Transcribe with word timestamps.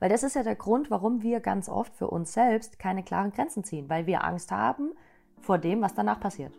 Weil 0.00 0.08
das 0.08 0.22
ist 0.22 0.34
ja 0.34 0.42
der 0.42 0.56
Grund, 0.56 0.90
warum 0.90 1.22
wir 1.22 1.40
ganz 1.40 1.68
oft 1.68 1.94
für 1.94 2.08
uns 2.08 2.32
selbst 2.32 2.78
keine 2.78 3.02
klaren 3.02 3.32
Grenzen 3.32 3.62
ziehen, 3.62 3.88
weil 3.88 4.06
wir 4.06 4.24
Angst 4.24 4.50
haben 4.50 4.92
vor 5.40 5.58
dem, 5.58 5.82
was 5.82 5.94
danach 5.94 6.18
passiert. 6.18 6.58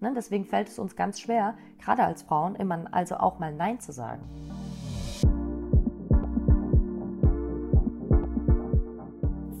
Ne? 0.00 0.12
Deswegen 0.14 0.44
fällt 0.44 0.68
es 0.68 0.78
uns 0.78 0.94
ganz 0.94 1.18
schwer, 1.18 1.56
gerade 1.80 2.04
als 2.04 2.22
Frauen, 2.22 2.54
immer 2.54 2.84
also 2.92 3.16
auch 3.16 3.38
mal 3.38 3.52
Nein 3.52 3.80
zu 3.80 3.92
sagen. 3.92 4.65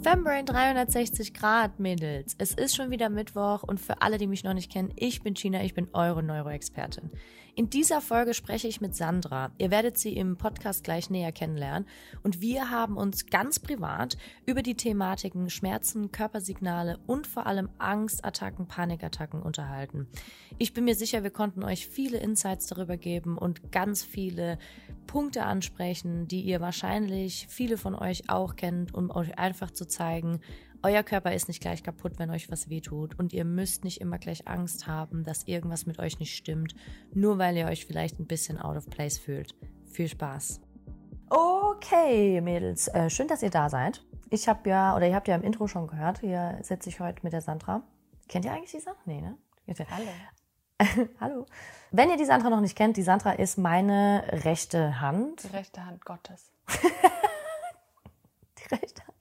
Fembrain 0.06 0.46
360 0.46 1.34
Grad, 1.34 1.80
Mädels. 1.80 2.36
Es 2.38 2.54
ist 2.54 2.76
schon 2.76 2.92
wieder 2.92 3.08
Mittwoch 3.08 3.64
und 3.64 3.80
für 3.80 4.02
alle, 4.02 4.18
die 4.18 4.28
mich 4.28 4.44
noch 4.44 4.54
nicht 4.54 4.70
kennen, 4.70 4.92
ich 4.94 5.20
bin 5.24 5.34
China, 5.34 5.64
ich 5.64 5.74
bin 5.74 5.88
eure 5.94 6.22
Neuroexpertin. 6.22 7.10
In 7.58 7.70
dieser 7.70 8.02
Folge 8.02 8.34
spreche 8.34 8.68
ich 8.68 8.82
mit 8.82 8.94
Sandra. 8.94 9.50
Ihr 9.56 9.70
werdet 9.70 9.96
sie 9.96 10.14
im 10.14 10.36
Podcast 10.36 10.84
gleich 10.84 11.08
näher 11.08 11.32
kennenlernen. 11.32 11.88
Und 12.22 12.42
wir 12.42 12.70
haben 12.70 12.98
uns 12.98 13.24
ganz 13.24 13.58
privat 13.58 14.18
über 14.44 14.60
die 14.60 14.74
Thematiken 14.74 15.48
Schmerzen, 15.48 16.12
Körpersignale 16.12 16.98
und 17.06 17.26
vor 17.26 17.46
allem 17.46 17.70
Angstattacken, 17.78 18.68
Panikattacken 18.68 19.40
unterhalten. 19.40 20.06
Ich 20.58 20.74
bin 20.74 20.84
mir 20.84 20.94
sicher, 20.94 21.22
wir 21.22 21.30
konnten 21.30 21.64
euch 21.64 21.88
viele 21.88 22.18
Insights 22.18 22.66
darüber 22.66 22.98
geben 22.98 23.38
und 23.38 23.72
ganz 23.72 24.02
viele 24.02 24.58
Punkte 25.06 25.44
ansprechen, 25.44 26.28
die 26.28 26.42
ihr 26.42 26.60
wahrscheinlich 26.60 27.46
viele 27.48 27.78
von 27.78 27.94
euch 27.94 28.28
auch 28.28 28.56
kennt, 28.56 28.92
um 28.92 29.10
euch 29.10 29.38
einfach 29.38 29.70
zu 29.70 29.86
zeigen, 29.86 29.95
euer 30.82 31.02
Körper 31.02 31.32
ist 31.32 31.48
nicht 31.48 31.60
gleich 31.60 31.82
kaputt, 31.82 32.18
wenn 32.18 32.30
euch 32.30 32.50
was 32.50 32.68
wehtut 32.68 33.18
und 33.18 33.32
ihr 33.32 33.44
müsst 33.44 33.84
nicht 33.84 34.00
immer 34.00 34.18
gleich 34.18 34.46
Angst 34.46 34.86
haben, 34.86 35.24
dass 35.24 35.44
irgendwas 35.44 35.86
mit 35.86 35.98
euch 35.98 36.18
nicht 36.20 36.36
stimmt, 36.36 36.74
nur 37.12 37.38
weil 37.38 37.56
ihr 37.56 37.66
euch 37.66 37.86
vielleicht 37.86 38.20
ein 38.20 38.26
bisschen 38.26 38.58
out 38.58 38.76
of 38.76 38.88
place 38.88 39.18
fühlt. 39.18 39.54
Viel 39.90 40.08
Spaß. 40.08 40.60
Okay, 41.28 42.40
Mädels, 42.40 42.88
äh, 42.88 43.10
schön, 43.10 43.26
dass 43.26 43.42
ihr 43.42 43.50
da 43.50 43.68
seid. 43.68 44.04
Ich 44.30 44.48
habe 44.48 44.68
ja, 44.68 44.96
oder 44.96 45.08
ihr 45.08 45.14
habt 45.14 45.28
ja 45.28 45.34
im 45.34 45.42
Intro 45.42 45.66
schon 45.66 45.86
gehört, 45.86 46.20
hier 46.20 46.58
sitze 46.62 46.88
ich 46.88 47.00
heute 47.00 47.20
mit 47.22 47.32
der 47.32 47.40
Sandra. 47.40 47.82
Kennt 48.28 48.44
ihr 48.44 48.52
eigentlich 48.52 48.72
die 48.72 48.80
Sandra? 48.80 49.02
Nee, 49.06 49.20
ne? 49.20 49.36
Hallo. 49.90 51.08
Hallo. 51.20 51.46
Wenn 51.90 52.10
ihr 52.10 52.16
die 52.16 52.24
Sandra 52.24 52.50
noch 52.50 52.60
nicht 52.60 52.76
kennt, 52.76 52.96
die 52.96 53.02
Sandra 53.02 53.32
ist 53.32 53.58
meine 53.58 54.24
rechte 54.44 55.00
Hand. 55.00 55.44
Die 55.44 55.56
rechte 55.56 55.84
Hand 55.84 56.04
Gottes. 56.04 56.52
die 58.58 58.74
rechte 58.74 59.02
Hand. 59.06 59.15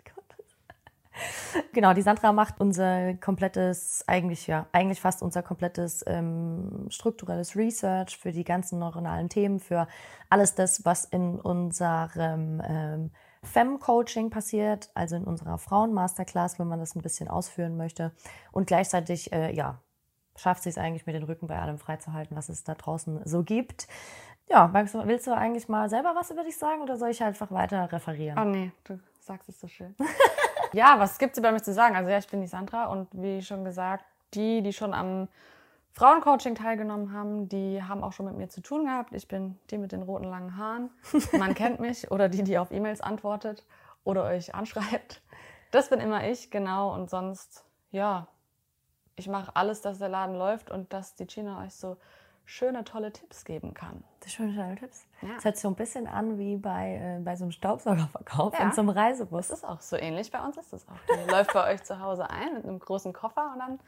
Genau, 1.74 1.94
die 1.94 2.02
Sandra 2.02 2.32
macht 2.32 2.60
unser 2.60 3.14
komplettes, 3.16 4.04
eigentlich 4.08 4.48
ja, 4.48 4.68
eigentlich 4.72 5.02
fast 5.02 5.22
unser 5.22 5.44
komplettes 5.44 6.04
ähm, 6.08 6.88
strukturelles 6.90 7.56
Research 7.56 8.18
für 8.18 8.32
die 8.32 8.44
ganzen 8.44 8.80
neuronalen 8.80 9.30
Themen, 9.30 9.60
für 9.60 9.88
alles 10.30 10.56
das, 10.56 10.86
was 10.86 11.06
in 11.06 11.40
unserem 11.40 12.62
ähm, 12.66 13.12
Fem-Coaching 13.44 14.30
passiert, 14.30 14.90
also 14.94 15.16
in 15.16 15.24
unserer 15.24 15.58
Frauen-Masterclass, 15.58 16.60
wenn 16.60 16.68
man 16.68 16.80
das 16.80 16.96
ein 16.96 17.02
bisschen 17.02 17.28
ausführen 17.28 17.78
möchte. 17.78 18.12
Und 18.52 18.68
gleichzeitig, 18.68 19.32
äh, 19.32 19.54
ja, 19.54 19.80
schafft 20.36 20.64
sie 20.64 20.70
es 20.70 20.78
eigentlich, 20.78 21.06
mir 21.06 21.14
den 21.14 21.24
Rücken 21.24 21.48
bei 21.48 21.60
allem 21.60 21.78
freizuhalten, 21.78 22.36
was 22.36 22.50
es 22.50 22.64
da 22.64 22.76
draußen 22.76 23.22
so 23.26 23.44
gibt. 23.44 23.88
Ja, 24.50 24.72
willst 24.74 25.26
du 25.28 25.36
eigentlich 25.36 25.68
mal 25.70 25.90
selber 25.90 26.14
was 26.16 26.30
über 26.30 26.44
dich 26.44 26.58
sagen 26.58 26.82
oder 26.82 26.98
soll 26.98 27.10
ich 27.10 27.24
einfach 27.24 27.52
weiter 27.52 27.92
referieren? 27.92 28.38
Oh 28.38 28.44
nee, 28.44 28.72
du 28.84 29.00
sagst 29.20 29.50
es 29.50 29.60
so 29.60 29.68
schön. 29.68 29.96
ja, 30.74 31.00
was 31.00 31.18
gibt 31.18 31.34
es 31.34 31.40
über 31.40 31.52
mich 31.52 31.64
zu 31.64 31.74
sagen? 31.74 31.96
Also 31.96 32.10
ja, 32.10 32.18
ich 32.18 32.28
bin 32.28 32.42
die 32.42 32.48
Sandra 32.48 32.86
und 32.86 33.08
wie 33.12 33.42
schon 33.42 33.64
gesagt, 33.66 34.06
die, 34.34 34.62
die 34.62 34.74
schon 34.74 34.94
am 34.94 35.28
Frauencoaching 35.94 36.56
teilgenommen 36.56 37.14
haben, 37.14 37.48
die 37.48 37.82
haben 37.82 38.04
auch 38.04 38.12
schon 38.12 38.26
mit 38.26 38.36
mir 38.36 38.50
zu 38.50 38.62
tun 38.62 38.86
gehabt. 38.86 39.14
Ich 39.14 39.28
bin 39.28 39.58
die 39.70 39.78
mit 39.78 39.94
den 39.94 40.04
roten 40.04 40.26
langen 40.26 40.58
Haaren. 40.58 40.90
Man 41.32 41.54
kennt 41.56 41.80
mich 41.80 42.12
oder 42.12 42.28
die, 42.28 42.44
die 42.44 42.58
auf 42.58 42.72
E-Mails 42.72 43.00
antwortet 43.00 43.66
oder 44.04 44.26
euch 44.26 44.54
anschreibt. 44.54 45.22
Das 45.72 45.90
bin 45.90 46.00
immer 46.00 46.28
ich, 46.28 46.52
genau. 46.52 46.94
Und 46.94 47.10
sonst, 47.10 47.64
ja, 47.92 48.28
ich 49.16 49.28
mache 49.30 49.56
alles, 49.56 49.82
dass 49.82 50.00
der 50.00 50.10
Laden 50.10 50.36
läuft 50.36 50.70
und 50.70 50.92
dass 50.92 51.16
die 51.16 51.28
China 51.28 51.64
euch 51.64 51.74
so 51.74 51.98
schöne, 52.46 52.84
tolle 52.84 53.12
Tipps 53.12 53.44
geben 53.44 53.74
kann. 53.74 54.04
Schöne, 54.26 54.56
tolle 54.56 54.76
Tipps. 54.76 55.06
Ja. 55.22 55.30
Das 55.36 55.46
hört 55.46 55.56
sich 55.56 55.62
so 55.62 55.68
ein 55.68 55.76
bisschen 55.76 56.08
an 56.08 56.38
wie 56.38 56.58
bei, 56.58 57.18
äh, 57.18 57.22
bei 57.24 57.36
so 57.36 57.44
einem 57.44 57.52
Staubsaugerverkauf 57.52 58.54
ja. 58.54 58.66
in 58.66 58.72
so 58.72 58.82
einem 58.82 58.90
Reisebus. 58.90 59.48
Das 59.48 59.60
ist 59.60 59.64
auch 59.64 59.82
so 59.82 59.98
ähnlich. 59.98 60.32
Bei 60.32 60.44
uns 60.44 60.58
ist 60.58 60.72
das 60.74 60.88
auch. 60.88 61.16
Die 61.16 61.30
läuft 61.30 61.54
bei 61.54 61.74
euch 61.74 61.84
zu 61.84 62.00
Hause 62.00 62.30
ein 62.30 62.54
mit 62.54 62.64
einem 62.64 62.80
großen 62.80 63.14
Koffer 63.14 63.52
und 63.54 63.60
dann 63.60 63.80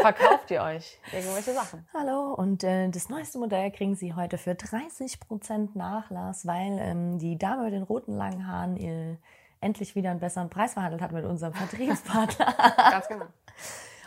verkauft 0.00 0.50
ihr 0.50 0.62
euch 0.62 0.98
irgendwelche 1.12 1.52
Sachen. 1.52 1.86
Hallo, 1.92 2.34
und 2.34 2.64
äh, 2.64 2.88
das 2.88 3.08
neueste 3.08 3.38
Modell 3.38 3.70
kriegen 3.70 3.94
Sie 3.94 4.14
heute 4.14 4.38
für 4.38 4.52
30% 4.52 5.70
Nachlass, 5.74 6.46
weil 6.46 6.78
ähm, 6.78 7.18
die 7.18 7.36
Dame 7.38 7.64
mit 7.64 7.72
den 7.72 7.82
roten 7.82 8.16
langen 8.16 8.46
Haaren 8.46 8.76
äh, 8.76 9.16
endlich 9.60 9.94
wieder 9.94 10.10
einen 10.10 10.20
besseren 10.20 10.50
Preis 10.50 10.74
verhandelt 10.74 11.02
hat 11.02 11.12
mit 11.12 11.24
unserem 11.24 11.54
Vertriebspartner. 11.54 12.54
Ganz 12.90 13.08
genau. 13.08 13.26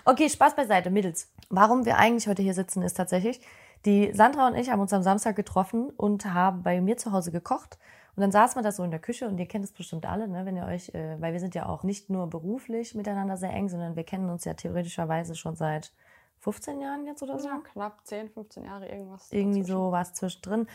Okay, 0.06 0.30
Spaß 0.30 0.56
beiseite, 0.56 0.92
Mittels. 0.92 1.32
Warum 1.50 1.86
wir 1.86 1.98
eigentlich 1.98 2.28
heute 2.28 2.42
hier 2.42 2.54
sitzen, 2.54 2.84
ist 2.84 2.96
tatsächlich, 2.96 3.42
die 3.86 4.12
Sandra 4.14 4.48
und 4.48 4.56
ich 4.56 4.70
haben 4.70 4.80
uns 4.80 4.94
am 4.94 5.04
Samstag 5.04 5.36
getroffen 5.36 5.90
und 5.92 6.34
haben 6.34 6.64
bei 6.64 6.82
mir 6.82 6.98
zu 6.98 7.12
Hause 7.12 7.32
gekocht. 7.32 7.78
Und 8.16 8.22
dann 8.22 8.32
saßen 8.32 8.58
wir 8.58 8.64
da 8.64 8.72
so 8.72 8.84
in 8.84 8.92
der 8.92 9.00
Küche 9.00 9.28
und 9.28 9.38
ihr 9.40 9.46
kennt 9.46 9.66
es 9.66 9.74
bestimmt 9.74 10.06
alle, 10.06 10.28
ne, 10.28 10.46
wenn 10.46 10.56
ihr 10.56 10.66
euch, 10.66 10.90
äh, 10.96 11.20
weil 11.20 11.34
wir 11.34 11.40
sind 11.40 11.54
ja 11.54 11.66
auch 11.68 11.84
nicht 11.84 12.10
nur 12.10 12.28
beruflich 12.28 12.96
miteinander 12.96 13.36
sehr 13.36 13.52
eng, 13.52 13.68
sondern 13.68 13.96
wir 13.96 14.04
kennen 14.04 14.30
uns 14.30 14.46
ja 14.46 14.54
theoretischerweise 14.54 15.36
schon 15.36 15.56
seit 15.56 15.92
15 16.40 16.80
Jahren 16.80 17.06
jetzt 17.06 17.22
oder 17.24 17.40
so. 17.40 17.48
Ja, 17.48 17.60
knapp 17.74 18.00
10, 18.06 18.30
15 18.30 18.64
Jahre 18.64 18.88
irgendwas. 18.88 19.28
Irgendwie 19.32 19.60
dazwischen. 19.60 19.78
so 19.78 19.92
was 19.92 20.14
zwischendrin. 20.14 20.68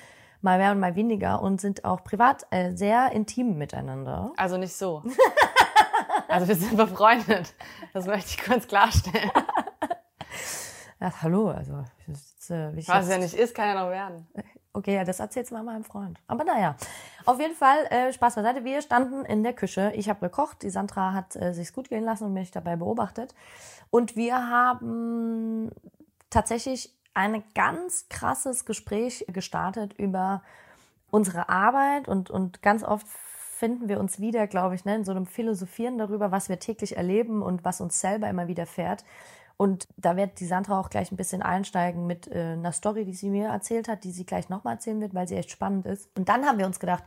Mal 0.43 0.59
mehr 0.59 0.73
und 0.73 0.81
mal 0.81 0.97
weniger 0.97 1.43
und 1.43 1.61
sind 1.61 1.85
auch 1.85 2.03
privat 2.03 2.47
äh, 2.51 2.75
sehr 2.75 3.13
intim 3.13 3.57
miteinander. 3.57 4.33
Also 4.37 4.57
nicht 4.57 4.75
so. 4.75 5.03
also 6.29 6.49
wir 6.49 6.57
sind 6.57 6.77
befreundet. 6.77 7.55
Das 7.93 8.07
möchte 8.07 8.31
ich 8.31 8.45
kurz 8.45 8.67
klarstellen. 8.67 9.31
Ja, 11.01 11.13
hallo, 11.23 11.49
also. 11.49 11.85
Äh, 12.51 12.77
Was 12.87 13.09
ja 13.09 13.19
nicht 13.19 13.35
ist, 13.35 13.55
kann 13.55 13.69
ja 13.69 13.83
noch 13.83 13.91
werden. 13.91 14.27
Okay, 14.73 14.95
ja, 14.95 15.05
das 15.05 15.19
erzählst 15.19 15.51
du 15.51 15.55
mal 15.55 15.65
meinem 15.65 15.83
Freund. 15.83 16.21
Aber 16.29 16.45
naja, 16.45 16.77
auf 17.25 17.41
jeden 17.41 17.55
Fall, 17.55 17.87
äh, 17.87 18.13
Spaß 18.13 18.35
beiseite. 18.37 18.65
Wir 18.65 18.83
standen 18.83 19.25
in 19.25 19.43
der 19.43 19.53
Küche. 19.53 19.93
Ich 19.97 20.09
habe 20.09 20.21
gekocht. 20.21 20.63
Die 20.63 20.71
Sandra 20.71 21.13
hat 21.13 21.35
äh, 21.37 21.55
sich's 21.55 21.73
gut 21.73 21.89
gehen 21.89 22.05
lassen 22.05 22.25
und 22.25 22.35
mich 22.35 22.51
dabei 22.51 22.77
beobachtet. 22.77 23.35
Und 23.91 24.15
wir 24.15 24.49
haben 24.49 25.71
tatsächlich 26.29 26.95
ein 27.15 27.43
ganz 27.55 28.09
krasses 28.09 28.65
Gespräch 28.65 29.25
gestartet 29.29 29.95
über 29.95 30.43
unsere 31.11 31.49
Arbeit 31.49 32.07
und, 32.07 32.31
und 32.31 32.63
ganz 32.63 32.85
oft 32.85 33.07
finden 33.09 33.89
wir 33.89 33.99
uns 34.01 34.21
wieder, 34.21 34.47
glaube 34.47 34.75
ich, 34.75 34.85
ne, 34.85 34.95
in 34.95 35.05
so 35.05 35.11
einem 35.11 35.27
Philosophieren 35.27 35.99
darüber, 35.99 36.31
was 36.31 36.49
wir 36.49 36.59
täglich 36.61 36.97
erleben 36.97 37.43
und 37.43 37.65
was 37.65 37.81
uns 37.81 38.01
selber 38.01 38.29
immer 38.29 38.47
wieder 38.47 38.67
fährt. 38.67 39.05
Und 39.61 39.89
da 39.99 40.17
wird 40.17 40.41
die 40.41 40.47
Sandra 40.47 40.81
auch 40.81 40.89
gleich 40.89 41.13
ein 41.13 41.19
bisschen 41.19 41.43
einsteigen 41.43 42.07
mit 42.07 42.27
äh, 42.29 42.53
einer 42.53 42.73
Story, 42.73 43.05
die 43.05 43.13
sie 43.13 43.29
mir 43.29 43.49
erzählt 43.49 43.89
hat, 43.89 44.05
die 44.05 44.11
sie 44.11 44.25
gleich 44.25 44.49
nochmal 44.49 44.77
erzählen 44.77 45.03
wird, 45.03 45.13
weil 45.13 45.29
sie 45.29 45.37
echt 45.37 45.51
spannend 45.51 45.85
ist. 45.85 46.09
Und 46.17 46.31
dann 46.31 46.47
haben 46.47 46.57
wir 46.57 46.65
uns 46.65 46.81
gedacht, 46.81 47.05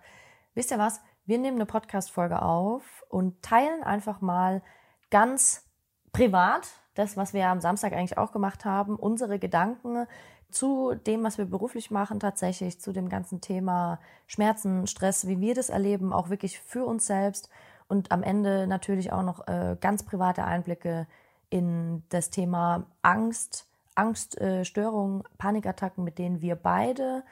wisst 0.53 0.69
ihr 0.69 0.77
was? 0.77 1.01
Wir 1.25 1.39
nehmen 1.39 1.57
eine 1.57 1.65
Podcast-Folge 1.65 2.43
auf 2.43 3.03
und 3.09 3.41
teilen 3.41 3.81
einfach 3.81 4.21
mal 4.21 4.61
ganz 5.09 5.65
privat 6.11 6.67
das, 6.93 7.17
was 7.17 7.33
wir 7.33 7.47
am 7.47 7.59
Samstag 7.59 7.91
eigentlich 7.93 8.19
auch 8.19 8.31
gemacht 8.31 8.65
haben, 8.65 8.97
unsere 8.97 9.39
Gedanken 9.39 10.05
zu 10.51 10.93
dem, 10.93 11.23
was 11.23 11.39
wir 11.39 11.45
beruflich 11.45 11.89
machen, 11.89 12.19
tatsächlich 12.19 12.79
zu 12.79 12.93
dem 12.93 13.09
ganzen 13.09 13.41
Thema 13.41 13.99
Schmerzen, 14.27 14.85
Stress, 14.85 15.25
wie 15.25 15.41
wir 15.41 15.55
das 15.55 15.71
erleben, 15.71 16.13
auch 16.13 16.29
wirklich 16.29 16.59
für 16.59 16.85
uns 16.85 17.07
selbst 17.07 17.49
und 17.87 18.11
am 18.11 18.21
Ende 18.21 18.67
natürlich 18.67 19.11
auch 19.11 19.23
noch 19.23 19.47
äh, 19.47 19.75
ganz 19.81 20.03
private 20.03 20.43
Einblicke 20.43 21.07
in 21.53 22.01
das 22.09 22.31
Thema 22.31 22.87
Angst, 23.03 23.67
Angststörungen, 23.93 25.21
äh, 25.21 25.37
Panikattacken, 25.37 26.03
mit 26.03 26.17
denen 26.17 26.41
wir 26.41 26.55
beide 26.55 27.23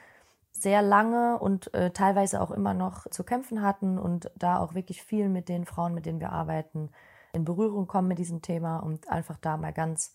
sehr 0.52 0.80
lange 0.80 1.40
und 1.40 1.74
äh, 1.74 1.90
teilweise 1.90 2.40
auch 2.40 2.52
immer 2.52 2.72
noch 2.72 3.10
zu 3.10 3.24
kämpfen 3.24 3.62
hatten 3.62 3.98
und 3.98 4.30
da 4.36 4.58
auch 4.58 4.74
wirklich 4.74 5.02
viel 5.02 5.28
mit 5.28 5.48
den 5.48 5.64
Frauen, 5.64 5.92
mit 5.92 6.06
denen 6.06 6.20
wir 6.20 6.30
arbeiten, 6.30 6.90
in 7.32 7.44
Berührung 7.44 7.88
kommen 7.88 8.06
mit 8.06 8.18
diesem 8.18 8.42
Thema 8.42 8.76
und 8.78 9.08
einfach 9.08 9.38
da 9.38 9.56
mal 9.56 9.72
ganz, 9.72 10.14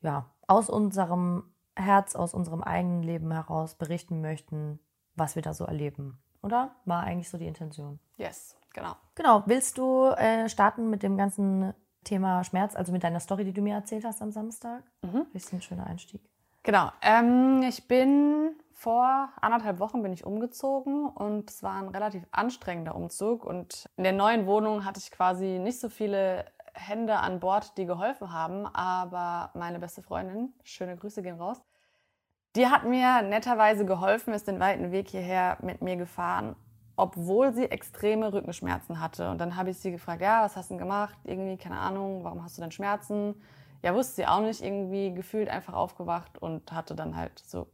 ja, 0.00 0.26
aus 0.46 0.70
unserem 0.70 1.42
Herz, 1.74 2.14
aus 2.14 2.34
unserem 2.34 2.62
eigenen 2.62 3.02
Leben 3.02 3.32
heraus 3.32 3.74
berichten 3.74 4.20
möchten, 4.20 4.78
was 5.16 5.34
wir 5.34 5.42
da 5.42 5.54
so 5.54 5.64
erleben. 5.64 6.20
Oder? 6.42 6.76
War 6.84 7.02
eigentlich 7.02 7.30
so 7.30 7.36
die 7.36 7.48
Intention. 7.48 7.98
Yes, 8.16 8.56
genau. 8.74 8.94
Genau. 9.16 9.42
Willst 9.46 9.76
du 9.76 10.06
äh, 10.10 10.48
starten 10.48 10.88
mit 10.88 11.02
dem 11.02 11.16
ganzen 11.16 11.74
Thema 12.04 12.44
Schmerz, 12.44 12.74
also 12.74 12.92
mit 12.92 13.04
deiner 13.04 13.20
Story, 13.20 13.44
die 13.44 13.52
du 13.52 13.60
mir 13.60 13.74
erzählt 13.74 14.04
hast 14.04 14.22
am 14.22 14.32
Samstag. 14.32 14.82
Mhm. 15.02 15.26
Das 15.32 15.44
ist 15.44 15.52
ein 15.52 15.62
schöner 15.62 15.86
Einstieg. 15.86 16.20
Genau. 16.62 16.90
Ähm, 17.02 17.62
ich 17.62 17.88
bin 17.88 18.54
vor 18.72 19.28
anderthalb 19.40 19.78
Wochen 19.78 20.02
bin 20.02 20.12
ich 20.12 20.24
umgezogen 20.24 21.06
und 21.06 21.50
es 21.50 21.62
war 21.62 21.74
ein 21.74 21.88
relativ 21.88 22.26
anstrengender 22.30 22.94
Umzug. 22.94 23.44
Und 23.44 23.86
in 23.96 24.04
der 24.04 24.12
neuen 24.12 24.46
Wohnung 24.46 24.84
hatte 24.84 25.00
ich 25.00 25.10
quasi 25.10 25.58
nicht 25.58 25.80
so 25.80 25.88
viele 25.88 26.46
Hände 26.72 27.18
an 27.18 27.40
Bord, 27.40 27.76
die 27.76 27.84
geholfen 27.84 28.32
haben, 28.32 28.66
aber 28.66 29.50
meine 29.54 29.78
beste 29.78 30.02
Freundin, 30.02 30.54
schöne 30.62 30.96
Grüße 30.96 31.22
gehen 31.22 31.38
raus, 31.38 31.60
die 32.56 32.68
hat 32.68 32.84
mir 32.84 33.22
netterweise 33.22 33.84
geholfen, 33.84 34.32
ist 34.34 34.48
den 34.48 34.60
weiten 34.60 34.92
Weg 34.92 35.08
hierher 35.08 35.58
mit 35.60 35.82
mir 35.82 35.96
gefahren 35.96 36.56
obwohl 37.00 37.52
sie 37.52 37.64
extreme 37.64 38.32
Rückenschmerzen 38.32 39.00
hatte. 39.00 39.30
Und 39.30 39.38
dann 39.38 39.56
habe 39.56 39.70
ich 39.70 39.78
sie 39.78 39.90
gefragt, 39.90 40.20
ja, 40.20 40.42
was 40.44 40.56
hast 40.56 40.70
du 40.70 40.74
denn 40.74 40.78
gemacht? 40.78 41.16
Irgendwie, 41.24 41.56
keine 41.56 41.78
Ahnung, 41.78 42.24
warum 42.24 42.44
hast 42.44 42.58
du 42.58 42.62
denn 42.62 42.72
Schmerzen? 42.72 43.40
Ja, 43.82 43.94
wusste 43.94 44.16
sie 44.16 44.26
auch 44.26 44.42
nicht, 44.42 44.62
irgendwie 44.62 45.14
gefühlt 45.14 45.48
einfach 45.48 45.72
aufgewacht 45.72 46.36
und 46.38 46.70
hatte 46.72 46.94
dann 46.94 47.16
halt 47.16 47.38
so 47.38 47.68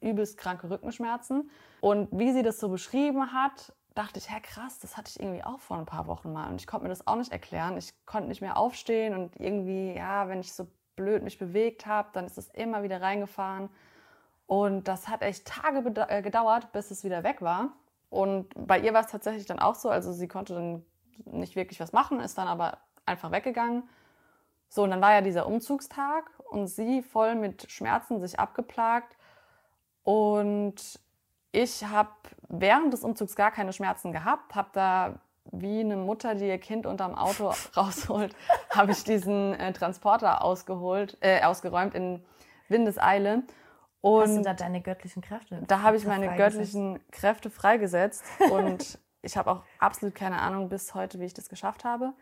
übelst 0.00 0.38
kranke 0.38 0.70
Rückenschmerzen. 0.70 1.50
Und 1.80 2.08
wie 2.12 2.32
sie 2.32 2.42
das 2.42 2.60
so 2.60 2.68
beschrieben 2.68 3.32
hat, 3.32 3.72
dachte 3.96 4.20
ich, 4.20 4.30
hä, 4.30 4.40
krass, 4.40 4.78
das 4.78 4.96
hatte 4.96 5.10
ich 5.10 5.18
irgendwie 5.20 5.42
auch 5.42 5.58
vor 5.58 5.76
ein 5.76 5.86
paar 5.86 6.06
Wochen 6.06 6.32
mal. 6.32 6.48
Und 6.48 6.60
ich 6.60 6.68
konnte 6.68 6.84
mir 6.84 6.90
das 6.90 7.04
auch 7.06 7.16
nicht 7.16 7.32
erklären. 7.32 7.76
Ich 7.76 7.90
konnte 8.06 8.28
nicht 8.28 8.40
mehr 8.40 8.56
aufstehen 8.56 9.12
und 9.14 9.34
irgendwie, 9.40 9.94
ja, 9.96 10.28
wenn 10.28 10.38
ich 10.38 10.52
so 10.52 10.68
blöd 10.94 11.24
mich 11.24 11.38
bewegt 11.38 11.86
habe, 11.86 12.10
dann 12.12 12.26
ist 12.26 12.38
es 12.38 12.48
immer 12.50 12.84
wieder 12.84 13.02
reingefahren. 13.02 13.70
Und 14.46 14.86
das 14.86 15.08
hat 15.08 15.22
echt 15.22 15.46
Tage 15.46 15.82
äh, 16.08 16.22
gedauert, 16.22 16.70
bis 16.70 16.92
es 16.92 17.02
wieder 17.02 17.24
weg 17.24 17.42
war. 17.42 17.72
Und 18.10 18.48
bei 18.56 18.78
ihr 18.78 18.94
war 18.94 19.02
es 19.02 19.10
tatsächlich 19.10 19.46
dann 19.46 19.58
auch 19.58 19.74
so, 19.74 19.90
also 19.90 20.12
sie 20.12 20.28
konnte 20.28 20.54
dann 20.54 20.84
nicht 21.24 21.56
wirklich 21.56 21.80
was 21.80 21.92
machen, 21.92 22.20
ist 22.20 22.38
dann 22.38 22.48
aber 22.48 22.78
einfach 23.04 23.30
weggegangen. 23.30 23.82
So, 24.68 24.82
und 24.82 24.90
dann 24.90 25.00
war 25.00 25.12
ja 25.12 25.20
dieser 25.20 25.46
Umzugstag 25.46 26.30
und 26.50 26.68
sie 26.68 27.02
voll 27.02 27.34
mit 27.34 27.70
Schmerzen 27.70 28.20
sich 28.20 28.38
abgeplagt. 28.38 29.16
Und 30.04 31.00
ich 31.52 31.84
habe 31.84 32.10
während 32.48 32.92
des 32.92 33.02
Umzugs 33.02 33.34
gar 33.34 33.50
keine 33.50 33.72
Schmerzen 33.72 34.12
gehabt, 34.12 34.54
habe 34.54 34.68
da 34.72 35.20
wie 35.50 35.80
eine 35.80 35.96
Mutter, 35.96 36.34
die 36.34 36.46
ihr 36.46 36.58
Kind 36.58 36.86
unterm 36.86 37.14
Auto 37.14 37.52
rausholt, 37.76 38.34
habe 38.70 38.92
ich 38.92 39.04
diesen 39.04 39.54
äh, 39.54 39.72
Transporter 39.72 40.42
ausgeholt, 40.42 41.16
äh, 41.20 41.42
ausgeräumt 41.42 41.94
in 41.94 42.22
Windeseile. 42.68 43.42
Und 44.00 44.22
Hast 44.22 44.36
du 44.36 44.42
da 44.42 44.54
deine 44.54 44.80
göttlichen 44.80 45.22
Kräfte? 45.22 45.62
Da 45.66 45.82
habe 45.82 45.96
ich 45.96 46.06
meine 46.06 46.36
göttlichen 46.36 47.00
Kräfte 47.10 47.50
freigesetzt 47.50 48.24
und 48.50 48.98
ich 49.22 49.36
habe 49.36 49.50
auch 49.50 49.62
absolut 49.78 50.14
keine 50.14 50.40
Ahnung 50.40 50.68
bis 50.68 50.94
heute, 50.94 51.18
wie 51.18 51.24
ich 51.24 51.34
das 51.34 51.48
geschafft 51.48 51.84
habe. 51.84 52.12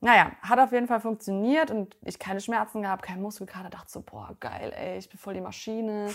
Naja, 0.00 0.30
hat 0.42 0.60
auf 0.60 0.70
jeden 0.70 0.86
Fall 0.86 1.00
funktioniert 1.00 1.70
und 1.70 1.96
ich 2.04 2.18
keine 2.18 2.40
Schmerzen 2.40 2.82
gehabt, 2.82 3.02
kein 3.02 3.20
Muskelkater. 3.20 3.68
Dachte 3.68 3.90
so, 3.90 4.00
boah, 4.00 4.36
geil, 4.38 4.72
ey, 4.76 4.98
ich 4.98 5.08
bin 5.08 5.18
voll 5.18 5.34
die 5.34 5.40
Maschine. 5.40 6.10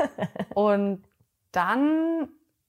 und 0.54 1.02
dann 1.50 2.28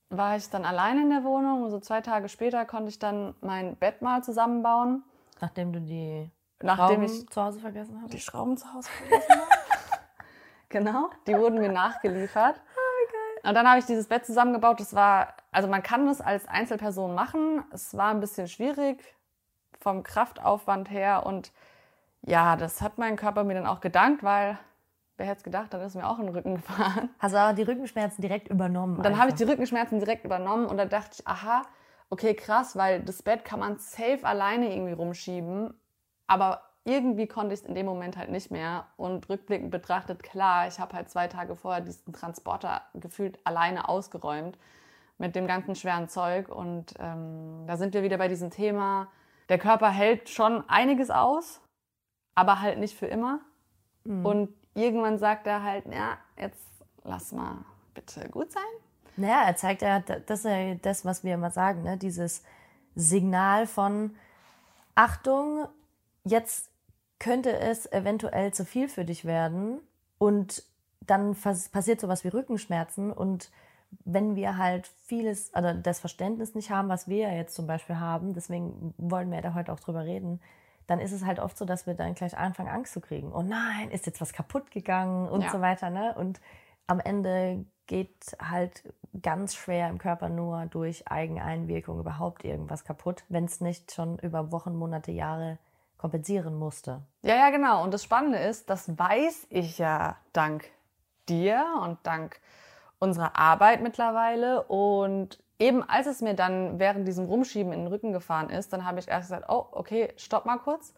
war 0.09 0.37
ich 0.37 0.49
dann 0.49 0.65
allein 0.65 0.99
in 0.99 1.09
der 1.09 1.23
Wohnung 1.23 1.63
und 1.63 1.71
so 1.71 1.79
zwei 1.79 2.01
Tage 2.01 2.29
später 2.29 2.65
konnte 2.65 2.89
ich 2.89 2.99
dann 2.99 3.35
mein 3.41 3.75
Bett 3.75 4.01
mal 4.01 4.23
zusammenbauen. 4.23 5.03
Nachdem 5.39 5.73
du 5.73 5.81
die 5.81 6.31
Nachdem 6.61 6.85
Schrauben 6.85 7.03
ich 7.03 7.29
zu 7.29 7.43
Hause 7.43 7.59
vergessen 7.59 8.01
hast? 8.01 8.13
Die 8.13 8.19
Schrauben 8.19 8.57
zu 8.57 8.73
Hause 8.73 8.89
vergessen 8.89 9.31
habe. 9.31 9.64
Genau, 10.75 11.09
die 11.25 11.37
wurden 11.37 11.59
mir 11.59 11.71
nachgeliefert. 11.71 12.61
Oh, 13.43 13.49
und 13.49 13.53
dann 13.53 13.67
habe 13.67 13.77
ich 13.77 13.85
dieses 13.85 14.07
Bett 14.07 14.25
zusammengebaut. 14.25 14.79
Das 14.79 14.95
war, 14.95 15.35
also 15.51 15.67
man 15.67 15.83
kann 15.83 16.07
das 16.07 16.19
als 16.19 16.47
Einzelperson 16.47 17.13
machen. 17.13 17.63
Es 17.71 17.95
war 17.95 18.09
ein 18.09 18.19
bisschen 18.19 18.47
schwierig 18.47 19.03
vom 19.79 20.01
Kraftaufwand 20.01 20.89
her 20.89 21.27
und 21.27 21.51
ja, 22.23 22.55
das 22.55 22.81
hat 22.81 22.97
mein 22.97 23.17
Körper 23.17 23.43
mir 23.43 23.53
dann 23.53 23.67
auch 23.67 23.81
gedankt, 23.81 24.23
weil 24.23 24.57
wer 25.17 25.27
hätte 25.27 25.37
es 25.37 25.43
gedacht, 25.43 25.73
dann 25.73 25.81
ist 25.81 25.93
mir 25.95 26.07
auch 26.07 26.17
in 26.17 26.25
den 26.25 26.35
Rücken 26.35 26.55
gefahren. 26.55 27.09
Hast 27.19 27.35
du 27.35 27.39
aber 27.39 27.53
die 27.53 27.61
Rückenschmerzen 27.61 28.21
direkt 28.23 28.47
übernommen? 28.47 29.03
Dann 29.03 29.19
habe 29.19 29.29
ich 29.29 29.35
die 29.35 29.43
Rückenschmerzen 29.43 29.99
direkt 29.99 30.25
übernommen 30.25 30.65
und 30.65 30.77
da 30.77 30.85
dachte 30.85 31.17
ich, 31.19 31.27
aha, 31.27 31.61
okay, 32.09 32.33
krass, 32.33 32.75
weil 32.75 33.03
das 33.03 33.21
Bett 33.21 33.45
kann 33.45 33.59
man 33.59 33.77
safe 33.77 34.21
alleine 34.23 34.73
irgendwie 34.73 34.93
rumschieben, 34.93 35.79
aber 36.25 36.64
irgendwie 36.85 37.27
konnte 37.27 37.53
ich 37.53 37.61
es 37.61 37.65
in 37.65 37.73
dem 37.75 37.87
Moment 37.87 38.15
halt 38.15 38.29
nicht 38.29 38.51
mehr. 38.51 38.85
Und 38.95 39.27
rückblickend 39.27 39.71
betrachtet, 39.71 40.23
klar, 40.23 40.67
ich 40.67 40.79
habe 40.79 40.95
halt 40.95 41.09
zwei 41.09 41.27
Tage 41.27 41.55
vorher 41.55 41.81
diesen 41.81 42.13
Transporter 42.13 42.83
gefühlt 42.93 43.39
alleine 43.43 43.89
ausgeräumt 43.89 44.57
mit 45.17 45.35
dem 45.35 45.47
ganzen 45.47 45.75
schweren 45.75 46.07
Zeug. 46.07 46.47
Und 46.47 46.93
ähm, 46.99 47.65
da 47.65 47.75
sind 47.75 47.93
wir 47.95 48.03
wieder 48.03 48.17
bei 48.17 48.27
diesem 48.27 48.51
Thema, 48.51 49.07
der 49.49 49.57
Körper 49.57 49.89
hält 49.89 50.29
schon 50.29 50.67
einiges 50.69 51.09
aus, 51.09 51.59
aber 52.35 52.61
halt 52.61 52.77
nicht 52.77 52.97
für 52.97 53.07
immer. 53.07 53.39
Mhm. 54.03 54.25
Und 54.25 54.49
irgendwann 54.75 55.17
sagt 55.17 55.47
er 55.47 55.63
halt, 55.63 55.85
ja, 55.91 56.17
jetzt 56.39 56.67
lass 57.03 57.31
mal 57.31 57.65
bitte 57.95 58.29
gut 58.29 58.51
sein. 58.51 58.63
Naja, 59.17 59.43
er 59.45 59.55
zeigt 59.55 59.81
ja, 59.81 59.99
das 59.99 60.39
ist 60.39 60.45
ja 60.45 60.75
das, 60.75 61.05
was 61.05 61.23
wir 61.23 61.33
immer 61.33 61.49
sagen, 61.49 61.83
ne? 61.83 61.97
dieses 61.97 62.43
Signal 62.95 63.65
von 63.65 64.15
Achtung, 64.93 65.67
jetzt 66.25 66.69
könnte 67.19 67.57
es 67.57 67.91
eventuell 67.91 68.53
zu 68.53 68.65
viel 68.65 68.87
für 68.87 69.05
dich 69.05 69.25
werden 69.25 69.79
und 70.17 70.63
dann 71.01 71.35
passiert 71.35 72.01
sowas 72.01 72.23
wie 72.23 72.29
Rückenschmerzen 72.29 73.11
und 73.11 73.51
wenn 74.03 74.35
wir 74.35 74.57
halt 74.57 74.87
vieles, 75.05 75.53
also 75.53 75.79
das 75.79 75.99
Verständnis 75.99 76.55
nicht 76.55 76.69
haben, 76.69 76.89
was 76.89 77.07
wir 77.07 77.33
jetzt 77.33 77.55
zum 77.55 77.67
Beispiel 77.67 77.97
haben, 77.97 78.33
deswegen 78.33 78.93
wollen 78.97 79.31
wir 79.31 79.41
da 79.41 79.53
heute 79.53 79.71
auch 79.71 79.79
drüber 79.79 80.03
reden, 80.03 80.41
dann 80.87 80.99
ist 80.99 81.11
es 81.11 81.25
halt 81.25 81.39
oft 81.39 81.57
so, 81.57 81.65
dass 81.65 81.87
wir 81.87 81.93
dann 81.93 82.13
gleich 82.13 82.37
anfangen, 82.37 82.69
Angst 82.69 82.93
zu 82.93 83.01
kriegen. 83.01 83.31
Oh 83.33 83.41
nein, 83.41 83.89
ist 83.91 84.05
jetzt 84.05 84.21
was 84.21 84.33
kaputt 84.33 84.69
gegangen 84.71 85.27
und 85.27 85.43
ja. 85.43 85.51
so 85.51 85.61
weiter. 85.61 85.89
Ne? 85.89 86.13
Und 86.15 86.41
am 86.87 86.99
Ende 86.99 87.65
geht 87.87 88.35
halt 88.39 88.83
ganz 89.21 89.55
schwer 89.55 89.89
im 89.89 89.97
Körper 89.97 90.29
nur 90.29 90.65
durch 90.67 91.07
Eigeneinwirkung 91.07 91.99
überhaupt 91.99 92.43
irgendwas 92.43 92.83
kaputt, 92.83 93.23
wenn 93.29 93.45
es 93.45 93.61
nicht 93.61 93.93
schon 93.93 94.19
über 94.19 94.51
Wochen, 94.51 94.75
Monate, 94.75 95.11
Jahre 95.11 95.57
kompensieren 95.97 96.57
musste. 96.57 97.01
Ja, 97.21 97.35
ja, 97.35 97.49
genau. 97.49 97.83
Und 97.83 97.93
das 97.93 98.03
Spannende 98.03 98.39
ist, 98.39 98.69
das 98.69 98.97
weiß 98.97 99.47
ich 99.49 99.77
ja 99.77 100.17
dank 100.33 100.65
dir 101.27 101.65
und 101.81 101.97
dank 102.03 102.39
unserer 102.99 103.35
Arbeit 103.37 103.81
mittlerweile. 103.81 104.63
Und 104.63 105.39
eben 105.59 105.83
als 105.83 106.07
es 106.07 106.21
mir 106.21 106.33
dann 106.33 106.79
während 106.79 107.07
diesem 107.07 107.25
Rumschieben 107.25 107.73
in 107.73 107.81
den 107.81 107.87
Rücken 107.87 108.13
gefahren 108.13 108.49
ist, 108.49 108.73
dann 108.73 108.85
habe 108.85 108.99
ich 108.99 109.07
erst 109.07 109.29
gesagt, 109.29 109.49
oh, 109.49 109.65
okay, 109.71 110.13
stopp 110.17 110.45
mal 110.45 110.57
kurz. 110.57 110.93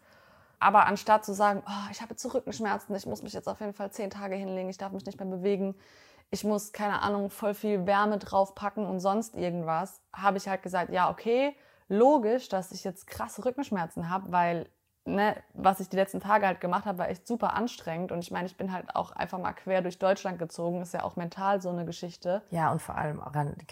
Aber 0.60 0.86
anstatt 0.86 1.24
zu 1.24 1.32
sagen, 1.32 1.62
oh, 1.66 1.90
ich 1.90 2.00
habe 2.00 2.10
jetzt 2.10 2.34
Rückenschmerzen, 2.34 2.94
ich 2.96 3.06
muss 3.06 3.22
mich 3.22 3.32
jetzt 3.32 3.48
auf 3.48 3.60
jeden 3.60 3.74
Fall 3.74 3.92
zehn 3.92 4.10
Tage 4.10 4.34
hinlegen, 4.34 4.68
ich 4.68 4.78
darf 4.78 4.92
mich 4.92 5.06
nicht 5.06 5.20
mehr 5.20 5.28
bewegen, 5.28 5.76
ich 6.30 6.44
muss, 6.44 6.72
keine 6.72 7.00
Ahnung, 7.00 7.30
voll 7.30 7.54
viel 7.54 7.86
Wärme 7.86 8.18
draufpacken 8.18 8.84
und 8.84 9.00
sonst 9.00 9.34
irgendwas, 9.34 10.02
habe 10.12 10.36
ich 10.36 10.48
halt 10.48 10.62
gesagt, 10.62 10.92
ja, 10.92 11.10
okay, 11.10 11.54
logisch, 11.88 12.48
dass 12.48 12.72
ich 12.72 12.84
jetzt 12.84 13.06
krasse 13.06 13.44
Rückenschmerzen 13.44 14.10
habe, 14.10 14.32
weil 14.32 14.68
ne, 15.08 15.36
was 15.54 15.80
ich 15.80 15.88
die 15.88 15.96
letzten 15.96 16.20
Tage 16.20 16.46
halt 16.46 16.60
gemacht 16.60 16.84
habe, 16.84 16.98
war 16.98 17.08
echt 17.08 17.26
super 17.26 17.54
anstrengend. 17.54 18.12
Und 18.12 18.20
ich 18.20 18.30
meine, 18.30 18.46
ich 18.46 18.56
bin 18.56 18.72
halt 18.72 18.94
auch 18.94 19.12
einfach 19.12 19.38
mal 19.38 19.52
quer 19.52 19.82
durch 19.82 19.98
Deutschland 19.98 20.38
gezogen. 20.38 20.82
Ist 20.82 20.94
ja 20.94 21.02
auch 21.02 21.16
mental 21.16 21.60
so 21.60 21.70
eine 21.70 21.84
Geschichte. 21.84 22.42
Ja, 22.50 22.70
und 22.70 22.80
vor 22.80 22.96
allem 22.96 23.20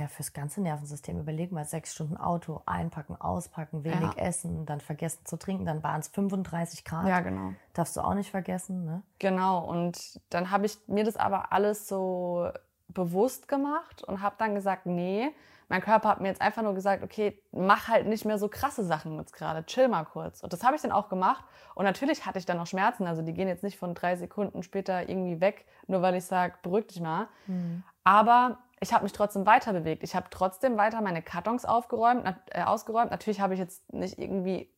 fürs 0.09 0.33
ganze 0.33 0.61
Nervensystem. 0.61 1.21
Überleg 1.21 1.53
mal, 1.53 1.65
sechs 1.65 1.95
Stunden 1.95 2.17
Auto, 2.17 2.63
einpacken, 2.67 3.21
auspacken, 3.21 3.85
wenig 3.85 4.15
ja. 4.17 4.23
essen, 4.25 4.67
dann 4.67 4.81
vergessen 4.81 5.25
zu 5.25 5.37
trinken. 5.37 5.65
Dann 5.67 5.83
waren 5.83 6.01
es 6.01 6.09
35 6.09 6.85
Grad. 6.85 7.07
Ja, 7.07 7.21
genau. 7.21 7.53
Darfst 7.75 7.97
du 7.97 8.01
auch 8.01 8.15
nicht 8.15 8.31
vergessen, 8.31 8.85
ne? 8.85 9.03
Genau. 9.19 9.65
Und 9.65 10.21
dann 10.31 10.51
habe 10.51 10.67
ich 10.67 10.79
mir 10.87 11.05
das 11.05 11.17
aber 11.17 11.53
alles 11.53 11.87
so 11.87 12.51
bewusst 12.89 13.49
gemacht 13.49 14.03
und 14.03 14.23
habe 14.23 14.37
dann 14.39 14.55
gesagt, 14.55 14.87
nee, 14.87 15.31
mein 15.69 15.81
Körper 15.81 16.09
hat 16.09 16.21
mir 16.21 16.29
jetzt 16.29 16.41
einfach 16.41 16.63
nur 16.63 16.75
gesagt, 16.75 17.03
okay, 17.03 17.43
mach 17.51 17.89
halt 17.89 18.07
nicht 18.07 18.25
mehr 18.25 18.39
so 18.39 18.49
krasse 18.49 18.85
Sachen 18.85 19.19
jetzt 19.19 19.33
gerade, 19.33 19.67
chill 19.67 19.89
mal 19.89 20.05
kurz. 20.05 20.43
Und 20.43 20.53
das 20.53 20.63
habe 20.63 20.77
ich 20.77 20.83
dann 20.83 20.93
auch 20.93 21.09
gemacht. 21.09 21.45
Und 21.75 21.85
natürlich 21.85 22.25
hatte 22.25 22.39
ich 22.39 22.47
dann 22.47 22.57
noch 22.57 22.67
Schmerzen. 22.67 23.07
Also 23.07 23.23
die 23.23 23.33
gehen 23.33 23.49
jetzt 23.49 23.65
nicht 23.65 23.79
von 23.79 23.95
drei 23.95 24.15
Sekunden 24.17 24.63
später 24.63 25.09
irgendwie 25.09 25.41
weg, 25.41 25.67
nur 25.89 26.03
weil 26.03 26.15
ich 26.15 26.25
sage, 26.25 26.55
beruhig 26.63 26.87
dich 26.87 27.01
mal. 27.01 27.29
Mhm. 27.47 27.83
Aber 28.05 28.59
ich 28.81 28.93
habe 28.93 29.03
mich 29.03 29.13
trotzdem 29.13 29.47
weiter 29.47 29.73
bewegt. 29.73 30.05
Ich 30.05 30.15
habe 30.15 30.27
trotzdem 30.31 30.77
weiter 30.77 31.01
meine 31.01 31.23
Kartons 31.23 31.65
aufgeräumt, 31.65 32.25
äh, 32.51 32.63
ausgeräumt. 32.63 33.11
Natürlich 33.11 33.41
habe 33.41 33.55
ich 33.55 33.61
jetzt 33.61 33.93
nicht 33.93 34.19
irgendwie 34.19 34.71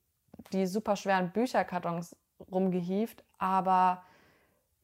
die 0.53 0.67
super 0.67 0.97
schweren 0.97 1.33
Bücherkartons 1.33 2.17
rumgehieft, 2.51 3.25
aber 3.39 4.03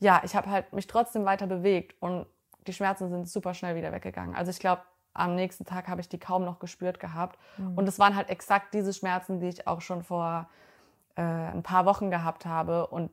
ja, 0.00 0.20
ich 0.25 0.34
habe 0.34 0.50
halt 0.50 0.73
mich 0.73 0.87
trotzdem 0.87 1.25
weiter 1.25 1.46
bewegt 1.46 1.94
und 2.02 2.26
die 2.66 2.73
Schmerzen 2.73 3.08
sind 3.08 3.28
super 3.28 3.54
schnell 3.54 3.76
wieder 3.76 3.92
weggegangen. 3.92 4.34
Also 4.34 4.50
ich 4.50 4.58
glaube, 4.58 4.82
am 5.14 5.35
nächsten 5.35 5.64
Tag 5.64 5.88
habe 5.88 6.00
ich 6.00 6.09
die 6.09 6.18
kaum 6.18 6.44
noch 6.44 6.59
gespürt 6.59 7.00
gehabt. 7.00 7.38
Mhm. 7.56 7.78
Und 7.78 7.88
es 7.88 7.99
waren 7.99 8.16
halt 8.16 8.28
exakt 8.28 8.75
diese 8.75 8.92
Schmerzen, 8.92 9.40
die 9.40 9.49
ich 9.49 9.66
auch 9.66 9.80
schon 9.80 10.02
vor 10.02 10.49
äh, 11.16 11.23
ein 11.23 11.62
paar 11.62 11.87
Wochen 11.87 12.11
gehabt 12.11 12.44
habe 12.47 12.88
und 12.88 13.11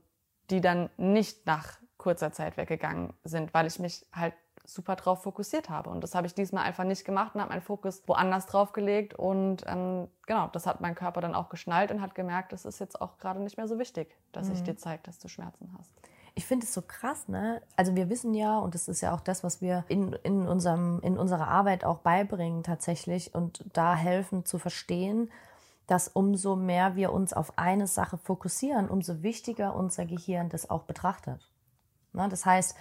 die 0.50 0.62
dann 0.62 0.89
nicht 0.98 1.46
nach 1.46 1.79
kurzer 1.98 2.34
Zeit 2.34 2.58
weggegangen 2.58 3.13
sind, 3.24 3.53
weil 3.53 3.67
ich 3.67 3.79
mich 3.79 4.05
halt 4.12 4.34
super 4.65 4.96
drauf 4.96 5.24
fokussiert 5.24 5.70
habe. 5.70 5.89
Und 5.89 6.01
das 6.03 6.15
habe 6.15 6.27
ich 6.27 6.34
diesmal 6.34 6.63
einfach 6.63 6.84
nicht 6.84 7.05
gemacht 7.05 7.36
und 7.36 7.41
habe 7.41 7.51
meinen 7.51 7.62
Fokus 7.62 8.03
woanders 8.08 8.48
drauf 8.48 8.74
gelegt. 8.74 9.13
Und 9.13 9.63
ähm, 9.67 10.08
genau, 10.25 10.48
das 10.48 10.65
hat 10.65 10.81
mein 10.81 10.96
Körper 10.96 11.22
dann 11.22 11.36
auch 11.36 11.50
geschnallt 11.50 11.91
und 11.91 12.01
hat 12.01 12.15
gemerkt, 12.15 12.53
es 12.53 12.65
ist 12.65 12.79
jetzt 12.79 13.00
auch 13.01 13.17
gerade 13.17 13.39
nicht 13.39 13.58
mehr 13.58 13.67
so 13.67 13.79
wichtig, 13.79 14.15
dass 14.31 14.48
mhm. 14.48 14.53
ich 14.53 14.63
dir 14.63 14.77
zeige, 14.77 15.03
dass 15.03 15.20
du 15.20 15.27
Schmerzen 15.27 15.75
hast. 15.77 15.93
Ich 16.33 16.45
finde 16.45 16.65
es 16.65 16.73
so 16.73 16.81
krass, 16.81 17.27
ne? 17.27 17.61
Also 17.75 17.95
wir 17.95 18.09
wissen 18.09 18.33
ja, 18.33 18.57
und 18.57 18.73
das 18.73 18.88
ist 18.88 19.01
ja 19.01 19.13
auch 19.13 19.19
das, 19.19 19.43
was 19.43 19.61
wir 19.61 19.83
in, 19.89 20.13
in, 20.23 20.47
unserem, 20.47 21.00
in 21.01 21.17
unserer 21.17 21.47
Arbeit 21.47 21.83
auch 21.83 22.00
beibringen 22.00 22.63
tatsächlich 22.63 23.35
und 23.35 23.65
da 23.73 23.95
helfen 23.95 24.45
zu 24.45 24.57
verstehen, 24.57 25.29
dass 25.88 26.07
umso 26.07 26.55
mehr 26.55 26.95
wir 26.95 27.11
uns 27.11 27.33
auf 27.33 27.57
eine 27.57 27.85
Sache 27.85 28.17
fokussieren, 28.17 28.89
umso 28.89 29.23
wichtiger 29.23 29.75
unser 29.75 30.05
Gehirn 30.05 30.47
das 30.47 30.69
auch 30.69 30.83
betrachtet. 30.83 31.50
Ne? 32.13 32.29
Das 32.29 32.45
heißt, 32.45 32.77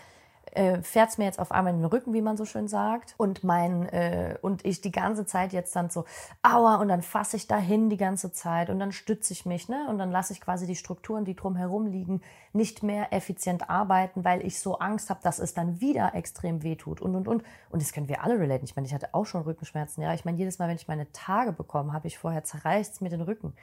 äh, 0.52 0.82
fährt 0.82 1.10
es 1.10 1.18
mir 1.18 1.24
jetzt 1.24 1.38
auf 1.38 1.52
einmal 1.52 1.72
in 1.72 1.80
den 1.80 1.86
Rücken, 1.86 2.12
wie 2.12 2.22
man 2.22 2.36
so 2.36 2.44
schön 2.44 2.68
sagt. 2.68 3.14
Und 3.16 3.44
mein, 3.44 3.88
äh, 3.88 4.36
und 4.42 4.64
ich 4.64 4.80
die 4.80 4.90
ganze 4.90 5.26
Zeit 5.26 5.52
jetzt 5.52 5.74
dann 5.76 5.90
so, 5.90 6.04
aua, 6.42 6.76
und 6.76 6.88
dann 6.88 7.02
fasse 7.02 7.36
ich 7.36 7.46
dahin 7.46 7.88
die 7.88 7.96
ganze 7.96 8.32
Zeit 8.32 8.70
und 8.70 8.78
dann 8.78 8.92
stütze 8.92 9.32
ich 9.32 9.46
mich, 9.46 9.68
ne? 9.68 9.86
Und 9.88 9.98
dann 9.98 10.10
lasse 10.10 10.32
ich 10.32 10.40
quasi 10.40 10.66
die 10.66 10.76
Strukturen, 10.76 11.24
die 11.24 11.36
drumherum 11.36 11.86
liegen, 11.86 12.20
nicht 12.52 12.82
mehr 12.82 13.12
effizient 13.12 13.70
arbeiten, 13.70 14.24
weil 14.24 14.44
ich 14.44 14.58
so 14.58 14.78
Angst 14.78 15.10
habe, 15.10 15.20
dass 15.22 15.38
es 15.38 15.54
dann 15.54 15.80
wieder 15.80 16.14
extrem 16.14 16.62
wehtut 16.62 17.00
und 17.00 17.14
und 17.14 17.28
und. 17.28 17.44
Und 17.70 17.82
das 17.82 17.92
können 17.92 18.08
wir 18.08 18.24
alle 18.24 18.38
relaten. 18.38 18.64
Ich 18.64 18.74
meine, 18.74 18.86
ich 18.86 18.94
hatte 18.94 19.14
auch 19.14 19.26
schon 19.26 19.42
Rückenschmerzen. 19.42 20.02
Ja, 20.02 20.14
ich 20.14 20.24
meine, 20.24 20.38
jedes 20.38 20.58
Mal, 20.58 20.68
wenn 20.68 20.76
ich 20.76 20.88
meine 20.88 21.10
Tage 21.12 21.52
bekomme, 21.52 21.92
habe 21.92 22.08
ich 22.08 22.18
vorher 22.18 22.42
zerreißt 22.44 23.02
mir 23.02 23.10
den 23.10 23.20
Rücken. 23.20 23.54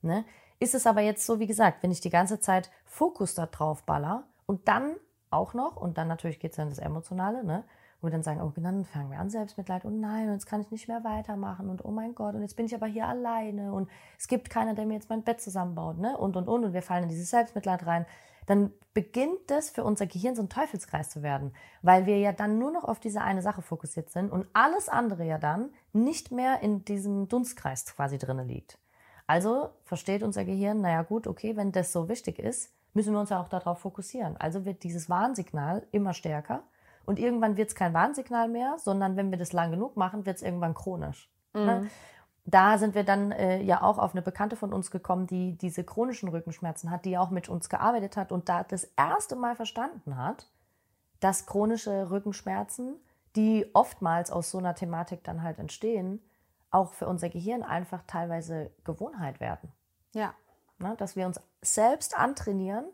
Ne? 0.00 0.24
Ist 0.58 0.74
es 0.74 0.86
aber 0.86 1.00
jetzt 1.00 1.24
so, 1.24 1.38
wie 1.38 1.46
gesagt, 1.46 1.82
wenn 1.82 1.92
ich 1.92 2.00
die 2.00 2.10
ganze 2.10 2.40
Zeit 2.40 2.70
Fokus 2.84 3.34
da 3.34 3.46
drauf 3.46 3.84
baller 3.84 4.24
und 4.46 4.66
dann 4.68 4.96
auch 5.32 5.54
noch. 5.54 5.76
Und 5.76 5.98
dann 5.98 6.08
natürlich 6.08 6.38
geht 6.40 6.52
es 6.52 6.56
dann 6.56 6.68
das 6.68 6.78
Emotionale, 6.78 7.44
ne? 7.44 7.64
Wo 8.00 8.08
wir 8.08 8.12
dann 8.12 8.22
sagen, 8.22 8.40
oh, 8.40 8.52
dann 8.60 8.84
fangen 8.84 9.10
wir 9.10 9.20
an 9.20 9.30
Selbstmitleid 9.30 9.84
und 9.84 10.00
nein, 10.00 10.26
und 10.26 10.34
jetzt 10.34 10.46
kann 10.46 10.60
ich 10.60 10.72
nicht 10.72 10.88
mehr 10.88 11.04
weitermachen 11.04 11.68
und 11.68 11.84
oh 11.84 11.92
mein 11.92 12.16
Gott, 12.16 12.34
und 12.34 12.42
jetzt 12.42 12.56
bin 12.56 12.66
ich 12.66 12.74
aber 12.74 12.86
hier 12.86 13.06
alleine 13.06 13.72
und 13.72 13.88
es 14.18 14.26
gibt 14.26 14.50
keiner, 14.50 14.74
der 14.74 14.86
mir 14.86 14.94
jetzt 14.94 15.08
mein 15.08 15.22
Bett 15.22 15.40
zusammenbaut, 15.40 15.98
ne? 15.98 16.16
Und 16.18 16.36
und 16.36 16.48
und 16.48 16.64
und 16.64 16.72
wir 16.72 16.82
fallen 16.82 17.04
in 17.04 17.08
dieses 17.08 17.30
Selbstmitleid 17.30 17.86
rein. 17.86 18.06
Dann 18.46 18.72
beginnt 18.92 19.38
das 19.46 19.70
für 19.70 19.84
unser 19.84 20.06
Gehirn 20.06 20.34
so 20.34 20.42
ein 20.42 20.48
Teufelskreis 20.48 21.10
zu 21.10 21.22
werden, 21.22 21.54
weil 21.80 22.06
wir 22.06 22.18
ja 22.18 22.32
dann 22.32 22.58
nur 22.58 22.72
noch 22.72 22.84
auf 22.84 22.98
diese 22.98 23.20
eine 23.20 23.40
Sache 23.40 23.62
fokussiert 23.62 24.10
sind 24.10 24.32
und 24.32 24.48
alles 24.52 24.88
andere 24.88 25.24
ja 25.24 25.38
dann 25.38 25.70
nicht 25.92 26.32
mehr 26.32 26.60
in 26.60 26.84
diesem 26.84 27.28
Dunstkreis 27.28 27.86
quasi 27.86 28.18
drinne 28.18 28.42
liegt. 28.42 28.78
Also 29.26 29.70
versteht 29.84 30.22
unser 30.22 30.44
Gehirn, 30.44 30.80
naja 30.80 31.02
gut, 31.02 31.26
okay, 31.26 31.56
wenn 31.56 31.72
das 31.72 31.92
so 31.92 32.08
wichtig 32.08 32.38
ist, 32.38 32.72
müssen 32.94 33.12
wir 33.12 33.20
uns 33.20 33.30
ja 33.30 33.40
auch 33.40 33.48
darauf 33.48 33.80
fokussieren. 33.80 34.36
Also 34.36 34.64
wird 34.64 34.82
dieses 34.82 35.08
Warnsignal 35.08 35.86
immer 35.90 36.14
stärker 36.14 36.62
und 37.04 37.18
irgendwann 37.18 37.56
wird 37.56 37.68
es 37.68 37.74
kein 37.74 37.94
Warnsignal 37.94 38.48
mehr, 38.48 38.76
sondern 38.78 39.16
wenn 39.16 39.30
wir 39.30 39.38
das 39.38 39.52
lang 39.52 39.70
genug 39.70 39.96
machen, 39.96 40.26
wird 40.26 40.36
es 40.36 40.42
irgendwann 40.42 40.74
chronisch. 40.74 41.30
Ne? 41.54 41.60
Mhm. 41.60 41.66
Ne? 41.66 41.90
Da 42.44 42.76
sind 42.76 42.96
wir 42.96 43.04
dann 43.04 43.30
äh, 43.30 43.62
ja 43.62 43.82
auch 43.82 43.98
auf 43.98 44.12
eine 44.12 44.22
Bekannte 44.22 44.56
von 44.56 44.72
uns 44.72 44.90
gekommen, 44.90 45.28
die 45.28 45.56
diese 45.56 45.84
chronischen 45.84 46.28
Rückenschmerzen 46.28 46.90
hat, 46.90 47.04
die 47.04 47.16
auch 47.16 47.30
mit 47.30 47.48
uns 47.48 47.68
gearbeitet 47.68 48.16
hat 48.16 48.32
und 48.32 48.48
da 48.48 48.64
das 48.64 48.84
erste 48.96 49.36
Mal 49.36 49.54
verstanden 49.54 50.16
hat, 50.16 50.48
dass 51.20 51.46
chronische 51.46 52.10
Rückenschmerzen, 52.10 52.96
die 53.36 53.70
oftmals 53.74 54.32
aus 54.32 54.50
so 54.50 54.58
einer 54.58 54.74
Thematik 54.74 55.22
dann 55.22 55.44
halt 55.44 55.60
entstehen, 55.60 56.20
auch 56.72 56.94
für 56.94 57.06
unser 57.06 57.28
Gehirn 57.28 57.62
einfach 57.62 58.02
teilweise 58.08 58.72
Gewohnheit 58.82 59.38
werden. 59.38 59.70
Ja. 60.12 60.34
Ne? 60.82 60.94
Dass 60.98 61.16
wir 61.16 61.26
uns 61.26 61.40
selbst 61.62 62.16
antrainieren, 62.16 62.84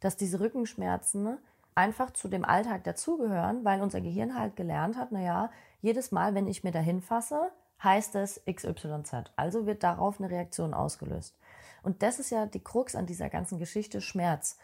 dass 0.00 0.16
diese 0.16 0.40
Rückenschmerzen 0.40 1.38
einfach 1.74 2.10
zu 2.12 2.28
dem 2.28 2.44
Alltag 2.44 2.84
dazugehören, 2.84 3.64
weil 3.64 3.80
unser 3.80 4.00
Gehirn 4.00 4.38
halt 4.38 4.56
gelernt 4.56 4.96
hat, 4.96 5.12
naja, 5.12 5.50
jedes 5.80 6.12
Mal, 6.12 6.34
wenn 6.34 6.46
ich 6.46 6.64
mir 6.64 6.72
dahin 6.72 7.00
fasse, 7.00 7.50
heißt 7.82 8.14
es 8.16 8.42
XYZ. 8.50 9.32
Also 9.36 9.66
wird 9.66 9.82
darauf 9.82 10.20
eine 10.20 10.30
Reaktion 10.30 10.74
ausgelöst. 10.74 11.36
Und 11.82 12.02
das 12.02 12.18
ist 12.18 12.30
ja 12.30 12.46
die 12.46 12.62
Krux 12.62 12.94
an 12.94 13.06
dieser 13.06 13.28
ganzen 13.28 13.58
Geschichte 13.58 14.00
Schmerz. 14.00 14.58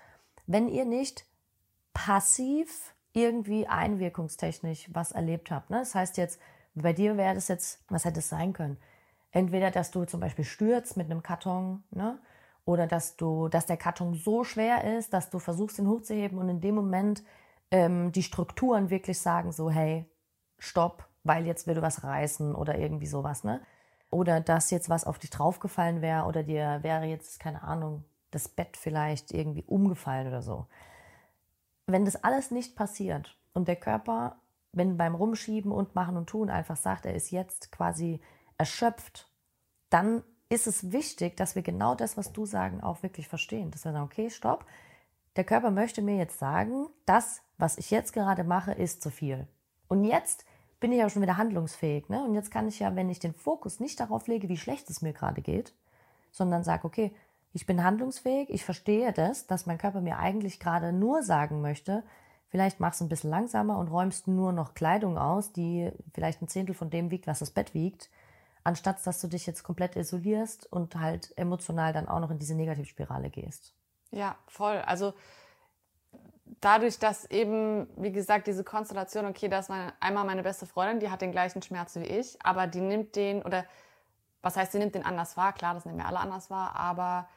Wenn 0.46 0.68
ihr 0.68 0.84
nicht 0.84 1.24
passiv 1.92 2.94
irgendwie 3.12 3.66
einwirkungstechnisch 3.66 4.90
was 4.92 5.12
erlebt 5.12 5.50
habt, 5.50 5.70
ne? 5.70 5.78
das 5.78 5.94
heißt 5.94 6.16
jetzt, 6.16 6.38
bei 6.74 6.92
dir 6.92 7.16
wäre 7.16 7.34
das 7.34 7.48
jetzt, 7.48 7.82
was 7.88 8.04
hätte 8.04 8.20
es 8.20 8.28
sein 8.28 8.52
können? 8.52 8.76
Entweder, 9.32 9.70
dass 9.70 9.90
du 9.90 10.04
zum 10.04 10.20
Beispiel 10.20 10.44
stürzt 10.44 10.96
mit 10.96 11.10
einem 11.10 11.22
Karton, 11.22 11.82
ne? 11.90 12.18
Oder 12.68 12.86
dass 12.86 13.16
du, 13.16 13.48
dass 13.48 13.64
der 13.64 13.78
Karton 13.78 14.12
so 14.12 14.44
schwer 14.44 14.84
ist, 14.98 15.14
dass 15.14 15.30
du 15.30 15.38
versuchst, 15.38 15.78
ihn 15.78 15.88
hochzuheben 15.88 16.36
und 16.38 16.50
in 16.50 16.60
dem 16.60 16.74
Moment 16.74 17.22
ähm, 17.70 18.12
die 18.12 18.22
Strukturen 18.22 18.90
wirklich 18.90 19.18
sagen 19.18 19.52
so, 19.52 19.70
hey, 19.70 20.04
stopp, 20.58 21.08
weil 21.24 21.46
jetzt 21.46 21.66
will 21.66 21.76
du 21.76 21.80
was 21.80 22.04
reißen 22.04 22.54
oder 22.54 22.76
irgendwie 22.76 23.06
sowas, 23.06 23.42
ne? 23.42 23.62
Oder 24.10 24.42
dass 24.42 24.70
jetzt 24.70 24.90
was 24.90 25.04
auf 25.04 25.18
dich 25.18 25.30
draufgefallen 25.30 26.02
wäre 26.02 26.26
oder 26.26 26.42
dir 26.42 26.80
wäre 26.82 27.06
jetzt, 27.06 27.40
keine 27.40 27.62
Ahnung, 27.62 28.04
das 28.30 28.48
Bett 28.48 28.76
vielleicht 28.76 29.32
irgendwie 29.32 29.64
umgefallen 29.64 30.28
oder 30.28 30.42
so. 30.42 30.66
Wenn 31.86 32.04
das 32.04 32.22
alles 32.22 32.50
nicht 32.50 32.76
passiert 32.76 33.38
und 33.54 33.66
der 33.66 33.76
Körper, 33.76 34.42
wenn 34.72 34.98
beim 34.98 35.14
Rumschieben 35.14 35.72
und 35.72 35.94
Machen 35.94 36.18
und 36.18 36.28
Tun 36.28 36.50
einfach 36.50 36.76
sagt, 36.76 37.06
er 37.06 37.14
ist 37.14 37.30
jetzt 37.30 37.72
quasi 37.72 38.20
erschöpft, 38.58 39.32
dann 39.88 40.22
ist 40.48 40.66
es 40.66 40.92
wichtig, 40.92 41.36
dass 41.36 41.54
wir 41.54 41.62
genau 41.62 41.94
das, 41.94 42.16
was 42.16 42.32
du 42.32 42.46
sagen, 42.46 42.80
auch 42.80 43.02
wirklich 43.02 43.28
verstehen. 43.28 43.70
Dass 43.70 43.84
wir 43.84 43.92
sagen, 43.92 44.04
okay, 44.04 44.30
stopp. 44.30 44.64
Der 45.36 45.44
Körper 45.44 45.70
möchte 45.70 46.02
mir 46.02 46.16
jetzt 46.16 46.38
sagen, 46.38 46.88
das, 47.06 47.42
was 47.58 47.78
ich 47.78 47.90
jetzt 47.90 48.12
gerade 48.12 48.44
mache, 48.44 48.72
ist 48.72 49.02
zu 49.02 49.10
viel. 49.10 49.46
Und 49.88 50.04
jetzt 50.04 50.44
bin 50.80 50.92
ich 50.92 50.98
ja 50.98 51.10
schon 51.10 51.22
wieder 51.22 51.36
handlungsfähig. 51.36 52.08
Ne? 52.08 52.24
Und 52.24 52.34
jetzt 52.34 52.50
kann 52.50 52.66
ich 52.66 52.78
ja, 52.78 52.96
wenn 52.96 53.10
ich 53.10 53.20
den 53.20 53.34
Fokus 53.34 53.78
nicht 53.78 54.00
darauf 54.00 54.26
lege, 54.26 54.48
wie 54.48 54.56
schlecht 54.56 54.88
es 54.90 55.02
mir 55.02 55.12
gerade 55.12 55.42
geht, 55.42 55.74
sondern 56.30 56.64
sage, 56.64 56.84
okay, 56.84 57.12
ich 57.52 57.66
bin 57.66 57.84
handlungsfähig, 57.84 58.50
ich 58.50 58.64
verstehe 58.64 59.12
das, 59.12 59.46
dass 59.46 59.66
mein 59.66 59.78
Körper 59.78 60.00
mir 60.00 60.18
eigentlich 60.18 60.60
gerade 60.60 60.92
nur 60.92 61.22
sagen 61.22 61.60
möchte, 61.60 62.04
vielleicht 62.48 62.80
machst 62.80 63.00
du 63.00 63.04
ein 63.04 63.08
bisschen 63.08 63.30
langsamer 63.30 63.78
und 63.78 63.88
räumst 63.88 64.28
nur 64.28 64.52
noch 64.52 64.74
Kleidung 64.74 65.18
aus, 65.18 65.52
die 65.52 65.90
vielleicht 66.12 66.42
ein 66.42 66.48
Zehntel 66.48 66.74
von 66.74 66.90
dem 66.90 67.10
wiegt, 67.10 67.26
was 67.26 67.40
das 67.40 67.50
Bett 67.50 67.74
wiegt 67.74 68.10
anstatt 68.64 69.04
dass 69.06 69.20
du 69.20 69.28
dich 69.28 69.46
jetzt 69.46 69.62
komplett 69.62 69.96
isolierst 69.96 70.70
und 70.72 70.96
halt 70.96 71.36
emotional 71.36 71.92
dann 71.92 72.08
auch 72.08 72.20
noch 72.20 72.30
in 72.30 72.38
diese 72.38 72.54
Negativspirale 72.54 73.30
gehst. 73.30 73.74
Ja, 74.10 74.36
voll. 74.46 74.78
Also 74.78 75.14
dadurch, 76.60 76.98
dass 76.98 77.24
eben, 77.30 77.88
wie 77.96 78.12
gesagt, 78.12 78.46
diese 78.46 78.64
Konstellation, 78.64 79.26
okay, 79.26 79.48
da 79.48 79.58
ist 79.58 79.68
meine, 79.68 79.92
einmal 80.00 80.24
meine 80.24 80.42
beste 80.42 80.66
Freundin, 80.66 81.00
die 81.00 81.10
hat 81.10 81.20
den 81.20 81.32
gleichen 81.32 81.62
Schmerz 81.62 81.96
wie 81.96 82.04
ich, 82.04 82.38
aber 82.42 82.66
die 82.66 82.80
nimmt 82.80 83.16
den, 83.16 83.42
oder 83.42 83.64
was 84.42 84.56
heißt, 84.56 84.72
sie 84.72 84.78
nimmt 84.78 84.94
den 84.94 85.04
anders 85.04 85.36
wahr? 85.36 85.52
Klar, 85.52 85.74
das 85.74 85.84
nehmen 85.84 85.98
wir 85.98 86.06
alle 86.06 86.20
anders 86.20 86.50
wahr, 86.50 86.76
aber 86.76 87.28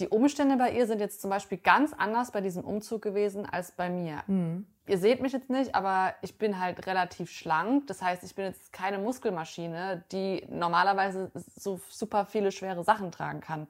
die 0.00 0.08
Umstände 0.08 0.56
bei 0.56 0.72
ihr 0.72 0.86
sind 0.86 1.00
jetzt 1.00 1.20
zum 1.20 1.30
Beispiel 1.30 1.58
ganz 1.58 1.92
anders 1.92 2.30
bei 2.30 2.40
diesem 2.40 2.64
Umzug 2.64 3.02
gewesen 3.02 3.46
als 3.46 3.72
bei 3.72 3.88
mir. 3.88 4.22
Mhm. 4.26 4.66
Ihr 4.88 4.98
seht 4.98 5.20
mich 5.20 5.32
jetzt 5.32 5.50
nicht, 5.50 5.74
aber 5.74 6.14
ich 6.22 6.38
bin 6.38 6.60
halt 6.60 6.86
relativ 6.86 7.30
schlank. 7.30 7.88
Das 7.88 8.02
heißt, 8.02 8.22
ich 8.22 8.34
bin 8.34 8.44
jetzt 8.44 8.72
keine 8.72 8.98
Muskelmaschine, 8.98 10.04
die 10.12 10.46
normalerweise 10.48 11.30
so 11.34 11.80
super 11.88 12.24
viele 12.26 12.52
schwere 12.52 12.84
Sachen 12.84 13.10
tragen 13.10 13.40
kann. 13.40 13.66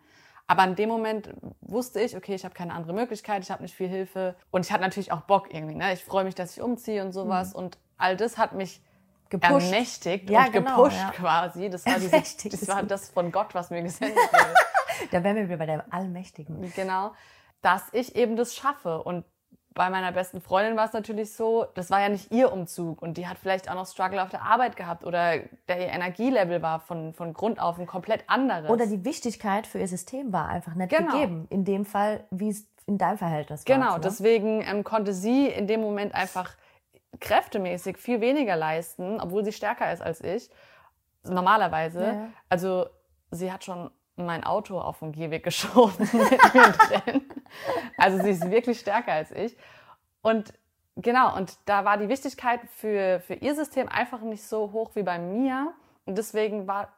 Aber 0.47 0.65
in 0.65 0.77
dem 0.77 0.89
Moment 0.89 1.31
wusste 1.61 2.01
ich, 2.01 2.17
okay, 2.17 2.35
ich 2.35 2.45
habe 2.45 2.55
keine 2.55 2.73
andere 2.75 2.93
Möglichkeit, 2.93 3.43
ich 3.43 3.51
habe 3.51 3.63
nicht 3.63 3.75
viel 3.75 3.89
Hilfe 3.89 4.37
und 4.51 4.65
ich 4.65 4.71
hatte 4.71 4.83
natürlich 4.83 5.11
auch 5.11 5.23
Bock 5.23 5.53
irgendwie. 5.53 5.75
Ne? 5.75 5.93
Ich 5.93 6.05
freue 6.05 6.25
mich, 6.25 6.35
dass 6.35 6.57
ich 6.57 6.63
umziehe 6.63 7.03
und 7.03 7.13
sowas. 7.13 7.55
Mhm. 7.55 7.61
Und 7.61 7.79
all 7.97 8.17
das 8.17 8.39
hat 8.39 8.53
mich 8.53 8.81
gepusht. 9.29 9.73
ermächtigt 9.73 10.31
ja, 10.31 10.45
und 10.45 10.53
genau, 10.53 10.77
gepusht 10.77 10.99
ja. 10.99 11.11
quasi. 11.13 11.71
Das 11.71 11.85
war, 11.87 11.99
diese, 11.99 12.11
das 12.51 12.69
war 12.69 12.83
das 12.85 13.11
von 13.11 13.33
Gott, 13.33 13.55
was 13.55 13.71
mir 13.71 13.83
gesendet 13.83 14.19
wurde. 14.33 14.55
da 15.11 15.25
wären 15.25 15.37
wir 15.37 15.47
wieder 15.47 15.57
bei 15.57 15.67
der 15.67 15.85
Allmächtigen. 15.91 16.73
Genau. 16.75 17.13
Dass 17.63 17.83
ich 17.93 18.15
eben 18.15 18.37
das 18.37 18.55
schaffe. 18.55 19.03
Und 19.03 19.25
bei 19.77 19.91
meiner 19.91 20.11
besten 20.11 20.41
Freundin 20.41 20.75
war 20.77 20.87
es 20.87 20.95
natürlich 20.95 21.35
so, 21.35 21.67
das 21.75 21.91
war 21.91 22.01
ja 22.01 22.09
nicht 22.09 22.33
ihr 22.33 22.51
Umzug 22.51 23.03
und 23.03 23.19
die 23.19 23.29
hat 23.29 23.37
vielleicht 23.39 23.71
auch 23.71 23.75
noch 23.75 23.87
Struggle 23.87 24.23
auf 24.23 24.31
der 24.31 24.43
Arbeit 24.43 24.75
gehabt 24.75 25.05
oder 25.05 25.39
der 25.69 25.81
ihr 25.81 25.89
Energielevel 25.89 26.63
war 26.63 26.81
von, 26.81 27.13
von 27.13 27.35
Grund 27.35 27.61
auf 27.61 27.79
ein 27.79 27.87
komplett 27.87 28.25
anderes. 28.27 28.71
Oder 28.71 28.87
die 28.87 29.05
Wichtigkeit 29.05 29.67
für 29.67 29.79
ihr 29.79 29.87
System 29.87 30.33
war 30.33 30.49
einfach 30.49 30.75
nicht 30.75 30.89
genau. 30.89 31.13
gegeben. 31.13 31.47
In 31.51 31.67
dem 31.67 31.85
Fall, 31.85 32.25
wie 32.31 32.49
es 32.49 32.67
in 32.87 32.97
deinem 32.97 33.19
Verhältnis 33.19 33.69
war. 33.69 33.77
Genau, 33.77 33.95
ne? 33.95 34.01
deswegen 34.01 34.63
ähm, 34.63 34.83
konnte 34.83 35.13
sie 35.13 35.47
in 35.47 35.67
dem 35.67 35.83
Moment 35.83 36.15
einfach 36.15 36.57
kräftemäßig 37.21 37.99
viel 37.99 38.23
weniger 38.23 38.57
leisten, 38.57 39.21
obwohl 39.21 39.45
sie 39.45 39.53
stärker 39.53 39.93
ist 39.93 40.01
als 40.01 40.23
ich. 40.23 40.49
Normalerweise. 41.23 42.03
Ja. 42.03 42.29
Also 42.49 42.87
sie 43.31 43.53
hat 43.53 43.63
schon 43.63 43.91
mein 44.17 44.45
Auto 44.45 44.79
auf 44.79 45.01
den 45.01 45.13
Gehweg 45.13 45.45
geschoben 45.45 45.97
mit 46.13 46.55
mir 46.55 46.73
drin. 46.73 47.23
Also 47.97 48.23
sie 48.23 48.31
ist 48.31 48.51
wirklich 48.51 48.81
stärker 48.81 49.13
als 49.13 49.31
ich. 49.31 49.57
Und 50.23 50.53
genau, 50.97 51.37
und 51.37 51.57
da 51.67 51.85
war 51.85 51.99
die 51.99 52.09
Wichtigkeit 52.09 52.61
für, 52.71 53.21
für 53.21 53.35
ihr 53.35 53.55
System 53.55 53.89
einfach 53.89 54.21
nicht 54.23 54.43
so 54.43 54.73
hoch 54.73 54.91
wie 54.95 55.03
bei 55.03 55.19
mir. 55.19 55.73
Und 56.05 56.19
deswegen 56.19 56.67
war 56.67 56.93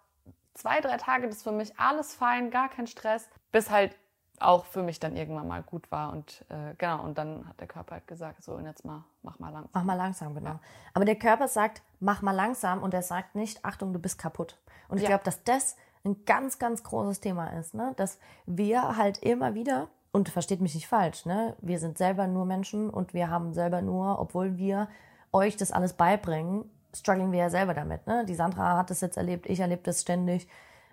zwei, 0.54 0.80
drei 0.80 0.96
Tage 0.96 1.28
das 1.28 1.42
für 1.42 1.52
mich 1.52 1.78
alles 1.78 2.14
fein, 2.14 2.50
gar 2.50 2.68
kein 2.68 2.86
Stress, 2.86 3.28
bis 3.52 3.70
halt 3.70 3.96
auch 4.40 4.66
für 4.66 4.82
mich 4.82 5.00
dann 5.00 5.16
irgendwann 5.16 5.48
mal 5.48 5.62
gut 5.62 5.90
war. 5.90 6.12
Und 6.12 6.44
äh, 6.48 6.74
genau, 6.78 7.02
und 7.02 7.18
dann 7.18 7.48
hat 7.48 7.60
der 7.60 7.66
Körper 7.66 7.96
halt 7.96 8.06
gesagt, 8.06 8.42
so 8.42 8.52
und 8.52 8.66
jetzt 8.66 8.84
mal, 8.84 9.04
mach 9.22 9.38
mal 9.38 9.50
langsam. 9.50 9.70
Mach 9.72 9.84
mal 9.84 9.94
langsam, 9.94 10.34
genau. 10.34 10.50
Ja. 10.50 10.60
Aber 10.94 11.04
der 11.04 11.16
Körper 11.16 11.48
sagt, 11.48 11.82
mach 12.00 12.22
mal 12.22 12.32
langsam 12.32 12.82
und 12.82 12.94
er 12.94 13.02
sagt 13.02 13.34
nicht, 13.34 13.64
Achtung, 13.64 13.92
du 13.92 13.98
bist 13.98 14.18
kaputt. 14.18 14.56
Und 14.88 14.98
ich 14.98 15.04
ja. 15.04 15.10
glaube, 15.10 15.24
dass 15.24 15.42
das 15.44 15.76
ein 16.08 16.24
ganz, 16.24 16.58
ganz 16.58 16.82
großes 16.82 17.20
Thema 17.20 17.48
ist, 17.58 17.74
ne? 17.74 17.92
dass 17.96 18.18
wir 18.46 18.96
halt 18.96 19.18
immer 19.18 19.54
wieder, 19.54 19.88
und 20.10 20.28
versteht 20.28 20.60
mich 20.60 20.74
nicht 20.74 20.88
falsch, 20.88 21.26
ne? 21.26 21.56
wir 21.60 21.78
sind 21.78 21.98
selber 21.98 22.26
nur 22.26 22.46
Menschen 22.46 22.90
und 22.90 23.14
wir 23.14 23.30
haben 23.30 23.52
selber 23.52 23.82
nur, 23.82 24.18
obwohl 24.18 24.56
wir 24.56 24.88
euch 25.32 25.56
das 25.56 25.70
alles 25.70 25.92
beibringen, 25.92 26.70
strugglen 26.94 27.32
wir 27.32 27.40
ja 27.40 27.50
selber 27.50 27.74
damit. 27.74 28.06
Ne? 28.06 28.24
Die 28.24 28.34
Sandra 28.34 28.76
hat 28.76 28.90
das 28.90 29.00
jetzt 29.00 29.16
erlebt, 29.16 29.46
ich 29.46 29.60
erlebe 29.60 29.82
das 29.82 30.00
ständig. 30.00 30.48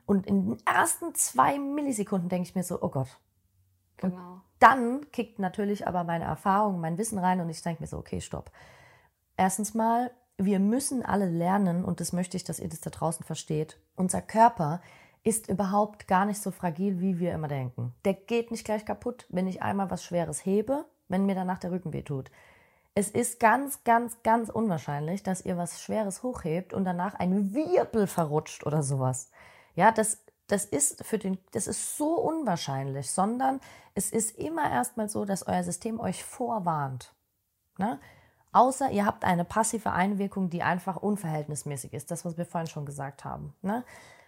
Und 0.06 0.28
in 0.28 0.46
den 0.46 0.58
ersten 0.66 1.16
zwei 1.16 1.58
Millisekunden 1.58 2.30
denke 2.30 2.48
ich 2.48 2.56
mir 2.56 2.64
so, 2.64 2.82
oh 2.82 2.90
Gott. 2.90 3.20
Genau. 3.98 4.42
dann 4.60 5.10
kickt 5.12 5.40
natürlich 5.40 5.88
aber 5.88 6.04
meine 6.04 6.26
Erfahrung, 6.26 6.82
mein 6.82 6.98
Wissen 6.98 7.18
rein 7.18 7.40
und 7.40 7.50
ich 7.50 7.62
denke 7.62 7.82
mir 7.82 7.88
so, 7.88 7.98
okay, 7.98 8.20
stopp. 8.20 8.52
Erstens 9.38 9.74
mal, 9.74 10.12
wir 10.38 10.60
müssen 10.60 11.04
alle 11.04 11.30
lernen, 11.30 11.86
und 11.86 12.02
das 12.02 12.12
möchte 12.12 12.36
ich, 12.36 12.44
dass 12.44 12.60
ihr 12.60 12.68
das 12.68 12.82
da 12.82 12.90
draußen 12.90 13.26
versteht. 13.26 13.80
Unser 13.96 14.22
Körper 14.22 14.82
ist 15.26 15.50
überhaupt 15.50 16.08
gar 16.08 16.24
nicht 16.26 16.40
so 16.40 16.52
fragil, 16.52 17.02
wie 17.02 17.20
wir 17.20 17.34
immer 17.34 17.48
denken. 17.48 17.94
Der 18.06 18.14
geht 18.14 18.52
nicht 18.52 18.64
gleich 18.64 18.86
kaputt, 18.86 19.26
wenn 19.30 19.48
ich 19.48 19.62
einmal 19.62 19.90
was 19.90 20.04
Schweres 20.04 20.46
hebe, 20.46 20.86
wenn 21.10 21.26
mir 21.26 21.34
danach 21.34 21.58
der 21.58 21.72
Rücken 21.72 21.94
weh 21.94 22.04
tut. 22.04 22.30
Es 22.94 23.10
ist 23.10 23.40
ganz, 23.40 23.84
ganz, 23.84 24.22
ganz 24.22 24.50
unwahrscheinlich, 24.50 25.24
dass 25.24 25.44
ihr 25.44 25.58
was 25.58 25.82
Schweres 25.82 26.22
hochhebt 26.22 26.74
und 26.74 26.86
danach 26.86 27.16
ein 27.16 27.56
Wirbel 27.56 28.06
verrutscht 28.06 28.66
oder 28.68 28.84
sowas. 28.84 29.32
Ja, 29.74 29.92
das, 29.92 30.24
das 30.46 30.64
ist 30.64 31.04
für 31.04 31.18
den, 31.18 31.40
das 31.52 31.66
ist 31.66 31.98
so 31.98 32.20
unwahrscheinlich, 32.20 33.10
sondern 33.10 33.60
es 33.96 34.12
ist 34.12 34.38
immer 34.38 34.70
erstmal 34.70 35.10
so, 35.10 35.26
dass 35.26 35.48
euer 35.48 35.64
System 35.64 36.00
euch 36.00 36.24
vorwarnt. 36.24 37.16
Ne? 37.80 38.00
Außer 38.52 38.92
ihr 38.92 39.08
habt 39.08 39.26
eine 39.26 39.44
passive 39.44 39.92
Einwirkung, 39.92 40.52
die 40.52 40.62
einfach 40.62 40.98
unverhältnismäßig 40.98 41.94
ist. 41.94 42.12
Das, 42.12 42.26
was 42.26 42.38
wir 42.38 42.46
vorhin 42.46 42.68
schon 42.68 42.86
gesagt 42.86 43.26
haben. 43.26 43.56
Ne? 43.64 43.84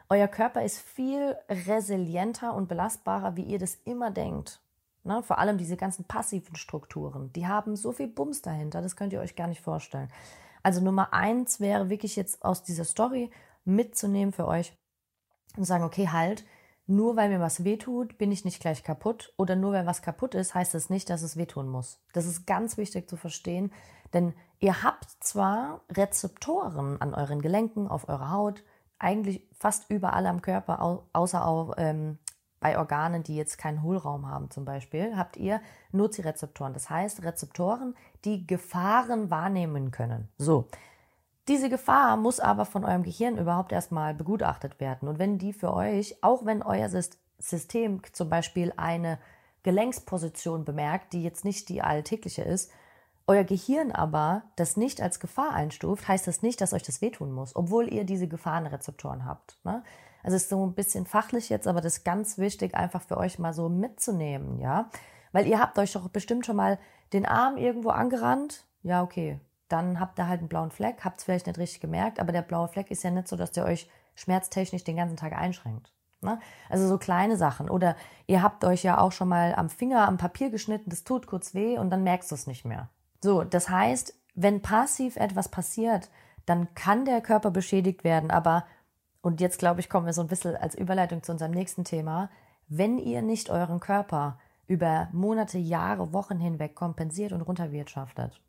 Euer 0.10 0.28
Körper 0.28 0.64
ist 0.64 0.80
viel 0.80 1.36
resilienter 1.50 2.54
und 2.54 2.68
belastbarer, 2.68 3.36
wie 3.36 3.44
ihr 3.44 3.60
das 3.60 3.76
immer 3.84 4.10
denkt. 4.12 4.62
Ne? 5.04 5.22
Vor 5.24 5.38
allem 5.38 5.58
diese 5.58 5.78
ganzen 5.78 6.06
passiven 6.06 6.56
Strukturen, 6.56 7.32
die 7.34 7.48
haben 7.48 7.76
so 7.76 7.92
viel 7.92 8.08
Bums 8.08 8.42
dahinter, 8.42 8.82
das 8.82 8.96
könnt 8.96 9.14
ihr 9.14 9.22
euch 9.22 9.36
gar 9.36 9.48
nicht 9.48 9.62
vorstellen. 9.62 10.10
Also 10.64 10.82
Nummer 10.82 11.14
eins 11.14 11.60
wäre 11.60 11.90
wirklich 11.90 12.16
jetzt 12.16 12.44
aus 12.44 12.64
dieser 12.64 12.84
Story 12.84 13.32
mitzunehmen 13.66 14.34
für 14.34 14.48
euch 14.48 14.74
und 15.56 15.66
sagen, 15.66 15.84
okay, 15.84 16.10
halt, 16.10 16.46
nur 16.88 17.18
weil 17.18 17.28
mir 17.30 17.42
was 17.42 17.66
wehtut, 17.66 18.18
bin 18.18 18.32
ich 18.32 18.46
nicht 18.46 18.62
gleich 18.62 18.82
kaputt. 18.84 19.34
Oder 19.38 19.58
nur 19.58 19.74
weil 19.74 19.86
was 19.86 20.02
kaputt 20.02 20.36
ist, 20.36 20.56
heißt 20.56 20.74
das 20.74 20.90
nicht, 20.90 21.10
dass 21.10 21.22
es 21.22 21.36
wehtun 21.36 21.68
muss. 21.68 22.00
Das 22.14 22.26
ist 22.26 22.48
ganz 22.48 22.78
wichtig 22.78 23.10
zu 23.10 23.18
verstehen, 23.18 23.74
denn 24.14 24.34
ihr 24.60 24.84
habt 24.84 25.10
zwar 25.20 25.82
Rezeptoren 25.90 27.02
an 27.02 27.14
euren 27.14 27.42
Gelenken, 27.42 27.90
auf 27.90 28.08
eurer 28.08 28.32
Haut, 28.32 28.64
eigentlich 29.00 29.48
fast 29.54 29.90
überall 29.90 30.26
am 30.26 30.42
Körper, 30.42 30.82
außer 31.14 31.46
auf, 31.46 31.74
ähm, 31.78 32.18
bei 32.60 32.78
Organen, 32.78 33.24
die 33.24 33.36
jetzt 33.36 33.58
keinen 33.58 33.84
Hohlraum 33.84 34.28
haben 34.28 34.50
zum 34.50 34.66
Beispiel, 34.66 35.16
habt 35.16 35.38
ihr 35.38 35.62
Nozirezeptoren. 35.92 36.74
Das 36.74 36.90
heißt 36.90 37.24
Rezeptoren, 37.24 37.96
die 38.26 38.48
Gefahren 38.48 39.30
wahrnehmen 39.30 39.92
können. 39.92 40.28
So. 40.38 40.68
Diese 41.48 41.70
Gefahr 41.70 42.18
muss 42.18 42.42
aber 42.42 42.66
von 42.66 42.84
eurem 42.84 43.04
Gehirn 43.04 43.38
überhaupt 43.38 43.72
erstmal 43.72 44.14
begutachtet 44.14 44.82
werden. 44.82 45.08
Und 45.08 45.18
wenn 45.18 45.38
die 45.38 45.54
für 45.54 45.74
euch, 45.74 46.22
auch 46.22 46.46
wenn 46.46 46.62
euer 46.62 46.90
System 47.40 48.02
zum 48.12 48.30
Beispiel 48.30 48.74
eine 48.76 49.18
Gelenksposition 49.64 50.66
bemerkt, 50.66 51.14
die 51.14 51.24
jetzt 51.24 51.46
nicht 51.46 51.70
die 51.70 51.82
alltägliche 51.82 52.42
ist, 52.42 52.72
euer 53.28 53.44
Gehirn 53.44 53.92
aber 53.92 54.44
das 54.56 54.78
nicht 54.78 55.02
als 55.02 55.20
Gefahr 55.20 55.54
einstuft, 55.54 56.08
heißt 56.08 56.28
das 56.28 56.42
nicht, 56.42 56.62
dass 56.62 56.74
euch 56.74 56.84
das 56.84 57.02
wehtun 57.02 57.32
muss, 57.32 57.56
obwohl 57.56 57.94
ihr 57.94 58.06
diese 58.06 58.28
Gefahrenrezeptoren 58.28 59.26
habt. 59.26 59.58
Ne? 59.64 59.84
Also 60.24 60.38
es 60.38 60.44
ist 60.44 60.50
so 60.50 60.66
ein 60.66 60.74
bisschen 60.74 61.06
fachlich 61.06 61.50
jetzt, 61.50 61.68
aber 61.68 61.82
das 61.82 61.98
ist 61.98 62.04
ganz 62.04 62.38
wichtig, 62.38 62.74
einfach 62.76 63.02
für 63.02 63.18
euch 63.18 63.38
mal 63.38 63.54
so 63.54 63.70
mitzunehmen, 63.70 64.60
ja. 64.60 64.90
Weil 65.34 65.46
ihr 65.46 65.60
habt 65.60 65.78
euch 65.78 65.92
doch 65.94 66.08
bestimmt 66.10 66.46
schon 66.46 66.56
mal 66.56 66.80
den 67.14 67.26
Arm 67.26 67.58
irgendwo 67.58 67.90
angerannt. 67.90 68.66
Ja, 68.82 69.04
okay. 69.04 69.40
Dann 69.68 70.00
habt 70.00 70.18
ihr 70.18 70.28
halt 70.28 70.40
einen 70.40 70.50
blauen 70.50 70.72
Fleck, 70.72 71.04
habt 71.04 71.20
es 71.20 71.26
vielleicht 71.26 71.48
nicht 71.48 71.60
richtig 71.60 71.82
gemerkt, 71.82 72.20
aber 72.20 72.32
der 72.32 72.42
blaue 72.42 72.70
Fleck 72.70 72.90
ist 72.92 73.04
ja 73.04 73.12
nicht 73.12 73.28
so, 73.28 73.36
dass 73.36 73.52
der 73.52 73.66
euch 73.66 73.90
schmerztechnisch 74.16 74.86
den 74.86 74.96
ganzen 74.96 75.18
Tag 75.18 75.34
einschränkt. 75.34 75.92
Ne? 76.22 76.40
Also 76.70 76.88
so 76.88 76.98
kleine 76.98 77.38
Sachen. 77.38 77.70
Oder 77.70 77.96
ihr 78.26 78.42
habt 78.42 78.64
euch 78.64 78.84
ja 78.84 79.00
auch 79.00 79.12
schon 79.12 79.28
mal 79.28 79.54
am 79.56 79.70
Finger 79.70 80.08
am 80.08 80.18
Papier 80.18 80.50
geschnitten, 80.50 80.90
das 80.90 81.04
tut 81.04 81.28
kurz 81.28 81.54
weh 81.54 81.78
und 81.78 81.90
dann 81.90 82.04
merkst 82.04 82.32
du 82.32 82.36
es 82.36 82.48
nicht 82.48 82.66
mehr. 82.66 82.90
So, 83.22 83.44
das 83.44 83.70
heißt, 83.70 84.14
wenn 84.36 84.62
passiv 84.62 85.16
etwas 85.16 85.50
passiert, 85.50 86.10
dann 86.46 86.74
kann 86.76 87.06
der 87.06 87.22
Körper 87.22 87.52
beschädigt 87.52 88.04
werden, 88.04 88.32
aber 88.32 88.66
und 89.22 89.42
jetzt 89.42 89.60
glaube 89.60 89.82
ich, 89.82 89.90
kommen 89.90 90.06
wir 90.06 90.14
so 90.14 90.22
ein 90.22 90.28
bisschen 90.28 90.56
als 90.56 90.76
Überleitung 90.76 91.22
zu 91.22 91.34
unserem 91.34 91.52
nächsten 91.52 91.84
Thema. 91.84 92.30
Wenn 92.70 92.98
ihr 92.98 93.22
nicht 93.22 93.50
euren 93.50 93.80
Körper 93.80 94.40
über 94.68 95.10
Monate, 95.12 95.58
Jahre, 95.58 96.14
Wochen 96.14 96.40
hinweg 96.40 96.76
kompensiert 96.76 97.34
und 97.34 97.42
runterwirtschaftet, 97.42 98.40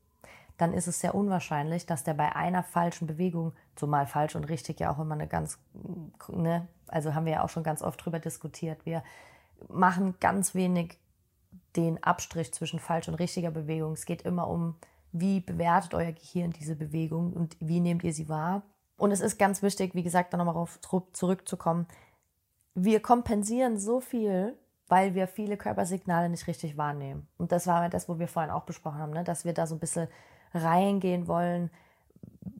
dann 0.57 0.75
ist 0.75 0.87
es 0.89 1.01
sehr 1.01 1.15
unwahrscheinlich, 1.15 1.87
dass 1.87 2.05
der 2.05 2.15
bei 2.15 2.35
einer 2.35 2.63
falschen 2.63 3.07
Bewegung, 3.07 3.53
zumal 3.77 4.07
falsch 4.07 4.37
und 4.37 4.45
richtig 4.45 4.81
ja 4.81 4.93
auch 4.93 4.99
immer 4.99 5.15
eine 5.15 5.29
ganz, 5.29 5.59
ne, 6.29 6.67
also 6.89 7.15
haben 7.15 7.27
wir 7.27 7.33
ja 7.33 7.45
auch 7.45 7.49
schon 7.49 7.63
ganz 7.63 7.83
oft 7.83 8.05
drüber 8.05 8.19
diskutiert, 8.19 8.85
wir 8.85 9.03
machen 9.69 10.15
ganz 10.21 10.55
wenig 10.55 10.99
den 11.77 12.03
Abstrich 12.03 12.53
zwischen 12.53 12.79
falsch 12.79 13.09
und 13.09 13.15
richtiger 13.15 13.51
Bewegung. 13.51 13.93
Es 13.93 14.07
geht 14.07 14.23
immer 14.23 14.49
um, 14.49 14.77
wie 15.13 15.41
bewertet 15.41 15.95
euer 15.95 16.13
Gehirn 16.13 16.51
diese 16.51 16.77
Bewegung 16.77 17.33
und 17.33 17.57
wie 17.61 17.81
nehmt 17.81 18.05
ihr 18.05 18.13
sie 18.13 18.29
wahr. 18.29 18.63
Und 18.97 19.13
es 19.13 19.21
ist 19.21 19.39
ganz 19.39 19.63
wichtig, 19.63 19.95
wie 19.95 20.03
gesagt, 20.03 20.33
da 20.33 20.37
nochmal 20.37 20.55
darauf 20.55 20.81
zurückzukommen. 21.13 21.87
Wir 22.75 23.01
kompensieren 23.01 23.79
so 23.79 24.01
viel, 24.01 24.59
weil 24.89 25.15
wir 25.15 25.29
viele 25.29 25.57
Körpersignale 25.57 26.29
nicht 26.29 26.47
richtig 26.47 26.77
wahrnehmen. 26.77 27.29
Und 27.37 27.53
das 27.53 27.67
war 27.67 27.89
das, 27.89 28.09
wo 28.09 28.19
wir 28.19 28.29
vorhin 28.29 28.51
auch 28.51 28.65
besprochen 28.65 28.99
haben, 28.99 29.13
ne? 29.13 29.25
dass 29.25 29.45
wir 29.45 29.53
da 29.53 29.67
so 29.67 29.77
ein 29.77 29.81
bisschen 29.81 30.09
reingehen 30.53 31.29
wollen. 31.29 31.71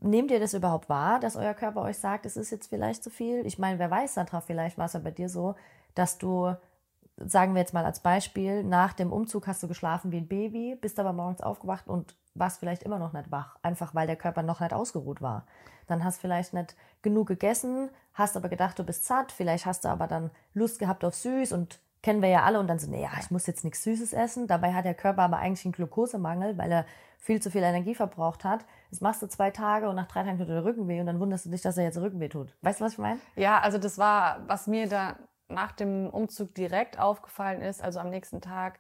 Nehmt 0.01 0.31
ihr 0.31 0.39
das 0.39 0.55
überhaupt 0.55 0.89
wahr, 0.89 1.19
dass 1.19 1.37
euer 1.37 1.55
Körper 1.55 1.83
euch 1.83 1.99
sagt, 1.99 2.27
es 2.27 2.37
ist 2.37 2.51
jetzt 2.51 2.69
vielleicht 2.69 3.03
zu 3.03 3.11
viel? 3.11 3.45
Ich 3.47 3.59
meine, 3.59 3.79
wer 3.79 3.91
weiß, 3.91 4.15
Sandra, 4.15 4.41
vielleicht 4.41 4.79
war 4.79 4.87
es 4.87 4.93
ja 4.93 5.01
bei 5.01 5.11
dir 5.11 5.29
so, 5.29 5.57
dass 5.95 6.19
du, 6.19 6.55
sagen 7.25 7.55
wir 7.55 7.61
jetzt 7.61 7.75
mal 7.75 7.85
als 7.85 8.01
Beispiel, 8.01 8.63
nach 8.63 8.93
dem 8.93 9.13
Umzug 9.13 9.47
hast 9.47 9.63
du 9.63 9.69
geschlafen 9.69 10.13
wie 10.13 10.19
ein 10.19 10.29
Baby, 10.29 10.77
bist 10.81 10.99
aber 10.99 11.13
morgens 11.13 11.41
aufgewacht 11.41 11.89
und 11.89 12.15
warst 12.35 12.61
vielleicht 12.61 12.83
immer 12.83 12.99
noch 12.99 13.13
nicht 13.13 13.31
wach, 13.31 13.57
einfach 13.63 13.95
weil 13.95 14.07
der 14.07 14.17
Körper 14.17 14.43
noch 14.43 14.61
nicht 14.61 14.73
ausgeruht 14.73 15.21
war. 15.21 15.47
Dann 15.87 16.05
hast 16.05 16.21
vielleicht 16.21 16.55
nicht 16.55 16.77
genug 17.03 17.29
gegessen, 17.29 17.91
hast 18.15 18.37
aber 18.37 18.49
gedacht, 18.49 18.79
du 18.79 18.85
bist 18.85 19.05
satt, 19.05 19.33
vielleicht 19.33 19.67
hast 19.67 19.85
du 19.85 19.89
aber 19.89 20.07
dann 20.07 20.31
Lust 20.55 20.79
gehabt 20.79 21.05
auf 21.05 21.15
süß 21.15 21.53
und 21.53 21.81
kennen 22.03 22.23
wir 22.23 22.29
ja 22.29 22.43
alle 22.45 22.61
und 22.61 22.69
dann 22.69 22.79
so, 22.79 22.91
naja, 22.91 23.11
ich 23.21 23.31
muss 23.31 23.47
jetzt 23.47 23.65
nichts 23.65 23.83
Süßes 23.83 24.13
essen. 24.13 24.47
Dabei 24.47 24.73
hat 24.73 24.85
der 24.85 24.95
Körper 24.95 25.23
aber 25.23 25.39
eigentlich 25.39 25.65
einen 25.65 25.73
Glukosemangel, 25.73 26.57
weil 26.57 26.71
er 26.71 26.87
viel 27.19 27.43
zu 27.43 27.51
viel 27.51 27.63
Energie 27.63 27.95
verbraucht 27.95 28.45
hat. 28.45 28.65
Das 28.91 29.01
machst 29.01 29.21
du 29.21 29.27
zwei 29.27 29.51
Tage 29.51 29.89
und 29.89 29.97
nach 29.97 30.07
drei 30.07 30.23
Tagen 30.23 30.39
tut 30.39 30.49
der 30.49 30.65
Rücken 30.65 30.87
weh 30.87 31.01
und 31.01 31.07
dann 31.07 31.19
wunderst 31.19 31.47
du 31.47 31.51
dich, 31.51 31.63
dass 31.63 31.77
er 31.77 31.85
jetzt 31.85 31.99
Rückenweh 31.99 32.29
tut. 32.29 32.55
Weißt 32.63 32.81
du, 32.81 32.85
was 32.85 32.93
ich 32.93 32.99
meine? 32.99 33.19
Ja, 33.35 33.59
also 33.59 33.79
das 33.79 33.99
war, 33.99 34.47
was 34.47 34.69
mir 34.69 34.89
da 34.89 35.17
nach 35.49 35.73
dem 35.73 36.11
Umzug 36.11 36.55
direkt 36.55 36.99
aufgefallen 36.99 37.63
ist, 37.63 37.83
also 37.83 38.01
am 38.01 38.11
nächsten 38.11 38.41
Tag, 38.41 38.79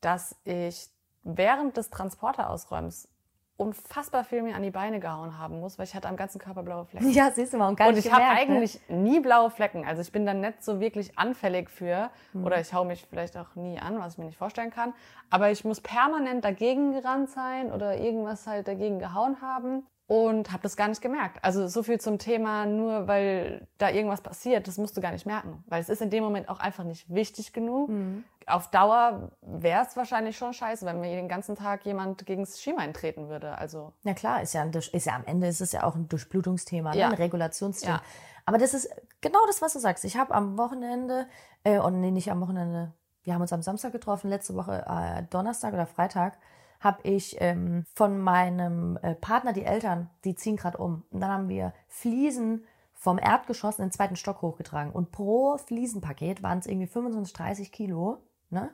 dass 0.00 0.36
ich 0.44 0.88
während 1.24 1.76
des 1.76 1.90
Transporterausräumens 1.90 3.08
unfassbar 3.56 4.22
viel 4.24 4.42
mir 4.42 4.54
an 4.54 4.62
die 4.62 4.70
Beine 4.70 5.00
gehauen 5.00 5.38
haben 5.38 5.60
muss, 5.60 5.78
weil 5.78 5.86
ich 5.86 5.94
hatte 5.94 6.08
am 6.08 6.16
ganzen 6.16 6.38
Körper 6.38 6.62
blaue 6.62 6.84
Flecken. 6.84 7.10
Ja, 7.10 7.30
siehst 7.30 7.54
du 7.54 7.56
mal. 7.56 7.68
Und, 7.68 7.76
gar 7.76 7.88
und 7.88 7.96
ich 7.96 8.12
habe 8.12 8.22
ne? 8.22 8.30
eigentlich 8.30 8.80
nie 8.88 9.20
blaue 9.20 9.50
Flecken. 9.50 9.86
Also 9.86 10.02
ich 10.02 10.12
bin 10.12 10.26
dann 10.26 10.40
nicht 10.40 10.62
so 10.62 10.78
wirklich 10.78 11.18
anfällig 11.18 11.70
für 11.70 12.10
mhm. 12.34 12.44
oder 12.44 12.60
ich 12.60 12.74
hau 12.74 12.84
mich 12.84 13.06
vielleicht 13.08 13.36
auch 13.36 13.54
nie 13.54 13.78
an, 13.78 13.98
was 13.98 14.14
ich 14.14 14.18
mir 14.18 14.26
nicht 14.26 14.36
vorstellen 14.36 14.70
kann. 14.70 14.92
Aber 15.30 15.50
ich 15.50 15.64
muss 15.64 15.80
permanent 15.80 16.44
dagegen 16.44 16.92
gerannt 16.92 17.30
sein 17.30 17.72
oder 17.72 17.96
irgendwas 17.96 18.46
halt 18.46 18.68
dagegen 18.68 18.98
gehauen 18.98 19.40
haben 19.40 19.86
und 20.08 20.52
habe 20.52 20.62
das 20.62 20.76
gar 20.76 20.86
nicht 20.86 21.00
gemerkt. 21.00 21.42
Also 21.42 21.66
so 21.66 21.82
viel 21.82 22.00
zum 22.00 22.18
Thema, 22.18 22.64
nur 22.64 23.08
weil 23.08 23.66
da 23.78 23.90
irgendwas 23.90 24.20
passiert, 24.20 24.68
das 24.68 24.78
musst 24.78 24.96
du 24.96 25.00
gar 25.00 25.10
nicht 25.10 25.26
merken, 25.26 25.64
weil 25.66 25.80
es 25.80 25.88
ist 25.88 26.00
in 26.00 26.10
dem 26.10 26.22
Moment 26.22 26.48
auch 26.48 26.60
einfach 26.60 26.84
nicht 26.84 27.12
wichtig 27.12 27.52
genug. 27.52 27.88
Mhm. 27.88 28.24
Auf 28.46 28.70
Dauer 28.70 29.32
wäre 29.40 29.84
es 29.84 29.96
wahrscheinlich 29.96 30.36
schon 30.36 30.52
scheiße, 30.52 30.86
wenn 30.86 31.00
mir 31.00 31.16
den 31.16 31.28
ganzen 31.28 31.56
Tag 31.56 31.84
jemand 31.84 32.24
gegen 32.24 32.42
das 32.44 32.60
Schienbein 32.60 32.94
treten 32.94 33.28
würde. 33.28 33.58
Also 33.58 33.92
ja 34.04 34.14
klar, 34.14 34.42
ist 34.42 34.54
ja, 34.54 34.62
ein, 34.62 34.70
ist 34.70 35.06
ja 35.06 35.16
am 35.16 35.24
Ende 35.24 35.48
ist 35.48 35.60
es 35.60 35.72
ja 35.72 35.82
auch 35.82 35.96
ein 35.96 36.08
Durchblutungsthema, 36.08 36.92
ne? 36.92 36.98
ja. 36.98 37.08
ein 37.08 37.14
Regulationsthema. 37.14 37.96
Ja. 37.96 38.02
Aber 38.44 38.58
das 38.58 38.74
ist 38.74 38.88
genau 39.20 39.40
das, 39.48 39.60
was 39.60 39.72
du 39.72 39.80
sagst. 39.80 40.04
Ich 40.04 40.16
habe 40.16 40.32
am 40.32 40.56
Wochenende, 40.56 41.26
äh, 41.64 41.80
und 41.80 42.00
nee, 42.00 42.12
nicht 42.12 42.30
am 42.30 42.40
Wochenende, 42.40 42.92
wir 43.24 43.34
haben 43.34 43.42
uns 43.42 43.52
am 43.52 43.62
Samstag 43.62 43.90
getroffen, 43.90 44.30
letzte 44.30 44.54
Woche 44.54 44.84
äh, 44.88 45.24
Donnerstag 45.30 45.74
oder 45.74 45.86
Freitag 45.86 46.38
habe 46.80 47.00
ich 47.02 47.36
ähm, 47.40 47.84
von 47.94 48.18
meinem 48.20 48.98
äh, 49.02 49.14
Partner, 49.14 49.52
die 49.52 49.64
Eltern, 49.64 50.10
die 50.24 50.34
ziehen 50.34 50.56
gerade 50.56 50.78
um. 50.78 51.04
Und 51.10 51.20
dann 51.20 51.30
haben 51.30 51.48
wir 51.48 51.72
Fliesen 51.88 52.64
vom 52.94 53.18
Erdgeschoss 53.18 53.78
in 53.78 53.86
den 53.86 53.92
zweiten 53.92 54.16
Stock 54.16 54.42
hochgetragen. 54.42 54.92
Und 54.92 55.12
pro 55.12 55.58
Fliesenpaket 55.58 56.42
waren 56.42 56.58
es 56.58 56.66
irgendwie 56.66 56.86
25, 56.86 57.32
30 57.34 57.72
Kilo. 57.72 58.18
Ne? 58.50 58.70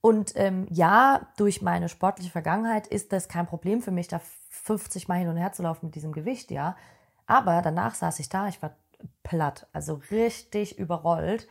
Und 0.00 0.32
ähm, 0.36 0.66
ja, 0.70 1.28
durch 1.36 1.62
meine 1.62 1.88
sportliche 1.88 2.30
Vergangenheit 2.30 2.86
ist 2.86 3.12
das 3.12 3.28
kein 3.28 3.46
Problem 3.46 3.82
für 3.82 3.90
mich, 3.90 4.08
da 4.08 4.20
50 4.50 5.08
Mal 5.08 5.18
hin 5.18 5.28
und 5.28 5.36
her 5.36 5.52
zu 5.52 5.62
laufen 5.62 5.86
mit 5.86 5.94
diesem 5.94 6.12
Gewicht, 6.12 6.50
ja. 6.50 6.76
Aber 7.26 7.60
danach 7.60 7.94
saß 7.94 8.20
ich 8.20 8.28
da, 8.28 8.46
ich 8.46 8.62
war 8.62 8.76
platt, 9.22 9.66
also 9.72 10.00
richtig 10.10 10.78
überrollt. 10.78 11.48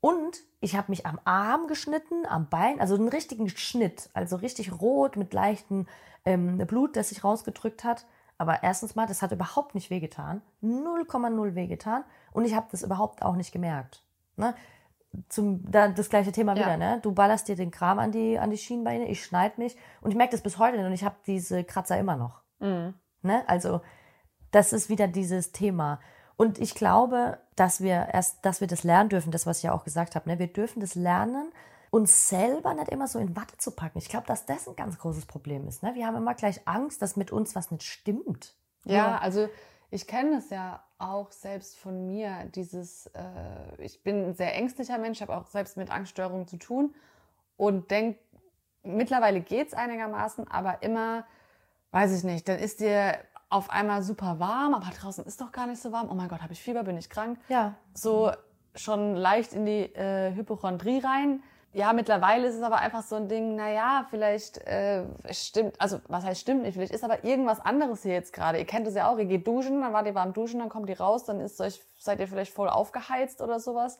Und 0.00 0.38
ich 0.60 0.76
habe 0.76 0.90
mich 0.90 1.06
am 1.06 1.18
Arm 1.24 1.66
geschnitten, 1.66 2.24
am 2.26 2.48
Bein, 2.48 2.80
also 2.80 2.94
einen 2.94 3.08
richtigen 3.08 3.48
Schnitt, 3.48 4.10
also 4.12 4.36
richtig 4.36 4.80
rot 4.80 5.16
mit 5.16 5.32
leichtem 5.32 5.86
ähm, 6.24 6.58
Blut, 6.58 6.96
das 6.96 7.08
sich 7.08 7.24
rausgedrückt 7.24 7.84
hat. 7.84 8.06
Aber 8.36 8.62
erstens 8.62 8.94
mal, 8.94 9.06
das 9.06 9.22
hat 9.22 9.32
überhaupt 9.32 9.74
nicht 9.74 9.90
wehgetan, 9.90 10.42
0,0 10.62 11.54
wehgetan 11.56 12.04
und 12.32 12.44
ich 12.44 12.54
habe 12.54 12.68
das 12.70 12.82
überhaupt 12.82 13.22
auch 13.22 13.34
nicht 13.34 13.50
gemerkt. 13.50 14.04
Ne? 14.36 14.54
zum, 15.28 15.68
da, 15.70 15.88
das 15.88 16.10
gleiche 16.10 16.32
Thema 16.32 16.54
Ja. 16.54 16.60
wieder, 16.60 16.76
ne? 16.76 17.00
Du 17.02 17.12
ballerst 17.12 17.48
dir 17.48 17.56
den 17.56 17.70
Kram 17.70 17.98
an 17.98 18.12
die, 18.12 18.38
an 18.38 18.50
die 18.50 18.58
Schienbeine, 18.58 19.08
ich 19.08 19.24
schneid 19.24 19.58
mich 19.58 19.76
und 20.00 20.10
ich 20.10 20.16
merke 20.16 20.32
das 20.32 20.42
bis 20.42 20.58
heute 20.58 20.76
nicht 20.76 20.86
und 20.86 20.92
ich 20.92 21.04
habe 21.04 21.16
diese 21.26 21.64
Kratzer 21.64 21.98
immer 21.98 22.16
noch. 22.16 22.42
Mhm. 22.60 22.94
Ne? 23.22 23.42
Also 23.48 23.80
das 24.50 24.72
ist 24.72 24.88
wieder 24.88 25.08
dieses 25.08 25.52
Thema. 25.52 26.00
Und 26.38 26.60
ich 26.60 26.76
glaube, 26.76 27.38
dass 27.56 27.80
wir 27.80 28.10
erst, 28.12 28.46
dass 28.46 28.60
wir 28.60 28.68
das 28.68 28.84
lernen 28.84 29.08
dürfen, 29.08 29.32
das, 29.32 29.44
was 29.44 29.58
ich 29.58 29.64
ja 29.64 29.72
auch 29.72 29.82
gesagt 29.82 30.14
habe. 30.14 30.30
Ne? 30.30 30.38
Wir 30.38 30.46
dürfen 30.46 30.78
das 30.78 30.94
lernen, 30.94 31.50
uns 31.90 32.28
selber 32.28 32.74
nicht 32.74 32.90
immer 32.90 33.08
so 33.08 33.18
in 33.18 33.34
Watte 33.34 33.58
zu 33.58 33.72
packen. 33.72 33.98
Ich 33.98 34.08
glaube, 34.08 34.28
dass 34.28 34.46
das 34.46 34.68
ein 34.68 34.76
ganz 34.76 35.00
großes 35.00 35.26
Problem 35.26 35.66
ist. 35.66 35.82
Ne? 35.82 35.96
Wir 35.96 36.06
haben 36.06 36.16
immer 36.16 36.34
gleich 36.34 36.60
Angst, 36.64 37.02
dass 37.02 37.16
mit 37.16 37.32
uns 37.32 37.56
was 37.56 37.72
nicht 37.72 37.82
stimmt. 37.82 38.54
Ja, 38.84 39.18
also 39.18 39.48
ich 39.90 40.06
kenne 40.06 40.36
es 40.36 40.48
ja 40.50 40.80
auch 40.98 41.32
selbst 41.32 41.76
von 41.76 42.06
mir, 42.06 42.44
dieses, 42.54 43.08
äh, 43.08 43.82
ich 43.82 44.04
bin 44.04 44.26
ein 44.26 44.34
sehr 44.34 44.54
ängstlicher 44.54 44.96
Mensch, 44.98 45.20
habe 45.20 45.36
auch 45.36 45.48
selbst 45.48 45.76
mit 45.76 45.90
Angststörungen 45.90 46.46
zu 46.46 46.56
tun 46.56 46.94
und 47.56 47.90
denke, 47.90 48.20
mittlerweile 48.84 49.40
geht 49.40 49.68
es 49.68 49.74
einigermaßen, 49.74 50.46
aber 50.48 50.84
immer, 50.84 51.26
weiß 51.90 52.16
ich 52.16 52.22
nicht, 52.22 52.48
dann 52.48 52.60
ist 52.60 52.78
dir 52.78 53.18
auf 53.50 53.70
einmal 53.70 54.02
super 54.02 54.38
warm, 54.38 54.74
aber 54.74 54.86
draußen 54.90 55.24
ist 55.24 55.40
doch 55.40 55.52
gar 55.52 55.66
nicht 55.66 55.80
so 55.80 55.90
warm. 55.92 56.08
Oh 56.10 56.14
mein 56.14 56.28
Gott, 56.28 56.42
habe 56.42 56.52
ich 56.52 56.60
Fieber, 56.62 56.82
bin 56.84 56.98
ich 56.98 57.08
krank? 57.08 57.38
Ja. 57.48 57.74
so 57.94 58.30
schon 58.74 59.16
leicht 59.16 59.54
in 59.54 59.66
die 59.66 59.92
äh, 59.94 60.32
Hypochondrie 60.34 61.00
rein. 61.00 61.42
Ja, 61.72 61.92
mittlerweile 61.92 62.46
ist 62.46 62.54
es 62.54 62.62
aber 62.62 62.78
einfach 62.78 63.02
so 63.02 63.16
ein 63.16 63.28
Ding, 63.28 63.54
naja, 63.56 64.06
vielleicht 64.08 64.58
äh, 64.66 65.04
stimmt, 65.30 65.80
also 65.80 66.00
was 66.08 66.24
heißt 66.24 66.40
stimmt 66.40 66.62
nicht, 66.62 66.74
vielleicht 66.74 66.92
ist 66.92 67.04
aber 67.04 67.24
irgendwas 67.24 67.60
anderes 67.60 68.02
hier 68.02 68.12
jetzt 68.14 68.32
gerade. 68.32 68.58
Ihr 68.58 68.64
kennt 68.64 68.86
es 68.86 68.94
ja 68.94 69.10
auch, 69.10 69.18
ihr 69.18 69.26
geht 69.26 69.46
duschen, 69.46 69.80
dann 69.80 69.92
wart 69.92 70.06
ihr 70.06 70.14
warm 70.14 70.32
duschen, 70.32 70.60
dann 70.60 70.68
kommt 70.70 70.88
ihr 70.88 70.98
raus, 71.00 71.24
dann 71.24 71.40
ist 71.40 71.60
euch, 71.60 71.82
seid 71.98 72.20
ihr 72.20 72.28
vielleicht 72.28 72.52
voll 72.54 72.68
aufgeheizt 72.68 73.40
oder 73.42 73.60
sowas. 73.60 73.98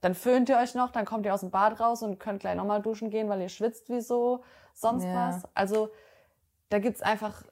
Dann 0.00 0.14
föhnt 0.14 0.48
ihr 0.48 0.58
euch 0.58 0.74
noch, 0.74 0.90
dann 0.90 1.04
kommt 1.04 1.24
ihr 1.26 1.34
aus 1.34 1.40
dem 1.40 1.50
Bad 1.50 1.78
raus 1.80 2.02
und 2.02 2.18
könnt 2.18 2.40
gleich 2.40 2.56
nochmal 2.56 2.82
duschen 2.82 3.10
gehen, 3.10 3.28
weil 3.28 3.40
ihr 3.42 3.48
schwitzt 3.48 3.88
wie 3.90 4.00
so 4.00 4.42
sonst 4.74 5.04
Ja. 5.04 5.28
was. 5.28 5.42
Also 5.54 5.90
da 6.70 6.78
gibt's 6.78 7.00
einfach 7.00 7.42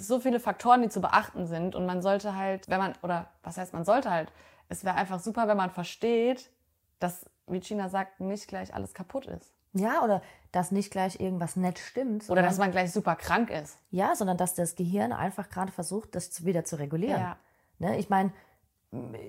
so 0.00 0.20
viele 0.20 0.40
Faktoren, 0.40 0.82
die 0.82 0.88
zu 0.88 1.00
beachten 1.00 1.46
sind. 1.46 1.74
Und 1.74 1.86
man 1.86 2.02
sollte 2.02 2.34
halt, 2.34 2.68
wenn 2.68 2.78
man, 2.78 2.94
oder 3.02 3.28
was 3.42 3.56
heißt, 3.56 3.72
man 3.72 3.84
sollte 3.84 4.10
halt, 4.10 4.32
es 4.68 4.84
wäre 4.84 4.96
einfach 4.96 5.20
super, 5.20 5.48
wenn 5.48 5.56
man 5.56 5.70
versteht, 5.70 6.50
dass, 6.98 7.26
wie 7.46 7.60
Gina 7.60 7.88
sagt, 7.88 8.20
nicht 8.20 8.48
gleich 8.48 8.74
alles 8.74 8.94
kaputt 8.94 9.26
ist. 9.26 9.52
Ja, 9.72 10.02
oder 10.02 10.22
dass 10.52 10.70
nicht 10.70 10.90
gleich 10.90 11.20
irgendwas 11.20 11.56
nicht 11.56 11.78
stimmt. 11.78 12.30
Oder 12.30 12.42
dass 12.42 12.58
man 12.58 12.70
gleich 12.70 12.92
super 12.92 13.16
krank 13.16 13.50
ist. 13.50 13.76
Ja, 13.90 14.14
sondern 14.14 14.36
dass 14.36 14.54
das 14.54 14.76
Gehirn 14.76 15.12
einfach 15.12 15.48
gerade 15.48 15.72
versucht, 15.72 16.14
das 16.14 16.44
wieder 16.44 16.64
zu 16.64 16.76
regulieren. 16.76 17.20
Ja. 17.20 17.36
Ne? 17.80 17.98
Ich 17.98 18.08
meine, 18.08 18.32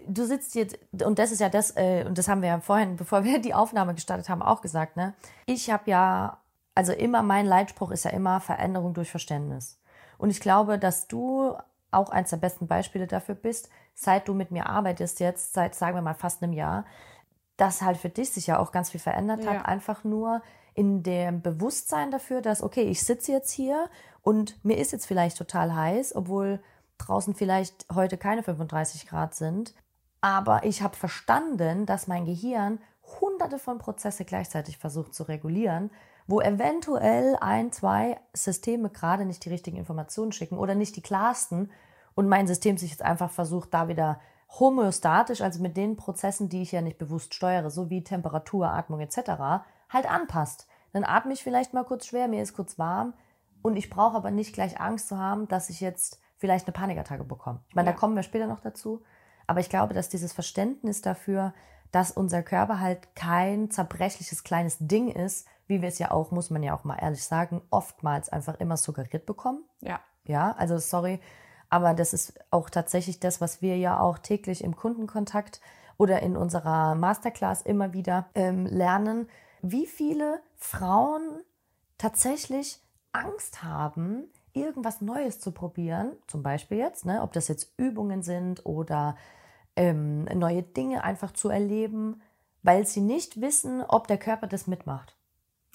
du 0.08 0.25
sitzt 0.25 0.56
jetzt, 0.56 0.78
und 1.04 1.17
das 1.17 1.32
ist 1.32 1.39
ja 1.39 1.49
das, 1.49 1.75
äh, 1.75 2.06
und 2.08 2.17
das 2.17 2.28
haben 2.28 2.41
wir 2.41 2.49
ja 2.49 2.60
vorhin, 2.60 2.95
bevor 2.95 3.23
wir 3.23 3.39
die 3.39 3.54
Aufnahme 3.54 3.95
gestartet 3.95 4.30
haben, 4.30 4.43
auch 4.43 4.62
gesagt, 4.62 4.95
ne? 4.97 5.15
Ich 5.47 5.71
habe 5.71 5.89
ja, 5.89 6.38
also 6.75 6.93
immer 6.93 7.23
mein 7.23 7.45
Leitspruch 7.45 7.91
ist 7.91 8.06
ja 8.06 8.12
immer 8.12 8.39
Veränderung 8.39 8.93
durch 8.93 9.10
Verständnis. 9.10 9.80
Und 10.17 10.30
ich 10.30 10.39
glaube, 10.39 10.80
dass 10.80 11.08
du 11.08 11.56
auch 11.91 12.10
eins 12.10 12.30
der 12.30 12.38
besten 12.38 12.67
Beispiele 12.67 13.08
dafür 13.08 13.36
bist, 13.36 13.69
seit 13.93 14.28
du 14.28 14.34
mit 14.34 14.51
mir 14.51 14.67
arbeitest 14.69 15.19
jetzt, 15.19 15.54
seit, 15.54 15.75
sagen 15.75 15.95
wir 15.95 16.01
mal, 16.01 16.13
fast 16.13 16.43
einem 16.43 16.54
Jahr, 16.54 16.86
dass 17.58 17.82
halt 17.82 17.97
für 17.97 18.10
dich 18.10 18.32
sich 18.32 18.47
ja 18.47 18.60
auch 18.60 18.71
ganz 18.71 18.91
viel 18.91 18.99
verändert 18.99 19.45
Ja. 19.45 19.51
hat, 19.51 19.65
einfach 19.65 20.04
nur 20.04 20.41
in 20.73 21.04
dem 21.04 21.41
Bewusstsein 21.41 22.12
dafür, 22.12 22.41
dass, 22.41 22.62
okay, 22.62 22.82
ich 22.84 23.01
sitze 23.04 23.32
jetzt 23.32 23.51
hier 23.51 23.89
und 24.21 24.63
mir 24.65 24.78
ist 24.78 24.91
jetzt 24.91 25.06
vielleicht 25.06 25.38
total 25.38 25.73
heiß, 25.73 26.15
obwohl 26.15 26.60
draußen 26.97 27.34
vielleicht 27.34 27.86
heute 27.93 28.17
keine 28.17 28.43
35 28.43 29.08
Grad 29.08 29.36
sind. 29.36 29.73
Aber 30.19 30.65
ich 30.65 30.82
habe 30.82 30.95
verstanden, 30.97 31.86
dass 31.86 32.08
mein 32.08 32.25
Gehirn 32.25 32.80
hunderte 33.21 33.60
von 33.60 33.78
Prozesse 33.78 34.25
gleichzeitig 34.25 34.78
versucht 34.78 35.13
zu 35.13 35.23
regulieren, 35.23 35.91
wo 36.28 36.42
eventuell 36.42 37.38
ein, 37.40 37.72
zwei 37.72 38.20
Systeme 38.34 38.90
gerade 38.90 39.26
nicht 39.26 39.46
die 39.46 39.50
richtigen 39.50 39.78
Informationen 39.78 40.32
schicken 40.32 40.58
oder 40.58 40.76
nicht 40.76 40.96
die 40.96 41.02
klarsten 41.02 41.72
und 42.16 42.28
mein 42.28 42.48
System 42.48 42.78
sich 42.78 42.92
jetzt 42.92 43.04
einfach 43.04 43.30
versucht, 43.32 43.74
da 43.74 43.88
wieder 43.88 44.20
homöostatisch, 44.60 45.42
also 45.42 45.62
mit 45.62 45.76
den 45.78 45.98
Prozessen, 45.98 46.50
die 46.50 46.62
ich 46.62 46.72
ja 46.72 46.82
nicht 46.82 46.98
bewusst 46.98 47.34
steuere, 47.34 47.70
so 47.70 47.90
wie 47.90 48.04
Temperatur, 48.04 48.70
Atmung 48.70 49.00
etc., 49.02 49.18
halt 49.90 50.10
anpasst. 50.10 50.68
Dann 50.94 51.04
atme 51.04 51.34
ich 51.34 51.44
vielleicht 51.44 51.74
mal 51.74 51.84
kurz 51.84 52.08
schwer, 52.08 52.28
mir 52.28 52.42
ist 52.42 52.54
kurz 52.54 52.80
warm 52.80 53.14
und 53.62 53.76
ich 53.76 53.90
brauche 53.90 54.16
aber 54.16 54.32
nicht 54.32 54.54
gleich 54.54 54.80
Angst 54.80 55.10
zu 55.10 55.18
haben, 55.18 55.48
dass 55.48 55.70
ich 55.70 55.82
jetzt 55.82 56.22
vielleicht 56.38 56.68
eine 56.68 56.74
Panikattacke 56.74 57.24
bekomme. 57.24 57.62
Ich 57.70 57.76
meine, 57.76 57.88
Ja. 57.90 57.94
da 57.94 58.00
kommen 58.00 58.16
wir 58.16 58.24
später 58.24 58.48
noch 58.48 58.62
dazu. 58.62 59.02
Aber 59.48 59.60
ich 59.60 59.70
glaube, 59.70 59.94
dass 59.94 60.10
dieses 60.10 60.34
Verständnis 60.34 61.02
dafür, 61.02 61.54
dass 61.92 62.12
unser 62.12 62.42
Körper 62.44 62.80
halt 62.80 63.16
kein 63.16 63.70
zerbrechliches 63.70 64.44
kleines 64.44 64.78
Ding 64.80 65.10
ist, 65.10 65.48
wie 65.67 65.82
wir 65.82 65.89
es 65.89 65.99
ja 65.99 66.12
auch, 66.12 66.32
muss 66.32 66.49
man 66.49 66.63
ja 66.63 66.75
auch 66.75 66.84
mal 66.84 66.97
ehrlich 66.97 67.23
sagen, 67.23 67.62
oftmals 67.69 68.30
einfach 68.30 68.60
immer 68.60 68.78
suggeriert 68.78 69.25
bekommen. 69.25 69.63
Ja. 69.82 69.99
Ja, 70.25 70.54
also 70.54 70.78
sorry, 70.80 71.19
aber 71.69 71.93
das 71.93 72.13
ist 72.13 72.34
auch 72.51 72.69
tatsächlich 72.69 73.19
das, 73.19 73.41
was 73.41 73.62
wir 73.62 73.78
ja 73.78 73.99
auch 73.99 74.17
täglich 74.17 74.63
im 74.63 74.75
Kundenkontakt 74.75 75.62
oder 75.97 76.21
in 76.21 76.36
unserer 76.36 76.95
Masterclass 76.95 77.62
immer 77.62 77.93
wieder 77.93 78.28
ähm, 78.36 78.65
lernen, 78.65 79.30
wie 79.62 79.86
viele 79.86 80.41
Frauen 80.56 81.41
tatsächlich 81.97 82.82
Angst 83.12 83.63
haben, 83.63 84.25
irgendwas 84.54 85.01
Neues 85.01 85.39
zu 85.39 85.51
probieren, 85.51 86.13
zum 86.28 86.43
Beispiel 86.43 86.78
jetzt, 86.78 87.06
ne, 87.06 87.21
ob 87.21 87.34
das 87.34 87.47
jetzt 87.47 87.73
Übungen 87.78 88.23
sind 88.23 88.65
oder 88.65 89.15
ähm, 89.75 90.25
neue 90.25 90.63
Dinge 90.63 91.04
einfach 91.04 91.32
zu 91.32 91.49
erleben, 91.49 92.21
weil 92.63 92.86
sie 92.88 93.01
nicht 93.01 93.41
wissen, 93.41 93.84
ob 93.84 94.08
der 94.08 94.17
Körper 94.17 94.47
das 94.47 94.67
mitmacht. 94.67 95.15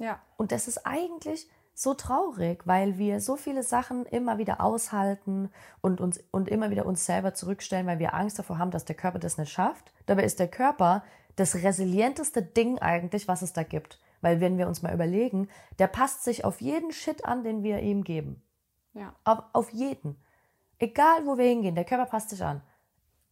Ja. 0.01 0.19
Und 0.37 0.51
das 0.51 0.67
ist 0.67 0.87
eigentlich 0.87 1.49
so 1.75 1.95
traurig, 1.95 2.67
weil 2.67 2.99
wir 2.99 3.21
so 3.21 3.37
viele 3.37 3.63
Sachen 3.63 4.05
immer 4.07 4.39
wieder 4.39 4.61
aushalten 4.61 5.51
und 5.81 6.01
uns 6.01 6.23
und 6.31 6.49
immer 6.49 6.71
wieder 6.71 6.85
uns 6.85 7.07
selber 7.07 7.33
zurückstellen, 7.35 7.87
weil 7.87 7.99
wir 7.99 8.15
Angst 8.15 8.39
davor 8.39 8.59
haben, 8.59 8.71
dass 8.71 8.85
der 8.85 8.97
Körper 8.97 9.19
das 9.19 9.39
nicht 9.39 9.53
schafft. 9.53 9.93
Dabei 10.07 10.25
ist 10.25 10.41
der 10.41 10.49
Körper 10.49 11.05
das 11.37 11.55
resilienteste 11.55 12.43
Ding 12.43 12.79
eigentlich, 12.79 13.29
was 13.29 13.43
es 13.43 13.53
da 13.53 13.63
gibt. 13.63 14.01
Weil 14.21 14.41
wenn 14.41 14.59
wir 14.59 14.69
uns 14.69 14.83
mal 14.83 14.93
überlegen, 14.93 15.49
der 15.79 15.87
passt 15.87 16.25
sich 16.25 16.45
auf 16.45 16.61
jeden 16.61 16.93
Shit 16.93 17.25
an, 17.25 17.45
den 17.45 17.63
wir 17.63 17.81
ihm 17.81 18.05
geben. 18.05 18.43
Ja. 18.93 19.15
Auf, 19.25 19.43
auf 19.53 19.71
jeden. 19.71 20.17
Egal, 20.79 21.27
wo 21.27 21.39
wir 21.39 21.47
hingehen, 21.47 21.75
der 21.75 21.85
Körper 21.85 22.07
passt 22.07 22.31
sich 22.31 22.43
an. 22.43 22.63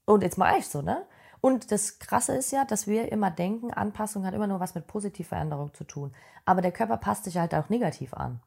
Und 0.04 0.22
jetzt 0.22 0.38
mal 0.38 0.54
echt 0.54 0.70
so, 0.70 0.80
ne? 0.80 1.06
Und 1.40 1.70
das 1.70 1.98
Krasse 1.98 2.34
ist 2.34 2.50
ja, 2.50 2.64
dass 2.64 2.86
wir 2.86 3.12
immer 3.12 3.30
denken, 3.30 3.72
Anpassung 3.72 4.26
hat 4.26 4.34
immer 4.34 4.46
nur 4.46 4.60
was 4.60 4.74
mit 4.74 4.86
Positivveränderung 4.86 5.72
zu 5.74 5.84
tun. 5.84 6.12
Aber 6.44 6.62
der 6.62 6.72
Körper 6.72 6.96
passt 6.96 7.24
sich 7.24 7.36
halt 7.36 7.54
auch 7.54 7.68
negativ 7.68 8.14
an. 8.14 8.40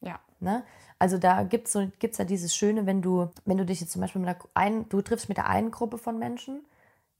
Ja. 0.00 0.20
Ne? 0.40 0.64
Also 0.98 1.18
da 1.18 1.42
gibt's 1.42 1.72
so, 1.72 1.90
gibt's 1.98 2.18
ja 2.18 2.24
dieses 2.24 2.54
Schöne, 2.54 2.86
wenn 2.86 3.02
du, 3.02 3.30
wenn 3.44 3.58
du 3.58 3.66
dich 3.66 3.80
jetzt 3.80 3.92
zum 3.92 4.00
Beispiel 4.00 4.20
mit 4.20 4.28
einer 4.28 4.38
einen, 4.54 4.88
du 4.88 5.02
triffst 5.02 5.28
mit 5.28 5.38
der 5.38 5.48
einen 5.48 5.70
Gruppe 5.70 5.98
von 5.98 6.18
Menschen, 6.18 6.64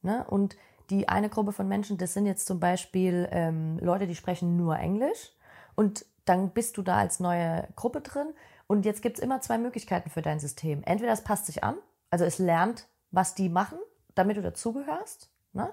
ne? 0.03 0.25
Und 0.29 0.57
die 0.91 1.09
eine 1.09 1.29
Gruppe 1.29 1.53
von 1.53 1.67
Menschen, 1.67 1.99
das 1.99 2.15
sind 2.15 2.27
jetzt 2.27 2.47
zum 2.47 2.61
Beispiel 2.61 3.29
ähm, 3.33 3.79
Leute, 3.81 4.07
die 4.07 4.15
sprechen 4.15 4.57
nur 4.57 4.79
Englisch. 4.79 5.33
Und 5.75 6.07
dann 6.25 6.51
bist 6.51 6.77
du 6.77 6.83
da 6.83 6.97
als 6.99 7.21
neue 7.21 7.67
Gruppe 7.75 8.01
drin. 8.01 8.29
Und 8.67 8.85
jetzt 8.85 9.03
gibt's 9.03 9.21
immer 9.21 9.41
zwei 9.41 9.59
Möglichkeiten 9.59 10.11
für 10.11 10.23
dein 10.23 10.41
System. 10.41 10.83
Entweder 10.85 11.13
es 11.13 11.23
passt 11.23 11.47
sich 11.47 11.65
an, 11.65 11.77
also 12.11 12.25
es 12.25 12.39
lernt, 12.39 12.87
was 13.11 13.35
die 13.35 13.49
machen, 13.49 13.79
damit 14.17 14.37
du 14.37 14.43
dazugehörst, 14.43 15.31
ne? 15.53 15.73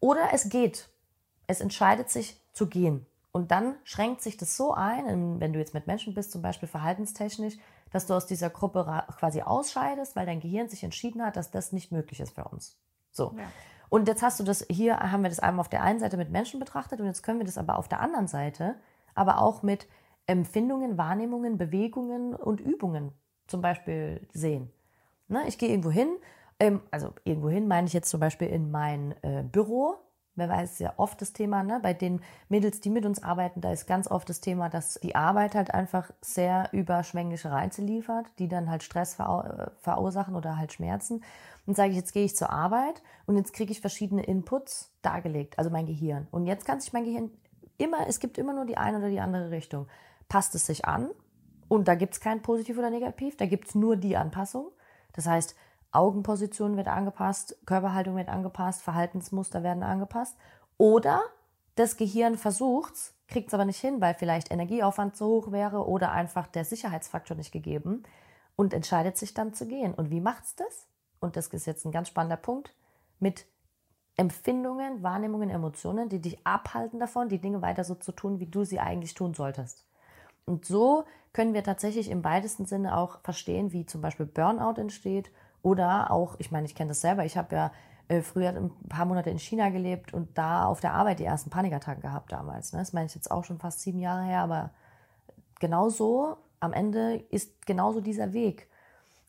oder 0.00 0.28
es 0.32 0.50
geht. 0.50 0.90
Es 1.46 1.60
entscheidet 1.62 2.10
sich 2.10 2.38
zu 2.52 2.68
gehen. 2.68 3.06
Und 3.32 3.50
dann 3.50 3.74
schränkt 3.84 4.22
sich 4.22 4.36
das 4.36 4.56
so 4.56 4.74
ein, 4.74 5.06
in- 5.06 5.40
wenn 5.40 5.52
du 5.52 5.58
jetzt 5.58 5.74
mit 5.74 5.86
Menschen 5.86 6.14
bist, 6.14 6.30
zum 6.30 6.42
Beispiel 6.42 6.68
verhaltenstechnisch, 6.68 7.56
dass 7.90 8.06
du 8.06 8.14
aus 8.14 8.26
dieser 8.26 8.50
Gruppe 8.50 9.04
quasi 9.18 9.42
ausscheidest, 9.42 10.14
weil 10.16 10.26
dein 10.26 10.40
Gehirn 10.40 10.68
sich 10.68 10.84
entschieden 10.84 11.24
hat, 11.24 11.36
dass 11.36 11.50
das 11.50 11.72
nicht 11.72 11.90
möglich 11.92 12.20
ist 12.20 12.34
für 12.34 12.44
uns. 12.44 12.76
So. 13.10 13.34
Ja. 13.36 13.44
Und 13.88 14.08
jetzt 14.08 14.22
hast 14.22 14.40
du 14.40 14.44
das, 14.44 14.66
hier 14.68 14.98
haben 14.98 15.22
wir 15.22 15.28
das 15.30 15.38
einmal 15.40 15.60
auf 15.60 15.68
der 15.68 15.82
einen 15.82 16.00
Seite 16.00 16.16
mit 16.16 16.30
Menschen 16.30 16.58
betrachtet 16.58 17.00
und 17.00 17.06
jetzt 17.06 17.22
können 17.22 17.38
wir 17.38 17.46
das 17.46 17.58
aber 17.58 17.78
auf 17.78 17.88
der 17.88 18.00
anderen 18.00 18.26
Seite, 18.26 18.76
aber 19.14 19.40
auch 19.40 19.62
mit 19.62 19.86
Empfindungen, 20.26 20.98
Wahrnehmungen, 20.98 21.58
Bewegungen 21.58 22.34
und 22.34 22.60
Übungen 22.60 23.12
zum 23.46 23.60
Beispiel 23.60 24.26
sehen. 24.32 24.72
Ne, 25.28 25.42
ich 25.46 25.58
gehe 25.58 25.68
irgendwo 25.68 25.90
hin, 25.90 26.08
ähm, 26.60 26.80
also 26.90 27.12
irgendwo 27.24 27.48
hin 27.48 27.68
meine 27.68 27.86
ich 27.86 27.92
jetzt 27.92 28.10
zum 28.10 28.20
Beispiel 28.20 28.48
in 28.48 28.70
mein 28.70 29.14
äh, 29.22 29.42
Büro. 29.42 29.96
Wer 30.36 30.48
weiß, 30.48 30.80
ja 30.80 30.94
oft 30.96 31.20
das 31.20 31.32
Thema, 31.32 31.62
ne? 31.62 31.78
bei 31.80 31.94
den 31.94 32.20
Mädels, 32.48 32.80
die 32.80 32.90
mit 32.90 33.06
uns 33.06 33.22
arbeiten, 33.22 33.60
da 33.60 33.70
ist 33.70 33.86
ganz 33.86 34.10
oft 34.10 34.28
das 34.28 34.40
Thema, 34.40 34.68
dass 34.68 34.94
die 34.94 35.14
Arbeit 35.14 35.54
halt 35.54 35.72
einfach 35.72 36.10
sehr 36.20 36.70
überschwängliche 36.72 37.52
Reize 37.52 37.82
liefert, 37.82 38.26
die 38.40 38.48
dann 38.48 38.68
halt 38.68 38.82
Stress 38.82 39.14
verau 39.14 39.42
äh, 39.42 39.70
verursachen 39.78 40.34
oder 40.34 40.58
halt 40.58 40.72
Schmerzen. 40.72 41.22
Und 41.66 41.76
sage 41.76 41.90
ich, 41.90 41.96
jetzt 41.96 42.12
gehe 42.12 42.24
ich 42.24 42.34
zur 42.34 42.50
Arbeit 42.50 43.00
und 43.26 43.36
jetzt 43.36 43.52
kriege 43.52 43.70
ich 43.70 43.80
verschiedene 43.80 44.24
Inputs 44.24 44.92
dargelegt, 45.02 45.56
also 45.56 45.70
mein 45.70 45.86
Gehirn. 45.86 46.26
Und 46.32 46.46
jetzt 46.46 46.66
kann 46.66 46.80
sich 46.80 46.92
mein 46.92 47.04
Gehirn 47.04 47.30
immer, 47.78 48.08
es 48.08 48.18
gibt 48.18 48.36
immer 48.36 48.52
nur 48.52 48.66
die 48.66 48.76
eine 48.76 48.98
oder 48.98 49.10
die 49.10 49.20
andere 49.20 49.50
Richtung. 49.50 49.86
Passt 50.28 50.54
es 50.56 50.66
sich 50.66 50.84
an 50.84 51.10
und 51.68 51.86
da 51.86 51.94
gibt 51.94 52.14
es 52.14 52.20
kein 52.20 52.42
Positiv 52.42 52.76
oder 52.76 52.90
Negativ, 52.90 53.36
da 53.36 53.46
gibt 53.46 53.68
es 53.68 53.74
nur 53.76 53.96
die 53.96 54.16
Anpassung. 54.16 54.72
Das 55.12 55.26
heißt, 55.26 55.54
Augenposition 55.94 56.76
wird 56.76 56.88
angepasst, 56.88 57.56
Körperhaltung 57.66 58.16
wird 58.16 58.28
angepasst, 58.28 58.82
Verhaltensmuster 58.82 59.62
werden 59.62 59.82
angepasst. 59.82 60.36
Oder 60.76 61.22
Das 61.76 61.96
Gehirn 61.96 62.36
versucht's, 62.36 63.14
kriegt 63.26 63.48
es 63.48 63.54
aber 63.54 63.64
nicht 63.64 63.80
hin, 63.80 64.00
weil 64.00 64.14
vielleicht 64.14 64.52
Energieaufwand 64.52 65.16
zu 65.16 65.26
hoch 65.26 65.50
wäre 65.50 65.88
oder 65.88 66.12
einfach 66.12 66.46
der 66.46 66.64
Sicherheitsfaktor 66.64 67.36
nicht 67.36 67.50
gegeben 67.52 68.04
und 68.54 68.72
entscheidet 68.72 69.16
sich 69.16 69.34
dann 69.34 69.54
zu 69.54 69.66
gehen. 69.66 69.92
Und 69.94 70.10
wie 70.10 70.20
macht's 70.20 70.54
das? 70.54 70.86
Und 71.20 71.36
das 71.36 71.48
ist 71.48 71.66
jetzt 71.66 71.84
ein 71.84 71.90
ganz 71.92 72.08
spannender 72.08 72.36
Punkt 72.36 72.74
mit 73.18 73.46
Empfindungen, 74.16 75.02
Wahrnehmungen, 75.02 75.50
Emotionen, 75.50 76.08
die 76.08 76.20
dich 76.20 76.46
abhalten 76.46 77.00
davon, 77.00 77.28
die 77.28 77.40
Dinge 77.40 77.62
weiter 77.62 77.82
so 77.82 77.96
zu 77.96 78.12
tun, 78.12 78.38
wie 78.38 78.46
du 78.46 78.64
sie 78.64 78.78
eigentlich 78.78 79.14
tun 79.14 79.34
solltest. 79.34 79.84
Und 80.44 80.66
so 80.66 81.04
können 81.32 81.54
wir 81.54 81.64
tatsächlich 81.64 82.10
im 82.10 82.22
weitesten 82.22 82.66
Sinne 82.66 82.96
auch 82.96 83.20
verstehen, 83.22 83.72
wie 83.72 83.86
zum 83.86 84.00
Beispiel 84.00 84.26
Burnout 84.26 84.80
entsteht 84.80 85.32
oder 85.64 86.10
auch, 86.10 86.36
ich 86.38 86.52
meine, 86.52 86.66
ich 86.66 86.74
kenne 86.74 86.88
das 86.88 87.00
selber, 87.00 87.24
ich 87.24 87.36
habe 87.36 87.56
ja 87.56 87.72
äh, 88.08 88.20
früher 88.20 88.50
ein 88.50 88.70
paar 88.88 89.06
Monate 89.06 89.30
in 89.30 89.38
China 89.38 89.70
gelebt 89.70 90.12
und 90.12 90.36
da 90.36 90.66
auf 90.66 90.80
der 90.80 90.92
Arbeit 90.92 91.18
die 91.18 91.24
ersten 91.24 91.50
Panikattacken 91.50 92.02
gehabt 92.02 92.30
damals. 92.30 92.72
Ne? 92.72 92.80
Das 92.80 92.92
meine 92.92 93.06
ich 93.06 93.14
jetzt 93.14 93.30
auch 93.30 93.44
schon 93.44 93.58
fast 93.58 93.80
sieben 93.80 93.98
Jahre 93.98 94.24
her, 94.24 94.40
aber 94.40 94.70
genau 95.60 95.88
so, 95.88 96.36
am 96.60 96.74
Ende 96.74 97.24
ist 97.30 97.66
genauso 97.66 98.02
dieser 98.02 98.34
Weg. 98.34 98.68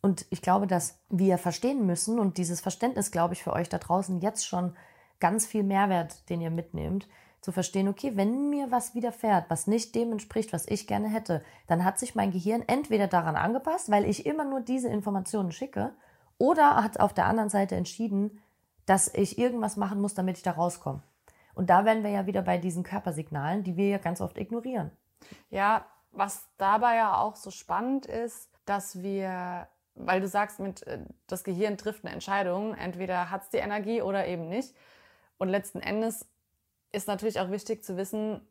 Und 0.02 0.26
ich 0.30 0.41
glaube, 0.41 0.67
dass 0.67 1.00
wir 1.10 1.38
verstehen 1.38 1.86
müssen 1.86 2.19
und 2.19 2.38
dieses 2.38 2.60
Verständnis, 2.60 3.12
glaube 3.12 3.34
ich, 3.34 3.41
für 3.41 3.54
euch 3.54 3.69
da 3.69 3.78
draußen 3.78 4.19
jetzt 4.19 4.45
schon 4.45 4.76
ganz 5.21 5.45
viel 5.45 5.63
Mehrwert, 5.63 6.30
den 6.30 6.41
ihr 6.41 6.52
mitnehmt, 6.52 7.08
zu 7.39 7.54
verstehen, 7.54 7.88
okay, 7.88 8.12
wenn 8.15 8.50
mir 8.50 8.71
was 8.71 8.93
widerfährt, 8.93 9.50
was 9.50 9.67
nicht 9.67 9.95
dem 9.95 10.12
entspricht, 10.12 10.52
was 10.52 10.67
ich 10.67 10.86
gerne 10.86 11.08
hätte, 11.08 11.43
dann 11.67 11.86
hat 11.86 11.98
sich 11.98 12.13
mein 12.13 12.32
Gehirn 12.32 12.63
entweder 12.67 13.08
daran 13.08 13.38
angepasst, 13.38 13.89
weil 13.89 14.04
ich 14.04 14.26
immer 14.26 14.43
nur 14.43 14.60
diese 14.60 14.89
Informationen 14.89 15.52
schicke, 15.52 15.93
oder 16.38 16.84
hat 16.84 17.00
auf 17.00 17.13
der 17.13 17.26
anderen 17.26 17.50
Seite 17.50 17.76
entschieden, 17.76 18.39
dass 18.86 19.13
ich 19.13 19.38
irgendwas 19.38 19.78
machen 19.78 20.02
muss, 20.02 20.13
damit 20.13 20.38
ich 20.38 20.43
da 20.43 20.52
rauskomme. 20.52 21.02
Und 21.54 21.69
da 21.69 21.86
wären 21.86 22.04
wir 22.04 22.12
ja 22.12 22.26
wieder 22.26 22.41
bei 22.41 22.58
diesen 22.58 22.84
Körpersignalen, 22.84 23.63
die 23.63 23.78
wir 23.78 23.88
ja 23.88 23.98
ganz 23.98 24.21
oft 24.21 24.38
ignorieren. 24.38 24.91
Ja, 25.50 25.86
was 26.12 26.48
dabei 26.58 26.95
ja 26.98 27.17
auch 27.17 27.36
so 27.36 27.50
spannend 27.50 28.06
ist, 28.06 28.50
dass 28.65 29.02
wir 29.02 29.67
weil 29.95 30.21
du 30.21 30.28
sagst, 30.28 30.60
mit, 30.60 30.86
äh, 30.88 31.00
das 31.28 31.43
Gehirn 31.43 31.78
trifft 31.78 32.06
eine 32.06 32.13
Entscheidung, 32.13 32.76
entweder 32.76 33.32
hat 33.32 33.43
es 33.43 33.50
die 33.50 33.58
Energie 33.58 34.02
oder 34.02 34.28
eben 34.28 34.50
nicht. 34.50 34.76
Und 35.38 35.50
letzten 35.50 35.80
Endes 35.80 36.28
ist 36.91 37.08
natürlich 37.08 37.39
auch 37.39 37.50
wichtig 37.50 37.84
zu 37.84 37.98
wissen, 37.98 38.45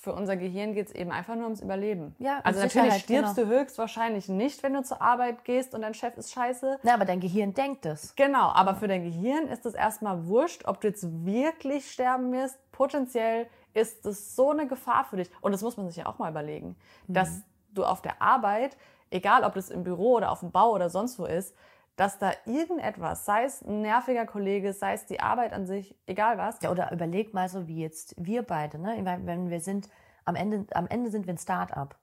für 0.00 0.12
unser 0.12 0.36
Gehirn 0.36 0.74
geht 0.74 0.88
es 0.88 0.94
eben 0.94 1.10
einfach 1.10 1.34
nur 1.34 1.44
ums 1.44 1.60
Überleben. 1.60 2.14
Ja, 2.18 2.40
also 2.44 2.60
natürlich 2.60 2.94
stirbst 2.94 3.36
genau. 3.36 3.48
du 3.48 3.54
höchstwahrscheinlich 3.54 4.28
nicht, 4.28 4.62
wenn 4.62 4.74
du 4.74 4.82
zur 4.82 5.00
Arbeit 5.02 5.44
gehst 5.44 5.74
und 5.74 5.82
dein 5.82 5.94
Chef 5.94 6.16
ist 6.16 6.32
scheiße. 6.32 6.78
Na, 6.82 6.94
aber 6.94 7.04
dein 7.04 7.20
Gehirn 7.20 7.54
denkt 7.54 7.86
es. 7.86 8.14
Genau, 8.16 8.48
aber 8.50 8.74
für 8.74 8.88
dein 8.88 9.04
Gehirn 9.04 9.48
ist 9.48 9.66
es 9.66 9.74
erstmal 9.74 10.26
wurscht, 10.26 10.66
ob 10.66 10.80
du 10.80 10.88
jetzt 10.88 11.06
wirklich 11.24 11.90
sterben 11.90 12.32
wirst. 12.32 12.58
Potenziell 12.72 13.48
ist 13.74 14.06
es 14.06 14.36
so 14.36 14.50
eine 14.50 14.66
Gefahr 14.66 15.04
für 15.04 15.16
dich. 15.16 15.30
Und 15.40 15.52
das 15.52 15.62
muss 15.62 15.76
man 15.76 15.88
sich 15.88 15.96
ja 15.96 16.06
auch 16.06 16.18
mal 16.18 16.30
überlegen, 16.30 16.76
mhm. 17.06 17.14
dass 17.14 17.42
du 17.72 17.84
auf 17.84 18.00
der 18.00 18.22
Arbeit 18.22 18.76
egal 19.10 19.44
ob 19.44 19.54
das 19.54 19.70
im 19.70 19.84
Büro 19.84 20.14
oder 20.14 20.30
auf 20.30 20.40
dem 20.40 20.50
Bau 20.50 20.72
oder 20.72 20.90
sonst 20.90 21.18
wo 21.18 21.24
ist, 21.24 21.54
dass 21.96 22.18
da 22.18 22.32
irgendetwas, 22.44 23.24
sei 23.24 23.44
es 23.44 23.62
ein 23.62 23.80
nerviger 23.80 24.26
Kollege, 24.26 24.72
sei 24.72 24.92
es 24.92 25.06
die 25.06 25.20
Arbeit 25.20 25.52
an 25.52 25.66
sich, 25.66 25.94
egal 26.06 26.36
was. 26.38 26.60
Ja, 26.62 26.70
oder 26.70 26.92
überleg 26.92 27.32
mal 27.32 27.48
so 27.48 27.66
wie 27.66 27.80
jetzt 27.80 28.14
wir 28.18 28.42
beide, 28.42 28.78
ne? 28.78 28.98
Wenn 29.24 29.50
wir 29.50 29.60
sind, 29.60 29.88
am 30.24 30.36
Ende, 30.36 30.66
am 30.74 30.86
Ende 30.86 31.10
sind 31.10 31.26
wir 31.26 31.34
ein 31.34 31.38
Start-up. 31.38 31.98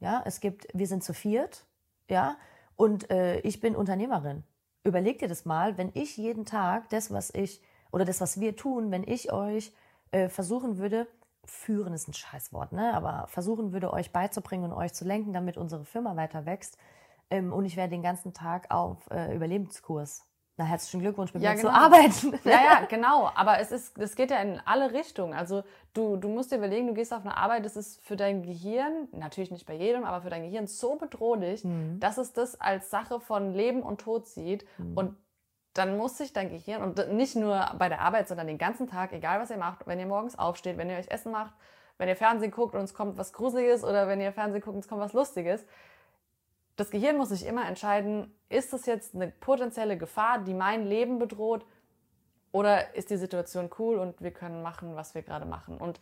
Ja, 0.00 0.22
es 0.24 0.40
gibt, 0.40 0.66
wir 0.74 0.86
sind 0.86 1.02
zu 1.02 1.14
viert, 1.14 1.64
ja, 2.08 2.36
und 2.76 3.10
äh, 3.10 3.40
ich 3.40 3.60
bin 3.60 3.74
Unternehmerin. 3.74 4.44
Überleg 4.84 5.18
dir 5.18 5.28
das 5.28 5.44
mal, 5.44 5.76
wenn 5.76 5.90
ich 5.94 6.16
jeden 6.16 6.44
Tag 6.44 6.88
das, 6.90 7.12
was 7.12 7.34
ich, 7.34 7.60
oder 7.90 8.04
das, 8.04 8.20
was 8.20 8.40
wir 8.40 8.56
tun, 8.56 8.90
wenn 8.90 9.02
ich 9.02 9.32
euch 9.32 9.72
äh, 10.12 10.28
versuchen 10.28 10.78
würde, 10.78 11.08
führen 11.44 11.92
ist 11.92 12.08
ein 12.08 12.14
Scheißwort, 12.14 12.72
ne? 12.72 12.94
aber 12.94 13.26
versuchen 13.28 13.72
würde, 13.72 13.92
euch 13.92 14.12
beizubringen 14.12 14.70
und 14.70 14.76
euch 14.76 14.92
zu 14.94 15.04
lenken, 15.04 15.32
damit 15.32 15.56
unsere 15.56 15.84
Firma 15.84 16.14
weiter 16.16 16.46
wächst. 16.46 16.78
Ähm, 17.30 17.52
und 17.52 17.64
ich 17.64 17.76
wäre 17.76 17.88
den 17.88 18.02
ganzen 18.02 18.32
Tag 18.32 18.70
auf 18.70 18.98
äh, 19.10 19.34
Überlebenskurs. 19.34 20.24
Na, 20.58 20.64
herzlichen 20.64 21.00
Glückwunsch, 21.02 21.32
mit 21.32 21.42
ja, 21.42 21.50
mir 21.50 21.56
genau. 21.56 21.70
zu 21.70 21.76
arbeiten. 21.76 22.40
Ja, 22.44 22.60
ja, 22.64 22.84
genau. 22.88 23.30
Aber 23.36 23.60
es 23.60 23.70
ist, 23.70 23.96
es 23.96 24.16
geht 24.16 24.32
ja 24.32 24.38
in 24.38 24.60
alle 24.64 24.92
Richtungen. 24.92 25.32
Also 25.32 25.62
du, 25.94 26.16
du 26.16 26.28
musst 26.28 26.50
dir 26.50 26.56
überlegen, 26.56 26.88
du 26.88 26.94
gehst 26.94 27.14
auf 27.14 27.24
eine 27.24 27.36
Arbeit, 27.36 27.64
das 27.64 27.76
ist 27.76 28.04
für 28.04 28.16
dein 28.16 28.42
Gehirn, 28.42 29.06
natürlich 29.12 29.52
nicht 29.52 29.66
bei 29.66 29.74
jedem, 29.74 30.04
aber 30.04 30.22
für 30.22 30.30
dein 30.30 30.42
Gehirn 30.42 30.66
so 30.66 30.96
bedrohlich, 30.96 31.62
mhm. 31.62 32.00
dass 32.00 32.18
es 32.18 32.32
das 32.32 32.60
als 32.60 32.90
Sache 32.90 33.20
von 33.20 33.54
Leben 33.54 33.84
und 33.84 34.00
Tod 34.00 34.26
sieht. 34.26 34.66
Mhm. 34.78 34.96
Und 34.96 35.16
dann 35.74 35.96
muss 35.96 36.18
sich 36.18 36.32
dein 36.32 36.48
Gehirn, 36.50 36.82
und 36.82 37.12
nicht 37.12 37.36
nur 37.36 37.70
bei 37.78 37.88
der 37.88 38.00
Arbeit, 38.00 38.26
sondern 38.26 38.48
den 38.48 38.58
ganzen 38.58 38.88
Tag, 38.88 39.12
egal 39.12 39.40
was 39.40 39.50
ihr 39.50 39.58
macht, 39.58 39.86
wenn 39.86 40.00
ihr 40.00 40.06
morgens 40.06 40.36
aufsteht, 40.36 40.76
wenn 40.76 40.90
ihr 40.90 40.96
euch 40.96 41.08
Essen 41.08 41.30
macht, 41.30 41.54
wenn 41.98 42.08
ihr 42.08 42.16
Fernsehen 42.16 42.50
guckt 42.50 42.74
und 42.74 42.82
es 42.82 42.94
kommt 42.94 43.16
was 43.16 43.32
Gruseliges 43.32 43.84
oder 43.84 44.08
wenn 44.08 44.20
ihr 44.20 44.32
Fernsehen 44.32 44.60
guckt 44.60 44.74
und 44.74 44.80
es 44.80 44.88
kommt 44.88 45.02
was 45.02 45.12
Lustiges, 45.12 45.64
das 46.78 46.90
Gehirn 46.90 47.16
muss 47.16 47.30
sich 47.30 47.44
immer 47.44 47.66
entscheiden, 47.66 48.32
ist 48.48 48.72
das 48.72 48.86
jetzt 48.86 49.14
eine 49.14 49.28
potenzielle 49.28 49.98
Gefahr, 49.98 50.38
die 50.38 50.54
mein 50.54 50.86
Leben 50.86 51.18
bedroht, 51.18 51.66
oder 52.52 52.94
ist 52.94 53.10
die 53.10 53.16
Situation 53.16 53.68
cool 53.78 53.98
und 53.98 54.22
wir 54.22 54.30
können 54.30 54.62
machen, 54.62 54.96
was 54.96 55.14
wir 55.14 55.22
gerade 55.22 55.44
machen. 55.44 55.76
Und 55.76 56.00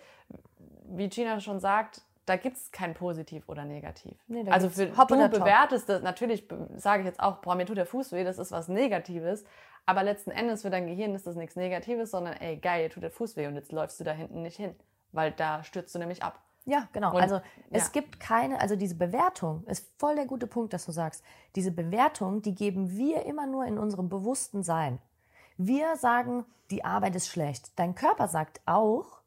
wie 0.85 1.09
Gina 1.09 1.41
schon 1.41 1.59
sagt, 1.59 2.03
da 2.25 2.37
gibt 2.37 2.57
es 2.57 2.71
kein 2.71 2.95
Positiv 2.95 3.49
oder 3.49 3.65
Negativ. 3.65 4.17
Nee, 4.29 4.49
also 4.51 4.69
für, 4.69 4.87
du 4.87 5.29
bewertest 5.29 5.89
das, 5.89 6.03
natürlich 6.03 6.47
sage 6.77 7.03
ich 7.03 7.07
jetzt 7.07 7.21
auch, 7.21 7.39
boah, 7.39 7.55
mir 7.55 7.67
tut 7.67 7.79
der 7.79 7.87
Fuß 7.87 8.13
weh, 8.13 8.23
das 8.23 8.39
ist 8.39 8.53
was 8.53 8.69
Negatives. 8.69 9.45
Aber 9.87 10.03
letzten 10.03 10.33
Endes 10.33 10.63
für 10.63 10.71
dein 10.71 10.87
Gehirn 10.87 11.15
ist 11.15 11.27
das 11.27 11.37
nichts 11.37 11.57
Negatives, 11.57 12.11
sondern 12.11 12.35
ey, 12.35 12.57
geil, 12.57 12.85
dir 12.85 12.91
tut 12.91 13.03
der 13.03 13.11
Fuß 13.11 13.37
weh 13.37 13.47
und 13.47 13.55
jetzt 13.55 13.73
läufst 13.73 13.99
du 14.01 14.05
da 14.05 14.13
hinten 14.13 14.43
nicht 14.43 14.57
hin. 14.57 14.75
Weil 15.13 15.33
da 15.33 15.63
stürzt 15.63 15.95
du 15.95 15.99
nämlich 15.99 16.23
ab. 16.23 16.41
Ja, 16.67 16.89
genau. 16.93 17.15
Und, 17.15 17.23
also 17.23 17.41
es 17.71 17.85
ja. 17.85 17.93
gibt 17.93 18.19
keine, 18.19 18.61
also 18.61 18.75
diese 18.75 18.97
Bewertung 18.97 19.65
ist 19.67 19.89
voll 19.99 20.17
der 20.17 20.27
gute 20.27 20.49
Punkt, 20.49 20.73
dass 20.73 20.85
du 20.85 20.93
sagst. 20.93 21.23
Diese 21.55 21.71
Bewertung, 21.71 22.43
die 22.43 22.57
geben 22.57 22.97
wir 22.97 23.25
immer 23.25 23.47
nur 23.47 23.65
in 23.65 23.79
unserem 23.79 24.09
bewussten 24.09 24.65
Sein. 24.65 24.99
Wir 25.57 25.97
sagen, 25.97 26.45
die 26.71 26.85
Arbeit 26.85 27.15
ist 27.15 27.29
schlecht. 27.29 27.71
Dein 27.77 27.95
Körper 27.95 28.27
sagt 28.27 28.61
auch, 28.67 29.21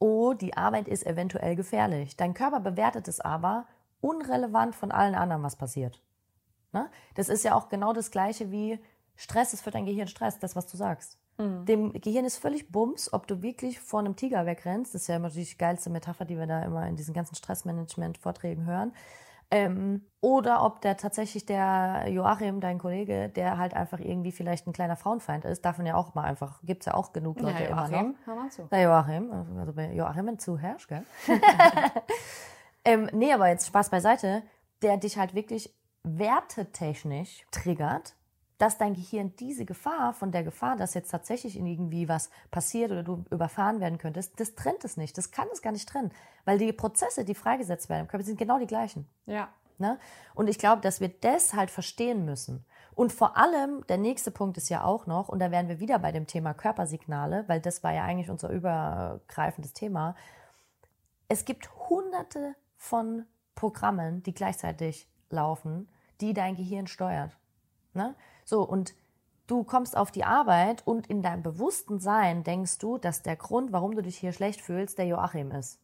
oh, 0.00 0.34
die 0.34 0.56
Arbeit 0.56 0.88
ist 0.88 1.06
eventuell 1.06 1.54
gefährlich. 1.54 2.16
Dein 2.16 2.34
Körper 2.34 2.58
bewertet 2.58 3.06
es 3.06 3.20
aber 3.20 3.66
unrelevant 4.00 4.74
von 4.74 4.90
allen 4.90 5.14
anderen, 5.14 5.44
was 5.44 5.54
passiert. 5.54 6.02
Ne? 6.72 6.90
Das 7.14 7.28
ist 7.28 7.44
ja 7.44 7.54
auch 7.54 7.68
genau 7.68 7.92
das 7.92 8.10
Gleiche 8.10 8.50
wie 8.50 8.80
Stress 9.14 9.52
ist 9.52 9.62
für 9.62 9.70
dein 9.70 9.86
Gehirn 9.86 10.08
Stress, 10.08 10.40
das, 10.40 10.56
was 10.56 10.66
du 10.66 10.76
sagst. 10.76 11.19
Mhm. 11.40 11.64
Dem 11.64 11.92
Gehirn 11.92 12.24
ist 12.24 12.36
völlig 12.36 12.70
bums, 12.70 13.12
ob 13.12 13.26
du 13.26 13.42
wirklich 13.42 13.80
vor 13.80 14.00
einem 14.00 14.16
Tiger 14.16 14.46
wegrennst. 14.46 14.94
Das 14.94 15.02
ist 15.02 15.08
ja 15.08 15.16
immer 15.16 15.30
die 15.30 15.46
geilste 15.56 15.90
Metapher, 15.90 16.24
die 16.24 16.38
wir 16.38 16.46
da 16.46 16.62
immer 16.62 16.86
in 16.86 16.96
diesen 16.96 17.14
ganzen 17.14 17.34
Stressmanagement-Vorträgen 17.34 18.66
hören. 18.66 18.92
Ähm, 19.52 20.02
oder 20.20 20.64
ob 20.64 20.80
der 20.80 20.96
tatsächlich 20.96 21.44
der 21.44 22.06
Joachim, 22.08 22.60
dein 22.60 22.78
Kollege, 22.78 23.28
der 23.28 23.58
halt 23.58 23.74
einfach 23.74 23.98
irgendwie 23.98 24.30
vielleicht 24.30 24.68
ein 24.68 24.72
kleiner 24.72 24.94
Frauenfeind 24.94 25.44
ist, 25.44 25.64
davon 25.64 25.86
ja 25.86 25.96
auch 25.96 26.14
mal 26.14 26.22
einfach, 26.22 26.60
gibt's 26.62 26.86
ja 26.86 26.94
auch 26.94 27.12
genug 27.12 27.40
Leute 27.40 27.64
ja, 27.64 27.70
Joachim, 27.70 27.94
immer 27.94 28.08
noch. 28.10 28.26
Hör 28.26 28.34
mal 28.36 28.50
zu. 28.50 28.62
Der 28.70 28.82
Joachim, 28.82 29.32
also 29.32 29.72
bei 29.72 29.92
Joachim, 29.92 30.26
wenn 30.26 30.36
du 30.36 30.38
zuhörst, 30.38 30.86
gell? 30.86 31.02
ähm, 32.84 33.08
nee, 33.12 33.32
aber 33.32 33.48
jetzt 33.48 33.66
Spaß 33.66 33.90
beiseite, 33.90 34.42
der 34.82 34.98
dich 34.98 35.18
halt 35.18 35.34
wirklich 35.34 35.74
wertetechnisch 36.04 37.44
triggert, 37.50 38.14
dass 38.60 38.76
dein 38.76 38.92
Gehirn 38.92 39.34
diese 39.36 39.64
Gefahr 39.64 40.12
von 40.12 40.32
der 40.32 40.44
Gefahr, 40.44 40.76
dass 40.76 40.92
jetzt 40.92 41.10
tatsächlich 41.10 41.56
irgendwie 41.56 42.10
was 42.10 42.28
passiert 42.50 42.90
oder 42.90 43.02
du 43.02 43.24
überfahren 43.30 43.80
werden 43.80 43.96
könntest, 43.96 44.38
das 44.38 44.54
trennt 44.54 44.84
es 44.84 44.98
nicht. 44.98 45.16
Das 45.16 45.30
kann 45.30 45.48
es 45.50 45.62
gar 45.62 45.72
nicht 45.72 45.88
trennen. 45.88 46.12
Weil 46.44 46.58
die 46.58 46.72
Prozesse, 46.74 47.24
die 47.24 47.34
freigesetzt 47.34 47.88
werden 47.88 48.02
im 48.02 48.08
Körper, 48.08 48.24
sind 48.24 48.38
genau 48.38 48.58
die 48.58 48.66
gleichen. 48.66 49.08
Ja. 49.24 49.48
Ne? 49.78 49.98
Und 50.34 50.48
ich 50.48 50.58
glaube, 50.58 50.82
dass 50.82 51.00
wir 51.00 51.08
das 51.08 51.54
halt 51.54 51.70
verstehen 51.70 52.26
müssen. 52.26 52.66
Und 52.94 53.14
vor 53.14 53.38
allem, 53.38 53.82
der 53.86 53.96
nächste 53.96 54.30
Punkt 54.30 54.58
ist 54.58 54.68
ja 54.68 54.84
auch 54.84 55.06
noch, 55.06 55.30
und 55.30 55.38
da 55.38 55.50
wären 55.50 55.68
wir 55.68 55.80
wieder 55.80 55.98
bei 55.98 56.12
dem 56.12 56.26
Thema 56.26 56.52
Körpersignale, 56.52 57.44
weil 57.46 57.60
das 57.60 57.82
war 57.82 57.94
ja 57.94 58.04
eigentlich 58.04 58.28
unser 58.28 58.50
übergreifendes 58.50 59.72
Thema. 59.72 60.14
Es 61.28 61.46
gibt 61.46 61.70
hunderte 61.88 62.54
von 62.76 63.24
Programmen, 63.54 64.22
die 64.22 64.34
gleichzeitig 64.34 65.08
laufen, 65.30 65.88
die 66.20 66.34
dein 66.34 66.56
Gehirn 66.56 66.86
steuert. 66.86 67.38
Ne? 67.94 68.14
So, 68.50 68.62
und 68.62 68.96
du 69.46 69.62
kommst 69.62 69.96
auf 69.96 70.10
die 70.10 70.24
Arbeit 70.24 70.84
und 70.84 71.06
in 71.06 71.22
deinem 71.22 71.44
bewussten 71.44 72.00
Sein 72.00 72.42
denkst 72.42 72.78
du, 72.78 72.98
dass 72.98 73.22
der 73.22 73.36
Grund, 73.36 73.70
warum 73.70 73.94
du 73.94 74.02
dich 74.02 74.16
hier 74.16 74.32
schlecht 74.32 74.60
fühlst, 74.60 74.98
der 74.98 75.06
Joachim 75.06 75.52
ist. 75.52 75.78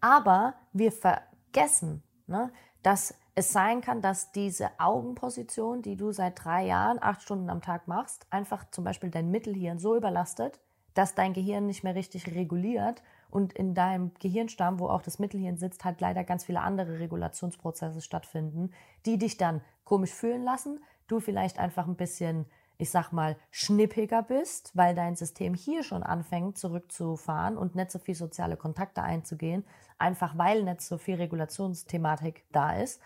Aber 0.00 0.54
wir 0.72 0.92
vergessen, 0.92 2.02
ne, 2.26 2.54
dass 2.82 3.14
es 3.34 3.52
sein 3.52 3.82
kann, 3.82 4.00
dass 4.00 4.32
diese 4.32 4.70
Augenposition, 4.78 5.82
die 5.82 5.96
du 5.96 6.10
seit 6.10 6.42
drei 6.42 6.64
Jahren, 6.64 6.96
acht 7.02 7.20
Stunden 7.20 7.50
am 7.50 7.60
Tag 7.60 7.86
machst, 7.86 8.26
einfach 8.30 8.64
zum 8.70 8.84
Beispiel 8.84 9.10
dein 9.10 9.30
Mittelhirn 9.30 9.78
so 9.78 9.94
überlastet, 9.94 10.58
dass 10.94 11.14
dein 11.14 11.34
Gehirn 11.34 11.66
nicht 11.66 11.84
mehr 11.84 11.94
richtig 11.94 12.34
reguliert 12.34 13.02
und 13.28 13.52
in 13.52 13.74
deinem 13.74 14.12
Gehirnstamm, 14.18 14.80
wo 14.80 14.88
auch 14.88 15.02
das 15.02 15.18
Mittelhirn 15.18 15.58
sitzt, 15.58 15.84
halt 15.84 16.00
leider 16.00 16.24
ganz 16.24 16.46
viele 16.46 16.62
andere 16.62 16.98
Regulationsprozesse 16.98 18.00
stattfinden, 18.00 18.72
die 19.04 19.18
dich 19.18 19.36
dann 19.36 19.60
komisch 19.84 20.12
fühlen 20.12 20.42
lassen, 20.42 20.80
du 21.10 21.20
vielleicht 21.20 21.58
einfach 21.58 21.86
ein 21.86 21.96
bisschen 21.96 22.46
ich 22.80 22.90
sag 22.90 23.12
mal, 23.12 23.36
schnippiger 23.50 24.22
bist, 24.22 24.74
weil 24.74 24.94
dein 24.94 25.14
System 25.14 25.52
hier 25.52 25.82
schon 25.82 26.02
anfängt 26.02 26.56
zurückzufahren 26.56 27.58
und 27.58 27.74
nicht 27.74 27.90
so 27.90 27.98
viel 27.98 28.14
soziale 28.14 28.56
Kontakte 28.56 29.02
einzugehen, 29.02 29.66
einfach 29.98 30.38
weil 30.38 30.62
nicht 30.62 30.80
so 30.80 30.96
viel 30.96 31.16
Regulationsthematik 31.16 32.46
da 32.52 32.72
ist. 32.72 33.02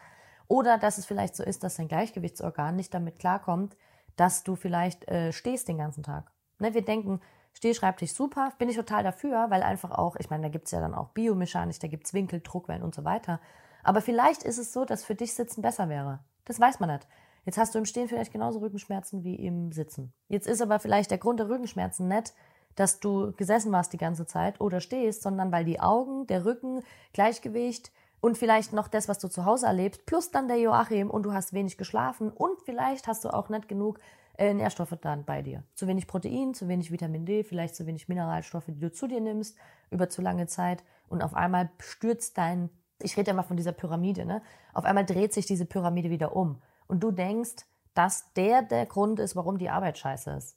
Oder 0.47 0.79
dass 0.79 0.99
es 0.99 1.07
vielleicht 1.07 1.35
so 1.35 1.43
ist, 1.43 1.65
dass 1.65 1.75
dein 1.75 1.89
Gleichgewichtsorgan 1.89 2.77
nicht 2.77 2.95
damit 2.95 3.19
klarkommt, 3.19 3.77
dass 4.15 4.45
du 4.45 4.55
vielleicht 4.55 5.09
äh, 5.09 5.33
stehst 5.33 5.67
den 5.67 5.79
ganzen 5.79 6.05
Tag. 6.05 6.31
Ne, 6.61 6.73
wir 6.73 6.85
denken, 6.85 7.21
Stehschreibtisch 7.53 8.13
super, 8.13 8.53
bin 8.59 8.69
ich 8.69 8.77
total 8.77 9.05
dafür, 9.05 9.49
weil 9.49 9.63
einfach 9.63 9.93
auch, 9.93 10.17
ich 10.17 10.29
meine, 10.29 10.45
da 10.45 10.49
gibt 10.49 10.67
es 10.67 10.73
ja 10.73 10.81
dann 10.81 10.95
auch 10.95 11.11
Biomechanik, 11.11 11.79
da 11.79 11.87
gibt 11.87 12.07
es 12.07 12.13
Winkel, 12.13 12.41
Druckwellen 12.41 12.83
und 12.83 12.95
so 12.95 13.05
weiter. 13.05 13.41
Aber 13.85 14.01
vielleicht 14.01 14.43
ist 14.43 14.59
es 14.59 14.73
so, 14.73 14.85
dass 14.85 15.05
für 15.05 15.15
dich 15.15 15.35
Sitzen 15.35 15.63
besser 15.63 15.89
wäre. 15.89 16.21
Das 16.45 16.59
weiß 16.59 16.81
man 16.81 16.91
nicht. 16.91 17.07
Jetzt 17.45 17.59
hast 17.59 17.75
du 17.75 17.79
im 17.79 17.85
Stehen 17.85 18.09
vielleicht 18.09 18.33
genauso 18.33 18.61
Rückenschmerzen 18.61 19.23
wie 19.23 19.35
im 19.35 19.71
Sitzen. 19.73 20.13
Jetzt 20.29 20.47
ist 20.47 20.63
aber 20.63 20.79
vielleicht 20.79 21.11
der 21.11 21.19
Grund 21.19 21.41
der 21.41 21.49
Rückenschmerzen 21.49 22.09
nicht, 22.09 22.33
dass 22.75 23.01
du 23.01 23.33
gesessen 23.33 23.71
warst 23.73 23.93
die 23.93 23.99
ganze 23.99 24.27
Zeit 24.27 24.61
oder 24.61 24.81
stehst, 24.81 25.23
sondern 25.23 25.53
weil 25.53 25.65
die 25.65 25.81
Augen, 25.81 26.27
der 26.27 26.45
Rücken, 26.45 26.83
Gleichgewicht 27.13 27.93
und 28.21 28.39
vielleicht 28.39 28.73
noch 28.73 28.89
das, 28.89 29.09
was 29.09 29.19
du 29.19 29.29
zu 29.29 29.45
Hause 29.45 29.67
erlebst, 29.67 30.07
plus 30.07 30.31
dann 30.31 30.49
der 30.49 30.59
Joachim 30.59 31.11
und 31.11 31.25
du 31.25 31.33
hast 31.33 31.53
wenig 31.53 31.77
geschlafen 31.77 32.31
und 32.31 32.61
vielleicht 32.63 33.07
hast 33.07 33.25
du 33.25 33.29
auch 33.29 33.49
nicht 33.51 33.69
genug 33.69 34.01
äh, 34.39 34.55
Nährstoffe 34.55 34.97
dann 35.01 35.25
bei 35.25 35.43
dir. 35.43 35.63
Zu 35.75 35.87
wenig 35.87 36.07
Protein, 36.07 36.55
zu 36.55 36.67
wenig 36.67 36.91
Vitamin 36.91 37.27
D, 37.27 37.45
vielleicht 37.45 37.77
zu 37.77 37.87
wenig 37.87 38.09
Mineralstoffe, 38.09 38.67
die 38.67 38.81
du 38.81 38.91
zu 38.91 39.07
dir 39.07 39.21
nimmst 39.21 39.57
über 39.91 40.09
zu 40.09 40.23
lange 40.23 40.47
Zeit 40.47 40.83
und 41.09 41.23
auf 41.23 41.35
einmal 41.35 41.71
stürzt 41.79 42.39
dein, 42.39 42.71
ich 43.01 43.17
rede 43.17 43.29
ja 43.29 43.35
mal 43.35 43.43
von 43.43 43.57
dieser 43.57 43.73
Pyramide, 43.73 44.25
ne? 44.25 44.43
Auf 44.73 44.85
einmal 44.85 45.05
dreht 45.05 45.33
sich 45.33 45.47
diese 45.47 45.67
Pyramide 45.67 46.11
wieder 46.11 46.35
um 46.35 46.61
und 46.87 47.01
du 47.01 47.11
denkst, 47.11 47.67
dass 47.95 48.33
der 48.35 48.63
der 48.63 48.87
Grund 48.87 49.21
ist, 49.21 49.37
warum 49.37 49.59
die 49.59 49.71
Arbeit 49.71 49.99
scheiße 49.99 50.31
ist. 50.33 50.57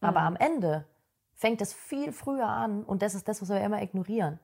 Aber 0.00 0.20
mhm. 0.20 0.26
am 0.26 0.36
Ende 0.36 0.84
fängt 1.34 1.60
es 1.60 1.72
viel 1.72 2.12
früher 2.12 2.48
an 2.48 2.84
und 2.84 3.02
das 3.02 3.14
ist 3.14 3.28
das, 3.28 3.42
was 3.42 3.48
wir 3.48 3.60
immer 3.60 3.82
ignorieren. 3.82 4.38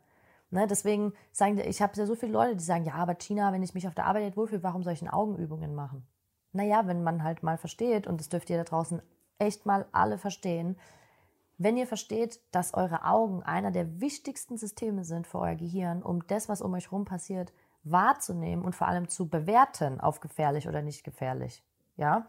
Ne, 0.53 0.67
deswegen 0.67 1.13
sagen, 1.31 1.59
ich 1.59 1.81
habe 1.81 1.93
ja 1.95 2.07
so 2.07 2.17
viele 2.17 2.33
Leute, 2.33 2.57
die 2.57 2.65
sagen, 2.65 2.85
ja, 2.85 2.95
aber 2.95 3.15
China, 3.15 3.53
wenn 3.53 3.63
ich 3.63 3.75
mich 3.75 3.87
auf 3.87 3.95
der 3.95 4.07
Arbeit 4.07 4.25
nicht 4.25 4.37
wohlfühle, 4.37 4.65
warum 4.65 4.83
soll 4.83 4.95
ich 4.95 4.99
denn 4.99 5.09
Augenübungen 5.09 5.77
machen? 5.77 6.09
naja, 6.53 6.87
wenn 6.87 7.03
man 7.03 7.23
halt 7.23 7.43
mal 7.43 7.59
versteht, 7.59 8.07
und 8.07 8.21
das 8.21 8.29
dürft 8.29 8.51
ihr 8.51 8.59
da 8.59 8.65
draußen 8.65 9.03
echt 9.39 9.67
mal 9.67 9.87
alle 9.93 10.19
verstehen, 10.19 10.77
wenn 11.59 11.77
ihr 11.77 11.87
versteht, 11.87 12.41
dass 12.53 12.75
eure 12.75 13.05
Augen 13.05 13.43
einer 13.43 13.71
der 13.71 14.01
wichtigsten 14.01 14.57
Systeme 14.57 15.05
sind 15.05 15.27
für 15.27 15.39
euer 15.39 15.57
Gehirn, 15.57 16.03
um 16.03 16.27
das, 16.27 16.49
was 16.49 16.63
um 16.63 16.73
euch 16.73 16.87
herum 16.87 17.05
passiert, 17.05 17.53
wahrzunehmen 17.83 18.65
und 18.65 18.75
vor 18.75 18.89
allem 18.89 19.09
zu 19.09 19.29
bewerten 19.29 20.01
auf 20.01 20.21
gefährlich 20.21 20.69
oder 20.69 20.83
nicht 20.83 21.05
gefährlich, 21.05 21.63
ja, 21.97 22.27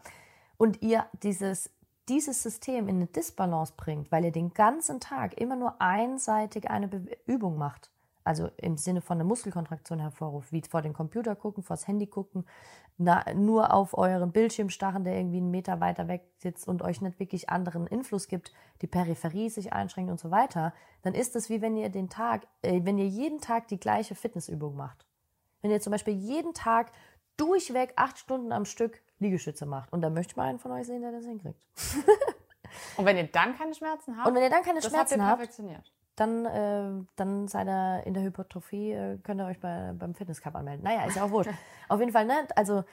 und 0.56 0.82
ihr 0.82 1.06
dieses, 1.22 1.70
dieses 2.08 2.42
System 2.42 2.88
in 2.88 2.96
eine 2.96 3.06
Disbalance 3.06 3.74
bringt, 3.76 4.12
weil 4.12 4.24
ihr 4.24 4.32
den 4.32 4.54
ganzen 4.54 5.00
Tag 5.00 5.40
immer 5.40 5.56
nur 5.56 5.80
einseitig 5.80 6.70
eine 6.70 6.88
Be 6.88 7.16
Übung 7.26 7.58
macht, 7.58 7.90
also 8.24 8.48
im 8.56 8.76
Sinne 8.76 9.00
von 9.00 9.16
einer 9.16 9.24
Muskelkontraktion 9.24 9.98
hervorruft, 9.98 10.52
wie 10.52 10.62
vor 10.62 10.82
den 10.82 10.92
Computer 10.92 11.34
gucken, 11.34 11.62
vors 11.62 11.88
Handy 11.88 12.06
gucken, 12.06 12.44
na, 12.98 13.24
nur 13.34 13.72
auf 13.72 13.96
euren 13.96 14.32
Bildschirm 14.32 14.68
starren, 14.68 15.04
der 15.04 15.16
irgendwie 15.16 15.38
einen 15.38 15.50
Meter 15.50 15.80
weiter 15.80 16.08
weg 16.08 16.22
sitzt 16.38 16.68
und 16.68 16.82
euch 16.82 17.00
nicht 17.00 17.18
wirklich 17.18 17.48
anderen 17.48 17.88
Einfluss 17.88 18.28
gibt, 18.28 18.52
die 18.82 18.86
Peripherie 18.86 19.48
sich 19.48 19.72
einschränkt 19.72 20.10
und 20.10 20.20
so 20.20 20.30
weiter, 20.30 20.72
dann 21.02 21.14
ist 21.14 21.34
es 21.34 21.50
wie 21.50 21.62
wenn 21.62 21.76
ihr 21.76 21.88
den 21.88 22.08
Tag, 22.08 22.46
äh, 22.62 22.80
wenn 22.84 22.98
ihr 22.98 23.08
jeden 23.08 23.40
Tag 23.40 23.68
die 23.68 23.80
gleiche 23.80 24.14
Fitnessübung 24.14 24.76
macht. 24.76 25.06
Wenn 25.62 25.70
ihr 25.70 25.80
zum 25.80 25.90
Beispiel 25.90 26.14
jeden 26.14 26.54
Tag 26.54 26.92
durchweg 27.36 27.94
acht 27.96 28.18
Stunden 28.18 28.52
am 28.52 28.64
Stück 28.64 29.00
Liegestütze 29.18 29.66
macht. 29.66 29.92
Und 29.92 30.02
da 30.02 30.10
möchte 30.10 30.32
ich 30.32 30.36
mal 30.36 30.48
einen 30.48 30.58
von 30.58 30.72
euch 30.72 30.86
sehen, 30.86 31.00
der 31.00 31.12
das 31.12 31.24
hinkriegt. 31.24 31.64
und 32.96 33.06
wenn 33.06 33.16
ihr 33.16 33.28
dann 33.28 33.56
keine 33.56 33.74
Schmerzen 33.74 34.16
habt, 34.16 34.28
und 34.28 34.34
wenn 34.34 34.42
ihr 34.42 34.50
dann 34.50 34.62
keine 34.62 34.80
das 34.80 34.90
Schmerzen 34.90 35.24
habt, 35.24 35.38
perfektioniert 35.38 35.92
dann, 36.16 36.44
äh, 36.44 37.04
dann 37.16 37.48
seid 37.48 37.68
ihr 37.68 38.02
in 38.04 38.14
der 38.14 38.22
Hypertrophie, 38.22 38.92
äh, 38.92 39.18
könnt 39.22 39.40
ihr 39.40 39.46
euch 39.46 39.60
bei, 39.60 39.92
beim 39.94 40.14
Fitnesscup 40.14 40.54
anmelden. 40.54 40.84
Naja, 40.84 41.04
ist 41.06 41.16
ja 41.16 41.24
auch 41.24 41.30
wurscht. 41.30 41.50
Auf 41.88 42.00
jeden 42.00 42.12
Fall, 42.12 42.26
ne? 42.26 42.46
Also, 42.54 42.84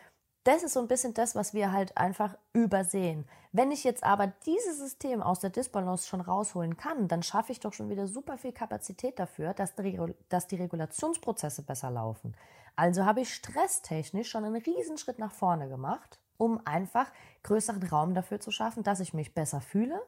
das 0.43 0.63
ist 0.63 0.73
so 0.73 0.80
ein 0.80 0.88
bisschen 0.88 1.13
das, 1.13 1.36
was 1.36 1.54
wir 1.54 1.71
halt 1.71 1.97
einfach 1.97 2.38
übersehen. 2.54 3.28
Wenn 3.52 3.71
ich 3.71 3.84
jetzt 3.84 4.04
aber 4.04 4.28
dieses 4.45 4.78
System 4.78 5.21
aus 5.21 5.39
der 5.39 5.49
Disbalance 5.49 6.08
schon 6.08 6.21
rausholen 6.21 6.78
kann, 6.78 7.08
dann 7.08 7.23
schaffe 7.23 7.52
ich 7.52 7.60
doch 7.60 7.73
schon 7.73 7.89
wieder 7.89 8.08
super 8.08 8.38
viel 8.38 8.52
Kapazität 8.52 9.19
dafür, 9.19 9.54
dass 9.54 9.75
die, 9.75 9.99
dass 10.30 10.47
die 10.47 10.56
Regulationsprozesse 10.56 11.63
besser 11.63 11.91
laufen. 11.91 12.36
Also 12.75 13.06
habe 13.06 13.21
ich 13.21 13.34
stresstechnisch 13.34 14.30
schon 14.30 14.45
einen 14.45 14.62
Riesenschritt 14.62 15.19
nach 15.19 15.34
vorne 15.34 15.67
gemacht, 15.67 16.19
um 16.38 16.65
einfach 16.65 17.12
größeren 17.43 17.84
Raum 17.84 18.13
dafür 18.13 18.39
zu 18.39 18.52
schaffen, 18.52 18.84
dass 18.84 19.02
ich 19.02 19.13
mich 19.13 19.34
besser 19.34 19.60
fühle, 19.60 20.02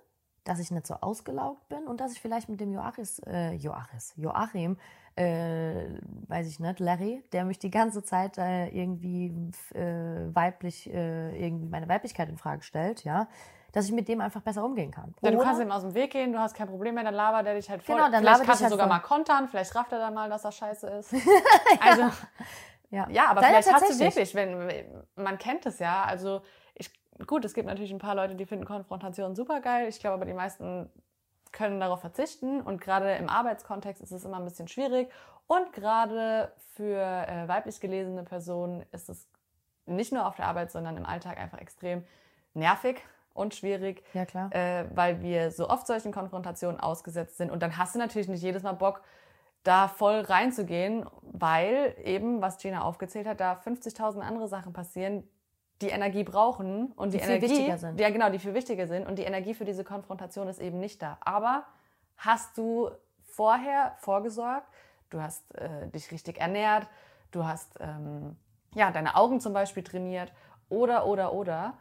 dass 0.46 0.60
ich 0.60 0.72
nicht 0.72 0.88
so 0.88 0.96
ausgelaugt 0.96 1.67
bin 1.67 1.86
und 1.88 2.00
dass 2.00 2.13
ich 2.13 2.22
vielleicht 2.22 2.48
mit 2.48 2.62
dem 2.62 2.72
Joachis, 2.72 3.20
äh, 3.26 3.52
Joachis, 3.54 4.13
Joachim, 4.15 4.78
äh, 5.15 5.86
weiß 6.28 6.47
ich 6.47 6.60
nicht, 6.60 6.80
Larry, 6.80 7.24
der 7.32 7.45
mich 7.45 7.60
die 7.60 7.71
ganze 7.71 8.04
Zeit 8.04 8.38
äh, 8.38 8.67
irgendwie 8.67 9.28
äh, 9.74 10.34
weiblich, 10.34 10.91
äh, 10.91 11.38
irgendwie 11.38 11.67
meine 11.67 11.88
Weiblichkeit 11.89 12.30
in 12.30 12.38
Frage 12.38 12.63
stellt, 12.63 13.04
ja, 13.04 13.28
dass 13.71 13.86
ich 13.86 13.91
mit 13.91 14.08
dem 14.08 14.21
einfach 14.21 14.41
besser 14.41 14.63
umgehen 14.63 14.91
kann. 14.91 15.13
Ja, 15.21 15.32
du 15.32 15.39
kannst 15.39 15.62
ihm 15.62 15.71
aus 15.71 15.82
dem 15.82 15.93
Weg 15.93 16.12
gehen, 16.12 16.34
du 16.34 16.39
hast 16.39 16.56
kein 16.56 16.67
Problem 16.67 16.95
mehr, 16.95 17.04
dann 17.04 17.13
labert 17.13 17.45
er 17.45 17.56
dich 17.56 17.69
halt 17.69 17.84
voll. 17.84 17.95
Genau, 17.95 18.10
dann 18.10 18.21
vielleicht 18.24 18.43
kannst 18.43 18.62
du 18.62 18.65
halt 18.65 18.71
sogar 18.71 18.88
voll. 18.88 18.97
mal 18.97 19.02
kontern, 19.02 19.47
vielleicht 19.47 19.76
rafft 19.76 19.91
er 19.91 20.00
dann 20.00 20.13
mal, 20.13 20.30
dass 20.30 20.41
das 20.41 20.56
scheiße 20.56 20.88
ist. 20.88 21.13
Also, 21.80 22.04
ja. 22.89 23.08
ja, 23.10 23.28
aber 23.28 23.41
Deine 23.41 23.63
vielleicht 23.63 23.74
hast 23.74 24.00
du 24.00 24.04
wirklich, 24.04 24.36
wenn 24.36 25.06
man 25.15 25.38
kennt 25.38 25.65
es 25.65 25.80
ja, 25.80 26.04
also 26.04 26.41
gut, 27.28 27.45
es 27.45 27.54
gibt 27.54 27.67
natürlich 27.67 27.91
ein 27.91 28.00
paar 28.00 28.15
Leute, 28.15 28.36
die 28.36 28.45
finden 28.45 28.65
Konfrontation 28.65 29.36
super 29.36 29.62
geil. 29.62 29.88
Ich 29.88 30.00
glaube 30.00 30.15
aber, 30.15 30.26
die 30.26 30.34
meisten 30.34 30.89
können 31.51 31.79
darauf 31.79 32.01
verzichten. 32.01 32.61
Und 32.61 32.81
gerade 32.81 33.13
im 33.15 33.29
Arbeitskontext 33.29 34.01
ist 34.01 34.11
es 34.11 34.25
immer 34.25 34.37
ein 34.37 34.45
bisschen 34.45 34.67
schwierig. 34.67 35.09
Und 35.47 35.73
gerade 35.73 36.51
für 36.75 36.97
äh, 37.01 37.47
weiblich 37.47 37.79
gelesene 37.79 38.23
Personen 38.23 38.85
ist 38.91 39.09
es 39.09 39.27
nicht 39.85 40.13
nur 40.13 40.25
auf 40.25 40.35
der 40.35 40.47
Arbeit, 40.47 40.71
sondern 40.71 40.97
im 40.97 41.05
Alltag 41.05 41.37
einfach 41.37 41.59
extrem 41.59 42.05
nervig 42.53 43.03
und 43.33 43.55
schwierig. 43.55 44.03
Ja, 44.13 44.25
klar. 44.25 44.53
Äh, 44.53 44.85
weil 44.93 45.21
wir 45.21 45.51
so 45.51 45.69
oft 45.69 45.87
solchen 45.87 46.11
Konfrontationen 46.11 46.79
ausgesetzt 46.79 47.37
sind. 47.37 47.51
Und 47.51 47.61
dann 47.63 47.77
hast 47.77 47.95
du 47.95 47.99
natürlich 47.99 48.27
nicht 48.27 48.43
jedes 48.43 48.63
Mal 48.63 48.73
Bock, 48.73 49.01
da 49.63 49.87
voll 49.87 50.21
reinzugehen, 50.21 51.05
weil 51.21 51.95
eben, 52.03 52.41
was 52.41 52.57
Gina 52.57 52.81
aufgezählt 52.81 53.27
hat, 53.27 53.39
da 53.39 53.53
50.000 53.53 54.19
andere 54.21 54.47
Sachen 54.47 54.73
passieren, 54.73 55.23
die 55.82 55.89
Energie 55.89 56.24
brauchen 56.24 56.91
und 56.94 57.13
die, 57.13 57.17
die 57.17 57.24
Energie, 57.24 57.48
viel 57.48 57.58
wichtiger 57.58 57.78
sind. 57.78 58.00
Ja, 58.00 58.10
genau, 58.10 58.30
die 58.30 58.39
viel 58.39 58.54
wichtiger 58.54 58.88
sind 58.88 59.08
und 59.08 59.17
die 59.17 59.24
Energie 59.24 59.54
für 59.54 59.65
diese 59.65 59.84
Konfrontation 59.84 60.48
ist 60.48 60.60
eben 60.60 60.80
nicht 60.80 61.02
da. 61.02 61.17
Aber 61.22 61.65
hast 62.17 62.58
du 62.58 62.89
vorher 63.24 63.96
vorgesorgt, 64.00 64.67
du 65.10 65.22
hast 65.22 65.44
äh, 65.56 65.88
dich 65.88 66.12
richtig 66.12 66.39
ernährt, 66.39 66.88
du 67.32 67.46
hast 67.46 67.74
ähm, 67.80 68.36
ja 68.76 68.91
deine 68.91 69.15
Augen 69.15 69.39
zum 69.39 69.54
Beispiel 69.54 69.84
trainiert 69.84 70.32
oder 70.70 71.06
oder 71.06 71.34
oder 71.34 71.74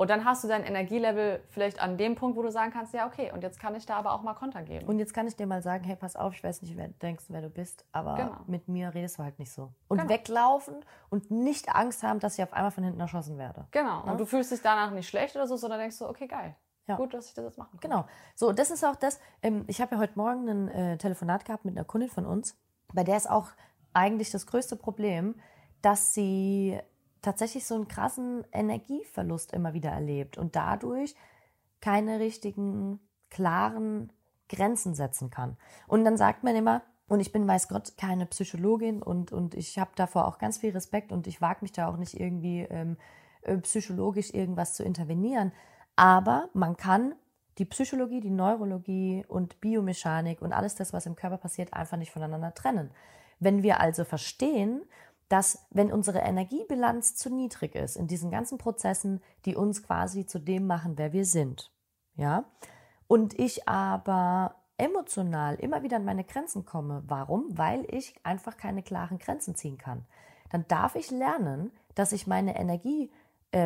und 0.00 0.08
dann 0.08 0.24
hast 0.24 0.42
du 0.42 0.48
dein 0.48 0.64
Energielevel 0.64 1.42
vielleicht 1.50 1.78
an 1.78 1.98
dem 1.98 2.14
Punkt, 2.14 2.34
wo 2.34 2.40
du 2.40 2.50
sagen 2.50 2.72
kannst, 2.72 2.94
ja, 2.94 3.06
okay, 3.06 3.32
und 3.34 3.42
jetzt 3.42 3.60
kann 3.60 3.74
ich 3.74 3.84
da 3.84 3.96
aber 3.96 4.14
auch 4.14 4.22
mal 4.22 4.32
Konter 4.32 4.62
geben. 4.62 4.86
Und 4.86 4.98
jetzt 4.98 5.12
kann 5.12 5.26
ich 5.26 5.36
dir 5.36 5.46
mal 5.46 5.60
sagen, 5.60 5.84
hey, 5.84 5.94
pass 5.94 6.16
auf, 6.16 6.32
ich 6.32 6.42
weiß 6.42 6.62
nicht, 6.62 6.74
wer 6.78 6.88
du 6.88 6.94
denkst, 6.94 7.24
wer 7.28 7.42
du 7.42 7.50
bist, 7.50 7.84
aber 7.92 8.14
genau. 8.14 8.36
mit 8.46 8.66
mir 8.66 8.94
redest 8.94 9.18
du 9.18 9.24
halt 9.24 9.38
nicht 9.38 9.52
so. 9.52 9.74
Und 9.88 9.98
genau. 9.98 10.08
weglaufen 10.08 10.76
und 11.10 11.30
nicht 11.30 11.68
Angst 11.68 12.02
haben, 12.02 12.18
dass 12.18 12.38
ich 12.38 12.42
auf 12.42 12.54
einmal 12.54 12.70
von 12.70 12.82
hinten 12.82 12.98
erschossen 12.98 13.36
werde. 13.36 13.66
Genau. 13.72 14.06
Ja? 14.06 14.12
Und 14.12 14.18
du 14.18 14.24
fühlst 14.24 14.50
dich 14.50 14.62
danach 14.62 14.90
nicht 14.90 15.06
schlecht 15.06 15.36
oder 15.36 15.46
so, 15.46 15.58
sondern 15.58 15.78
denkst 15.78 15.96
so, 15.96 16.08
okay, 16.08 16.26
geil. 16.26 16.56
Ja. 16.86 16.96
Gut, 16.96 17.12
dass 17.12 17.26
ich 17.28 17.34
das 17.34 17.44
jetzt 17.44 17.58
machen 17.58 17.78
kann. 17.78 17.90
Genau. 17.90 18.06
So, 18.34 18.52
das 18.52 18.70
ist 18.70 18.82
auch 18.82 18.96
das. 18.96 19.20
Ähm, 19.42 19.64
ich 19.66 19.82
habe 19.82 19.96
ja 19.96 20.00
heute 20.00 20.14
Morgen 20.16 20.48
ein 20.48 20.68
äh, 20.68 20.96
Telefonat 20.96 21.44
gehabt 21.44 21.66
mit 21.66 21.76
einer 21.76 21.84
Kundin 21.84 22.08
von 22.08 22.24
uns, 22.24 22.56
bei 22.94 23.04
der 23.04 23.18
ist 23.18 23.28
auch 23.28 23.48
eigentlich 23.92 24.30
das 24.30 24.46
größte 24.46 24.76
Problem, 24.76 25.34
dass 25.82 26.14
sie 26.14 26.80
tatsächlich 27.22 27.66
so 27.66 27.74
einen 27.74 27.88
krassen 27.88 28.44
Energieverlust 28.52 29.52
immer 29.52 29.74
wieder 29.74 29.90
erlebt 29.90 30.38
und 30.38 30.56
dadurch 30.56 31.14
keine 31.80 32.20
richtigen, 32.20 33.00
klaren 33.30 34.12
Grenzen 34.48 34.94
setzen 34.94 35.30
kann. 35.30 35.56
Und 35.86 36.04
dann 36.04 36.16
sagt 36.16 36.44
man 36.44 36.56
immer, 36.56 36.82
und 37.08 37.20
ich 37.20 37.32
bin, 37.32 37.48
weiß 37.48 37.68
Gott, 37.68 37.96
keine 37.96 38.26
Psychologin 38.26 39.02
und, 39.02 39.32
und 39.32 39.54
ich 39.54 39.78
habe 39.78 39.90
davor 39.96 40.28
auch 40.28 40.38
ganz 40.38 40.58
viel 40.58 40.70
Respekt 40.70 41.10
und 41.10 41.26
ich 41.26 41.40
wage 41.40 41.58
mich 41.62 41.72
da 41.72 41.88
auch 41.88 41.96
nicht 41.96 42.18
irgendwie 42.18 42.60
ähm, 42.70 42.96
äh, 43.42 43.56
psychologisch 43.58 44.32
irgendwas 44.32 44.74
zu 44.74 44.84
intervenieren. 44.84 45.52
Aber 45.96 46.48
man 46.52 46.76
kann 46.76 47.14
die 47.58 47.64
Psychologie, 47.64 48.20
die 48.20 48.30
Neurologie 48.30 49.24
und 49.26 49.60
Biomechanik 49.60 50.40
und 50.40 50.52
alles 50.52 50.76
das, 50.76 50.92
was 50.92 51.06
im 51.06 51.16
Körper 51.16 51.36
passiert, 51.36 51.74
einfach 51.74 51.96
nicht 51.96 52.12
voneinander 52.12 52.54
trennen. 52.54 52.90
Wenn 53.40 53.62
wir 53.62 53.80
also 53.80 54.04
verstehen 54.04 54.82
dass 55.30 55.66
wenn 55.70 55.90
unsere 55.90 56.18
Energiebilanz 56.18 57.14
zu 57.14 57.30
niedrig 57.30 57.74
ist 57.74 57.96
in 57.96 58.06
diesen 58.06 58.30
ganzen 58.30 58.58
Prozessen, 58.58 59.22
die 59.46 59.56
uns 59.56 59.82
quasi 59.82 60.26
zu 60.26 60.38
dem 60.38 60.66
machen, 60.66 60.98
wer 60.98 61.14
wir 61.14 61.24
sind, 61.24 61.72
ja, 62.16 62.44
und 63.06 63.38
ich 63.38 63.66
aber 63.66 64.56
emotional 64.76 65.54
immer 65.54 65.82
wieder 65.82 65.96
an 65.96 66.04
meine 66.04 66.24
Grenzen 66.24 66.66
komme, 66.66 67.02
warum? 67.06 67.56
Weil 67.56 67.86
ich 67.88 68.14
einfach 68.22 68.56
keine 68.56 68.82
klaren 68.82 69.18
Grenzen 69.18 69.54
ziehen 69.54 69.78
kann. 69.78 70.04
Dann 70.50 70.66
darf 70.68 70.94
ich 70.94 71.10
lernen, 71.10 71.70
dass 71.94 72.12
ich 72.12 72.26
meine 72.26 72.58
Energie 72.58 73.10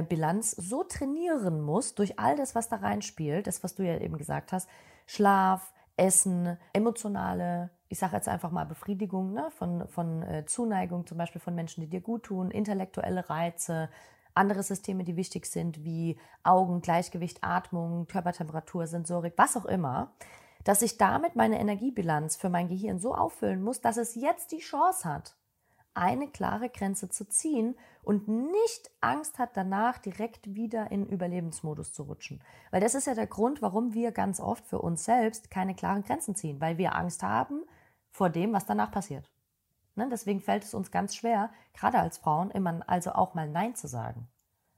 Bilanz 0.08 0.52
so 0.52 0.82
trainieren 0.82 1.60
muss 1.60 1.94
durch 1.94 2.18
all 2.18 2.36
das, 2.36 2.54
was 2.54 2.68
da 2.68 2.76
reinspielt, 2.76 3.46
das, 3.46 3.62
was 3.62 3.74
du 3.74 3.82
ja 3.82 3.98
eben 3.98 4.16
gesagt 4.16 4.50
hast, 4.52 4.68
Schlaf, 5.06 5.72
Essen, 5.96 6.56
emotionale, 6.72 7.70
ich 7.94 8.00
sage 8.00 8.16
jetzt 8.16 8.26
einfach 8.26 8.50
mal 8.50 8.66
Befriedigung 8.66 9.34
ne, 9.34 9.52
von, 9.52 9.86
von 9.86 10.24
äh, 10.24 10.44
Zuneigung, 10.46 11.06
zum 11.06 11.16
Beispiel 11.16 11.40
von 11.40 11.54
Menschen, 11.54 11.80
die 11.80 11.86
dir 11.86 12.00
gut 12.00 12.24
tun, 12.24 12.50
intellektuelle 12.50 13.30
Reize, 13.30 13.88
andere 14.34 14.64
Systeme, 14.64 15.04
die 15.04 15.14
wichtig 15.14 15.46
sind, 15.46 15.84
wie 15.84 16.18
Augen, 16.42 16.80
Gleichgewicht, 16.80 17.38
Atmung, 17.42 18.08
Körpertemperatur, 18.08 18.88
Sensorik, 18.88 19.34
was 19.36 19.56
auch 19.56 19.64
immer, 19.64 20.12
dass 20.64 20.82
ich 20.82 20.98
damit 20.98 21.36
meine 21.36 21.60
Energiebilanz 21.60 22.34
für 22.34 22.48
mein 22.48 22.66
Gehirn 22.66 22.98
so 22.98 23.14
auffüllen 23.14 23.62
muss, 23.62 23.80
dass 23.80 23.96
es 23.96 24.16
jetzt 24.16 24.50
die 24.50 24.58
Chance 24.58 25.08
hat, 25.08 25.36
eine 25.94 26.26
klare 26.26 26.70
Grenze 26.70 27.08
zu 27.08 27.28
ziehen 27.28 27.76
und 28.02 28.26
nicht 28.26 28.90
Angst 29.02 29.38
hat, 29.38 29.56
danach 29.56 29.98
direkt 29.98 30.52
wieder 30.52 30.90
in 30.90 31.06
Überlebensmodus 31.06 31.92
zu 31.92 32.02
rutschen. 32.02 32.42
Weil 32.72 32.80
das 32.80 32.96
ist 32.96 33.06
ja 33.06 33.14
der 33.14 33.28
Grund, 33.28 33.62
warum 33.62 33.94
wir 33.94 34.10
ganz 34.10 34.40
oft 34.40 34.66
für 34.66 34.80
uns 34.80 35.04
selbst 35.04 35.48
keine 35.48 35.76
klaren 35.76 36.02
Grenzen 36.02 36.34
ziehen, 36.34 36.60
weil 36.60 36.76
wir 36.76 36.96
Angst 36.96 37.22
haben 37.22 37.62
vor 38.14 38.30
dem, 38.30 38.52
was 38.52 38.64
danach 38.64 38.92
passiert. 38.92 39.28
Ne? 39.96 40.08
Deswegen 40.08 40.40
fällt 40.40 40.62
es 40.62 40.72
uns 40.72 40.92
ganz 40.92 41.16
schwer, 41.16 41.50
gerade 41.74 41.98
als 41.98 42.18
Frauen, 42.18 42.50
immer 42.52 42.80
also 42.86 43.12
auch 43.12 43.34
mal 43.34 43.48
Nein 43.48 43.74
zu 43.74 43.88
sagen. 43.88 44.28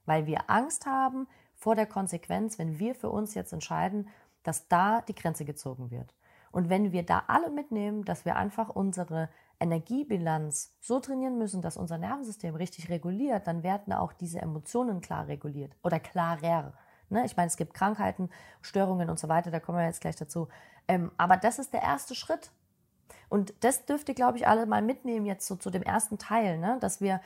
Weil 0.05 0.25
wir 0.25 0.49
Angst 0.49 0.87
haben 0.87 1.27
vor 1.53 1.75
der 1.75 1.85
Konsequenz, 1.85 2.57
wenn 2.57 2.79
wir 2.79 2.95
für 2.95 3.11
uns 3.11 3.35
jetzt 3.35 3.53
entscheiden, 3.53 4.09
dass 4.41 4.67
da 4.67 5.01
die 5.01 5.13
Grenze 5.13 5.45
gezogen 5.45 5.91
wird. 5.91 6.15
Und 6.51 6.69
wenn 6.69 6.91
wir 6.91 7.03
da 7.03 7.23
alle 7.27 7.51
mitnehmen, 7.51 8.05
dass 8.05 8.25
wir 8.25 8.37
einfach 8.37 8.69
unsere 8.69 9.29
Energiebilanz 9.59 10.75
so 10.79 10.99
trainieren 10.99 11.37
müssen, 11.37 11.61
dass 11.61 11.77
unser 11.77 11.99
Nervensystem 11.99 12.55
richtig 12.55 12.89
reguliert, 12.89 13.45
dann 13.45 13.61
werden 13.61 13.93
auch 13.93 14.13
diese 14.13 14.41
Emotionen 14.41 15.01
klar 15.01 15.27
reguliert 15.27 15.75
oder 15.83 15.99
klarer. 15.99 16.73
Ne? 17.09 17.23
Ich 17.25 17.37
meine, 17.37 17.47
es 17.47 17.57
gibt 17.57 17.75
Krankheiten, 17.75 18.29
Störungen 18.61 19.11
und 19.11 19.19
so 19.19 19.29
weiter, 19.29 19.51
da 19.51 19.59
kommen 19.59 19.77
wir 19.77 19.85
jetzt 19.85 20.01
gleich 20.01 20.15
dazu. 20.15 20.47
Ähm, 20.87 21.11
aber 21.17 21.37
das 21.37 21.59
ist 21.59 21.73
der 21.73 21.83
erste 21.83 22.15
Schritt. 22.15 22.51
Und 23.29 23.53
das 23.61 23.85
dürft 23.85 24.09
ihr, 24.09 24.15
glaube 24.15 24.37
ich, 24.37 24.47
alle 24.47 24.65
mal 24.65 24.81
mitnehmen 24.81 25.25
jetzt 25.25 25.47
so 25.47 25.55
zu 25.55 25.69
dem 25.69 25.83
ersten 25.83 26.17
Teil, 26.17 26.57
ne? 26.57 26.77
dass 26.79 27.01
wir 27.01 27.21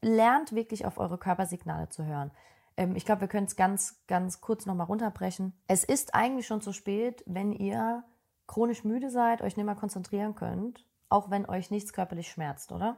lernt 0.00 0.52
wirklich 0.54 0.86
auf 0.86 0.98
eure 0.98 1.18
Körpersignale 1.18 1.88
zu 1.88 2.04
hören. 2.04 2.30
Ähm, 2.76 2.96
ich 2.96 3.04
glaube, 3.04 3.22
wir 3.22 3.28
können 3.28 3.46
es 3.46 3.56
ganz, 3.56 4.02
ganz 4.06 4.40
kurz 4.40 4.66
nochmal 4.66 4.86
runterbrechen. 4.86 5.52
Es 5.66 5.84
ist 5.84 6.14
eigentlich 6.14 6.46
schon 6.46 6.60
zu 6.60 6.72
spät, 6.72 7.22
wenn 7.26 7.52
ihr 7.52 8.04
chronisch 8.46 8.84
müde 8.84 9.10
seid, 9.10 9.42
euch 9.42 9.56
nicht 9.56 9.66
mehr 9.66 9.74
konzentrieren 9.74 10.34
könnt, 10.34 10.86
auch 11.08 11.30
wenn 11.30 11.48
euch 11.48 11.70
nichts 11.70 11.92
körperlich 11.92 12.30
schmerzt, 12.30 12.72
oder? 12.72 12.96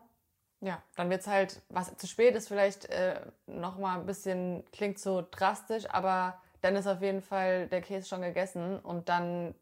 Ja, 0.60 0.82
dann 0.96 1.10
wird 1.10 1.20
es 1.20 1.26
halt, 1.26 1.62
was 1.68 1.94
zu 1.96 2.06
spät 2.06 2.34
ist, 2.34 2.48
vielleicht 2.48 2.86
äh, 2.86 3.20
nochmal 3.46 3.98
ein 3.98 4.06
bisschen, 4.06 4.64
klingt 4.72 4.98
so 4.98 5.26
drastisch, 5.30 5.90
aber 5.90 6.40
dann 6.62 6.76
ist 6.76 6.86
auf 6.86 7.02
jeden 7.02 7.20
Fall 7.20 7.68
der 7.68 7.82
Käse 7.82 8.08
schon 8.08 8.22
gegessen 8.22 8.78
und 8.78 9.10
dann 9.10 9.54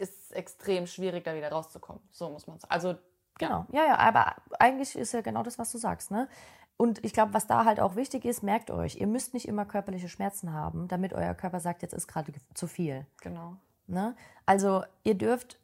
ist 0.00 0.24
es 0.24 0.30
extrem 0.32 0.86
schwierig, 0.86 1.24
da 1.24 1.34
wieder 1.34 1.50
rauszukommen. 1.50 2.02
So 2.10 2.30
muss 2.30 2.46
man 2.46 2.58
sagen. 2.58 2.72
Also, 2.72 2.94
genau. 3.38 3.66
Ja, 3.72 3.84
ja, 3.86 3.98
aber 3.98 4.36
eigentlich 4.58 4.96
ist 4.96 5.12
ja 5.12 5.20
genau 5.20 5.42
das, 5.42 5.58
was 5.58 5.70
du 5.72 5.78
sagst, 5.78 6.10
ne? 6.10 6.28
Und 6.76 7.04
ich 7.04 7.12
glaube, 7.12 7.34
was 7.34 7.46
da 7.46 7.66
halt 7.66 7.78
auch 7.78 7.94
wichtig 7.94 8.24
ist, 8.24 8.42
merkt 8.42 8.70
euch, 8.70 8.96
ihr 8.96 9.06
müsst 9.06 9.34
nicht 9.34 9.46
immer 9.46 9.66
körperliche 9.66 10.08
Schmerzen 10.08 10.54
haben, 10.54 10.88
damit 10.88 11.12
euer 11.12 11.34
Körper 11.34 11.60
sagt, 11.60 11.82
jetzt 11.82 11.92
ist 11.92 12.08
gerade 12.08 12.32
zu 12.54 12.66
viel. 12.66 13.06
Genau. 13.20 13.56
Ne? 13.86 14.16
Also 14.46 14.84
ihr 15.02 15.14
dürft 15.14 15.58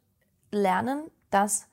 lernen, 0.51 1.09
dass 1.31 1.67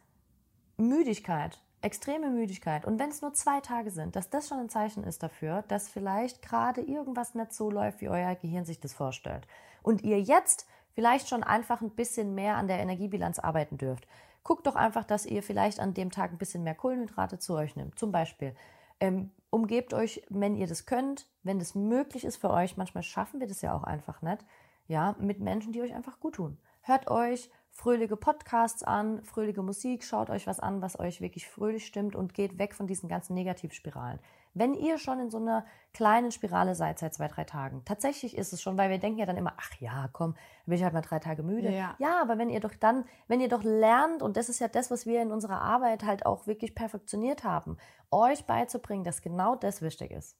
Müdigkeit, 0.78 1.60
extreme 1.82 2.30
Müdigkeit, 2.30 2.86
und 2.86 2.98
wenn 2.98 3.10
es 3.10 3.20
nur 3.20 3.34
zwei 3.34 3.60
Tage 3.60 3.90
sind, 3.90 4.16
dass 4.16 4.30
das 4.30 4.48
schon 4.48 4.60
ein 4.60 4.70
Zeichen 4.70 5.04
ist 5.04 5.22
dafür, 5.22 5.62
dass 5.68 5.90
vielleicht 5.90 6.40
gerade 6.40 6.80
irgendwas 6.80 7.34
nicht 7.34 7.52
so 7.52 7.70
läuft, 7.70 8.00
wie 8.00 8.08
euer 8.08 8.34
Gehirn 8.36 8.64
sich 8.64 8.80
das 8.80 8.94
vorstellt. 8.94 9.46
Und 9.82 10.02
ihr 10.02 10.22
jetzt 10.22 10.66
vielleicht 10.94 11.28
schon 11.28 11.42
einfach 11.42 11.80
ein 11.80 11.90
bisschen 11.90 12.34
mehr 12.34 12.56
an 12.56 12.68
der 12.68 12.78
Energiebilanz 12.78 13.38
arbeiten 13.38 13.78
dürft. 13.78 14.06
Guckt 14.42 14.66
doch 14.66 14.76
einfach, 14.76 15.04
dass 15.04 15.26
ihr 15.26 15.42
vielleicht 15.42 15.80
an 15.80 15.94
dem 15.94 16.10
Tag 16.10 16.30
ein 16.30 16.38
bisschen 16.38 16.64
mehr 16.64 16.74
Kohlenhydrate 16.74 17.38
zu 17.38 17.54
euch 17.54 17.76
nehmt. 17.76 17.98
Zum 17.98 18.12
Beispiel 18.12 18.54
ähm, 19.00 19.30
umgebt 19.50 19.94
euch, 19.94 20.22
wenn 20.28 20.54
ihr 20.54 20.66
das 20.66 20.86
könnt, 20.86 21.26
wenn 21.42 21.58
das 21.58 21.74
möglich 21.74 22.24
ist 22.24 22.36
für 22.36 22.50
euch, 22.50 22.76
manchmal 22.76 23.02
schaffen 23.02 23.40
wir 23.40 23.46
das 23.46 23.62
ja 23.62 23.74
auch 23.74 23.84
einfach 23.84 24.22
nicht, 24.22 24.44
ja, 24.86 25.16
mit 25.18 25.40
Menschen, 25.40 25.72
die 25.72 25.80
euch 25.80 25.94
einfach 25.94 26.20
gut 26.20 26.34
tun. 26.34 26.58
Hört 26.82 27.10
euch 27.10 27.50
fröhliche 27.70 28.16
Podcasts 28.16 28.82
an, 28.82 29.22
fröhliche 29.24 29.62
Musik, 29.62 30.04
schaut 30.04 30.30
euch 30.30 30.46
was 30.46 30.60
an, 30.60 30.82
was 30.82 30.98
euch 30.98 31.20
wirklich 31.20 31.48
fröhlich 31.48 31.86
stimmt 31.86 32.14
und 32.14 32.34
geht 32.34 32.58
weg 32.58 32.74
von 32.74 32.86
diesen 32.86 33.08
ganzen 33.08 33.34
Negativspiralen. 33.34 34.20
Wenn 34.54 34.74
ihr 34.74 34.98
schon 34.98 35.18
in 35.18 35.30
so 35.30 35.38
einer 35.38 35.66
kleinen 35.92 36.30
Spirale 36.30 36.74
seid 36.74 36.98
seit 36.98 37.12
zwei, 37.12 37.28
drei 37.28 37.44
Tagen, 37.44 37.84
tatsächlich 37.84 38.36
ist 38.36 38.52
es 38.52 38.62
schon, 38.62 38.78
weil 38.78 38.88
wir 38.88 38.98
denken 38.98 39.18
ja 39.18 39.26
dann 39.26 39.36
immer, 39.36 39.54
ach 39.56 39.72
ja, 39.80 40.08
komm, 40.12 40.36
bin 40.64 40.76
ich 40.76 40.84
halt 40.84 40.94
mal 40.94 41.00
drei 41.00 41.18
Tage 41.18 41.42
müde. 41.42 41.70
Ja. 41.70 41.96
ja, 41.98 42.22
aber 42.22 42.38
wenn 42.38 42.50
ihr 42.50 42.60
doch 42.60 42.74
dann, 42.74 43.04
wenn 43.26 43.40
ihr 43.40 43.48
doch 43.48 43.64
lernt, 43.64 44.22
und 44.22 44.36
das 44.36 44.48
ist 44.48 44.60
ja 44.60 44.68
das, 44.68 44.90
was 44.90 45.06
wir 45.06 45.20
in 45.20 45.32
unserer 45.32 45.60
Arbeit 45.60 46.04
halt 46.04 46.24
auch 46.24 46.46
wirklich 46.46 46.74
perfektioniert 46.74 47.44
haben, 47.44 47.76
euch 48.10 48.46
beizubringen, 48.46 49.04
dass 49.04 49.22
genau 49.22 49.56
das 49.56 49.82
wichtig 49.82 50.12
ist. 50.12 50.36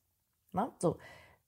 Na? 0.53 0.73
So, 0.79 0.99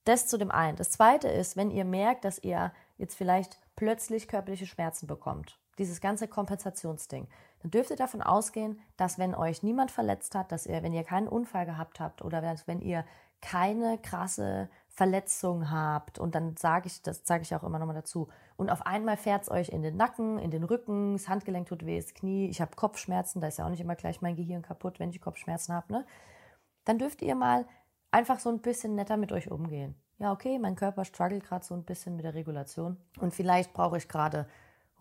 das 0.04 0.26
zu 0.26 0.36
dem 0.36 0.50
einen. 0.50 0.76
Das 0.76 0.90
zweite 0.90 1.28
ist, 1.28 1.56
wenn 1.56 1.70
ihr 1.70 1.84
merkt, 1.84 2.24
dass 2.24 2.38
ihr 2.38 2.72
jetzt 2.96 3.14
vielleicht 3.14 3.60
plötzlich 3.76 4.28
körperliche 4.28 4.66
Schmerzen 4.66 5.06
bekommt 5.06 5.58
dieses 5.78 6.00
ganze 6.00 6.28
Kompensationsding, 6.28 7.28
dann 7.62 7.70
dürft 7.70 7.90
ihr 7.90 7.96
davon 7.96 8.22
ausgehen, 8.22 8.80
dass 8.96 9.18
wenn 9.18 9.34
euch 9.34 9.62
niemand 9.62 9.90
verletzt 9.90 10.34
hat, 10.34 10.52
dass 10.52 10.66
ihr, 10.66 10.82
wenn 10.82 10.92
ihr 10.92 11.04
keinen 11.04 11.28
Unfall 11.28 11.66
gehabt 11.66 12.00
habt 12.00 12.22
oder 12.22 12.42
wenn 12.66 12.80
ihr 12.80 13.04
keine 13.40 13.98
krasse 13.98 14.68
Verletzung 14.88 15.70
habt 15.70 16.18
und 16.18 16.34
dann 16.34 16.57
sage 16.57 16.86
ich, 16.86 17.02
das 17.02 17.26
sage 17.26 17.42
ich 17.42 17.54
auch 17.54 17.62
immer 17.62 17.78
nochmal 17.78 17.94
dazu, 17.94 18.28
und 18.57 18.70
auf 18.70 18.86
einmal 18.86 19.18
fährt 19.18 19.42
es 19.42 19.50
euch 19.50 19.68
in 19.68 19.82
den 19.82 19.96
Nacken, 19.96 20.38
in 20.38 20.50
den 20.50 20.64
Rücken, 20.64 21.12
das 21.12 21.28
Handgelenk 21.28 21.68
tut 21.68 21.84
weh, 21.84 22.00
das 22.00 22.14
Knie, 22.14 22.48
ich 22.48 22.61
habe 22.62 22.74
Kopfschmerzen, 22.74 23.40
da 23.40 23.48
ist 23.48 23.59
ja 23.59 23.66
auch 23.66 23.70
nicht 23.70 23.82
immer 23.82 23.96
gleich 23.96 24.22
mein 24.22 24.36
Gehirn 24.36 24.62
kaputt, 24.62 24.98
wenn 24.98 25.11
ich 25.11 25.20
Kopfschmerzen 25.20 25.74
habe, 25.74 25.92
ne? 25.92 26.07
Dann 26.86 26.98
dürft 26.98 27.20
ihr 27.20 27.34
mal 27.34 27.66
einfach 28.11 28.38
so 28.38 28.48
ein 28.48 28.61
bisschen 28.61 28.94
netter 28.94 29.16
mit 29.16 29.32
euch 29.32 29.50
umgehen. 29.50 29.94
Ja, 30.18 30.32
okay, 30.32 30.59
mein 30.59 30.76
Körper 30.76 31.04
struggelt 31.04 31.44
gerade 31.44 31.64
so 31.64 31.74
ein 31.74 31.84
bisschen 31.84 32.16
mit 32.16 32.24
der 32.24 32.34
Regulation 32.34 32.96
und 33.20 33.34
vielleicht 33.34 33.74
brauche 33.74 33.98
ich 33.98 34.09
gerade 34.09 34.48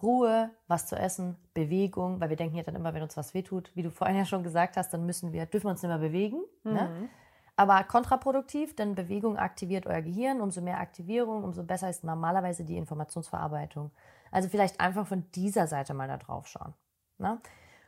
Ruhe, 0.02 0.52
was 0.68 0.88
zu 0.88 0.96
essen, 0.96 1.38
Bewegung, 1.54 2.20
weil 2.20 2.30
wir 2.30 2.36
denken 2.36 2.58
ja 2.58 2.64
dann 2.64 2.76
immer, 2.76 2.94
wenn 2.94 3.04
uns 3.04 3.16
was 3.18 3.34
wehtut, 3.34 3.72
wie 3.76 3.84
du 3.84 3.92
vorhin 3.92 4.18
ja 4.18 4.26
schon 4.26 4.44
gesagt 4.44 4.78
hast, 4.78 4.94
dann 4.94 5.06
müssen 5.06 5.32
wir, 5.32 5.46
dürfen 5.46 5.68
wir 5.68 5.72
uns 5.72 5.82
nicht 5.82 5.90
mehr 5.90 5.98
bewegen. 5.98 6.44
Ne? 6.64 6.72
Mhm. 6.72 6.76
Ne? 6.76 7.10
Aber 7.58 7.84
kontraproduktiv, 7.86 8.76
denn 8.76 8.96
Bewegung 8.96 9.38
aktiviert 9.38 9.88
euer 9.88 10.02
Gehirn. 10.02 10.42
Umso 10.42 10.62
mehr 10.62 10.80
Aktivierung, 10.80 11.44
umso 11.44 11.64
besser 11.64 11.90
ist 11.90 12.04
normalerweise 12.04 12.66
die 12.66 12.76
Informationsverarbeitung. 12.76 13.92
Also 14.32 14.50
vielleicht 14.50 14.82
einfach 14.82 15.08
von 15.08 15.32
dieser 15.32 15.68
Seite 15.68 15.94
mal 15.94 16.08
da 16.08 16.18
drauf 16.18 16.48
schauen. 16.48 16.74
Ne? 17.18 17.40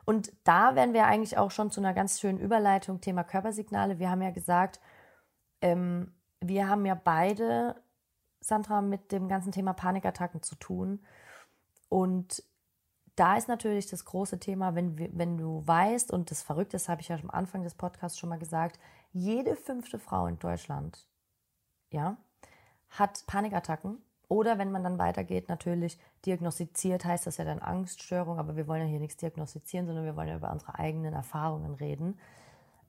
Und 0.06 0.32
da 0.46 0.76
werden 0.76 0.94
wir 0.94 1.06
eigentlich 1.06 1.38
auch 1.38 1.52
schon 1.52 1.70
zu 1.70 1.82
einer 1.82 1.94
ganz 1.94 2.22
schönen 2.22 2.40
Überleitung, 2.40 3.02
Thema 3.02 3.26
Körpersignale. 3.26 4.00
Wir 4.00 4.10
haben 4.10 4.22
ja 4.22 4.32
gesagt, 4.32 4.80
ähm, 5.62 6.14
wir 6.40 6.70
haben 6.70 6.86
ja 6.86 6.96
beide, 6.96 7.76
Sandra, 8.40 8.80
mit 8.82 9.12
dem 9.12 9.28
ganzen 9.28 9.52
Thema 9.52 9.74
Panikattacken 9.74 10.42
zu 10.42 10.56
tun. 10.56 11.06
Und 11.90 12.44
da 13.16 13.36
ist 13.36 13.48
natürlich 13.48 13.88
das 13.88 14.06
große 14.06 14.40
Thema, 14.40 14.76
wenn, 14.76 15.18
wenn 15.18 15.38
du 15.38 15.64
weißt, 15.66 16.12
und 16.12 16.30
das 16.30 16.44
Verrückte 16.44 16.78
ist, 16.78 16.88
habe 16.88 17.02
ich 17.02 17.08
ja 17.08 17.18
am 17.18 17.32
Anfang 17.32 17.64
des 17.64 17.74
Podcasts 17.74 18.20
schon 18.20 18.30
mal 18.30 18.38
gesagt, 18.38 18.80
jede 19.12 19.56
fünfte 19.56 19.98
Frau 19.98 20.28
in 20.28 20.38
Deutschland, 20.38 21.08
ja, 21.90 22.18
hat 22.90 23.26
Panikattacken. 23.26 24.02
Oder 24.30 24.58
wenn 24.58 24.72
man 24.72 24.84
dann 24.84 25.00
weitergeht, 25.00 25.48
natürlich 25.48 25.98
diagnostiziert, 26.26 27.06
heißt 27.06 27.26
das 27.26 27.38
ja 27.38 27.46
dann 27.46 27.60
Angststörung, 27.60 28.40
aber 28.40 28.58
wir 28.58 28.68
wollen 28.68 28.82
ja 28.82 28.88
hier 28.88 29.00
nichts 29.00 29.18
diagnostizieren, 29.18 29.88
sondern 29.88 30.04
wir 30.04 30.16
wollen 30.16 30.28
ja 30.28 30.36
über 30.36 30.52
unsere 30.52 30.78
eigenen 30.78 31.14
Erfahrungen 31.14 31.76
reden. 31.76 32.20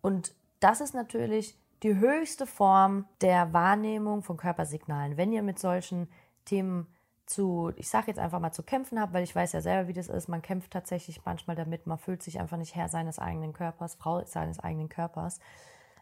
Und 0.00 0.34
das 0.60 0.80
ist 0.80 0.94
natürlich 0.94 1.56
die 1.84 1.94
höchste 1.94 2.46
Form 2.46 3.06
der 3.20 3.52
Wahrnehmung 3.52 4.22
von 4.22 4.36
Körpersignalen. 4.36 5.16
Wenn 5.16 5.32
ihr 5.32 5.42
mit 5.42 5.60
solchen 5.60 6.08
Themen 6.44 6.88
zu, 7.28 7.72
ich 7.76 7.88
sage 7.88 8.08
jetzt 8.08 8.18
einfach 8.18 8.40
mal 8.40 8.52
zu 8.52 8.62
kämpfen 8.62 9.00
habe, 9.00 9.12
weil 9.12 9.22
ich 9.22 9.34
weiß 9.34 9.52
ja 9.52 9.60
selber, 9.60 9.88
wie 9.88 9.92
das 9.92 10.08
ist. 10.08 10.28
Man 10.28 10.42
kämpft 10.42 10.72
tatsächlich 10.72 11.24
manchmal 11.24 11.56
damit, 11.56 11.86
man 11.86 11.98
fühlt 11.98 12.22
sich 12.22 12.40
einfach 12.40 12.56
nicht 12.56 12.74
Herr 12.74 12.88
seines 12.88 13.18
eigenen 13.18 13.52
Körpers, 13.52 13.94
Frau 13.94 14.24
seines 14.24 14.58
eigenen 14.58 14.88
Körpers. 14.88 15.38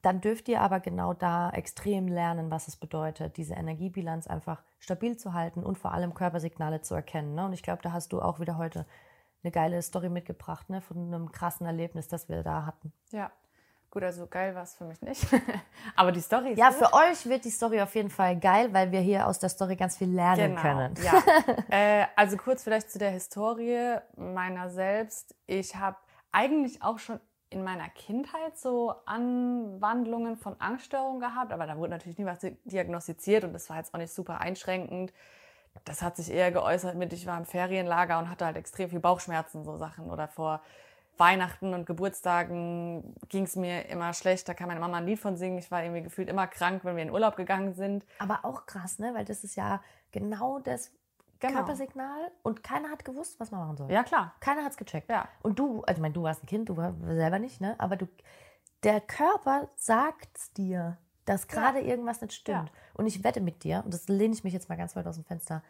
Dann 0.02 0.20
dürft 0.20 0.48
ihr 0.48 0.60
aber 0.60 0.78
genau 0.78 1.14
da 1.14 1.50
extrem 1.50 2.06
lernen, 2.06 2.50
was 2.50 2.68
es 2.68 2.76
bedeutet, 2.76 3.36
diese 3.36 3.54
Energiebilanz 3.54 4.26
einfach 4.28 4.62
stabil 4.78 5.16
zu 5.16 5.34
halten 5.34 5.64
und 5.64 5.78
vor 5.78 5.92
allem 5.92 6.14
Körpersignale 6.14 6.80
zu 6.82 6.94
erkennen. 6.94 7.34
Ne? 7.34 7.46
Und 7.46 7.52
ich 7.52 7.62
glaube, 7.62 7.82
da 7.82 7.92
hast 7.92 8.12
du 8.12 8.22
auch 8.22 8.38
wieder 8.38 8.56
heute 8.56 8.86
eine 9.42 9.50
geile 9.50 9.82
Story 9.82 10.08
mitgebracht, 10.08 10.70
ne? 10.70 10.80
von 10.80 11.12
einem 11.12 11.32
krassen 11.32 11.66
Erlebnis, 11.66 12.06
das 12.06 12.28
wir 12.28 12.44
da 12.44 12.66
hatten. 12.66 12.92
Ja, 13.10 13.32
Gut, 13.96 14.04
also 14.04 14.26
geil 14.26 14.54
war 14.54 14.64
es 14.64 14.74
für 14.74 14.84
mich 14.84 15.00
nicht. 15.00 15.26
Aber 15.96 16.12
die 16.12 16.20
Story 16.20 16.50
ist 16.50 16.58
Ja, 16.58 16.68
gut. 16.68 16.76
für 16.76 16.92
euch 16.92 17.24
wird 17.24 17.46
die 17.46 17.50
Story 17.50 17.80
auf 17.80 17.94
jeden 17.94 18.10
Fall 18.10 18.38
geil, 18.38 18.68
weil 18.74 18.92
wir 18.92 19.00
hier 19.00 19.26
aus 19.26 19.38
der 19.38 19.48
Story 19.48 19.74
ganz 19.74 19.96
viel 19.96 20.10
lernen 20.10 20.50
genau, 20.50 20.60
können. 20.60 20.94
Ja. 21.02 21.22
äh, 22.02 22.06
also 22.14 22.36
kurz 22.36 22.62
vielleicht 22.62 22.90
zu 22.90 22.98
der 22.98 23.08
Historie 23.08 23.96
meiner 24.14 24.68
selbst. 24.68 25.34
Ich 25.46 25.76
habe 25.76 25.96
eigentlich 26.30 26.82
auch 26.82 26.98
schon 26.98 27.20
in 27.48 27.64
meiner 27.64 27.88
Kindheit 27.88 28.58
so 28.58 28.94
Anwandlungen 29.06 30.36
von 30.36 30.60
Angststörungen 30.60 31.20
gehabt, 31.20 31.54
aber 31.54 31.66
da 31.66 31.78
wurde 31.78 31.92
natürlich 31.92 32.18
nie 32.18 32.26
was 32.26 32.40
diagnostiziert 32.66 33.44
und 33.44 33.54
das 33.54 33.70
war 33.70 33.78
jetzt 33.78 33.94
auch 33.94 33.98
nicht 33.98 34.12
super 34.12 34.42
einschränkend. 34.42 35.14
Das 35.86 36.02
hat 36.02 36.16
sich 36.16 36.30
eher 36.30 36.52
geäußert 36.52 36.96
mit, 36.96 37.14
ich 37.14 37.26
war 37.26 37.38
im 37.38 37.46
Ferienlager 37.46 38.18
und 38.18 38.28
hatte 38.28 38.44
halt 38.44 38.58
extrem 38.58 38.90
viel 38.90 39.00
Bauchschmerzen, 39.00 39.64
so 39.64 39.78
Sachen. 39.78 40.10
Oder 40.10 40.28
vor 40.28 40.60
Weihnachten 41.18 41.74
und 41.74 41.86
Geburtstagen 41.86 43.14
ging 43.28 43.44
es 43.44 43.56
mir 43.56 43.88
immer 43.88 44.12
schlecht. 44.12 44.48
Da 44.48 44.54
kann 44.54 44.68
meine 44.68 44.80
Mama 44.80 44.98
ein 44.98 45.06
Lied 45.06 45.18
von 45.18 45.36
singen. 45.36 45.58
Ich 45.58 45.70
war 45.70 45.82
irgendwie 45.82 46.02
gefühlt 46.02 46.28
immer 46.28 46.46
krank, 46.46 46.84
wenn 46.84 46.96
wir 46.96 47.02
in 47.02 47.10
Urlaub 47.10 47.36
gegangen 47.36 47.74
sind. 47.74 48.04
Aber 48.18 48.44
auch 48.44 48.66
krass, 48.66 48.98
ne? 48.98 49.14
Weil 49.14 49.24
das 49.24 49.44
ist 49.44 49.56
ja 49.56 49.82
genau 50.12 50.58
das 50.58 50.92
genau. 51.40 51.54
Körpersignal 51.54 52.30
und 52.42 52.62
keiner 52.62 52.90
hat 52.90 53.04
gewusst, 53.04 53.40
was 53.40 53.50
man 53.50 53.60
machen 53.60 53.76
soll. 53.76 53.90
Ja, 53.90 54.02
klar. 54.02 54.34
Keiner 54.40 54.64
hat 54.64 54.72
es 54.72 54.76
gecheckt. 54.76 55.10
Ja. 55.10 55.28
Und 55.42 55.58
du, 55.58 55.82
also 55.82 55.98
ich 55.98 56.02
meine, 56.02 56.14
du 56.14 56.22
warst 56.22 56.42
ein 56.42 56.46
Kind, 56.46 56.68
du 56.68 56.76
warst 56.76 56.96
selber 57.02 57.38
nicht, 57.38 57.60
ne? 57.60 57.74
Aber 57.78 57.96
du, 57.96 58.06
der 58.82 59.00
Körper 59.00 59.68
sagt 59.76 60.56
dir, 60.56 60.98
dass 61.24 61.48
gerade 61.48 61.80
ja. 61.80 61.86
irgendwas 61.86 62.20
nicht 62.20 62.34
stimmt. 62.34 62.68
Ja. 62.68 62.74
Und 62.94 63.06
ich 63.06 63.24
wette 63.24 63.40
mit 63.40 63.64
dir, 63.64 63.82
und 63.84 63.92
das 63.92 64.08
lehne 64.08 64.34
ich 64.34 64.44
mich 64.44 64.52
jetzt 64.52 64.68
mal 64.68 64.76
ganz 64.76 64.96
weit 64.96 65.06
aus 65.06 65.16
dem 65.16 65.24
Fenster, 65.24 65.62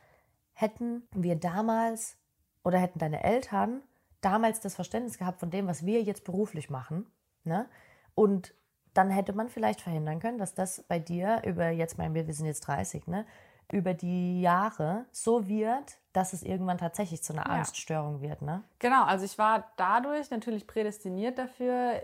hätten 0.52 1.06
wir 1.12 1.36
damals 1.36 2.16
oder 2.62 2.78
hätten 2.78 2.98
deine 2.98 3.22
Eltern 3.22 3.82
damals 4.20 4.60
das 4.60 4.74
Verständnis 4.74 5.18
gehabt 5.18 5.40
von 5.40 5.50
dem, 5.50 5.66
was 5.66 5.84
wir 5.84 6.02
jetzt 6.02 6.24
beruflich 6.24 6.70
machen, 6.70 7.06
ne? 7.44 7.68
Und 8.14 8.54
dann 8.94 9.10
hätte 9.10 9.34
man 9.34 9.48
vielleicht 9.48 9.82
verhindern 9.82 10.20
können, 10.20 10.38
dass 10.38 10.54
das 10.54 10.82
bei 10.88 10.98
dir 10.98 11.42
über 11.44 11.68
jetzt, 11.68 11.98
mein 11.98 12.14
wir 12.14 12.32
sind 12.32 12.46
jetzt 12.46 12.60
30, 12.60 13.06
ne? 13.06 13.26
Über 13.70 13.94
die 13.94 14.40
Jahre 14.40 15.06
so 15.10 15.48
wird, 15.48 15.98
dass 16.12 16.32
es 16.32 16.42
irgendwann 16.42 16.78
tatsächlich 16.78 17.22
zu 17.22 17.32
einer 17.32 17.50
Angststörung 17.50 18.22
ja. 18.22 18.30
wird, 18.30 18.42
ne? 18.42 18.62
Genau, 18.78 19.04
also 19.04 19.24
ich 19.24 19.38
war 19.38 19.72
dadurch 19.76 20.30
natürlich 20.30 20.66
prädestiniert 20.66 21.38
dafür, 21.38 22.00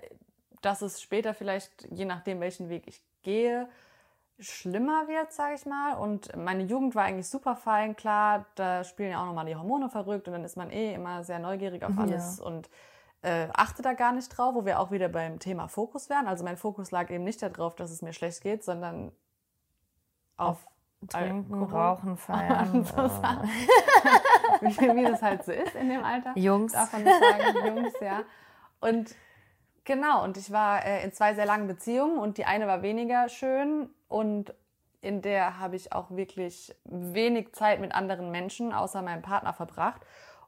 dass 0.61 0.83
es 0.83 1.01
später 1.01 1.35
vielleicht, 1.35 1.89
je 1.91 2.05
nachdem, 2.05 2.41
welchen 2.41 2.69
Weg 2.69 2.87
ich 2.87 3.03
gehe, 3.23 3.69
schlimmer 4.39 5.09
wird, 5.09 5.33
sage 5.33 5.55
ich 5.55 5.67
mal. 5.67 5.95
Und 5.95 6.35
meine 6.37 6.65
Jugend 6.65 6.95
war 6.95 7.05
eigentlich 7.05 7.29
super 7.29 7.57
fein, 7.57 7.97
klar, 7.97 8.47
da 8.55 8.85
spielen 8.85 9.11
ja 9.13 9.23
auch 9.23 9.27
nochmal 9.27 9.47
die 9.47 9.57
Hormone 9.57 9.89
verrückt 9.89 10.27
und 10.27 10.33
dann 10.33 10.45
ist 10.45 10.57
man 10.57 10.71
eh 10.71 10.95
immer 10.95 11.25
sehr 11.25 11.39
neugierig 11.39 11.85
auf 11.85 11.97
alles 11.99 12.39
ja. 12.39 12.45
und 12.45 12.69
äh, 13.23 13.49
achte 13.55 13.83
da 13.83 13.93
gar 13.93 14.13
nicht 14.13 14.29
drauf, 14.37 14.55
wo 14.55 14.65
wir 14.65 14.81
auch 14.81 14.91
wieder 14.91 15.09
beim 15.09 15.39
Thema 15.39 15.69
Fokus 15.69 16.11
wären. 16.11 16.27
Also 16.27 16.45
mein 16.45 16.57
Fokus 16.57 16.91
lag 16.91 17.11
eben 17.11 17.25
nicht 17.25 17.43
darauf, 17.43 17.77
dass 17.77 17.91
es 17.91 18.03
mir 18.03 18.13
schlecht 18.13 18.43
geht, 18.43 18.65
sondern 18.65 19.13
auf, 20.37 20.59
auf 20.59 21.09
Trinken, 21.09 21.55
Alkohol. 21.55 21.81
Rauchen, 21.81 22.17
Feiern. 22.17 22.85
wie, 24.61 24.79
wie 24.97 25.05
das 25.05 25.23
halt 25.23 25.45
so 25.45 25.53
ist 25.53 25.75
in 25.77 25.89
dem 25.89 26.03
Alter. 26.03 26.33
Jungs. 26.37 26.73
Darf 26.73 26.93
man 26.93 27.05
nicht 27.05 27.21
sagen, 27.21 27.67
Jungs, 27.67 27.95
ja. 28.01 28.23
Und 28.81 29.15
Genau, 29.85 30.23
und 30.23 30.37
ich 30.37 30.53
war 30.53 30.85
äh, 30.85 31.03
in 31.03 31.13
zwei 31.13 31.35
sehr 31.35 31.47
langen 31.47 31.67
Beziehungen 31.67 32.19
und 32.19 32.39
die 32.39 32.45
eine 32.45 32.69
war 32.69 32.83
weniger 32.83 33.29
schön 33.29 33.91
und 34.13 34.55
in 35.01 35.21
der 35.21 35.59
habe 35.59 35.75
ich 35.75 35.93
auch 35.93 36.11
wirklich 36.11 36.75
wenig 36.85 37.53
Zeit 37.55 37.81
mit 37.81 37.95
anderen 37.95 38.31
Menschen 38.31 38.73
außer 38.73 39.03
meinem 39.03 39.23
Partner 39.23 39.53
verbracht. 39.53 40.03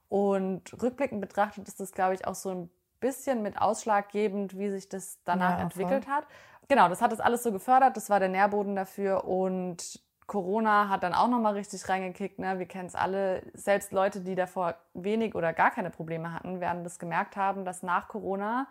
Und 0.09 0.81
rückblickend 0.81 1.21
betrachtet 1.21 1.67
ist 1.67 1.81
das, 1.81 1.93
glaube 1.93 2.15
ich, 2.15 2.27
auch 2.27 2.37
so 2.37 2.51
ein 2.51 2.71
bisschen 3.01 3.43
mit 3.43 3.61
ausschlaggebend, 3.61 4.57
wie 4.57 4.71
sich 4.71 4.89
das 4.89 5.19
danach 5.25 5.59
ja, 5.59 5.63
entwickelt 5.65 6.07
hat. 6.07 6.25
Genau, 6.69 6.89
das 6.89 7.03
hat 7.03 7.11
das 7.11 7.21
alles 7.21 7.43
so 7.43 7.53
gefördert, 7.53 7.97
das 7.97 8.09
war 8.09 8.21
der 8.21 8.29
Nährboden 8.29 8.77
dafür 8.77 9.25
und 9.25 10.01
Corona 10.27 10.89
hat 10.89 11.03
dann 11.03 11.13
auch 11.13 11.29
nochmal 11.29 11.55
richtig 11.55 11.87
reingekickt. 11.87 12.39
Ne? 12.39 12.59
Wir 12.59 12.67
kennen 12.67 12.87
es 12.87 12.95
alle. 12.95 13.43
Selbst 13.53 13.93
Leute, 13.93 14.21
die 14.21 14.35
davor 14.35 14.77
wenig 14.95 15.35
oder 15.35 15.53
gar 15.53 15.71
keine 15.71 15.91
Probleme 15.91 16.33
hatten, 16.33 16.61
werden 16.61 16.83
das 16.83 16.99
gemerkt 16.99 17.37
haben, 17.37 17.67
dass 17.67 17.83
nach 17.83 18.09
Corona 18.09 18.67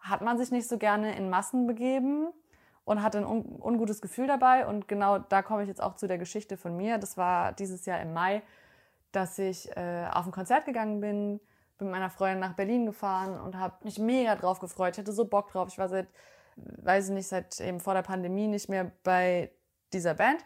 hat 0.00 0.22
man 0.22 0.38
sich 0.38 0.50
nicht 0.50 0.68
so 0.68 0.78
gerne 0.78 1.16
in 1.16 1.30
Massen 1.30 1.66
begeben 1.68 2.32
und 2.86 3.02
hatte 3.02 3.18
ein 3.18 3.26
un 3.26 3.60
ungutes 3.60 4.00
Gefühl 4.00 4.28
dabei. 4.28 4.64
Und 4.64 4.88
genau 4.88 5.18
da 5.18 5.42
komme 5.42 5.62
ich 5.62 5.68
jetzt 5.68 5.82
auch 5.82 5.96
zu 5.96 6.06
der 6.06 6.18
Geschichte 6.18 6.56
von 6.56 6.76
mir. 6.76 6.98
Das 6.98 7.16
war 7.18 7.52
dieses 7.52 7.84
Jahr 7.84 8.00
im 8.00 8.14
Mai, 8.14 8.42
dass 9.12 9.38
ich 9.38 9.76
äh, 9.76 10.06
auf 10.10 10.24
ein 10.24 10.32
Konzert 10.32 10.64
gegangen 10.64 11.00
bin, 11.00 11.40
bin 11.78 11.88
mit 11.88 11.90
meiner 11.90 12.10
Freundin 12.10 12.38
nach 12.38 12.54
Berlin 12.54 12.86
gefahren 12.86 13.38
und 13.40 13.58
habe 13.58 13.74
mich 13.82 13.98
mega 13.98 14.36
drauf 14.36 14.60
gefreut. 14.60 14.94
Ich 14.94 14.98
hatte 14.98 15.12
so 15.12 15.24
Bock 15.24 15.50
drauf. 15.50 15.68
Ich 15.68 15.78
war 15.78 15.88
seit, 15.88 16.06
weiß 16.54 17.08
ich 17.08 17.14
nicht, 17.14 17.26
seit 17.26 17.60
eben 17.60 17.80
vor 17.80 17.94
der 17.94 18.02
Pandemie 18.02 18.46
nicht 18.46 18.68
mehr 18.68 18.92
bei 19.02 19.50
dieser 19.92 20.14
Band. 20.14 20.44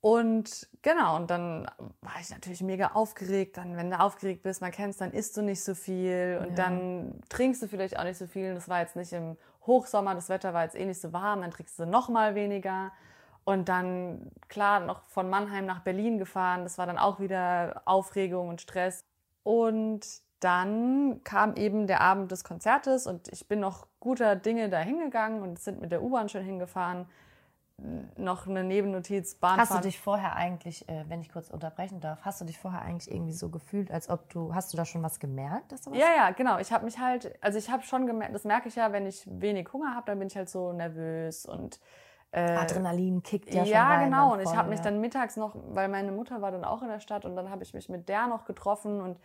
Und 0.00 0.68
genau, 0.82 1.16
und 1.16 1.30
dann 1.30 1.68
war 2.00 2.14
ich 2.20 2.30
natürlich 2.30 2.62
mega 2.62 2.92
aufgeregt. 2.92 3.56
Dann, 3.56 3.76
wenn 3.76 3.90
du 3.90 3.98
aufgeregt 3.98 4.44
bist, 4.44 4.60
man 4.60 4.70
kennt 4.70 4.90
es, 4.90 4.98
dann 4.98 5.12
isst 5.12 5.36
du 5.36 5.42
nicht 5.42 5.62
so 5.64 5.74
viel 5.74 6.38
und 6.42 6.50
ja. 6.50 6.54
dann 6.54 7.20
trinkst 7.28 7.60
du 7.60 7.66
vielleicht 7.66 7.98
auch 7.98 8.04
nicht 8.04 8.18
so 8.18 8.28
viel. 8.28 8.54
Das 8.54 8.68
war 8.68 8.80
jetzt 8.80 8.94
nicht 8.94 9.12
im 9.12 9.36
Hochsommer, 9.66 10.14
das 10.14 10.28
Wetter 10.28 10.54
war 10.54 10.64
jetzt 10.64 10.76
eh 10.76 10.84
nicht 10.84 11.00
so 11.00 11.12
warm, 11.12 11.42
dann 11.42 11.50
trinkst 11.50 11.78
du 11.78 11.86
noch 11.86 12.08
mal 12.08 12.34
weniger. 12.34 12.92
Und 13.44 13.68
dann, 13.68 14.30
klar, 14.48 14.80
noch 14.80 15.02
von 15.08 15.28
Mannheim 15.28 15.66
nach 15.66 15.80
Berlin 15.80 16.18
gefahren. 16.18 16.62
Das 16.62 16.78
war 16.78 16.86
dann 16.86 16.98
auch 16.98 17.18
wieder 17.18 17.82
Aufregung 17.86 18.48
und 18.48 18.60
Stress. 18.60 19.04
Und 19.42 20.06
dann 20.38 21.22
kam 21.24 21.56
eben 21.56 21.86
der 21.86 22.00
Abend 22.00 22.30
des 22.30 22.44
Konzertes 22.44 23.06
und 23.06 23.28
ich 23.28 23.48
bin 23.48 23.60
noch 23.60 23.86
guter 24.00 24.36
Dinge 24.36 24.68
da 24.68 24.78
hingegangen 24.78 25.42
und 25.42 25.58
sind 25.58 25.80
mit 25.80 25.92
der 25.92 26.02
U-Bahn 26.02 26.28
schon 26.28 26.42
hingefahren 26.42 27.06
noch 28.16 28.46
eine 28.46 28.62
Nebennotiz 28.64 29.34
Bahnfahrt. 29.34 29.70
Hast 29.70 29.78
du 29.78 29.82
dich 29.82 29.98
vorher 29.98 30.36
eigentlich, 30.36 30.88
äh, 30.88 31.04
wenn 31.08 31.20
ich 31.20 31.32
kurz 31.32 31.50
unterbrechen 31.50 32.00
darf, 32.00 32.20
hast 32.22 32.40
du 32.40 32.44
dich 32.44 32.58
vorher 32.58 32.82
eigentlich 32.82 33.10
irgendwie 33.12 33.32
so 33.32 33.48
gefühlt, 33.48 33.90
als 33.90 34.08
ob 34.08 34.28
du, 34.30 34.54
hast 34.54 34.72
du 34.72 34.76
da 34.76 34.84
schon 34.84 35.02
was 35.02 35.18
gemerkt? 35.18 35.72
Dass 35.72 35.82
du 35.82 35.90
was 35.90 35.98
ja, 35.98 36.06
ja, 36.16 36.30
genau. 36.30 36.58
Ich 36.58 36.72
habe 36.72 36.84
mich 36.84 36.98
halt, 36.98 37.34
also 37.40 37.58
ich 37.58 37.70
habe 37.70 37.82
schon 37.82 38.06
gemerkt, 38.06 38.34
das 38.34 38.44
merke 38.44 38.68
ich 38.68 38.76
ja, 38.76 38.92
wenn 38.92 39.06
ich 39.06 39.26
wenig 39.26 39.72
Hunger 39.72 39.94
habe, 39.94 40.06
dann 40.06 40.18
bin 40.18 40.28
ich 40.28 40.36
halt 40.36 40.48
so 40.48 40.72
nervös 40.72 41.46
und 41.46 41.80
äh, 42.30 42.40
Adrenalin 42.40 43.22
kickt 43.22 43.52
ja, 43.52 43.64
schon 43.64 43.72
Ja, 43.72 44.04
genau. 44.04 44.32
Und 44.32 44.40
ich 44.40 44.54
habe 44.54 44.68
mich 44.68 44.80
dann 44.80 45.00
mittags 45.00 45.36
noch, 45.36 45.54
weil 45.70 45.88
meine 45.88 46.12
Mutter 46.12 46.40
war 46.40 46.50
dann 46.50 46.64
auch 46.64 46.82
in 46.82 46.88
der 46.88 47.00
Stadt 47.00 47.24
und 47.24 47.36
dann 47.36 47.50
habe 47.50 47.62
ich 47.62 47.74
mich 47.74 47.88
mit 47.88 48.08
der 48.08 48.26
noch 48.26 48.44
getroffen 48.44 49.00
und 49.00 49.18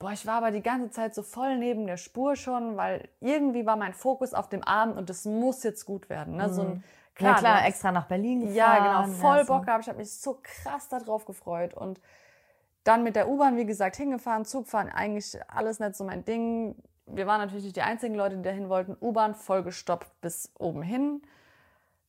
Boah, 0.00 0.10
ich 0.10 0.26
war 0.26 0.34
aber 0.34 0.50
die 0.50 0.60
ganze 0.60 0.90
Zeit 0.90 1.14
so 1.14 1.22
voll 1.22 1.56
neben 1.56 1.86
der 1.86 1.96
Spur 1.96 2.34
schon, 2.34 2.76
weil 2.76 3.08
irgendwie 3.20 3.64
war 3.64 3.76
mein 3.76 3.94
Fokus 3.94 4.34
auf 4.34 4.48
dem 4.48 4.62
Abend 4.64 4.98
und 4.98 5.08
das 5.08 5.24
muss 5.24 5.62
jetzt 5.62 5.84
gut 5.84 6.10
werden. 6.10 6.36
Ne? 6.36 6.48
Mhm. 6.48 6.52
So 6.52 6.62
ein 6.62 6.84
Klar, 7.14 7.38
klar 7.38 7.60
ne? 7.60 7.66
extra 7.66 7.92
nach 7.92 8.06
Berlin 8.06 8.40
gefahren. 8.40 8.56
Ja, 8.56 9.02
genau, 9.02 9.14
voll 9.14 9.38
ja, 9.38 9.44
Bock 9.44 9.66
gehabt. 9.66 9.84
Ich 9.84 9.88
habe 9.88 9.98
mich 9.98 10.12
so 10.12 10.40
krass 10.42 10.88
darauf 10.88 11.24
gefreut. 11.24 11.74
Und 11.74 12.00
dann 12.82 13.02
mit 13.02 13.16
der 13.16 13.28
U-Bahn, 13.28 13.56
wie 13.56 13.66
gesagt, 13.66 13.96
hingefahren, 13.96 14.44
Zug 14.44 14.66
fahren, 14.66 14.88
eigentlich 14.88 15.38
alles 15.48 15.78
nicht 15.78 15.94
so 15.94 16.04
mein 16.04 16.24
Ding. 16.24 16.76
Wir 17.06 17.26
waren 17.26 17.40
natürlich 17.40 17.64
nicht 17.64 17.76
die 17.76 17.82
einzigen 17.82 18.14
Leute, 18.14 18.36
die 18.36 18.42
dahin 18.42 18.68
wollten. 18.68 18.96
U-Bahn 19.00 19.34
vollgestoppt 19.34 20.20
bis 20.20 20.52
oben 20.58 20.82
hin. 20.82 21.22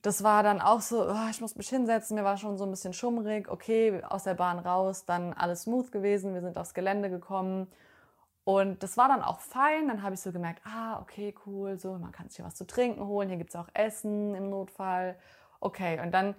Das 0.01 0.24
war 0.24 0.43
dann 0.43 0.62
auch 0.62 0.82
so, 0.82 1.10
oh, 1.10 1.30
ich 1.32 1.41
muss 1.41 1.56
mich 1.56 1.70
hinsetzen, 1.70 2.16
mir 2.16 2.24
war 2.24 2.38
schon 2.38 2.58
so 2.58 2.64
ein 2.64 2.70
bisschen 2.70 2.93
schummrig. 2.93 3.49
Okay, 3.49 4.03
aus 4.03 4.24
der 4.24 4.36
Bahn 4.36 4.60
raus, 4.60 5.06
dann 5.06 5.34
alles 5.34 5.64
smooth 5.64 5.91
gewesen. 5.91 6.34
Wir 6.34 6.41
sind 6.41 6.58
aufs 6.58 6.74
Gelände 6.74 7.10
gekommen. 7.10 7.68
Und 8.46 8.84
das 8.84 8.96
war 8.96 9.08
dann 9.08 9.24
auch 9.24 9.39
fein. 9.39 9.88
Dann 9.88 10.04
habe 10.04 10.14
ich 10.16 10.22
so 10.22 10.32
gemerkt, 10.32 10.62
ah, 10.66 11.00
okay, 11.02 11.36
cool, 11.46 11.78
so, 11.78 11.93
man 11.98 12.12
kann 12.12 12.30
sich 12.30 12.38
hier 12.38 12.46
was 12.46 12.56
zu 12.56 12.66
trinken 12.66 13.06
holen. 13.06 13.28
Hier 13.28 13.38
gibt 13.38 13.50
es 13.50 13.56
auch 13.56 13.68
Essen 13.74 14.36
im 14.36 14.50
Notfall. 14.50 15.18
Okay, 15.60 16.00
und 16.00 16.12
dann 16.12 16.36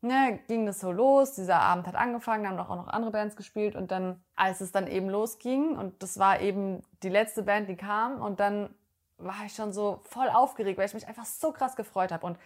ne, 0.00 0.38
ging 0.46 0.66
das 0.66 0.80
so 0.80 0.92
los. 0.92 1.34
Dieser 1.34 1.60
Abend 1.60 1.86
hat 1.88 1.96
angefangen, 1.96 2.44
dann 2.44 2.58
haben 2.58 2.70
auch 2.70 2.76
noch 2.76 2.88
andere 2.88 3.10
Bands 3.10 3.34
gespielt. 3.34 3.74
Und 3.74 3.90
dann, 3.90 4.22
als 4.36 4.60
es 4.60 4.70
dann 4.70 4.86
eben 4.86 5.10
losging, 5.10 5.76
und 5.76 6.00
das 6.02 6.18
war 6.18 6.40
eben 6.40 6.82
die 7.02 7.08
letzte 7.08 7.42
Band, 7.42 7.68
die 7.68 7.76
kam, 7.76 8.22
und 8.22 8.40
dann 8.40 8.72
war 9.18 9.44
ich 9.44 9.54
schon 9.54 9.72
so 9.72 10.00
voll 10.04 10.28
aufgeregt, 10.28 10.78
weil 10.78 10.86
ich 10.86 10.94
mich 10.94 11.08
einfach 11.08 11.26
so 11.26 11.50
krass 11.50 11.74
gefreut 11.74 12.12
habe. 12.12 12.24
Und 12.24 12.38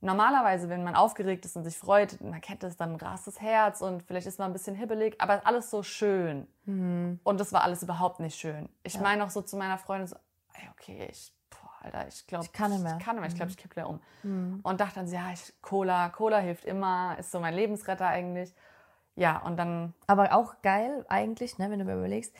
normalerweise, 0.00 0.68
wenn 0.68 0.84
man 0.84 0.94
aufgeregt 0.94 1.44
ist 1.44 1.56
und 1.56 1.64
sich 1.64 1.76
freut, 1.76 2.20
man 2.20 2.40
kennt 2.40 2.62
das, 2.62 2.76
dann 2.76 2.96
rast 2.96 3.26
das 3.26 3.40
Herz 3.40 3.80
und 3.80 4.02
vielleicht 4.02 4.26
ist 4.26 4.38
man 4.38 4.50
ein 4.50 4.52
bisschen 4.52 4.76
hibbelig, 4.76 5.20
aber 5.20 5.46
alles 5.46 5.70
so 5.70 5.82
schön. 5.82 6.46
Mhm. 6.66 7.20
Und 7.24 7.40
das 7.40 7.52
war 7.52 7.62
alles 7.62 7.82
überhaupt 7.82 8.20
nicht 8.20 8.38
schön. 8.38 8.68
Ich 8.82 8.94
ja. 8.94 9.00
meine 9.00 9.24
auch 9.24 9.30
so 9.30 9.42
zu 9.42 9.56
meiner 9.56 9.78
Freundin 9.78 10.06
so, 10.06 10.16
ey, 10.54 10.68
okay, 10.72 11.08
ich, 11.10 11.32
boah, 11.50 11.70
Alter, 11.82 12.06
ich 12.08 12.26
glaube, 12.26 12.44
ich 12.44 12.52
kann 12.52 12.70
nicht 12.70 12.82
mehr. 12.82 12.96
Ich 12.98 13.04
kann 13.04 13.16
nicht 13.16 13.22
mehr, 13.22 13.30
ich 13.30 13.36
glaube, 13.36 13.50
ich 13.50 13.56
kippe 13.56 13.74
gleich 13.74 13.86
um. 13.86 14.00
Mhm. 14.22 14.60
Und 14.62 14.80
dachte 14.80 14.96
dann, 14.96 15.08
ja, 15.08 15.32
ich, 15.32 15.52
Cola, 15.62 16.10
Cola 16.10 16.38
hilft 16.38 16.64
immer, 16.64 17.16
ist 17.18 17.30
so 17.30 17.40
mein 17.40 17.54
Lebensretter 17.54 18.06
eigentlich. 18.06 18.54
Ja, 19.16 19.38
und 19.38 19.56
dann. 19.56 19.94
Aber 20.06 20.32
auch 20.32 20.62
geil 20.62 21.04
eigentlich, 21.08 21.58
ne, 21.58 21.70
wenn 21.70 21.80
du 21.80 21.84
mir 21.84 21.96
überlegst, 21.96 22.32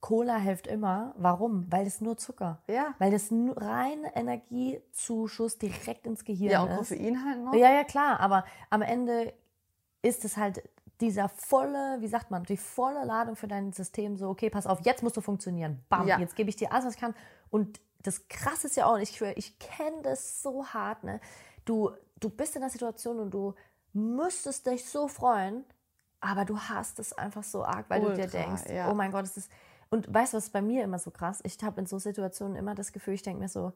Cola 0.00 0.36
hilft 0.36 0.66
immer. 0.66 1.14
Warum? 1.18 1.70
Weil 1.70 1.86
es 1.86 2.00
nur 2.00 2.16
Zucker. 2.16 2.62
Ja. 2.68 2.94
Weil 2.98 3.10
das 3.10 3.30
nur 3.30 3.56
rein 3.60 4.04
Energiezuschuss 4.14 5.58
direkt 5.58 6.06
ins 6.06 6.24
Gehirn 6.24 6.50
ja, 6.50 6.62
und 6.62 6.76
Koffein 6.76 7.24
halt 7.24 7.44
noch. 7.44 7.54
Ja, 7.54 7.72
ja, 7.72 7.84
klar. 7.84 8.20
Aber 8.20 8.44
am 8.70 8.82
Ende 8.82 9.34
ist 10.02 10.24
es 10.24 10.36
halt 10.36 10.62
dieser 11.00 11.28
volle, 11.28 11.98
wie 12.00 12.08
sagt 12.08 12.30
man, 12.30 12.44
die 12.44 12.56
volle 12.56 13.04
Ladung 13.04 13.36
für 13.36 13.48
dein 13.48 13.72
System. 13.72 14.16
So, 14.16 14.28
okay, 14.28 14.50
pass 14.50 14.66
auf, 14.66 14.80
jetzt 14.84 15.02
musst 15.02 15.16
du 15.16 15.20
funktionieren. 15.20 15.82
Bam, 15.88 16.06
ja. 16.06 16.18
jetzt 16.18 16.36
gebe 16.36 16.50
ich 16.50 16.56
dir 16.56 16.72
alles, 16.72 16.86
was 16.86 16.94
ich 16.94 17.00
kann. 17.00 17.14
Und 17.50 17.80
das 18.02 18.28
Krasse 18.28 18.68
ist 18.68 18.76
ja 18.76 18.86
auch, 18.86 18.98
ich, 18.98 19.20
ich 19.20 19.58
kenne 19.58 20.02
das 20.02 20.42
so 20.42 20.66
hart, 20.66 21.04
ne? 21.04 21.20
Du, 21.64 21.90
du 22.18 22.30
bist 22.30 22.54
in 22.54 22.62
der 22.62 22.70
Situation 22.70 23.18
und 23.18 23.32
du 23.32 23.54
müsstest 23.92 24.66
dich 24.66 24.88
so 24.88 25.08
freuen, 25.08 25.64
aber 26.20 26.44
du 26.44 26.58
hast 26.58 26.98
es 26.98 27.12
einfach 27.12 27.44
so 27.44 27.64
arg, 27.64 27.86
weil 27.88 28.00
Ultra, 28.00 28.14
du 28.14 28.22
dir 28.22 28.28
denkst, 28.28 28.62
ja. 28.70 28.90
oh 28.90 28.94
mein 28.94 29.10
Gott, 29.10 29.24
es 29.24 29.36
ist 29.36 29.50
und 29.90 30.12
weißt 30.12 30.32
du, 30.32 30.36
was 30.38 30.50
bei 30.50 30.62
mir 30.62 30.84
immer 30.84 30.98
so 30.98 31.10
krass? 31.10 31.40
Ich 31.44 31.58
habe 31.62 31.80
in 31.80 31.86
so 31.86 31.98
Situationen 31.98 32.56
immer 32.56 32.74
das 32.74 32.92
Gefühl, 32.92 33.14
ich 33.14 33.22
denke 33.22 33.40
mir 33.40 33.48
so, 33.48 33.72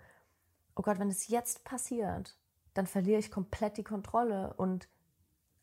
oh 0.77 0.83
Gott, 0.83 0.99
wenn 0.99 1.09
es 1.09 1.29
jetzt 1.29 1.65
passiert, 1.65 2.37
dann 2.75 2.87
verliere 2.87 3.19
ich 3.19 3.31
komplett 3.31 3.77
die 3.77 3.85
Kontrolle. 3.85 4.55
Und 4.57 4.89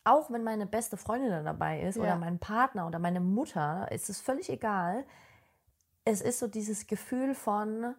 auch 0.04 0.32
wenn 0.32 0.44
meine 0.44 0.66
beste 0.66 0.98
Freundin 0.98 1.44
dabei 1.46 1.82
ist 1.82 1.96
Ja. 1.96 2.04
oder 2.04 2.16
mein 2.18 2.40
Partner 2.40 2.88
oder 2.88 3.00
meine 3.00 3.20
Mutter, 3.20 3.92
ist 3.92 4.10
es 4.10 4.20
völlig 4.20 4.50
egal. 4.50 5.06
Es 6.06 6.22
ist 6.22 6.40
so 6.40 6.48
dieses 6.48 6.88
Gefühl 6.88 7.36
von, 7.36 7.94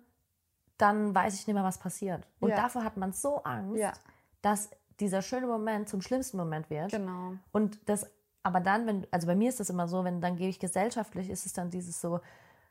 dann 0.78 1.14
weiß 1.14 1.34
ich 1.34 1.46
nicht 1.46 1.54
mehr, 1.54 1.64
was 1.64 1.78
passiert. 1.78 2.26
Und 2.40 2.50
Ja. 2.50 2.56
dafür 2.56 2.84
hat 2.84 2.96
man 2.96 3.12
so 3.12 3.42
Angst, 3.44 3.78
Ja. 3.80 3.92
dass 4.40 4.70
dieser 5.00 5.22
schöne 5.22 5.46
Moment 5.46 5.88
zum 5.88 6.02
schlimmsten 6.02 6.36
Moment 6.36 6.68
wird. 6.70 6.90
Genau. 6.90 7.34
Und 7.52 7.88
das, 7.88 8.10
aber 8.42 8.60
dann, 8.60 8.86
wenn, 8.86 9.06
also 9.10 9.26
bei 9.26 9.34
mir 9.34 9.48
ist 9.48 9.60
das 9.60 9.70
immer 9.70 9.88
so, 9.88 10.04
wenn 10.04 10.20
dann 10.20 10.36
gehe 10.36 10.48
ich 10.48 10.58
gesellschaftlich, 10.58 11.30
ist 11.30 11.46
es 11.46 11.52
dann 11.52 11.70
dieses 11.70 12.00
so, 12.00 12.20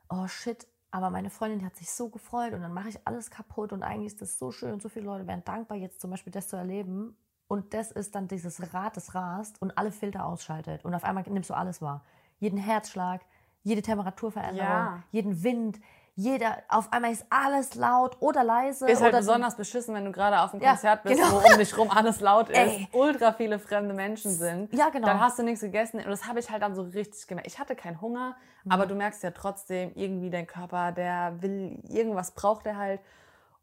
oh 0.09 0.27
shit, 0.27 0.67
aber 0.91 1.09
meine 1.09 1.29
Freundin 1.29 1.59
die 1.59 1.65
hat 1.65 1.75
sich 1.77 1.89
so 1.91 2.09
gefreut 2.09 2.53
und 2.53 2.61
dann 2.61 2.73
mache 2.73 2.89
ich 2.89 2.99
alles 3.05 3.31
kaputt 3.31 3.71
und 3.71 3.81
eigentlich 3.81 4.13
ist 4.13 4.21
das 4.21 4.37
so 4.37 4.51
schön 4.51 4.73
und 4.73 4.81
so 4.81 4.89
viele 4.89 5.05
Leute 5.05 5.25
wären 5.27 5.43
dankbar, 5.45 5.77
jetzt 5.77 6.01
zum 6.01 6.11
Beispiel 6.11 6.33
das 6.33 6.49
zu 6.49 6.57
erleben. 6.57 7.15
Und 7.47 7.73
das 7.73 7.91
ist 7.91 8.15
dann 8.15 8.29
dieses 8.29 8.73
Rad, 8.73 8.95
das 8.95 9.13
rast 9.13 9.61
und 9.61 9.77
alle 9.77 9.91
Filter 9.91 10.25
ausschaltet. 10.25 10.85
Und 10.85 10.93
auf 10.95 11.03
einmal 11.03 11.25
nimmst 11.29 11.49
du 11.49 11.53
alles 11.53 11.81
wahr. 11.81 12.01
Jeden 12.39 12.57
Herzschlag, 12.57 13.25
jede 13.63 13.81
Temperaturveränderung, 13.81 14.67
Ja. 14.67 15.03
jeden 15.11 15.43
Wind, 15.43 15.79
jeder, 16.21 16.57
auf 16.69 16.91
einmal 16.93 17.11
ist 17.11 17.25
alles 17.29 17.75
laut 17.75 18.17
oder 18.19 18.43
leise. 18.43 18.87
Ist 18.89 19.01
halt 19.01 19.13
besonders 19.15 19.55
beschissen, 19.55 19.95
wenn 19.95 20.05
du 20.05 20.11
gerade 20.11 20.39
auf 20.41 20.53
einem 20.53 20.61
Ja, 20.61 20.71
Konzert 20.71 21.03
bist, 21.03 21.15
genau. 21.21 21.31
wo 21.33 21.37
um 21.51 21.57
dich 21.57 21.77
rum 21.77 21.89
alles 21.89 22.19
laut 22.19 22.49
ist, 22.51 22.57
Ey. 22.57 22.87
ultra 22.93 23.33
viele 23.33 23.59
fremde 23.59 23.93
Menschen 23.93 24.31
sind. 24.31 24.73
Ja, 24.73 24.89
genau. 24.89 25.07
Dann 25.07 25.19
hast 25.19 25.39
du 25.39 25.43
nichts 25.43 25.61
gegessen 25.61 25.97
und 25.99 26.07
das 26.09 26.27
habe 26.27 26.39
ich 26.39 26.49
halt 26.49 26.61
dann 26.61 26.75
so 26.75 26.83
richtig 26.83 27.27
gemerkt. 27.27 27.47
Ich 27.47 27.59
hatte 27.59 27.75
keinen 27.75 27.99
Hunger, 28.01 28.35
Mhm. 28.63 28.71
aber 28.73 28.85
du 28.85 28.93
merkst 28.93 29.23
ja 29.23 29.31
trotzdem 29.31 29.91
irgendwie 29.95 30.29
dein 30.29 30.45
Körper, 30.45 30.91
der 30.91 31.41
will 31.41 31.79
irgendwas 31.89 32.31
braucht 32.31 32.65
er 32.67 32.77
halt. 32.77 33.01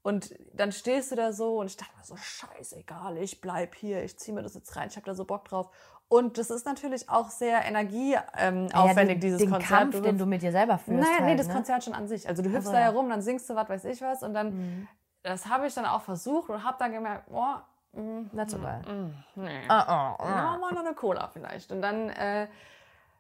Und 0.03 0.35
dann 0.55 0.73
stehst 0.73 1.13
du 1.13 1.17
da 1.17 1.33
so 1.33 1.59
und 1.59 1.67
ich 1.67 1.77
dachte 1.77 1.93
mir 1.97 2.05
so, 2.05 2.17
scheißegal, 2.17 3.19
ich 3.19 3.41
bleib 3.41 3.75
hier, 3.75 4.03
ich 4.03 4.19
ziehe 4.19 4.35
mir 4.35 4.43
das 4.43 4.55
jetzt 4.55 4.75
rein, 4.77 4.89
ich 4.89 4.97
habe 4.97 5.07
da 5.07 5.15
so 5.15 5.25
Bock 5.25 5.45
drauf. 5.45 5.69
Und 6.09 6.39
das 6.39 6.51
ist 6.51 6.65
natürlich 6.65 7.09
auch 7.11 7.29
sehr 7.29 7.65
energieaufwendig, 7.67 8.35
ähm, 8.39 8.69
Ja, 8.73 8.95
den, 9.05 9.21
dieses 9.21 9.39
den 9.39 9.51
Konzert. 9.51 9.69
Kampf, 9.69 9.95
Du 9.97 10.01
den 10.01 10.17
du 10.17 10.25
mit 10.25 10.41
dir 10.41 10.53
selber 10.53 10.79
führst. 10.79 11.01
Naja, 11.01 11.21
nee, 11.21 11.31
halt, 11.31 11.41
das 11.41 11.49
ne? 11.49 11.55
Konzert 11.55 11.85
schon 11.85 11.93
an 11.93 12.09
sich. 12.09 12.27
Also 12.27 12.43
du 12.43 12.51
hüpfst 12.51 12.67
so, 12.67 12.73
da 12.73 12.79
ja. 12.79 12.85
herum, 12.87 13.11
dann 13.11 13.21
singst 13.21 13.49
du 13.51 13.55
was, 13.55 13.69
weiß 13.69 13.85
ich 13.85 14.01
was. 14.01 14.23
Und 14.23 14.33
dann, 14.33 14.89
das 15.23 15.47
habe 15.47 15.67
ich 15.67 15.75
dann 15.75 15.85
auch 15.85 16.01
versucht 16.01 16.49
und 16.49 16.65
habe 16.65 16.77
dann 16.79 16.93
gemerkt, 16.93 17.29
boah, 17.29 17.63
mm, 17.93 18.21
Nicht 18.33 18.51
so 18.51 18.59
geil. 18.59 18.81
nee. 19.35 19.61
Ah, 19.69 19.81
ah, 19.81 20.17
ah. 20.19 20.29
Ja, 20.29 20.59
mal 20.59 20.73
noch 20.73 20.81
eine 20.85 20.95
Cola 20.95 21.29
vielleicht. 21.29 21.71
Und 21.73 21.83
dann, 21.83 22.09
äh, 22.09 22.49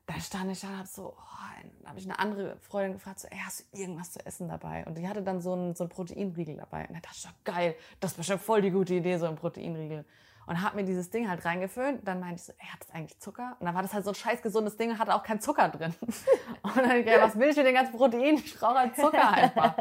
da 0.07 0.15
stand 0.15 0.51
ich 0.51 0.61
da 0.63 0.69
und 0.69 0.79
hab 0.79 0.87
so, 0.87 1.15
oh, 1.15 1.63
dann 1.63 1.91
habe 1.91 1.99
ich 1.99 2.07
eine 2.07 2.19
andere 2.19 2.57
Freundin 2.61 2.95
gefragt, 2.95 3.21
so, 3.21 3.29
ey, 3.29 3.39
hast 3.45 3.67
du 3.71 3.79
irgendwas 3.79 4.13
zu 4.13 4.25
essen 4.25 4.49
dabei? 4.49 4.87
Und 4.87 4.97
die 4.97 5.07
hatte 5.07 5.21
dann 5.21 5.43
so 5.43 5.53
einen, 5.53 5.75
so 5.75 5.85
einen 5.85 5.91
Proteinriegel 5.91 6.57
dabei. 6.57 6.87
Und 6.89 6.95
da 6.95 7.01
dachte 7.01 7.17
ich, 7.19 7.45
geil, 7.45 7.75
das 8.01 8.13
ist 8.13 8.17
bestimmt 8.17 8.41
voll 8.41 8.63
die 8.63 8.71
gute 8.71 8.95
Idee, 8.95 9.19
so 9.19 9.27
ein 9.27 9.37
Proteinriegel. 9.37 10.07
Und 10.49 10.63
hab 10.63 10.75
mir 10.75 10.83
dieses 10.83 11.11
Ding 11.11 11.29
halt 11.29 11.45
reingefüllt. 11.45 12.01
Dann 12.09 12.21
meinte 12.21 12.37
ich 12.37 12.45
so, 12.45 12.55
ey, 12.59 12.67
hat 12.67 12.81
das 12.81 12.91
eigentlich 12.95 13.19
Zucker? 13.21 13.57
Und 13.61 13.67
dann 13.67 13.75
war 13.75 13.83
das 13.83 13.93
halt 13.93 14.05
so 14.05 14.13
ein 14.13 14.15
scheiß 14.15 14.41
gesundes 14.41 14.79
Ding 14.79 14.91
und 14.91 14.99
hatte 14.99 15.15
auch 15.15 15.23
keinen 15.23 15.41
Zucker 15.41 15.69
drin. 15.69 15.95
Und 16.63 16.77
dann, 16.77 16.91
ich 16.93 17.05
gedacht, 17.05 17.23
was 17.23 17.39
will 17.39 17.49
ich 17.51 17.57
mit 17.57 17.67
dem 17.67 17.75
ganzen 17.75 17.95
Protein? 17.95 18.37
Ich 18.37 18.59
brauche 18.59 18.79
halt 18.79 18.97
Zucker 18.97 19.31
einfach. 19.31 19.75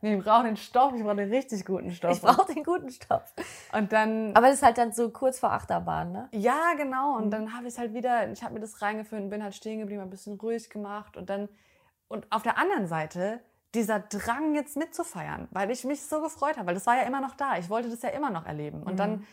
Nee, 0.00 0.16
ich 0.16 0.24
brauche 0.24 0.44
den 0.44 0.56
Stoff, 0.56 0.94
ich 0.94 1.02
brauche 1.02 1.16
den 1.16 1.30
richtig 1.30 1.66
guten 1.66 1.90
Stoff. 1.90 2.12
Ich 2.12 2.22
brauche 2.22 2.52
den 2.52 2.64
guten 2.64 2.90
Stoff. 2.90 3.34
und 3.72 3.92
dann 3.92 4.34
Aber 4.34 4.46
das 4.46 4.56
ist 4.56 4.62
halt 4.62 4.78
dann 4.78 4.92
so 4.92 5.10
kurz 5.10 5.38
vor 5.38 5.52
Achterbahn, 5.52 6.12
ne? 6.12 6.28
ja, 6.32 6.72
genau. 6.78 7.16
Und 7.16 7.30
dann 7.30 7.54
habe 7.54 7.68
ich 7.68 7.78
halt 7.78 7.92
wieder, 7.92 8.30
ich 8.30 8.42
habe 8.42 8.54
mir 8.54 8.60
das 8.60 8.80
reingefüllt 8.80 9.22
und 9.22 9.28
bin 9.28 9.42
halt 9.42 9.54
stehen 9.54 9.80
geblieben, 9.80 10.00
ein 10.00 10.10
bisschen 10.10 10.38
ruhig 10.40 10.70
gemacht. 10.70 11.18
Und 11.18 11.28
dann, 11.28 11.50
und 12.08 12.26
auf 12.32 12.42
der 12.42 12.56
anderen 12.56 12.86
Seite, 12.86 13.40
dieser 13.74 14.00
Drang 14.00 14.54
jetzt 14.54 14.76
mitzufeiern, 14.76 15.48
weil 15.50 15.70
ich 15.70 15.84
mich 15.84 16.02
so 16.02 16.22
gefreut 16.22 16.56
habe, 16.56 16.68
weil 16.68 16.74
das 16.74 16.86
war 16.86 16.96
ja 16.96 17.02
immer 17.02 17.20
noch 17.20 17.34
da. 17.34 17.58
Ich 17.58 17.68
wollte 17.68 17.90
das 17.90 18.00
ja 18.02 18.08
immer 18.08 18.30
noch 18.30 18.46
erleben. 18.46 18.82
Und 18.82 18.98
dann 18.98 19.26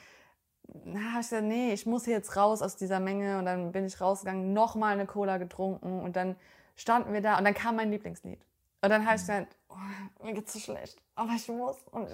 na, 0.85 0.99
habe 1.11 1.21
ich 1.21 1.29
gesagt, 1.29 1.43
nee, 1.43 1.73
ich 1.73 1.85
muss 1.85 2.05
hier 2.05 2.15
jetzt 2.15 2.35
raus 2.35 2.61
aus 2.61 2.75
dieser 2.75 2.99
Menge. 2.99 3.39
Und 3.39 3.45
dann 3.45 3.71
bin 3.71 3.85
ich 3.85 3.99
rausgegangen, 4.01 4.53
nochmal 4.53 4.93
eine 4.93 5.05
Cola 5.05 5.37
getrunken. 5.37 6.01
Und 6.01 6.15
dann 6.15 6.35
standen 6.75 7.13
wir 7.13 7.21
da 7.21 7.37
und 7.37 7.45
dann 7.45 7.53
kam 7.53 7.75
mein 7.75 7.91
Lieblingslied. 7.91 8.39
Und 8.81 8.89
dann 8.91 9.05
habe 9.05 9.15
ich 9.15 9.21
gesagt, 9.21 9.55
oh, 9.69 10.23
mir 10.23 10.33
geht's 10.33 10.53
so 10.53 10.59
schlecht, 10.59 11.01
aber 11.15 11.31
ich 11.35 11.47
muss. 11.47 11.77
Und, 11.91 12.07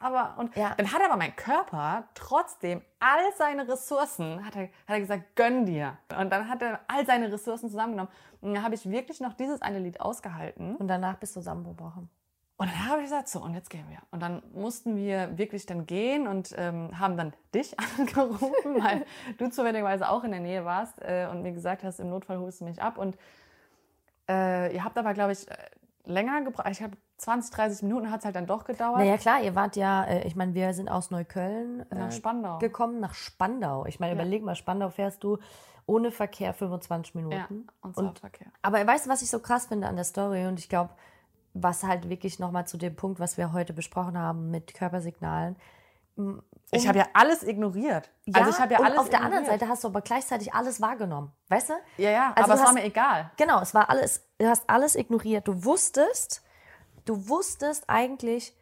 aber, 0.00 0.34
und 0.36 0.54
Ja. 0.56 0.74
dann 0.74 0.92
hat 0.92 1.00
aber 1.00 1.16
mein 1.16 1.34
Körper 1.36 2.08
trotzdem 2.14 2.82
all 2.98 3.20
seine 3.36 3.68
Ressourcen, 3.68 4.44
hat 4.44 4.56
er, 4.56 4.62
hat 4.64 4.70
er 4.88 5.00
gesagt, 5.00 5.36
gönn 5.36 5.64
dir. 5.64 5.96
Und 6.18 6.30
dann 6.30 6.48
hat 6.48 6.60
er 6.60 6.80
all 6.88 7.06
seine 7.06 7.32
Ressourcen 7.32 7.70
zusammengenommen. 7.70 8.10
Und 8.40 8.54
dann 8.54 8.64
habe 8.64 8.74
ich 8.74 8.90
wirklich 8.90 9.20
noch 9.20 9.34
dieses 9.34 9.62
eine 9.62 9.78
Lied 9.78 10.00
ausgehalten. 10.00 10.74
Und 10.76 10.88
danach 10.88 11.16
bist 11.18 11.36
du 11.36 11.40
zusammengebrochen. 11.40 12.10
Und 12.60 12.66
dann 12.70 12.86
habe 12.88 12.98
ich 12.98 13.04
gesagt, 13.04 13.28
so, 13.28 13.40
und 13.40 13.54
jetzt 13.54 13.70
gehen 13.70 13.86
wir. 13.88 13.98
Und 14.10 14.20
dann 14.20 14.42
mussten 14.52 14.96
wir 14.96 15.38
wirklich 15.38 15.64
dann 15.64 15.86
gehen 15.86 16.26
und 16.26 16.52
ähm, 16.58 16.90
haben 16.98 17.16
dann 17.16 17.32
dich 17.54 17.74
angerufen, 17.98 18.52
weil 18.82 19.06
du 19.38 19.48
zufälligerweise 19.48 20.08
auch 20.08 20.24
in 20.24 20.32
der 20.32 20.40
Nähe 20.40 20.64
warst 20.64 21.00
äh, 21.00 21.28
und 21.30 21.42
mir 21.42 21.52
gesagt 21.52 21.84
hast, 21.84 22.00
im 22.00 22.10
Notfall 22.10 22.38
holst 22.38 22.60
du 22.60 22.64
mich 22.64 22.82
ab. 22.82 22.98
Und 22.98 23.16
äh, 24.28 24.74
ihr 24.74 24.84
habt 24.84 24.98
aber, 24.98 25.14
glaube 25.14 25.32
ich, 25.32 25.48
äh, 25.50 25.54
länger 26.04 26.42
gebraucht. 26.42 26.68
Ich 26.70 26.82
habe 26.82 26.96
20, 27.18 27.54
30 27.54 27.82
Minuten 27.82 28.10
hat 28.10 28.20
es 28.20 28.24
halt 28.24 28.36
dann 28.36 28.46
doch 28.46 28.64
gedauert. 28.64 28.98
Naja, 28.98 29.16
klar, 29.18 29.42
ihr 29.42 29.54
wart 29.54 29.76
ja, 29.76 30.04
äh, 30.04 30.26
ich 30.26 30.36
meine, 30.36 30.54
wir 30.54 30.72
sind 30.74 30.88
aus 30.88 31.10
Neukölln 31.10 31.84
äh, 31.90 31.94
Nach 31.94 32.12
Spandau. 32.12 32.58
gekommen, 32.58 33.00
nach 33.00 33.14
Spandau. 33.14 33.86
Ich 33.86 34.00
meine, 34.00 34.12
Ja. 34.12 34.20
überleg 34.20 34.42
mal, 34.42 34.54
Spandau 34.56 34.88
fährst 34.90 35.22
du 35.24 35.38
ohne 35.86 36.10
Verkehr 36.10 36.52
25 36.54 37.14
Minuten. 37.14 37.34
Ja, 37.36 37.46
und 37.82 37.96
Und- 37.96 38.04
Sautverkehr. 38.04 38.48
Aber 38.62 38.84
weißt 38.86 39.06
du, 39.06 39.10
was 39.10 39.22
ich 39.22 39.30
so 39.30 39.38
krass 39.38 39.66
finde 39.66 39.86
an 39.88 39.96
der 39.96 40.04
Story? 40.04 40.46
Und 40.46 40.58
ich 40.58 40.68
glaube, 40.68 40.90
was 41.54 41.82
halt 41.84 42.08
wirklich 42.08 42.38
nochmal 42.38 42.66
zu 42.66 42.76
dem 42.76 42.94
Punkt, 42.96 43.20
was 43.20 43.36
wir 43.36 43.52
heute 43.52 43.72
besprochen 43.72 44.16
haben 44.18 44.50
mit 44.50 44.74
Körpersignalen. 44.74 45.56
Ich 46.72 46.88
habe 46.88 46.98
ja 46.98 47.06
alles 47.14 47.42
ignoriert. 47.44 48.10
Ja, 48.26 48.40
also 48.40 48.50
ich 48.50 48.58
habe 48.58 48.74
ja 48.74 48.80
alles 48.80 48.98
auf 48.98 49.08
der 49.08 49.20
anderen 49.20 49.44
ignoriert. 49.44 49.60
Seite 49.60 49.70
hast 49.70 49.84
du 49.84 49.88
aber 49.88 50.00
gleichzeitig 50.00 50.52
alles 50.52 50.80
wahrgenommen. 50.80 51.32
Weißt 51.48 51.70
du? 51.70 51.74
Ja, 51.96 52.10
ja, 52.10 52.32
Also 52.34 52.44
aber 52.44 52.54
es 52.54 52.60
war 52.60 52.66
hast- 52.68 52.74
mir 52.74 52.84
egal. 52.84 53.30
Genau, 53.36 53.60
es 53.60 53.72
war 53.72 53.88
alles, 53.88 54.24
du 54.38 54.48
hast 54.48 54.68
alles 54.68 54.96
ignoriert. 54.96 55.46
Du 55.46 55.64
wusstest, 55.64 56.42
du 57.04 57.28
wusstest 57.28 57.84
eigentlich, 57.88 58.54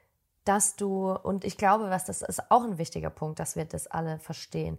dass 0.44 0.76
du, 0.76 1.10
und 1.12 1.44
ich 1.44 1.56
glaube, 1.56 1.88
was 1.90 2.04
das 2.04 2.22
ist 2.22 2.50
auch 2.50 2.62
ein 2.62 2.78
wichtiger 2.78 3.10
Punkt, 3.10 3.40
dass 3.40 3.56
wir 3.56 3.64
das 3.64 3.86
alle 3.86 4.18
verstehen. 4.18 4.78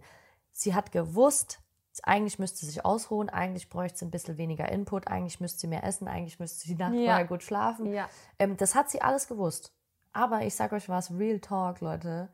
Sie 0.52 0.74
hat 0.74 0.92
gewusst, 0.92 1.60
eigentlich 2.04 2.38
müsste 2.38 2.58
sie 2.60 2.66
sich 2.66 2.84
ausruhen, 2.84 3.28
eigentlich 3.28 3.68
bräuchte 3.68 3.98
sie 3.98 4.04
ein 4.06 4.10
bisschen 4.10 4.36
weniger 4.38 4.70
Input, 4.70 5.08
eigentlich 5.08 5.40
müsste 5.40 5.60
sie 5.60 5.66
mehr 5.66 5.84
essen, 5.84 6.08
eigentlich 6.08 6.38
müsste 6.38 6.60
sie 6.60 6.74
die 6.74 6.82
Nacht 6.82 6.94
Ja. 6.94 7.22
gut 7.24 7.42
schlafen. 7.42 7.92
Ja. 7.92 8.08
Ähm, 8.38 8.56
das 8.56 8.74
hat 8.74 8.90
sie 8.90 9.02
alles 9.02 9.28
gewusst. 9.28 9.72
Aber 10.12 10.42
ich 10.42 10.54
sage 10.54 10.74
euch 10.76 10.88
was, 10.88 11.10
Real 11.12 11.38
Talk, 11.40 11.80
Leute, 11.80 12.28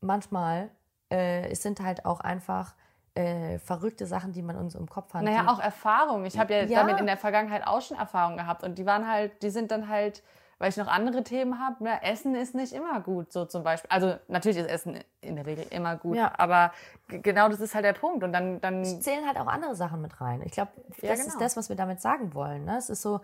manchmal, 0.00 0.70
äh, 1.10 1.48
es 1.50 1.62
sind 1.62 1.80
halt 1.80 2.04
auch 2.04 2.20
einfach 2.20 2.74
äh, 3.14 3.58
verrückte 3.58 4.06
Sachen, 4.06 4.32
die 4.32 4.42
man 4.42 4.56
uns 4.56 4.74
im 4.74 4.88
Kopf 4.90 5.14
hat. 5.14 5.22
Naja, 5.22 5.48
auch 5.48 5.58
Erfahrung. 5.58 6.26
Ich 6.26 6.38
habe 6.38 6.52
ja, 6.54 6.64
Ja. 6.64 6.80
damit 6.80 7.00
in 7.00 7.06
der 7.06 7.16
Vergangenheit 7.16 7.66
auch 7.66 7.80
schon 7.80 7.96
Erfahrungen 7.96 8.36
gehabt. 8.36 8.62
Und 8.62 8.76
die 8.76 8.84
waren 8.84 9.08
halt, 9.08 9.42
die 9.42 9.48
sind 9.48 9.70
dann 9.70 9.88
halt, 9.88 10.22
weil 10.58 10.70
ich 10.70 10.76
noch 10.76 10.86
andere 10.88 11.22
Themen 11.22 11.58
habe, 11.58 11.84
ne, 11.84 12.02
Essen 12.02 12.34
ist 12.34 12.54
nicht 12.54 12.72
immer 12.72 13.00
gut, 13.00 13.32
so 13.32 13.44
zum 13.44 13.62
Beispiel. 13.62 13.90
Also 13.90 14.16
natürlich 14.28 14.58
ist 14.58 14.68
Essen 14.68 14.98
in 15.20 15.36
der 15.36 15.44
Regel 15.46 15.66
immer 15.70 15.96
gut, 15.96 16.16
Ja. 16.16 16.32
aber 16.38 16.72
genau 17.08 17.48
das 17.48 17.60
ist 17.60 17.74
halt 17.74 17.84
der 17.84 17.92
Punkt. 17.92 18.24
Und 18.24 18.32
dann, 18.32 18.60
dann 18.60 18.80
Es 18.82 19.00
zählen 19.00 19.26
halt 19.26 19.38
auch 19.38 19.46
andere 19.46 19.74
Sachen 19.76 20.00
mit 20.00 20.20
rein. 20.20 20.42
Ich 20.42 20.52
glaube, 20.52 20.70
das 20.88 20.98
Ja, 21.02 21.12
ist 21.12 21.24
genau. 21.26 21.38
das, 21.40 21.56
was 21.56 21.68
wir 21.68 21.76
damit 21.76 22.00
sagen 22.00 22.32
wollen. 22.34 22.64
Ne? 22.64 22.78
Es 22.78 22.88
ist 22.88 23.02
so, 23.02 23.20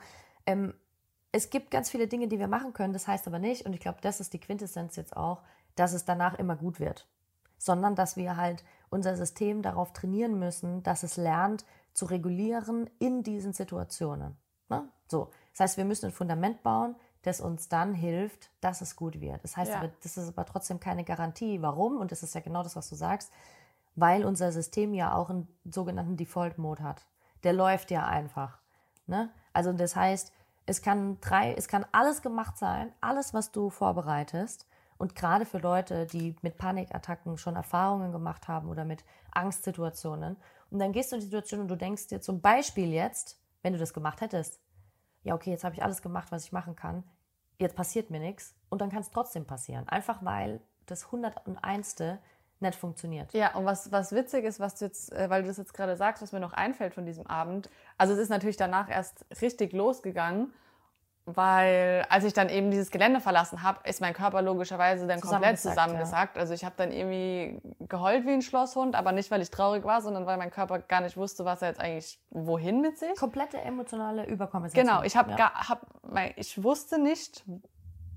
ähm, 0.46 0.74
es 1.32 1.48
gibt 1.48 1.70
ganz 1.70 1.90
viele 1.90 2.06
Dinge, 2.06 2.28
die 2.28 2.38
wir 2.38 2.48
machen 2.48 2.74
können, 2.74 2.92
das 2.92 3.08
heißt 3.08 3.26
aber 3.26 3.38
nicht, 3.38 3.64
und 3.64 3.72
ich 3.72 3.80
glaube, 3.80 3.98
das 4.02 4.20
ist 4.20 4.34
die 4.34 4.40
Quintessenz 4.40 4.96
jetzt 4.96 5.16
auch, 5.16 5.40
dass 5.74 5.94
es 5.94 6.04
danach 6.04 6.38
immer 6.38 6.56
gut 6.56 6.78
wird. 6.80 7.08
Sondern, 7.56 7.94
dass 7.94 8.16
wir 8.16 8.36
halt 8.36 8.62
unser 8.90 9.16
System 9.16 9.62
darauf 9.62 9.94
trainieren 9.94 10.38
müssen, 10.38 10.82
dass 10.82 11.02
es 11.02 11.16
lernt 11.16 11.64
zu 11.94 12.04
regulieren 12.04 12.90
in 12.98 13.22
diesen 13.22 13.54
Situationen. 13.54 14.36
Ne? 14.68 14.86
So. 15.08 15.30
Das 15.52 15.60
heißt, 15.60 15.76
wir 15.78 15.84
müssen 15.86 16.06
ein 16.06 16.12
Fundament 16.12 16.62
bauen, 16.62 16.96
das 17.22 17.40
uns 17.40 17.68
dann 17.68 17.94
hilft, 17.94 18.50
dass 18.60 18.80
es 18.80 18.96
gut 18.96 19.20
wird. 19.20 19.42
Das 19.44 19.56
heißt, 19.56 19.70
Ja. 19.70 19.78
aber, 19.78 19.90
das 20.02 20.16
ist 20.16 20.28
aber 20.28 20.44
trotzdem 20.44 20.80
keine 20.80 21.04
Garantie. 21.04 21.62
Warum? 21.62 21.96
Und 21.98 22.12
das 22.12 22.22
ist 22.22 22.34
ja 22.34 22.40
genau 22.40 22.62
das, 22.62 22.76
was 22.76 22.88
du 22.88 22.94
sagst 22.94 23.32
weil 23.94 24.24
unser 24.24 24.52
System 24.52 24.94
ja 24.94 25.14
auch 25.14 25.30
einen 25.30 25.48
sogenannten 25.64 26.16
Default-Mode 26.16 26.82
hat. 26.82 27.06
Der 27.42 27.52
läuft 27.52 27.90
ja 27.90 28.06
einfach. 28.06 28.58
Ne? 29.06 29.30
Also 29.52 29.72
das 29.72 29.96
heißt, 29.96 30.32
es 30.66 30.80
kann 30.82 31.18
drei, 31.20 31.54
es 31.54 31.68
kann 31.68 31.84
alles 31.92 32.22
gemacht 32.22 32.56
sein, 32.56 32.92
alles, 33.00 33.34
was 33.34 33.52
du 33.52 33.70
vorbereitest. 33.70 34.66
Und 34.96 35.16
gerade 35.16 35.44
für 35.44 35.58
Leute, 35.58 36.06
die 36.06 36.36
mit 36.42 36.58
Panikattacken 36.58 37.36
schon 37.36 37.56
Erfahrungen 37.56 38.12
gemacht 38.12 38.46
haben 38.46 38.68
oder 38.68 38.84
mit 38.84 39.04
Angstsituationen. 39.32 40.36
Und 40.70 40.78
dann 40.78 40.92
gehst 40.92 41.10
du 41.10 41.16
in 41.16 41.20
die 41.20 41.26
Situation 41.26 41.60
und 41.60 41.68
du 41.68 41.76
denkst 41.76 42.06
dir 42.06 42.20
zum 42.20 42.40
Beispiel 42.40 42.92
jetzt, 42.92 43.40
wenn 43.62 43.72
du 43.72 43.80
das 43.80 43.92
gemacht 43.92 44.20
hättest, 44.20 44.60
ja, 45.22 45.34
okay, 45.34 45.50
jetzt 45.50 45.64
habe 45.64 45.74
ich 45.74 45.82
alles 45.82 46.02
gemacht, 46.02 46.32
was 46.32 46.44
ich 46.44 46.52
machen 46.52 46.76
kann. 46.76 47.04
Jetzt 47.58 47.76
passiert 47.76 48.10
mir 48.10 48.20
nichts. 48.20 48.54
Und 48.68 48.80
dann 48.80 48.90
kann 48.90 49.00
es 49.00 49.10
trotzdem 49.10 49.44
passieren. 49.44 49.88
Einfach 49.88 50.24
weil 50.24 50.60
das 50.86 51.06
101. 51.06 51.96
nicht 52.60 52.74
funktioniert. 52.74 53.32
Ja, 53.32 53.54
und 53.54 53.64
was, 53.64 53.92
was 53.92 54.12
witzig 54.12 54.44
ist, 54.44 54.60
was 54.60 54.76
du 54.76 54.86
jetzt, 54.86 55.12
äh, 55.12 55.30
weil 55.30 55.42
du 55.42 55.48
das 55.48 55.58
jetzt 55.58 55.74
gerade 55.74 55.96
sagst, 55.96 56.22
was 56.22 56.32
mir 56.32 56.40
noch 56.40 56.52
einfällt 56.52 56.94
von 56.94 57.06
diesem 57.06 57.26
Abend. 57.26 57.70
Also 57.98 58.14
es 58.14 58.18
ist 58.18 58.28
natürlich 58.28 58.56
danach 58.56 58.88
erst 58.88 59.24
richtig 59.40 59.72
losgegangen. 59.72 60.52
Weil 61.24 62.04
als 62.08 62.24
ich 62.24 62.32
dann 62.32 62.48
eben 62.48 62.70
dieses 62.70 62.90
Gelände 62.90 63.20
verlassen 63.20 63.62
habe, 63.62 63.78
ist 63.88 64.00
mein 64.00 64.12
Körper 64.12 64.42
logischerweise 64.42 65.06
dann 65.06 65.20
komplett 65.20 65.58
Zusammengesackt, 65.58 65.76
zusammengesackt. 65.76 66.38
Also 66.38 66.52
ich 66.52 66.64
habe 66.64 66.74
dann 66.76 66.90
irgendwie 66.90 67.60
geheult 67.80 68.26
wie 68.26 68.32
ein 68.32 68.42
Schlosshund, 68.42 68.96
aber 68.96 69.12
nicht, 69.12 69.30
weil 69.30 69.40
ich 69.40 69.50
traurig 69.50 69.84
war, 69.84 70.02
sondern 70.02 70.26
weil 70.26 70.36
mein 70.36 70.50
Körper 70.50 70.80
gar 70.80 71.00
nicht 71.00 71.16
wusste, 71.16 71.44
was 71.44 71.62
er 71.62 71.68
jetzt 71.68 71.80
eigentlich 71.80 72.18
wohin 72.30 72.80
mit 72.80 72.98
sich. 72.98 73.16
Komplette 73.16 73.60
emotionale 73.60 74.26
Überkompensation. 74.26 74.84
Genau, 74.84 75.04
ich 75.04 75.16
habe 75.16 75.30
ja. 75.30 75.36
gar, 75.36 75.68
hab, 75.68 75.86
ich 76.36 76.60
wusste 76.62 77.00
nicht, 77.00 77.44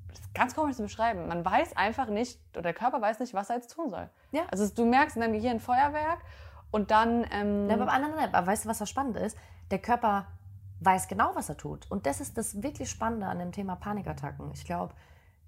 das 0.10 0.20
ist 0.20 0.34
ganz 0.34 0.56
komisch 0.56 0.78
zu 0.78 0.84
beschreiben. 0.84 1.28
Man 1.28 1.46
weiß 1.46 1.78
einfach 1.78 2.08
nicht, 2.08 2.40
oder 2.54 2.64
der 2.64 2.74
Körper 2.74 3.02
weiß 3.02 3.20
nicht, 3.20 3.36
was 3.36 3.50
er 3.52 3.58
jetzt 3.58 3.72
tun 3.72 3.92
soll. 3.92 4.10
Ja. 4.32 4.44
Also 4.50 4.68
du 4.74 4.84
merkst 4.84 5.16
in 5.16 5.22
deinem 5.22 5.34
Gehirn 5.34 5.60
Feuerwerk 5.60 6.20
und 6.72 6.90
dann 6.90 7.24
ähm, 7.32 7.70
Ja, 7.70 7.76
aber, 7.76 7.86
nein, 7.86 8.02
nein, 8.02 8.12
nein, 8.16 8.34
aber 8.34 8.48
weißt 8.48 8.66
du, 8.66 8.70
was 8.70 8.80
das 8.80 8.90
spannend 8.90 9.18
ist? 9.18 9.38
Der 9.70 9.80
Körper 9.80 10.26
weiß 10.86 11.08
genau, 11.08 11.32
was 11.36 11.50
er 11.50 11.58
tut. 11.58 11.90
Und 11.90 12.06
das 12.06 12.22
ist 12.22 12.38
das 12.38 12.62
wirklich 12.62 12.90
Spannende 12.90 13.26
an 13.26 13.40
dem 13.40 13.52
Thema 13.52 13.76
Panikattacken. 13.76 14.52
Ich 14.54 14.66
glaube, 14.66 14.94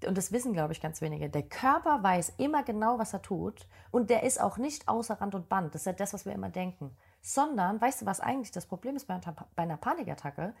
und 0.06 0.16
das 0.16 0.30
wissen, 0.32 0.52
glaube 0.52 0.72
ich, 0.72 0.80
ganz 0.80 1.00
wenige. 1.00 1.28
Der 1.28 1.42
Körper 1.42 2.02
weiß 2.02 2.34
immer 2.38 2.62
genau, 2.62 2.98
was 2.98 3.12
er 3.12 3.22
tut. 3.22 3.66
Und 3.90 4.10
der 4.10 4.22
ist 4.22 4.40
auch 4.40 4.56
nicht 4.56 4.88
außer 4.88 5.20
Rand 5.20 5.34
und 5.34 5.48
Band. 5.48 5.74
Das 5.74 5.82
ist 5.82 5.86
ja 5.86 5.92
das, 5.92 6.14
was 6.14 6.24
wir 6.24 6.32
immer 6.32 6.50
denken. 6.50 6.96
Sondern, 7.20 7.80
weißt 7.80 8.02
du, 8.02 8.06
was 8.06 8.20
eigentlich 8.20 8.52
das 8.52 8.66
Problem 8.66 8.94
ist 8.96 9.06
bei 9.06 9.20
einer, 9.56 9.76
Panikattacke? 9.76 10.54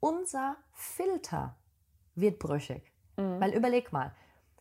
Unser 0.00 0.56
Filter 0.72 1.56
wird 2.14 2.38
brüchig. 2.38 2.92
Weil 3.40 3.54
überleg 3.54 3.92
mal, 3.92 4.12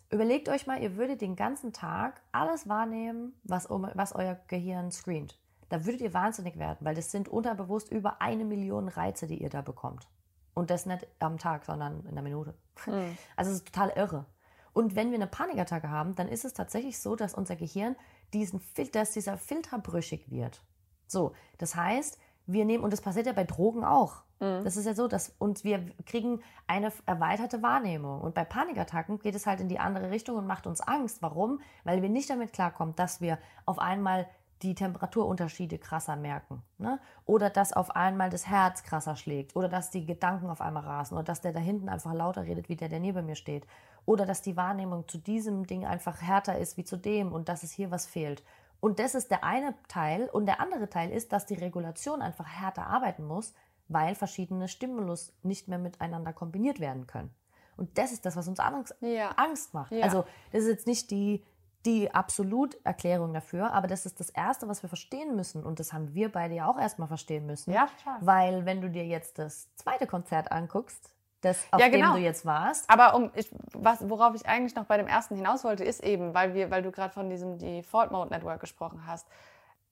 überlegt 0.10 0.48
euch 0.48 0.68
mal, 0.68 0.82
ihr 0.82 0.96
würdet 0.96 1.22
den 1.22 1.36
ganzen 1.36 1.74
Tag 1.74 2.22
alles 2.32 2.70
wahrnehmen, 2.70 3.34
was, 3.44 3.70
was 3.70 4.14
euer 4.14 4.38
Gehirn 4.48 4.92
screent. 4.92 5.41
Da 5.72 5.86
würdet 5.86 6.02
ihr 6.02 6.14
wahnsinnig 6.14 6.60
werden, 6.60 6.80
weil 6.82 6.96
das 6.96 7.12
sind 7.12 7.30
unterbewusst 7.30 7.90
über 7.92 8.22
eine 8.22 8.44
Million 8.44 8.90
Reize, 8.90 9.26
die 9.26 9.42
ihr 9.42 9.50
da 9.50 9.62
bekommt. 9.62 10.06
Und 10.54 10.70
das 10.70 10.86
nicht 10.86 11.08
am 11.20 11.38
Tag, 11.38 11.64
sondern 11.64 12.06
in 12.06 12.14
der 12.14 12.24
Minute. 12.24 12.54
Also 13.38 13.52
es 13.52 13.58
ist 13.58 13.68
total 13.68 13.92
irre. 13.96 14.26
Und 14.74 14.96
wenn 14.98 15.12
wir 15.12 15.16
eine 15.16 15.28
Panikattacke 15.28 15.90
haben, 15.90 16.14
dann 16.16 16.28
ist 16.28 16.44
es 16.44 16.54
tatsächlich 16.54 17.00
so, 17.00 17.16
dass 17.16 17.34
unser 17.34 17.56
Gehirn 17.56 17.96
diesen 18.34 18.60
Filter, 18.60 19.00
dass 19.00 19.12
dieser 19.12 19.38
Filter 19.38 19.80
brüchig 19.80 20.30
wird. 20.30 20.62
So, 21.08 21.32
das 21.58 21.76
heißt, 21.76 22.20
wir 22.48 22.66
nehmen, 22.66 22.84
und 22.84 22.92
das 22.92 23.02
passiert 23.02 23.28
ja 23.28 23.34
bei 23.34 23.46
Drogen 23.46 23.86
auch. 23.86 24.24
Das 24.64 24.76
ist 24.76 24.86
ja 24.86 24.96
so, 24.96 25.08
dass 25.08 25.36
uns 25.38 25.64
wir 25.64 25.86
kriegen 26.06 26.42
eine 26.68 26.92
erweiterte 27.06 27.62
Wahrnehmung. 27.62 28.20
Und 28.22 28.34
bei 28.34 28.44
Panikattacken 28.44 29.20
geht 29.20 29.36
es 29.36 29.46
halt 29.46 29.62
in 29.62 29.70
die 29.70 29.80
andere 29.80 30.10
Richtung 30.10 30.36
und 30.36 30.48
macht 30.48 30.68
uns 30.68 30.82
Angst. 30.82 31.22
Warum? 31.22 31.62
Weil 31.84 32.02
wir 32.02 32.10
nicht 32.10 32.30
damit 32.30 32.52
klarkommen, 32.52 32.96
dass 32.96 33.22
wir 33.22 33.38
auf 33.66 33.78
einmal 33.80 34.28
die 34.64 34.76
Temperaturunterschiede 34.76 35.78
krasser 35.78 36.16
merken. 36.16 36.62
Ne? 36.78 37.00
Oder 37.26 37.50
dass 37.50 37.74
auf 37.74 37.96
einmal 37.96 38.30
das 38.30 38.48
Herz 38.48 38.84
krasser 38.84 39.16
schlägt. 39.16 39.56
Oder 39.56 39.70
dass 39.70 39.90
die 39.90 40.06
Gedanken 40.06 40.50
auf 40.50 40.62
einmal 40.62 40.84
rasen. 40.84 41.16
Oder 41.16 41.24
dass 41.24 41.42
der 41.42 41.54
da 41.54 41.60
hinten 41.60 41.90
einfach 41.90 42.14
lauter 42.14 42.44
redet, 42.44 42.70
wie 42.70 42.76
der, 42.76 42.90
der 42.90 43.00
neben 43.00 43.26
mir 43.26 43.36
steht. 43.36 43.66
Oder 44.06 44.26
dass 44.26 44.42
die 44.42 44.58
Wahrnehmung 44.58 45.08
zu 45.08 45.18
diesem 45.18 45.66
Ding 45.66 45.86
einfach 45.86 46.22
härter 46.22 46.58
ist 46.58 46.78
wie 46.78 46.84
zu 46.84 46.98
dem 46.98 47.32
und 47.32 47.50
dass 47.50 47.64
es 47.64 47.72
hier 47.72 47.92
was 47.92 48.06
fehlt. 48.06 48.44
Und 48.80 49.00
das 49.00 49.16
ist 49.16 49.32
der 49.32 49.44
eine 49.44 49.76
Teil. 49.88 50.30
Und 50.30 50.46
der 50.46 50.60
andere 50.60 50.90
Teil 50.90 51.12
ist, 51.12 51.32
dass 51.32 51.46
die 51.46 51.56
Regulation 51.56 52.22
einfach 52.22 52.48
härter 52.48 52.88
arbeiten 52.88 53.26
muss, 53.26 53.54
weil 53.88 54.16
verschiedene 54.16 54.68
Stimulus 54.68 55.34
nicht 55.44 55.68
mehr 55.68 55.78
miteinander 55.80 56.34
kombiniert 56.34 56.80
werden 56.80 57.08
können. 57.08 57.34
Und 57.78 57.98
das 57.98 58.12
ist 58.12 58.26
das, 58.26 58.36
was 58.36 58.48
uns 58.48 58.60
Angst, 58.60 58.96
Ja. 59.02 59.32
Angst 59.38 59.74
macht. 59.74 59.92
Ja. 59.92 60.04
Also 60.04 60.26
das 60.52 60.64
ist 60.64 60.70
jetzt 60.70 60.88
nicht 60.88 61.10
die, 61.10 61.44
die 61.86 62.14
Absoluterklärung 62.14 63.34
dafür, 63.34 63.72
aber 63.74 63.88
das 63.88 64.06
ist 64.06 64.20
das 64.20 64.30
Erste, 64.30 64.68
was 64.68 64.84
wir 64.84 64.90
verstehen 64.90 65.36
müssen. 65.36 65.64
Und 65.64 65.80
das 65.80 65.94
haben 65.94 66.14
wir 66.14 66.32
beide 66.32 66.56
ja 66.56 66.68
auch 66.68 66.80
erstmal 66.80 67.08
verstehen 67.08 67.46
müssen. 67.46 67.72
Ja, 67.72 67.88
total. 67.98 68.18
Weil 68.22 68.66
wenn 68.66 68.82
du 68.82 68.90
dir 68.90 69.06
jetzt 69.06 69.40
das 69.40 69.74
zweite 69.76 70.08
Konzert 70.08 70.52
anguckst, 70.52 71.14
das, 71.42 71.66
auf 71.72 71.80
Ja, 71.80 71.90
genau. 71.90 72.14
dem 72.14 72.22
du 72.22 72.22
jetzt 72.22 72.46
warst, 72.46 72.88
Aber 72.88 73.16
um, 73.16 73.32
ich, 73.36 73.50
was, 73.74 74.08
worauf 74.08 74.36
ich 74.36 74.46
eigentlich 74.46 74.76
noch 74.76 74.86
bei 74.86 74.98
dem 74.98 75.08
ersten 75.08 75.36
hinaus 75.36 75.64
wollte, 75.64 75.84
ist 75.84 76.04
eben, 76.04 76.36
weil 76.36 76.54
wir, 76.54 76.70
weil 76.70 76.84
du 76.84 76.92
gerade 76.92 77.14
von 77.14 77.30
diesem 77.30 77.58
Default 77.58 78.12
Mode 78.12 78.30
Network 78.30 78.60
gesprochen 78.60 79.04
hast. 79.08 79.28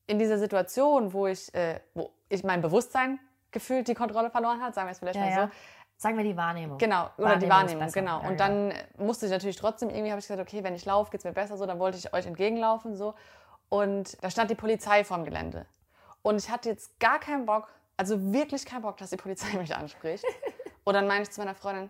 In 0.06 0.20
dieser 0.20 0.38
Situation, 0.38 1.12
wo 1.12 1.26
ich, 1.26 1.54
äh, 1.56 1.80
wo 1.96 2.12
ich 2.30 2.44
mein 2.44 2.62
Bewusstsein 2.62 3.20
gefühlt 3.52 3.88
die 3.88 3.96
Kontrolle 3.96 4.30
verloren 4.30 4.62
hat, 4.62 4.76
sagen 4.76 4.88
wir 4.88 4.92
es 4.92 5.00
vielleicht 5.00 5.16
ja, 5.16 5.26
mal 5.26 5.34
so. 5.34 5.40
ja. 5.40 5.52
Sagen 6.00 6.18
wir 6.18 6.24
die 6.24 6.38
Wahrnehmung. 6.38 6.78
Genau, 6.78 7.10
oder 7.18 7.36
die 7.36 7.50
Wahrnehmung 7.50 7.50
ist 7.50 7.50
Wahrnehmung, 7.50 7.80
besser. 7.80 8.00
genau. 8.00 8.22
Ja, 8.22 8.30
und 8.30 8.40
dann 8.40 8.74
musste 8.98 9.26
ich 9.26 9.32
natürlich 9.32 9.58
trotzdem, 9.58 9.90
irgendwie 9.90 10.12
habe 10.12 10.20
ich 10.20 10.28
gesagt, 10.28 10.42
okay, 10.42 10.64
wenn 10.64 10.74
ich 10.74 10.86
laufe, 10.86 11.12
geht 11.12 11.20
es 11.20 11.26
mir 11.26 11.34
besser 11.34 11.58
so, 11.58 11.66
dann 11.66 11.78
wollte 11.78 11.98
ich 11.98 12.14
euch 12.14 12.26
entgegenlaufen 12.26 12.96
so. 12.96 13.16
Und 13.68 14.22
da 14.24 14.30
stand 14.30 14.50
die 14.50 14.56
Polizei 14.56 15.04
vorm 15.04 15.26
Gelände. 15.26 15.66
Und 16.22 16.38
ich 16.38 16.50
hatte 16.50 16.70
jetzt 16.70 17.00
gar 17.02 17.20
keinen 17.20 17.46
Bock, 17.46 17.68
also 17.98 18.32
wirklich 18.32 18.66
keinen 18.66 18.82
Bock, 18.82 18.96
dass 18.98 19.10
die 19.10 19.18
Polizei 19.18 19.58
mich 19.58 19.76
anspricht. 19.76 20.24
Und 20.86 20.94
dann 20.94 21.06
meine 21.06 21.24
ich 21.24 21.32
zu 21.32 21.42
meiner 21.42 21.54
Freundin, 21.54 21.90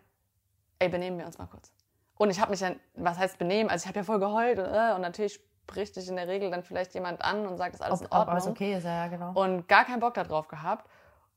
ey, 0.80 0.89
benehmen 0.89 1.20
wir 1.20 1.28
uns 1.28 1.38
mal 1.38 1.45
kurz. 1.45 1.72
Und 2.18 2.32
ich 2.32 2.41
habe 2.41 2.49
mich 2.49 2.60
dann, 2.60 2.80
was 2.95 3.18
heißt 3.18 3.38
benehmen? 3.38 3.70
Also 3.70 3.84
ich 3.84 3.88
habe 3.88 3.99
ja 3.99 4.03
voll 4.03 4.20
geheult 4.20 4.57
und, 4.57 4.66
äh, 4.66 4.93
und 4.95 5.01
natürlich 5.01 5.36
spricht 5.36 5.95
dich 5.95 6.10
in 6.10 6.16
der 6.16 6.28
Regel 6.28 6.49
dann 6.49 6.64
vielleicht 6.64 6.95
jemand 6.95 7.22
an 7.22 7.45
und 7.45 7.57
sagt, 7.57 7.76
ist 7.76 7.82
alles 7.82 8.01
Ob, 8.01 8.07
in 8.07 8.07
ob 8.07 8.14
Ordnung 8.14 8.34
alles 8.34 8.47
okay 8.47 8.76
ist, 8.76 8.86
ja, 8.86 9.05
ja, 9.05 9.07
genau. 9.07 9.39
und 9.39 9.68
gar 9.68 9.86
keinen 9.86 9.99
Bock 9.99 10.16
darauf 10.16 10.47
gehabt. 10.47 10.89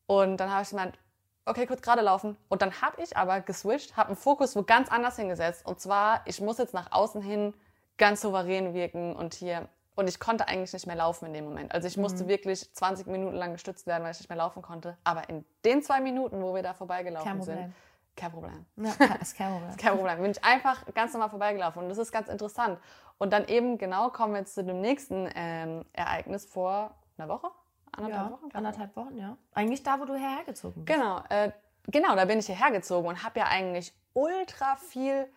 Und 0.06 0.38
dann 0.38 0.50
habe 0.50 0.62
ich 0.62 0.70
gemeint, 0.70 0.98
okay, 1.46 1.66
kurz 1.66 1.82
gerade 1.82 2.02
laufen. 2.02 2.36
Und 2.48 2.62
dann 2.62 2.80
habe 2.80 3.02
ich 3.02 3.16
aber 3.16 3.40
geswitcht, 3.40 3.96
habe 3.96 4.08
einen 4.08 4.16
Fokus 4.16 4.54
wo 4.56 4.62
ganz 4.62 4.90
anders 4.90 5.16
hingesetzt. 5.16 5.66
Und 5.66 5.80
zwar, 5.80 6.22
ich 6.26 6.40
muss 6.40 6.58
jetzt 6.58 6.74
nach 6.74 6.92
außen 6.92 7.22
hin 7.22 7.54
ganz 7.98 8.20
souverän 8.20 8.74
wirken 8.74 9.14
und 9.14 9.34
hier. 9.34 9.68
Und 9.94 10.08
ich 10.08 10.18
konnte 10.18 10.48
eigentlich 10.48 10.72
nicht 10.72 10.86
mehr 10.86 10.96
laufen 10.96 11.26
in 11.26 11.34
dem 11.34 11.44
Moment. 11.44 11.72
Also 11.72 11.86
ich 11.86 11.96
Mhm. 11.96 12.04
musste 12.04 12.26
wirklich 12.26 12.72
20 12.74 13.06
Minuten 13.06 13.36
lang 13.36 13.52
gestützt 13.52 13.86
werden, 13.86 14.02
weil 14.04 14.12
ich 14.12 14.18
nicht 14.18 14.30
mehr 14.30 14.38
laufen 14.38 14.62
konnte. 14.62 14.96
Aber 15.04 15.28
in 15.28 15.44
den 15.64 15.82
zwei 15.82 16.00
Minuten, 16.00 16.42
wo 16.42 16.54
wir 16.54 16.62
da 16.62 16.72
vorbeigelaufen 16.72 17.30
Kein 17.30 17.42
sind, 17.42 17.74
kein 18.16 18.32
Problem. 18.32 18.64
Ja, 18.76 18.90
ist 19.20 19.36
kein 19.36 19.52
Problem. 19.52 19.76
Kein 19.76 19.94
Problem. 19.96 20.22
Bin 20.22 20.30
ich 20.30 20.44
einfach 20.44 20.84
ganz 20.94 21.12
normal 21.12 21.28
vorbeigelaufen. 21.30 21.82
Und 21.82 21.88
das 21.90 21.98
ist 21.98 22.12
ganz 22.12 22.28
interessant. 22.28 22.78
Und 23.18 23.32
dann 23.32 23.46
eben 23.46 23.78
genau 23.78 24.08
kommen 24.10 24.32
wir 24.32 24.40
jetzt 24.40 24.54
zu 24.54 24.64
dem 24.64 24.80
nächsten 24.80 25.28
ähm, 25.34 25.84
Ereignis 25.92 26.46
vor 26.46 26.94
einer 27.18 27.28
Woche? 27.28 27.48
Anderthalb 27.96 28.30
Ja, 28.30 28.32
Wochen? 28.32 28.50
anderthalb 28.52 28.96
Wochen, 28.96 29.18
ja. 29.18 29.36
Eigentlich 29.54 29.82
da, 29.82 30.00
wo 30.00 30.04
du 30.04 30.14
hergezogen 30.14 30.84
bist. 30.84 30.96
Genau, 30.96 31.22
äh, 31.28 31.52
genau, 31.88 32.16
da 32.16 32.24
bin 32.24 32.38
ich 32.38 32.46
hierher 32.46 32.70
gezogen 32.70 33.06
und 33.08 33.22
habe 33.22 33.40
ja 33.40 33.46
eigentlich 33.46 33.92
ultra 34.14 34.76
viel 34.76 35.28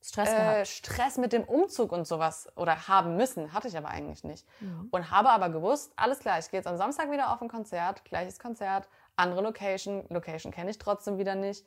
Stress 0.00 0.28
äh. 0.30 0.64
Stress 0.64 1.18
mit 1.18 1.32
dem 1.32 1.42
Umzug 1.44 1.92
und 1.92 2.06
sowas 2.06 2.48
oder 2.56 2.88
haben 2.88 3.16
müssen, 3.16 3.52
hatte 3.52 3.68
ich 3.68 3.76
aber 3.76 3.88
eigentlich 3.88 4.22
nicht. 4.24 4.46
Mhm. 4.60 4.88
Und 4.90 5.10
habe 5.10 5.30
aber 5.30 5.48
gewusst, 5.50 5.92
alles 5.96 6.20
klar, 6.20 6.38
ich 6.38 6.50
gehe 6.50 6.58
jetzt 6.58 6.66
am 6.66 6.76
Samstag 6.76 7.10
wieder 7.10 7.32
auf 7.32 7.42
ein 7.42 7.48
Konzert, 7.48 8.04
gleiches 8.04 8.38
Konzert, 8.38 8.88
andere 9.16 9.42
Location, 9.42 10.04
Location 10.08 10.52
kenne 10.52 10.70
ich 10.70 10.78
trotzdem 10.78 11.18
wieder 11.18 11.34
nicht. 11.34 11.66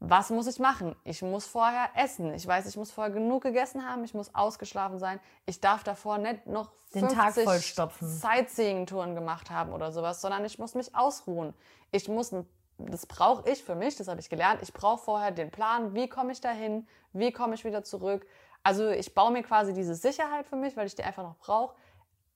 Was 0.00 0.30
muss 0.30 0.46
ich 0.46 0.58
machen? 0.58 0.94
Ich 1.04 1.22
muss 1.22 1.46
vorher 1.46 1.88
essen. 1.96 2.34
Ich 2.34 2.46
weiß, 2.46 2.66
ich 2.66 2.76
muss 2.76 2.90
vorher 2.90 3.12
genug 3.12 3.42
gegessen 3.42 3.88
haben. 3.88 4.04
Ich 4.04 4.12
muss 4.12 4.34
ausgeschlafen 4.34 4.98
sein. 4.98 5.18
Ich 5.46 5.60
darf 5.60 5.82
davor 5.82 6.18
nicht 6.18 6.46
noch 6.46 6.72
Den 6.94 7.08
50 7.08 7.18
Tag 7.18 7.34
vollstopfen. 7.34 8.08
Sightseeing-Touren 8.08 9.14
gemacht 9.14 9.50
haben 9.50 9.72
oder 9.72 9.92
sowas, 9.92 10.20
sondern 10.20 10.44
ich 10.44 10.58
muss 10.58 10.74
mich 10.74 10.94
ausruhen. 10.94 11.54
Ich 11.90 12.08
muss, 12.08 12.34
das 12.78 13.06
brauche 13.06 13.48
ich 13.48 13.64
für 13.64 13.74
mich, 13.74 13.96
das 13.96 14.08
habe 14.08 14.20
ich 14.20 14.28
gelernt. 14.28 14.62
Ich 14.62 14.72
brauche 14.72 15.02
vorher 15.02 15.30
den 15.30 15.50
Plan, 15.50 15.94
wie 15.94 16.08
komme 16.08 16.32
ich 16.32 16.40
dahin, 16.40 16.86
wie 17.12 17.32
komme 17.32 17.54
ich 17.54 17.64
wieder 17.64 17.82
zurück. 17.82 18.26
Also 18.62 18.90
ich 18.90 19.14
baue 19.14 19.30
mir 19.30 19.42
quasi 19.42 19.72
diese 19.72 19.94
Sicherheit 19.94 20.46
für 20.46 20.56
mich, 20.56 20.76
weil 20.76 20.86
ich 20.86 20.94
die 20.94 21.02
einfach 21.02 21.22
noch 21.22 21.36
brauche. 21.36 21.74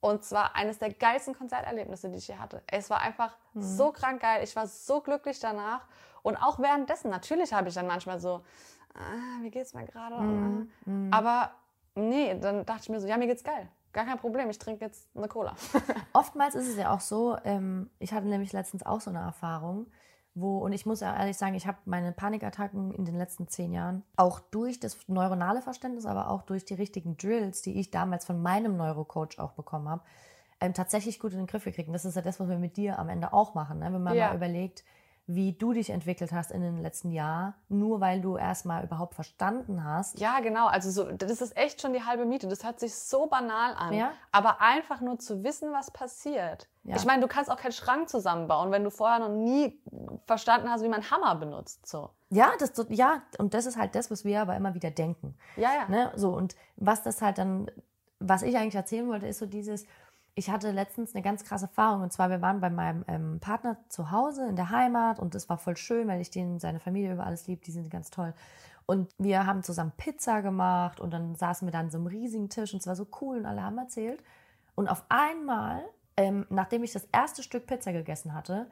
Und 0.00 0.24
zwar 0.24 0.54
eines 0.54 0.78
der 0.78 0.92
geilsten 0.92 1.34
Konzerterlebnisse, 1.34 2.08
die 2.08 2.18
ich 2.18 2.26
hier 2.26 2.38
hatte. 2.38 2.62
Es 2.66 2.88
war 2.88 3.00
einfach 3.00 3.36
so 3.54 3.90
krank 3.90 4.22
geil. 4.22 4.44
Ich 4.44 4.54
war 4.54 4.66
so 4.66 5.00
glücklich 5.00 5.40
danach. 5.40 5.80
Und 6.22 6.36
auch 6.36 6.58
währenddessen, 6.58 7.10
natürlich 7.10 7.52
habe 7.52 7.68
ich 7.68 7.74
dann 7.74 7.86
manchmal 7.86 8.18
so, 8.20 8.42
ah, 8.94 9.42
wie 9.42 9.50
geht's 9.50 9.74
mir 9.74 9.84
gerade? 9.84 10.66
Aber 11.10 11.50
nee, 11.94 12.38
dann 12.38 12.64
dachte 12.66 12.82
ich 12.82 12.88
mir 12.88 13.00
so, 13.00 13.06
ja, 13.06 13.16
mir 13.16 13.26
geht's 13.26 13.44
geil. 13.44 13.68
Gar 13.92 14.04
kein 14.04 14.18
Problem, 14.18 14.50
ich 14.50 14.58
trinke 14.58 14.84
jetzt 14.84 15.08
eine 15.16 15.28
Cola. 15.28 15.54
Oftmals 16.12 16.54
ist 16.54 16.68
es 16.68 16.76
ja 16.76 16.92
auch 16.92 17.00
so, 17.00 17.36
ähm, 17.44 17.90
ich 17.98 18.12
hatte 18.12 18.26
nämlich 18.26 18.52
letztens 18.52 18.84
auch 18.84 19.00
so 19.00 19.10
eine 19.10 19.20
Erfahrung, 19.20 19.86
wo, 20.34 20.58
und 20.58 20.72
ich 20.72 20.86
muss 20.86 21.00
ja 21.00 21.16
ehrlich 21.16 21.36
sagen, 21.36 21.54
ich 21.54 21.66
habe 21.66 21.78
meine 21.86 22.12
Panikattacken 22.12 22.92
in 22.92 23.04
den 23.04 23.16
letzten 23.16 23.48
zehn 23.48 23.72
Jahren 23.72 24.04
auch 24.16 24.40
durch 24.40 24.78
das 24.78 24.98
neuronale 25.08 25.62
Verständnis, 25.62 26.06
aber 26.06 26.30
auch 26.30 26.42
durch 26.42 26.64
die 26.64 26.74
richtigen 26.74 27.16
Drills, 27.16 27.62
die 27.62 27.80
ich 27.80 27.90
damals 27.90 28.24
von 28.24 28.40
meinem 28.42 28.76
Neurocoach 28.76 29.38
auch 29.38 29.52
bekommen 29.52 29.88
habe, 29.88 30.02
ähm, 30.60 30.74
tatsächlich 30.74 31.18
gut 31.18 31.32
in 31.32 31.38
den 31.38 31.46
Griff 31.46 31.64
gekriegt. 31.64 31.88
Und 31.88 31.94
das 31.94 32.04
ist 32.04 32.14
ja 32.14 32.22
das, 32.22 32.38
was 32.38 32.48
wir 32.48 32.58
mit 32.58 32.76
dir 32.76 32.98
am 32.98 33.08
Ende 33.08 33.32
auch 33.32 33.54
machen, 33.54 33.78
ne? 33.78 33.86
wenn 33.92 34.02
man 34.02 34.14
Ja. 34.14 34.28
mal 34.28 34.36
überlegt, 34.36 34.84
wie 35.30 35.52
du 35.52 35.74
dich 35.74 35.90
entwickelt 35.90 36.32
hast 36.32 36.50
in 36.50 36.62
den 36.62 36.78
letzten 36.78 37.10
Jahren, 37.10 37.52
nur 37.68 38.00
weil 38.00 38.22
du 38.22 38.38
erstmal 38.38 38.82
überhaupt 38.82 39.14
verstanden 39.14 39.84
hast, 39.84 40.18
Ja, 40.18 40.40
genau. 40.40 40.68
Also 40.68 40.90
so, 40.90 41.04
das 41.12 41.42
ist 41.42 41.54
echt 41.54 41.82
schon 41.82 41.92
die 41.92 42.02
halbe 42.02 42.24
Miete. 42.24 42.48
Das 42.48 42.64
hört 42.64 42.80
sich 42.80 42.94
so 42.94 43.26
banal 43.26 43.74
an. 43.74 43.92
Ja. 43.92 44.12
Aber 44.32 44.62
einfach 44.62 45.02
nur 45.02 45.18
zu 45.18 45.44
wissen, 45.44 45.70
was 45.70 45.90
passiert. 45.90 46.66
Ja. 46.84 46.96
Ich 46.96 47.04
meine, 47.04 47.20
du 47.20 47.28
kannst 47.28 47.50
auch 47.50 47.58
keinen 47.58 47.72
Schrank 47.72 48.08
zusammenbauen, 48.08 48.72
wenn 48.72 48.82
du 48.84 48.90
vorher 48.90 49.18
noch 49.18 49.28
nie 49.28 49.78
verstanden 50.26 50.70
hast, 50.70 50.82
wie 50.82 50.88
man 50.88 51.10
Hammer 51.10 51.34
benutzt. 51.34 51.86
So. 51.86 52.08
Ja, 52.30 52.52
das, 52.58 52.72
ja, 52.88 53.20
und 53.36 53.52
das 53.52 53.66
ist 53.66 53.76
halt 53.76 53.94
das, 53.94 54.10
was 54.10 54.24
wir 54.24 54.40
aber 54.40 54.56
immer 54.56 54.72
wieder 54.72 54.90
denken. 54.90 55.36
Ja, 55.56 55.74
ja. 55.74 55.88
Ne? 55.90 56.10
So, 56.16 56.30
und 56.30 56.56
was 56.76 57.02
das 57.02 57.20
halt 57.20 57.36
dann, 57.36 57.70
was 58.18 58.40
ich 58.40 58.56
eigentlich 58.56 58.76
erzählen 58.76 59.06
wollte, 59.06 59.26
ist 59.26 59.40
so 59.40 59.46
dieses, 59.46 59.84
ich 60.38 60.50
hatte 60.50 60.70
letztens 60.70 61.14
eine 61.14 61.22
ganz 61.22 61.44
krasse 61.44 61.64
Erfahrung. 61.64 62.02
Und 62.02 62.12
zwar, 62.12 62.30
wir 62.30 62.40
waren 62.40 62.60
bei 62.60 62.70
meinem 62.70 63.04
ähm, 63.08 63.40
Partner 63.40 63.76
zu 63.88 64.12
Hause 64.12 64.46
in 64.48 64.54
der 64.54 64.70
Heimat 64.70 65.18
und 65.18 65.34
es 65.34 65.48
war 65.48 65.58
voll 65.58 65.76
schön, 65.76 66.06
weil 66.06 66.20
ich 66.20 66.30
den, 66.30 66.60
seine 66.60 66.78
Familie 66.78 67.12
über 67.12 67.26
alles 67.26 67.48
liebe. 67.48 67.60
Die 67.64 67.72
sind 67.72 67.90
ganz 67.90 68.10
toll. 68.10 68.32
Und 68.86 69.12
wir 69.18 69.46
haben 69.46 69.64
zusammen 69.64 69.92
Pizza 69.96 70.40
gemacht 70.40 71.00
und 71.00 71.10
dann 71.10 71.34
saßen 71.34 71.66
wir 71.66 71.72
da 71.72 71.80
an 71.80 71.90
so 71.90 71.98
einem 71.98 72.06
riesigen 72.06 72.48
Tisch 72.48 72.72
und 72.72 72.78
es 72.78 72.86
war 72.86 72.94
so 72.94 73.08
cool 73.20 73.38
und 73.38 73.46
alle 73.46 73.64
haben 73.64 73.76
erzählt. 73.78 74.22
Und 74.76 74.86
auf 74.86 75.04
einmal, 75.08 75.82
ähm, 76.16 76.46
nachdem 76.50 76.84
ich 76.84 76.92
das 76.92 77.08
erste 77.10 77.42
Stück 77.42 77.66
Pizza 77.66 77.92
gegessen 77.92 78.32
hatte, 78.32 78.70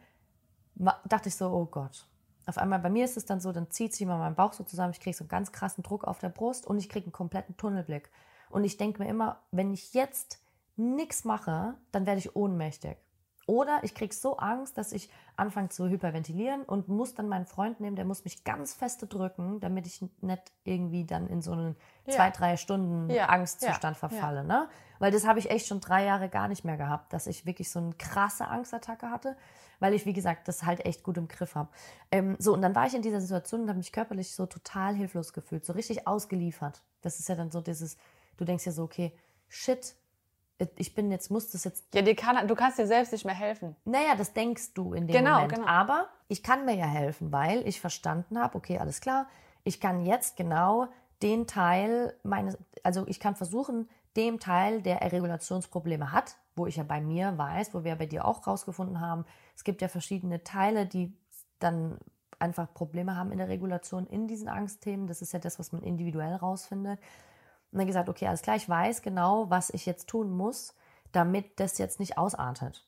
dachte 0.76 1.28
ich 1.28 1.34
so, 1.34 1.50
oh 1.50 1.66
Gott. 1.66 2.06
Auf 2.46 2.58
einmal 2.58 2.78
bei 2.78 2.90
mir 2.90 3.04
ist 3.04 3.16
es 3.16 3.24
dann 3.24 3.40
so, 3.40 3.50
dann 3.50 3.72
zieht 3.72 3.92
sich 3.92 4.02
immer 4.02 4.18
mein 4.18 4.36
Bauch 4.36 4.52
so 4.52 4.62
zusammen, 4.62 4.92
ich 4.92 5.00
kriege 5.00 5.16
so 5.16 5.24
einen 5.24 5.30
ganz 5.30 5.50
krassen 5.50 5.82
Druck 5.82 6.04
auf 6.04 6.20
der 6.20 6.28
Brust 6.28 6.64
und 6.64 6.78
ich 6.78 6.88
kriege 6.88 7.06
einen 7.06 7.12
kompletten 7.12 7.56
Tunnelblick. 7.56 8.08
Und 8.50 8.62
ich 8.62 8.76
denke 8.76 9.02
mir 9.02 9.08
immer, 9.08 9.40
wenn 9.50 9.74
ich 9.74 9.94
jetzt 9.94 10.45
nichts 10.76 11.24
mache, 11.24 11.74
dann 11.92 12.06
werde 12.06 12.18
ich 12.18 12.36
ohnmächtig. 12.36 12.96
Oder 13.46 13.78
ich 13.84 13.94
kriege 13.94 14.12
so 14.12 14.38
Angst, 14.38 14.76
dass 14.76 14.90
ich 14.90 15.08
anfange 15.36 15.68
zu 15.68 15.88
hyperventilieren 15.88 16.64
und 16.64 16.88
muss 16.88 17.14
dann 17.14 17.28
meinen 17.28 17.46
Freund 17.46 17.78
nehmen, 17.78 17.94
der 17.94 18.04
muss 18.04 18.24
mich 18.24 18.42
ganz 18.42 18.74
feste 18.74 19.06
drücken, 19.06 19.60
damit 19.60 19.86
ich 19.86 20.04
nicht 20.20 20.52
irgendwie 20.64 21.04
dann 21.04 21.28
in 21.28 21.42
so 21.42 21.52
einen 21.52 21.76
ja. 22.06 22.14
zwei, 22.14 22.30
drei 22.30 22.56
Stunden 22.56 23.08
ja. 23.08 23.26
Angstzustand 23.26 23.96
ja. 23.96 24.08
verfalle. 24.08 24.42
Ne? 24.42 24.68
Weil 24.98 25.12
das 25.12 25.24
habe 25.26 25.38
ich 25.38 25.48
echt 25.48 25.68
schon 25.68 25.80
drei 25.80 26.04
Jahre 26.04 26.28
gar 26.28 26.48
nicht 26.48 26.64
mehr 26.64 26.76
gehabt, 26.76 27.12
dass 27.12 27.28
ich 27.28 27.46
wirklich 27.46 27.70
so 27.70 27.78
eine 27.78 27.92
krasse 27.92 28.48
Angstattacke 28.48 29.10
hatte, 29.10 29.36
weil 29.78 29.94
ich, 29.94 30.06
wie 30.06 30.12
gesagt, 30.12 30.48
das 30.48 30.64
halt 30.64 30.84
echt 30.84 31.04
gut 31.04 31.16
im 31.16 31.28
Griff 31.28 31.54
habe. 31.54 31.68
Ähm, 32.10 32.34
so, 32.40 32.52
und 32.52 32.62
dann 32.62 32.74
war 32.74 32.86
ich 32.86 32.94
in 32.94 33.02
dieser 33.02 33.20
Situation 33.20 33.62
und 33.62 33.68
habe 33.68 33.78
mich 33.78 33.92
körperlich 33.92 34.34
so 34.34 34.46
total 34.46 34.96
hilflos 34.96 35.32
gefühlt, 35.32 35.64
so 35.64 35.72
richtig 35.72 36.08
ausgeliefert. 36.08 36.82
Das 37.00 37.20
ist 37.20 37.28
ja 37.28 37.36
dann 37.36 37.52
so 37.52 37.60
dieses, 37.60 37.96
du 38.38 38.44
denkst 38.44 38.66
ja 38.66 38.72
so, 38.72 38.82
okay, 38.82 39.16
shit, 39.48 39.94
ich 40.76 40.94
bin 40.94 41.10
jetzt, 41.10 41.30
muss 41.30 41.50
das 41.50 41.64
jetzt. 41.64 41.94
Ja, 41.94 42.02
kann, 42.14 42.48
du 42.48 42.54
kannst 42.54 42.78
dir 42.78 42.86
selbst 42.86 43.12
nicht 43.12 43.24
mehr 43.24 43.34
helfen. 43.34 43.76
Naja, 43.84 44.14
das 44.16 44.32
denkst 44.32 44.74
du 44.74 44.94
in 44.94 45.06
dem 45.06 45.16
genau, 45.16 45.34
Moment. 45.34 45.54
Genau. 45.54 45.66
Aber 45.66 46.08
ich 46.28 46.42
kann 46.42 46.64
mir 46.64 46.74
ja 46.74 46.86
helfen, 46.86 47.32
weil 47.32 47.66
ich 47.66 47.80
verstanden 47.80 48.38
habe, 48.38 48.56
okay, 48.56 48.78
alles 48.78 49.00
klar, 49.00 49.26
ich 49.64 49.80
kann 49.80 50.04
jetzt 50.04 50.36
genau 50.36 50.88
den 51.22 51.46
Teil 51.46 52.14
meines, 52.22 52.58
also 52.82 53.06
ich 53.06 53.20
kann 53.20 53.34
versuchen, 53.34 53.88
dem 54.16 54.40
Teil, 54.40 54.80
der 54.80 55.00
Regulationsprobleme 55.12 56.12
hat, 56.12 56.36
wo 56.54 56.66
ich 56.66 56.76
ja 56.76 56.84
bei 56.84 57.00
mir 57.00 57.36
weiß, 57.36 57.74
wo 57.74 57.84
wir 57.84 57.96
bei 57.96 58.06
dir 58.06 58.24
auch 58.24 58.46
rausgefunden 58.46 59.00
haben, 59.00 59.26
es 59.54 59.64
gibt 59.64 59.82
ja 59.82 59.88
verschiedene 59.88 60.42
Teile, 60.42 60.86
die 60.86 61.12
dann 61.58 61.98
einfach 62.38 62.72
Probleme 62.72 63.16
haben 63.16 63.32
in 63.32 63.38
der 63.38 63.48
Regulation 63.48 64.06
in 64.06 64.26
diesen 64.26 64.48
Angstthemen. 64.48 65.06
Das 65.06 65.22
ist 65.22 65.32
ja 65.32 65.38
das, 65.38 65.58
was 65.58 65.72
man 65.72 65.82
individuell 65.82 66.34
rausfindet. 66.34 66.98
Und 67.72 67.78
dann 67.78 67.86
gesagt, 67.86 68.08
okay, 68.08 68.26
alles 68.26 68.42
klar, 68.42 68.56
ich 68.56 68.68
weiß 68.68 69.02
genau, 69.02 69.50
was 69.50 69.70
ich 69.70 69.86
jetzt 69.86 70.08
tun 70.08 70.30
muss, 70.30 70.74
damit 71.12 71.58
das 71.60 71.78
jetzt 71.78 72.00
nicht 72.00 72.18
ausartet. 72.18 72.86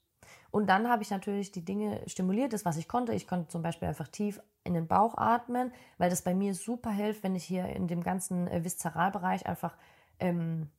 Und 0.50 0.66
dann 0.66 0.88
habe 0.88 1.02
ich 1.02 1.10
natürlich 1.10 1.52
die 1.52 1.64
Dinge 1.64 2.00
stimuliert, 2.06 2.52
das, 2.52 2.64
was 2.64 2.78
ich 2.78 2.88
konnte. 2.88 3.12
Ich 3.12 3.26
konnte 3.26 3.48
zum 3.48 3.62
Beispiel 3.62 3.88
einfach 3.88 4.08
tief 4.08 4.40
in 4.64 4.74
den 4.74 4.86
Bauch 4.86 5.16
atmen, 5.16 5.72
weil 5.98 6.10
das 6.10 6.22
bei 6.22 6.34
mir 6.34 6.54
super 6.54 6.90
hilft, 6.90 7.22
wenn 7.22 7.34
ich 7.34 7.44
hier 7.44 7.66
in 7.66 7.86
dem 7.86 8.02
ganzen 8.02 8.48
äh, 8.48 8.64
Viszeralbereich 8.64 9.46
einfach 9.46 9.76
ähm, 10.20 10.70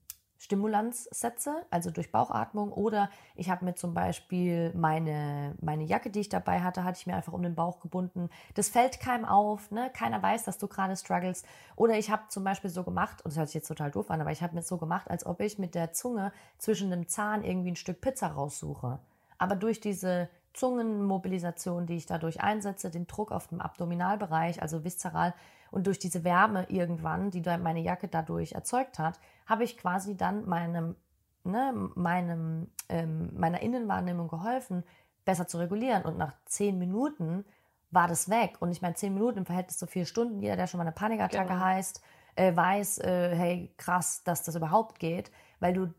Stimulanz 0.42 1.04
setze, 1.12 1.66
also 1.70 1.92
durch 1.92 2.14
Bauchatmung. 2.14 2.72
Oder 2.72 3.10
ich 3.36 3.50
habe 3.50 3.66
mir 3.66 3.76
zum 3.76 3.94
Beispiel 3.94 4.74
meine, 4.74 5.54
meine 5.60 5.84
Jacke, 5.84 6.10
die 6.10 6.22
ich 6.22 6.30
dabei 6.30 6.62
hatte, 6.62 6.86
hatte 6.86 6.98
ich 6.98 7.08
mir 7.08 7.16
einfach 7.16 7.34
um 7.34 7.44
den 7.44 7.56
Bauch 7.56 7.82
gebunden. 7.82 8.30
Das 8.54 8.70
fällt 8.70 9.02
keinem 9.02 9.26
auf, 9.26 9.70
ne? 9.70 9.92
keiner 9.94 10.24
weiß, 10.24 10.46
dass 10.46 10.58
du 10.58 10.68
gerade 10.68 10.96
struggles. 10.96 11.44
Oder 11.76 11.98
ich 11.98 12.10
habe 12.10 12.24
zum 12.30 12.46
Beispiel 12.46 12.70
so 12.70 12.84
gemacht, 12.84 13.22
und 13.24 13.34
das 13.34 13.38
hört 13.38 13.50
sich 13.50 13.56
jetzt 13.56 13.68
total 13.68 13.92
doof 13.92 14.10
an, 14.10 14.22
aber 14.22 14.32
ich 14.32 14.42
habe 14.42 14.56
mir 14.56 14.64
so 14.64 14.78
gemacht, 14.78 15.12
als 15.12 15.26
ob 15.26 15.42
ich 15.42 15.60
mit 15.60 15.76
der 15.76 15.92
Zunge 15.92 16.32
zwischen 16.58 16.90
dem 16.90 17.10
Zahn 17.10 17.44
irgendwie 17.44 17.72
ein 17.72 17.76
Stück 17.76 18.00
Pizza 18.00 18.28
raussuche. 18.28 19.00
Aber 19.38 19.58
durch 19.58 19.82
diese 19.82 20.30
Zungenmobilisation, 20.54 21.86
die 21.86 21.98
ich 21.98 22.06
dadurch 22.06 22.42
einsetze, 22.42 22.90
den 22.90 23.08
Druck 23.08 23.34
auf 23.34 23.48
dem 23.48 23.60
Abdominalbereich, 23.60 24.62
also 24.62 24.86
viszeral, 24.86 25.34
und 25.72 25.86
durch 25.86 26.00
diese 26.00 26.24
Wärme 26.24 26.66
irgendwann, 26.70 27.30
die 27.30 27.42
meine 27.42 27.82
Jacke 27.82 28.08
dadurch 28.08 28.54
erzeugt 28.54 28.98
hat, 29.00 29.20
habe 29.50 29.64
ich 29.64 29.78
quasi 29.78 30.16
dann 30.16 30.48
meinem, 30.48 30.96
ne, 31.44 31.74
meinem, 31.96 32.72
ähm, 32.88 33.32
meiner 33.36 33.62
Innenwahrnehmung 33.62 34.28
geholfen, 34.28 34.84
besser 35.26 35.48
zu 35.48 35.58
regulieren. 35.58 36.04
Und 36.04 36.18
nach 36.18 36.34
zehn 36.46 36.78
Minuten 36.78 37.44
war 37.90 38.08
das 38.08 38.30
weg. 38.30 38.58
Und 38.60 38.72
ich 38.72 38.84
meine, 38.84 38.94
zehn 38.94 39.14
Minuten 39.14 39.40
im 39.40 39.46
Verhältnis 39.46 39.80
zu 39.80 39.88
vier 39.88 40.06
Stunden, 40.06 40.40
jeder, 40.40 40.56
der 40.56 40.68
schon 40.68 40.78
mal 40.78 40.84
eine 40.84 40.92
Panikattacke 40.92 41.48
genau. 41.48 41.66
heißt, 41.66 42.02
äh, 42.36 42.56
weiß, 42.56 43.00
äh, 43.00 43.36
hey, 43.36 43.74
krass, 43.78 44.24
dass 44.24 44.44
das 44.44 44.56
überhaupt 44.56 45.00
geht, 45.00 45.32
weil 45.60 45.74
du 45.74 45.94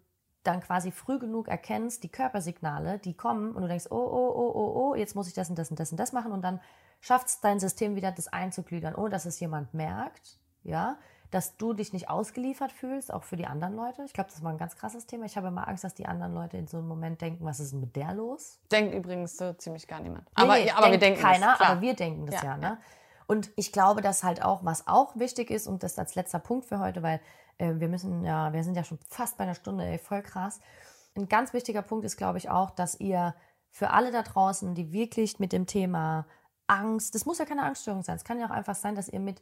dann 0.44 0.60
quasi 0.60 0.92
früh 0.92 1.18
genug 1.18 1.48
erkennst, 1.48 2.02
die 2.04 2.08
Körpersignale, 2.08 2.98
die 2.98 3.14
kommen 3.14 3.54
und 3.54 3.62
du 3.62 3.68
denkst, 3.68 3.88
oh, 3.90 3.96
oh, 3.96 4.32
oh, 4.34 4.52
oh, 4.54 4.72
oh, 4.76 4.94
jetzt 4.94 5.14
muss 5.14 5.28
ich 5.28 5.34
das 5.34 5.50
und 5.50 5.58
das 5.58 5.70
und 5.70 5.78
das 5.78 5.90
und 5.90 6.00
das 6.00 6.12
machen 6.12 6.32
und 6.32 6.42
dann 6.42 6.60
schafft 7.00 7.26
es 7.26 7.40
dein 7.40 7.60
System 7.60 7.94
wieder, 7.94 8.12
das 8.12 8.28
einzugliedern, 8.28 8.94
ohne 8.94 9.10
dass 9.10 9.26
es 9.26 9.38
jemand 9.40 9.74
merkt, 9.74 10.38
ja, 10.62 10.96
dass 11.30 11.56
du 11.56 11.72
dich 11.72 11.92
nicht 11.92 12.08
ausgeliefert 12.08 12.72
fühlst, 12.72 13.12
auch 13.12 13.22
für 13.22 13.36
die 13.36 13.46
anderen 13.46 13.76
Leute. 13.76 14.02
Ich 14.04 14.12
glaube, 14.12 14.30
das 14.30 14.42
war 14.42 14.50
ein 14.50 14.58
ganz 14.58 14.76
krasses 14.76 15.06
Thema. 15.06 15.26
Ich 15.26 15.36
habe 15.36 15.48
immer 15.48 15.68
Angst, 15.68 15.84
dass 15.84 15.94
die 15.94 16.06
anderen 16.06 16.34
Leute 16.34 16.56
in 16.56 16.66
so 16.66 16.78
einem 16.78 16.88
Moment 16.88 17.20
denken, 17.20 17.44
was 17.44 17.60
ist 17.60 17.72
denn 17.72 17.80
mit 17.80 17.94
der 17.94 18.14
los? 18.14 18.58
Denkt 18.72 18.94
übrigens 18.94 19.36
so 19.36 19.52
ziemlich 19.52 19.86
gar 19.86 20.00
niemand. 20.00 20.26
Aber, 20.34 20.56
nee, 20.56 20.70
aber 20.70 20.90
wir 20.90 20.98
denken 20.98 21.20
keiner, 21.20 21.56
das, 21.58 21.68
aber 21.68 21.80
wir 21.80 21.94
denken 21.94 22.26
das 22.26 22.42
ja, 22.42 22.50
ja 22.50 22.56
ne? 22.56 22.66
Ja. 22.66 22.78
Und 23.26 23.52
ich 23.54 23.70
glaube, 23.70 24.00
dass 24.00 24.24
halt 24.24 24.44
auch, 24.44 24.64
was 24.64 24.88
auch 24.88 25.14
wichtig 25.16 25.50
ist, 25.52 25.68
und 25.68 25.84
das 25.84 25.96
als 26.00 26.16
letzter 26.16 26.40
Punkt 26.40 26.66
für 26.66 26.80
heute, 26.80 27.04
weil 27.04 27.20
äh, 27.58 27.74
wir 27.76 27.88
müssen 27.88 28.24
ja, 28.24 28.52
wir 28.52 28.64
sind 28.64 28.76
ja 28.76 28.82
schon 28.82 28.98
fast 29.08 29.38
bei 29.38 29.44
einer 29.44 29.54
Stunde, 29.54 29.84
ey, 29.84 29.98
voll 29.98 30.22
krass. 30.22 30.58
Ein 31.14 31.28
ganz 31.28 31.52
wichtiger 31.52 31.82
Punkt 31.82 32.04
ist, 32.04 32.16
glaube 32.16 32.38
ich, 32.38 32.50
auch, 32.50 32.70
dass 32.70 32.98
ihr 32.98 33.36
für 33.70 33.90
alle 33.90 34.10
da 34.10 34.22
draußen, 34.22 34.74
die 34.74 34.92
wirklich 34.92 35.38
mit 35.38 35.52
dem 35.52 35.66
Thema 35.66 36.26
Angst, 36.66 37.14
das 37.14 37.24
muss 37.24 37.38
ja 37.38 37.44
keine 37.44 37.62
Angststörung 37.62 38.02
sein, 38.02 38.16
es 38.16 38.24
kann 38.24 38.38
ja 38.38 38.46
auch 38.46 38.50
einfach 38.50 38.74
sein, 38.74 38.96
dass 38.96 39.08
ihr 39.08 39.20
mit, 39.20 39.40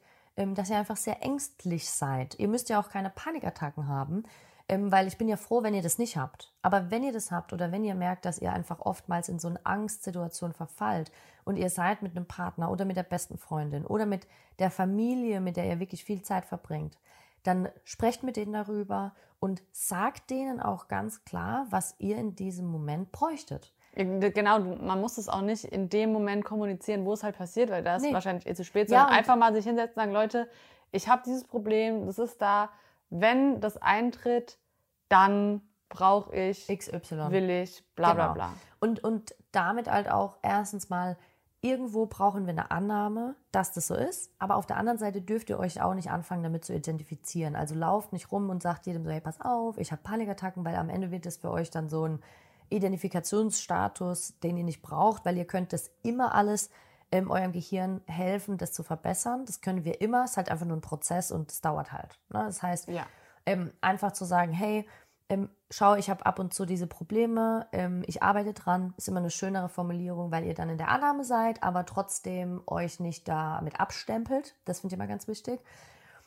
dass 0.55 0.70
ihr 0.70 0.78
einfach 0.78 0.97
sehr 0.97 1.22
ängstlich 1.22 1.91
seid. 1.91 2.39
Ihr 2.39 2.49
müsst 2.49 2.68
ja 2.68 2.80
auch 2.80 2.89
keine 2.89 3.11
Panikattacken 3.11 3.89
haben, 3.89 4.22
ähm, 4.68 4.93
weil 4.93 5.09
ich 5.09 5.18
bin 5.18 5.28
ja 5.28 5.36
froh, 5.36 5.62
wenn 5.62 5.74
ihr 5.74 5.82
das 5.82 5.99
nicht 5.99 6.16
habt. 6.16 6.53
Aber 6.62 6.91
wenn 6.91 7.03
ihr 7.03 7.12
das 7.12 7.30
habt 7.30 7.53
oder 7.53 7.72
wenn 7.72 7.84
ihr 7.84 7.95
merkt, 7.95 8.24
dass 8.24 8.39
ihr 8.39 8.53
einfach 8.53 8.80
oftmals 8.80 9.28
in 9.28 9.39
so 9.39 9.49
eine 9.49 9.64
Angstsituation 9.64 10.53
verfallt 10.53 11.11
und 11.45 11.57
ihr 11.57 11.70
seid 11.70 12.03
mit 12.03 12.16
einem 12.16 12.26
Partner 12.26 12.70
oder 12.70 12.84
mit 12.84 12.97
der 12.97 13.03
besten 13.03 13.39
Freundin 13.39 13.86
oder 13.86 14.07
mit 14.07 14.26
der 14.59 14.70
Familie, 14.70 15.41
mit 15.41 15.57
der 15.57 15.66
ihr 15.66 15.80
wirklich 15.80 16.05
viel 16.05 16.22
Zeit 16.22 16.45
verbringt, 16.45 16.99
dann 17.43 17.68
sprecht 17.84 18.22
mit 18.22 18.36
denen 18.36 18.53
darüber 18.53 19.14
und 19.41 19.62
sagt 19.72 20.30
denen 20.30 20.61
auch 20.61 20.89
ganz 20.89 21.24
klar, 21.24 21.66
was 21.70 21.95
ihr 21.99 22.16
in 22.16 22.34
diesem 22.34 22.66
Moment 22.66 23.12
bräuchtet. 23.12 23.72
Genau, 24.05 24.61
man 24.61 25.01
muss 25.01 25.18
es 25.18 25.28
auch 25.28 25.40
nicht 25.40 25.64
in 25.64 25.88
dem 25.88 26.12
Moment 26.12 26.44
kommunizieren, 26.44 27.05
wo 27.05 27.14
es 27.14 27.24
halt 27.24 27.36
passiert, 27.36 27.68
weil 27.70 27.82
da 27.82 27.96
ist 27.96 28.03
nee. 28.03 28.14
wahrscheinlich 28.14 28.46
eh 28.46 28.55
zu 28.55 28.64
spät, 28.64 28.88
sondern 28.88 29.09
ja, 29.09 29.12
einfach 29.12 29.34
mal 29.34 29.53
sich 29.53 29.64
hinsetzen 29.64 29.94
und 29.94 30.03
sagen, 30.03 30.12
Leute, 30.12 30.49
ich 30.92 31.09
habe 31.09 31.22
dieses 31.26 31.44
Problem, 31.44 32.07
das 32.07 32.18
ist 32.20 32.40
da. 32.40 32.70
Wenn 33.11 33.61
das 33.61 33.76
eintritt, 33.76 34.59
dann 35.09 35.62
brauche 35.88 36.32
ich, 36.34 36.68
XY, 36.68 37.30
will 37.30 37.51
ich, 37.51 37.82
bla 37.96 38.14
bla 38.14 38.32
genau. 38.32 38.34
bla. 38.34 38.53
Und, 38.78 39.03
und 39.03 39.34
damit 39.51 39.90
halt 39.90 40.09
auch 40.09 40.36
erstens 40.42 40.90
mal, 40.90 41.16
irgendwo 41.61 42.07
brauchen 42.07 42.46
wir 42.46 42.53
eine 42.53 42.70
Annahme, 42.70 43.34
dass 43.51 43.72
das 43.72 43.88
so 43.88 43.94
ist, 43.94 44.30
aber 44.38 44.57
auf 44.57 44.66
der 44.66 44.76
anderen 44.76 44.99
Seite 44.99 45.20
dürft 45.20 45.51
ihr 45.51 45.59
euch 45.59 45.82
auch 45.82 45.94
nicht 45.94 46.11
anfangen, 46.11 46.44
damit 46.44 46.64
zu 46.64 46.72
identifizieren. 46.72 47.57
Also 47.57 47.74
lauft 47.74 48.12
nicht 48.12 48.30
rum 48.30 48.49
und 48.49 48.62
sagt 48.62 48.86
jedem 48.86 49.05
so, 49.05 49.11
hey, 49.11 49.20
pass 49.20 49.40
auf, 49.40 49.76
ich 49.78 49.90
habe 49.90 50.03
Panikattacken, 50.03 50.64
weil 50.64 50.76
am 50.76 50.88
Ende 50.88 51.11
wird 51.11 51.26
das 51.26 51.38
für 51.38 51.51
euch 51.51 51.70
dann 51.70 51.88
so 51.88 52.05
ein 52.05 52.22
Identifikationsstatus, 52.70 54.38
den 54.40 54.56
ihr 54.56 54.64
nicht 54.64 54.82
braucht, 54.82 55.24
weil 55.24 55.36
ihr 55.36 55.46
könnt 55.46 55.72
das 55.72 55.90
immer 56.02 56.34
alles 56.34 56.70
ähm, 57.10 57.30
eurem 57.30 57.52
Gehirn 57.52 58.00
helfen, 58.06 58.58
das 58.58 58.72
zu 58.72 58.82
verbessern. 58.82 59.44
Das 59.46 59.60
können 59.60 59.84
wir 59.84 60.00
immer. 60.00 60.24
Es 60.24 60.32
ist 60.32 60.36
halt 60.36 60.50
einfach 60.50 60.66
nur 60.66 60.76
ein 60.76 60.82
Prozess 60.82 61.30
und 61.30 61.50
es 61.50 61.60
dauert 61.60 61.92
halt. 61.92 62.18
Ne? 62.30 62.44
Das 62.44 62.62
heißt, 62.62 62.88
ja. 62.88 63.06
ähm, 63.46 63.72
einfach 63.80 64.12
zu 64.12 64.24
sagen, 64.24 64.52
hey, 64.52 64.86
ähm, 65.30 65.50
schau, 65.70 65.94
ich 65.94 66.08
habe 66.08 66.24
ab 66.24 66.38
und 66.38 66.54
zu 66.54 66.64
diese 66.64 66.86
Probleme, 66.86 67.66
ähm, 67.72 68.02
ich 68.06 68.22
arbeite 68.22 68.54
dran, 68.54 68.94
ist 68.96 69.08
immer 69.08 69.20
eine 69.20 69.30
schönere 69.30 69.68
Formulierung, 69.68 70.30
weil 70.30 70.44
ihr 70.44 70.54
dann 70.54 70.70
in 70.70 70.78
der 70.78 70.88
Annahme 70.88 71.24
seid, 71.24 71.62
aber 71.62 71.84
trotzdem 71.84 72.62
euch 72.66 72.98
nicht 72.98 73.28
damit 73.28 73.78
abstempelt. 73.78 74.54
Das 74.64 74.80
finde 74.80 74.94
ich 74.94 74.98
immer 74.98 75.08
ganz 75.08 75.28
wichtig. 75.28 75.60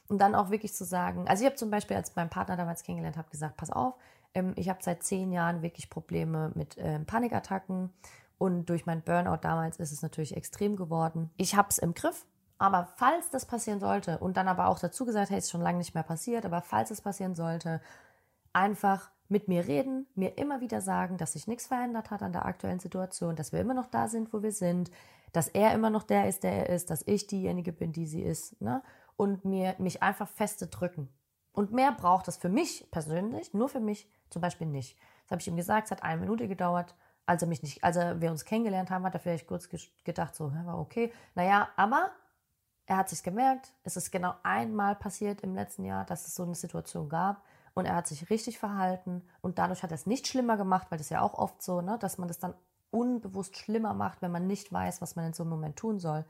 Und 0.07 0.19
dann 0.19 0.35
auch 0.35 0.49
wirklich 0.49 0.73
zu 0.73 0.83
sagen, 0.83 1.27
also 1.27 1.41
ich 1.43 1.47
habe 1.47 1.55
zum 1.55 1.71
Beispiel, 1.71 1.95
als 1.95 2.15
mein 2.15 2.29
Partner 2.29 2.57
damals 2.57 2.83
kennengelernt 2.83 3.17
habe, 3.17 3.29
gesagt, 3.29 3.57
pass 3.57 3.71
auf, 3.71 3.95
ähm, 4.33 4.53
ich 4.55 4.69
habe 4.69 4.79
seit 4.81 5.03
zehn 5.03 5.31
Jahren 5.31 5.61
wirklich 5.61 5.89
Probleme 5.89 6.51
mit 6.55 6.75
ähm, 6.77 7.05
Panikattacken 7.05 7.91
und 8.37 8.65
durch 8.69 8.85
mein 8.85 9.01
Burnout 9.01 9.39
damals 9.41 9.77
ist 9.77 9.91
es 9.91 10.01
natürlich 10.01 10.35
extrem 10.35 10.75
geworden. 10.75 11.29
Ich 11.37 11.55
habe 11.55 11.69
es 11.69 11.77
im 11.77 11.93
Griff, 11.93 12.25
aber 12.57 12.87
falls 12.95 13.29
das 13.29 13.45
passieren 13.45 13.79
sollte 13.79 14.17
und 14.19 14.37
dann 14.37 14.47
aber 14.47 14.67
auch 14.67 14.79
dazu 14.79 15.05
gesagt, 15.05 15.29
hey, 15.29 15.37
ist 15.37 15.51
schon 15.51 15.61
lange 15.61 15.77
nicht 15.77 15.93
mehr 15.93 16.03
passiert, 16.03 16.45
aber 16.45 16.61
falls 16.61 16.91
es 16.91 17.01
passieren 17.01 17.35
sollte, 17.35 17.81
einfach 18.53 19.11
mit 19.29 19.47
mir 19.47 19.67
reden, 19.67 20.07
mir 20.15 20.37
immer 20.37 20.59
wieder 20.59 20.81
sagen, 20.81 21.17
dass 21.17 21.33
sich 21.33 21.47
nichts 21.47 21.67
verändert 21.67 22.11
hat 22.11 22.21
an 22.21 22.33
der 22.33 22.45
aktuellen 22.45 22.79
Situation, 22.79 23.35
dass 23.35 23.53
wir 23.53 23.61
immer 23.61 23.73
noch 23.73 23.87
da 23.87 24.09
sind, 24.09 24.33
wo 24.33 24.43
wir 24.43 24.51
sind, 24.51 24.91
dass 25.31 25.47
er 25.47 25.73
immer 25.73 25.89
noch 25.89 26.03
der 26.03 26.27
ist, 26.27 26.43
der 26.43 26.51
er 26.67 26.75
ist, 26.75 26.89
dass 26.89 27.07
ich 27.07 27.27
diejenige 27.27 27.71
bin, 27.71 27.93
die 27.93 28.05
sie 28.05 28.21
ist, 28.21 28.61
ne? 28.61 28.83
Und 29.15 29.45
mir 29.45 29.75
mich 29.77 30.03
einfach 30.03 30.27
feste 30.27 30.67
drücken 30.67 31.07
Und 31.53 31.71
mehr 31.71 31.91
braucht 31.91 32.27
es 32.27 32.37
für 32.37 32.49
mich 32.49 32.87
persönlich, 32.91 33.53
nur 33.53 33.69
für 33.69 33.79
mich 33.79 34.09
zum 34.29 34.41
Beispiel 34.41 34.67
nicht. 34.67 34.97
Das 35.23 35.31
habe 35.31 35.41
ich 35.41 35.47
ihm 35.47 35.57
gesagt, 35.57 35.85
es 35.85 35.91
hat 35.91 36.03
eine 36.03 36.21
Minute 36.21 36.47
gedauert. 36.47 36.95
Als, 37.25 37.41
er 37.41 37.47
mich 37.47 37.61
nicht, 37.61 37.83
als 37.83 37.97
wir 37.97 38.31
uns 38.31 38.45
kennengelernt 38.45 38.89
haben, 38.89 39.05
hat 39.05 39.13
er 39.13 39.19
vielleicht 39.19 39.47
kurz 39.47 39.69
gedacht, 40.03 40.35
so, 40.35 40.51
war 40.53 40.79
okay. 40.79 41.13
Naja, 41.35 41.69
aber 41.75 42.11
er 42.85 42.97
hat 42.97 43.09
sich 43.09 43.23
gemerkt, 43.23 43.73
es 43.83 43.95
ist 43.95 44.11
genau 44.11 44.33
einmal 44.43 44.95
passiert 44.95 45.41
im 45.41 45.55
letzten 45.55 45.85
Jahr, 45.85 46.05
dass 46.05 46.27
es 46.27 46.35
so 46.35 46.43
eine 46.43 46.55
Situation 46.55 47.09
gab 47.09 47.43
und 47.73 47.85
er 47.85 47.95
hat 47.95 48.07
sich 48.07 48.29
richtig 48.29 48.59
verhalten 48.59 49.21
und 49.41 49.59
dadurch 49.59 49.83
hat 49.83 49.91
er 49.91 49.95
es 49.95 50.05
nicht 50.05 50.27
schlimmer 50.27 50.57
gemacht, 50.57 50.87
weil 50.89 50.97
das 50.97 51.09
ja 51.09 51.21
auch 51.21 51.35
oft 51.35 51.61
so, 51.61 51.81
ne, 51.81 51.97
dass 51.99 52.17
man 52.17 52.27
das 52.27 52.39
dann 52.39 52.53
unbewusst 52.89 53.55
schlimmer 53.55 53.93
macht, 53.93 54.21
wenn 54.21 54.31
man 54.31 54.47
nicht 54.47 54.73
weiß, 54.73 55.01
was 55.01 55.15
man 55.15 55.27
in 55.27 55.33
so 55.33 55.43
einem 55.43 55.51
Moment 55.51 55.77
tun 55.77 55.99
soll. 55.99 56.25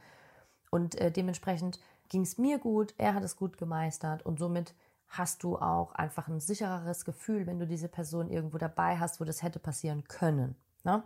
Und 0.70 0.96
äh, 0.96 1.12
dementsprechend 1.12 1.80
ging 2.10 2.22
es 2.22 2.38
mir 2.38 2.60
gut, 2.60 2.94
er 2.98 3.16
hat 3.16 3.24
es 3.24 3.38
gut 3.38 3.58
gemeistert 3.58 4.24
und 4.26 4.38
somit 4.38 4.76
hast 5.12 5.44
du 5.44 5.58
auch 5.58 5.94
einfach 5.94 6.28
ein 6.28 6.40
sichereres 6.40 7.04
Gefühl, 7.06 7.46
wenn 7.46 7.60
du 7.60 7.68
diese 7.68 7.90
Person 7.90 8.30
irgendwo 8.30 8.58
dabei 8.58 8.98
hast, 8.98 9.20
wo 9.20 9.26
das 9.26 9.44
hätte 9.44 9.60
passieren 9.60 10.06
können. 10.06 10.56
Ne? 10.84 11.04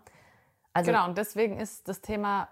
Also, 0.73 0.91
genau, 0.91 1.05
und 1.05 1.17
deswegen 1.17 1.59
ist 1.59 1.87
das 1.87 2.01
Thema 2.01 2.47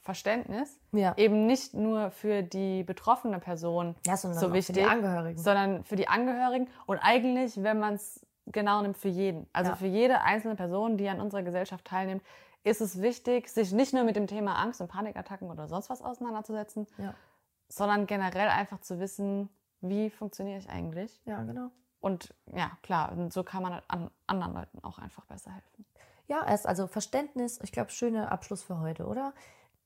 Verständnis 0.00 0.80
ja. 0.92 1.14
eben 1.16 1.46
nicht 1.46 1.74
nur 1.74 2.10
für 2.10 2.42
die 2.42 2.84
betroffene 2.84 3.38
Person 3.38 3.94
ja, 4.06 4.16
so 4.16 4.52
wichtig, 4.52 4.66
für 4.76 4.82
die 4.82 4.84
Angehörigen. 4.84 5.38
sondern 5.38 5.84
für 5.84 5.96
die 5.96 6.08
Angehörigen 6.08 6.68
und 6.86 6.98
eigentlich, 6.98 7.62
wenn 7.62 7.78
man 7.78 7.94
es 7.94 8.24
genau 8.46 8.82
nimmt, 8.82 8.96
für 8.96 9.08
jeden. 9.08 9.46
Also 9.52 9.72
ja. 9.72 9.76
für 9.76 9.86
jede 9.86 10.22
einzelne 10.22 10.56
Person, 10.56 10.96
die 10.96 11.08
an 11.08 11.20
unserer 11.20 11.42
Gesellschaft 11.42 11.84
teilnimmt, 11.86 12.22
ist 12.64 12.80
es 12.80 13.00
wichtig, 13.02 13.48
sich 13.48 13.72
nicht 13.72 13.92
nur 13.92 14.04
mit 14.04 14.16
dem 14.16 14.26
Thema 14.26 14.54
Angst 14.54 14.80
und 14.80 14.88
Panikattacken 14.88 15.50
oder 15.50 15.68
sonst 15.68 15.90
was 15.90 16.00
auseinanderzusetzen, 16.00 16.86
sondern 17.68 18.06
generell 18.06 18.48
einfach 18.48 18.80
zu 18.80 18.98
wissen, 19.00 19.50
wie 19.88 20.10
funktioniere 20.10 20.58
ich 20.58 20.68
eigentlich. 20.68 21.20
Ja, 21.24 21.42
genau. 21.42 21.70
Und 22.00 22.34
ja, 22.54 22.72
klar, 22.82 23.16
so 23.30 23.44
kann 23.44 23.62
man 23.62 23.80
an 23.88 24.10
anderen 24.26 24.54
Leuten 24.54 24.84
auch 24.84 24.98
einfach 24.98 25.24
besser 25.24 25.52
helfen. 25.52 25.86
Ja, 26.26 26.46
erst 26.46 26.66
also 26.66 26.86
Verständnis, 26.86 27.60
ich 27.62 27.72
glaube, 27.72 27.90
schöner 27.90 28.30
Abschluss 28.32 28.62
für 28.62 28.80
heute, 28.80 29.06
oder? 29.06 29.32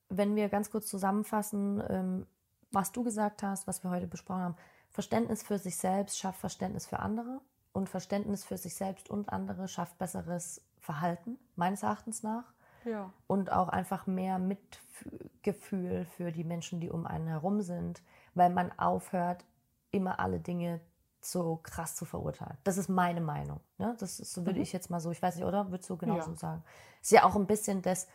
wenn 0.09 0.35
wir 0.35 0.49
ganz 0.49 0.71
kurz 0.71 0.87
zusammenfassen, 0.87 1.81
ähm, 1.87 2.25
was 2.71 2.91
du 2.91 3.03
gesagt 3.03 3.41
hast, 3.43 3.67
was 3.67 3.83
wir 3.83 3.91
heute 3.91 4.07
besprochen 4.07 4.41
haben, 4.41 4.55
Verständnis 4.89 5.43
für 5.43 5.59
sich 5.59 5.77
selbst 5.77 6.17
schafft 6.17 6.39
Verständnis 6.39 6.87
für 6.87 6.99
andere 6.99 7.41
und 7.73 7.89
Verständnis 7.89 8.43
für 8.43 8.57
sich 8.57 8.75
selbst 8.75 9.09
und 9.09 9.29
andere 9.29 9.67
schafft 9.67 9.97
besseres 9.97 10.61
Verhalten, 10.79 11.37
meines 11.55 11.83
Erachtens 11.83 12.23
nach. 12.23 12.51
Ja. 12.85 13.11
Und 13.27 13.51
auch 13.51 13.67
einfach 13.67 14.07
mehr 14.07 14.39
Mitgefühl 14.39 16.05
für 16.05 16.31
die 16.31 16.43
Menschen, 16.43 16.79
die 16.79 16.89
um 16.89 17.05
einen 17.05 17.27
herum 17.27 17.61
sind, 17.61 18.01
weil 18.33 18.49
man 18.49 18.71
aufhört, 18.79 19.45
immer 19.91 20.19
alle 20.19 20.39
Dinge 20.39 20.81
so 21.21 21.59
krass 21.61 21.95
zu 21.95 22.05
verurteilen. 22.05 22.57
Das 22.63 22.77
ist 22.77 22.89
meine 22.89 23.21
Meinung. 23.21 23.59
Ne? 23.77 23.95
Das 23.99 24.19
ist, 24.19 24.33
so 24.33 24.45
würde 24.45 24.59
mhm. 24.59 24.63
ich 24.63 24.73
jetzt 24.73 24.89
mal 24.89 24.99
so, 24.99 25.11
ich 25.11 25.21
weiß 25.21 25.35
nicht, 25.35 25.45
oder? 25.45 25.69
Würdest 25.69 25.89
du 25.89 25.97
genauso 25.97 26.31
ja. 26.31 26.37
sagen? 26.37 26.63
Ist 27.01 27.11
ja 27.11 27.25
auch 27.25 27.35
ein 27.35 27.45
bisschen 27.45 27.81
das, 27.81 28.07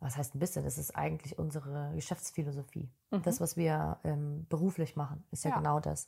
was 0.00 0.16
heißt 0.16 0.34
ein 0.34 0.38
bisschen, 0.38 0.64
das 0.64 0.78
ist 0.78 0.96
eigentlich 0.96 1.38
unsere 1.38 1.92
Geschäftsphilosophie. 1.94 2.88
Mhm. 3.10 3.22
Das, 3.22 3.40
was 3.40 3.56
wir 3.56 3.98
ähm, 4.04 4.46
beruflich 4.48 4.96
machen, 4.96 5.24
ist 5.30 5.44
ja, 5.44 5.50
ja, 5.50 5.56
genau 5.58 5.80
das. 5.80 6.06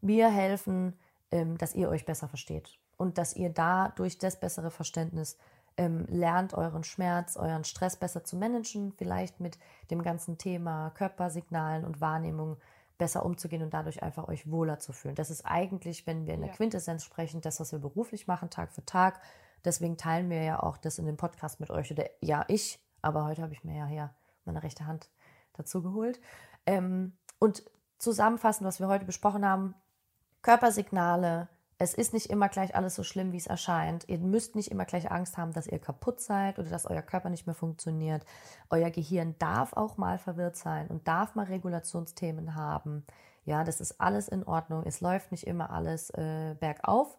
Wir 0.00 0.30
helfen, 0.30 0.98
ähm, 1.30 1.58
dass 1.58 1.74
ihr 1.74 1.88
euch 1.88 2.06
besser 2.06 2.28
versteht 2.28 2.78
und 2.96 3.18
dass 3.18 3.34
ihr 3.34 3.50
da 3.50 3.88
durch 3.88 4.18
das 4.18 4.38
bessere 4.38 4.70
Verständnis 4.70 5.38
ähm, 5.76 6.06
lernt, 6.08 6.54
euren 6.54 6.84
Schmerz, 6.84 7.36
euren 7.36 7.64
Stress 7.64 7.96
besser 7.96 8.24
zu 8.24 8.36
managen, 8.36 8.92
vielleicht 8.92 9.40
mit 9.40 9.58
dem 9.90 10.02
ganzen 10.02 10.38
Thema 10.38 10.90
Körpersignalen 10.90 11.84
und 11.84 12.00
Wahrnehmung 12.00 12.56
besser 13.00 13.24
umzugehen 13.24 13.62
und 13.62 13.74
dadurch 13.74 14.04
einfach 14.04 14.28
euch 14.28 14.48
wohler 14.48 14.78
zu 14.78 14.92
fühlen. 14.92 15.16
Das 15.16 15.30
ist 15.30 15.44
eigentlich, 15.44 16.06
wenn 16.06 16.26
wir 16.26 16.34
in 16.34 16.40
der 16.40 16.50
ja. 16.50 16.56
Quintessenz 16.56 17.02
sprechen, 17.02 17.40
das, 17.40 17.58
was 17.58 17.72
wir 17.72 17.80
beruflich 17.80 18.28
machen, 18.28 18.50
Tag 18.50 18.70
für 18.70 18.84
Tag. 18.84 19.20
Deswegen 19.64 19.96
teilen 19.96 20.30
wir 20.30 20.42
ja 20.42 20.62
auch 20.62 20.76
das 20.76 20.98
in 20.98 21.06
dem 21.06 21.16
Podcast 21.16 21.58
mit 21.58 21.70
euch 21.70 21.90
oder 21.90 22.04
ja, 22.20 22.44
ich 22.46 22.78
aber 23.02 23.24
heute 23.24 23.42
habe 23.42 23.52
ich 23.52 23.64
mir 23.64 23.76
ja 23.76 23.86
hier 23.86 24.14
meine 24.44 24.62
rechte 24.62 24.86
Hand 24.86 25.10
dazu 25.54 25.82
geholt. 25.82 26.20
Ähm, 26.66 27.16
und 27.38 27.62
zusammenfassend, 27.98 28.66
was 28.66 28.80
wir 28.80 28.88
heute 28.88 29.04
besprochen 29.04 29.44
haben, 29.44 29.74
Körpersignale, 30.42 31.48
es 31.80 31.94
ist 31.94 32.12
nicht 32.12 32.26
immer 32.26 32.50
gleich 32.50 32.76
alles 32.76 32.94
so 32.94 33.02
schlimm, 33.02 33.32
wie 33.32 33.38
es 33.38 33.46
erscheint. 33.46 34.06
Ihr 34.06 34.18
müsst 34.18 34.54
nicht 34.54 34.70
immer 34.70 34.84
gleich 34.84 35.10
Angst 35.10 35.38
haben, 35.38 35.54
dass 35.54 35.66
ihr 35.66 35.78
kaputt 35.78 36.20
seid 36.20 36.58
oder 36.58 36.68
dass 36.68 36.84
euer 36.84 37.00
Körper 37.00 37.30
nicht 37.30 37.46
mehr 37.46 37.54
funktioniert. 37.54 38.22
Euer 38.68 38.90
Gehirn 38.90 39.34
darf 39.38 39.72
auch 39.72 39.96
mal 39.96 40.18
verwirrt 40.18 40.56
sein 40.56 40.88
und 40.88 41.08
darf 41.08 41.34
mal 41.34 41.46
Regulationsthemen 41.46 42.54
haben. 42.54 43.06
Ja, 43.46 43.64
das 43.64 43.80
ist 43.80 43.98
alles 43.98 44.28
in 44.28 44.44
Ordnung. 44.44 44.82
Es 44.84 45.00
läuft 45.00 45.32
nicht 45.32 45.46
immer 45.46 45.70
alles 45.70 46.10
äh, 46.10 46.54
bergauf. 46.60 47.16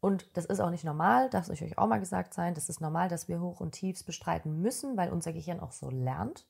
Und 0.00 0.36
das 0.36 0.44
ist 0.44 0.60
auch 0.60 0.70
nicht 0.70 0.84
normal, 0.84 1.28
darf 1.28 1.48
es 1.48 1.60
euch 1.60 1.76
auch 1.76 1.88
mal 1.88 1.98
gesagt 1.98 2.34
sein. 2.34 2.54
Das 2.54 2.68
ist 2.68 2.80
normal, 2.80 3.08
dass 3.08 3.26
wir 3.26 3.40
Hoch 3.40 3.58
und 3.58 3.72
Tiefs 3.72 4.04
bestreiten 4.04 4.62
müssen, 4.62 4.96
weil 4.96 5.10
unser 5.10 5.32
Gehirn 5.32 5.58
auch 5.58 5.72
so 5.72 5.90
lernt. 5.90 6.46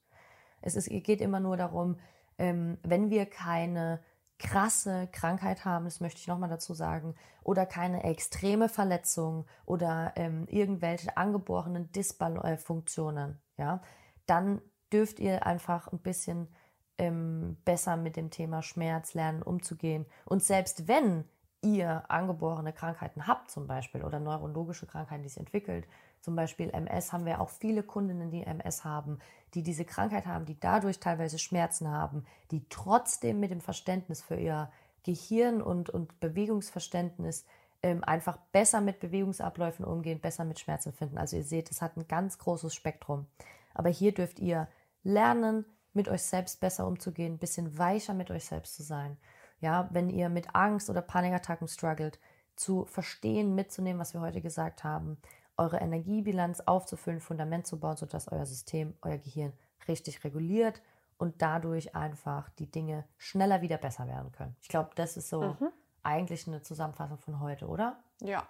Es 0.61 0.77
ist, 0.77 0.91
geht 0.91 1.23
immer 1.23 1.41
nur 1.41 1.57
darum, 1.57 1.97
ähm, 2.37 2.77
wenn 2.83 3.09
wir 3.09 3.25
keine 3.25 4.01
krasse 4.45 5.09
Krankheit 5.11 5.65
haben, 5.65 5.87
das 5.87 6.01
möchte 6.01 6.21
ich 6.21 6.29
nochmal 6.29 6.51
dazu 6.51 6.75
sagen, 6.75 7.17
oder 7.43 7.67
keine 7.67 8.05
extreme 8.05 8.69
Verletzung 8.69 9.47
oder 9.65 10.13
ähm, 10.17 10.47
irgendwelche 10.49 11.17
angeborenen 11.17 11.91
Disbalfunktionen, 11.93 13.41
ja, 13.57 13.83
dann 14.27 14.61
dürft 14.93 15.19
ihr 15.19 15.47
einfach 15.47 15.91
ein 15.91 15.99
bisschen 15.99 16.55
ähm, 16.99 17.57
besser 17.65 17.97
mit 17.97 18.17
dem 18.17 18.31
Thema 18.31 18.63
Schmerz 18.63 19.15
lernen, 19.15 19.43
umzugehen. 19.43 20.07
Und 20.27 20.45
selbst 20.45 20.87
wenn 20.87 21.25
ihr 21.63 22.05
angeborene 22.09 22.75
Krankheiten 22.75 23.27
habt 23.27 23.51
zum 23.51 23.67
Beispiel 23.67 24.05
oder 24.05 24.21
neurologische 24.21 24.87
Krankheiten, 24.87 25.23
die 25.23 25.31
sich 25.31 25.39
entwickelt, 25.39 25.89
zum 26.25 26.37
Beispiel 26.37 26.71
MS, 26.71 27.13
haben 27.13 27.27
wir 27.27 27.41
auch 27.41 27.51
viele 27.51 27.83
Kundinnen, 27.83 28.31
die 28.31 28.43
MS 28.43 28.85
haben, 28.85 29.19
die 29.55 29.63
diese 29.63 29.85
Krankheit 29.85 30.27
haben, 30.27 30.47
die 30.47 30.59
dadurch 30.59 30.99
teilweise 30.99 31.39
Schmerzen 31.39 31.91
haben, 31.91 32.25
die 32.51 32.69
trotzdem 32.69 33.41
mit 33.41 33.51
dem 33.51 33.61
Verständnis 33.61 34.23
für 34.23 34.37
ihr 34.37 34.71
Gehirn 35.05 35.63
und, 35.63 35.91
und 35.91 36.19
Bewegungsverständnis 36.21 37.45
ähm, 37.83 38.03
einfach 38.03 38.39
besser 38.53 38.81
mit 38.81 39.01
Bewegungsabläufen 39.01 39.85
umgehen, 39.85 40.21
besser 40.21 40.45
mit 40.45 40.59
Schmerzen 40.59 40.93
finden. 40.93 41.19
Also 41.19 41.37
ihr 41.37 41.45
seht, 41.45 41.71
es 41.71 41.83
hat 41.83 41.97
ein 41.97 42.09
ganz 42.09 42.39
großes 42.39 42.75
Spektrum. 42.75 43.27
Aber 43.75 43.91
hier 43.91 44.13
dürft 44.13 44.39
ihr 44.39 44.69
lernen, 45.03 45.67
mit 45.93 46.09
euch 46.09 46.23
selbst 46.23 46.59
besser 46.59 46.87
umzugehen, 46.87 47.35
ein 47.35 47.39
bisschen 47.39 47.79
weicher 47.79 48.15
mit 48.15 48.31
euch 48.31 48.47
selbst 48.47 48.75
zu 48.75 48.83
sein 48.83 49.17
ja, 49.65 49.89
wenn 49.93 50.11
ihr 50.11 50.29
mit 50.29 50.55
Angst 50.55 50.91
oder 50.91 51.01
Panikattacken 51.01 51.69
struggelt, 51.69 52.21
zu 52.55 52.85
verstehen, 52.85 53.55
mitzunehmen, 53.55 53.99
was 53.99 54.13
wir 54.15 54.21
heute 54.21 54.43
gesagt 54.43 54.85
haben, 54.85 55.17
eure 55.57 55.79
Energiebilanz 55.79 56.61
aufzufüllen, 56.61 57.21
Fundament 57.21 57.67
zu 57.67 57.79
bauen, 57.79 57.97
sodass 57.97 58.31
euer 58.31 58.47
System, 58.47 58.95
euer 59.03 59.19
Gehirn 59.19 59.53
richtig 59.89 60.25
reguliert 60.25 60.83
und 61.19 61.43
dadurch 61.43 61.95
einfach 61.95 62.51
die 62.51 62.71
Dinge 62.71 63.05
schneller 63.17 63.63
wieder 63.63 63.79
besser 63.79 64.07
werden 64.07 64.33
können. 64.33 64.57
Ich 64.63 64.69
glaube, 64.69 64.91
das 64.95 65.17
ist 65.17 65.29
so 65.29 65.43
mhm. 65.43 65.71
eigentlich 66.03 66.47
eine 66.49 66.63
Zusammenfassung 66.63 67.19
von 67.19 67.41
heute, 67.41 67.67
oder? 67.67 68.03
Ja, 68.21 68.49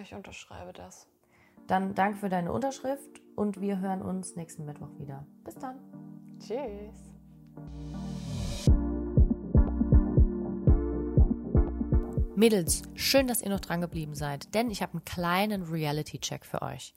ich 0.00 0.14
unterschreibe 0.14 0.72
das. 0.72 1.08
Dann 1.66 1.94
danke 1.94 2.18
für 2.18 2.28
deine 2.28 2.52
Unterschrift 2.52 3.20
und 3.34 3.60
wir 3.60 3.80
hören 3.80 4.02
uns 4.02 4.36
nächsten 4.36 4.64
Mittwoch 4.64 4.98
wieder. 4.98 5.26
Bis 5.44 5.56
dann. 5.56 5.78
Tschüss. 6.38 7.16
Mädels, 12.38 12.82
schön, 12.96 13.28
dass 13.28 13.40
ihr 13.40 13.48
noch 13.48 13.60
dran 13.60 13.80
geblieben 13.80 14.14
seid, 14.14 14.54
denn 14.54 14.70
ich 14.70 14.82
habe 14.82 14.92
einen 14.92 15.06
kleinen 15.06 15.62
Reality-Check 15.62 16.44
für 16.44 16.60
euch. 16.60 16.92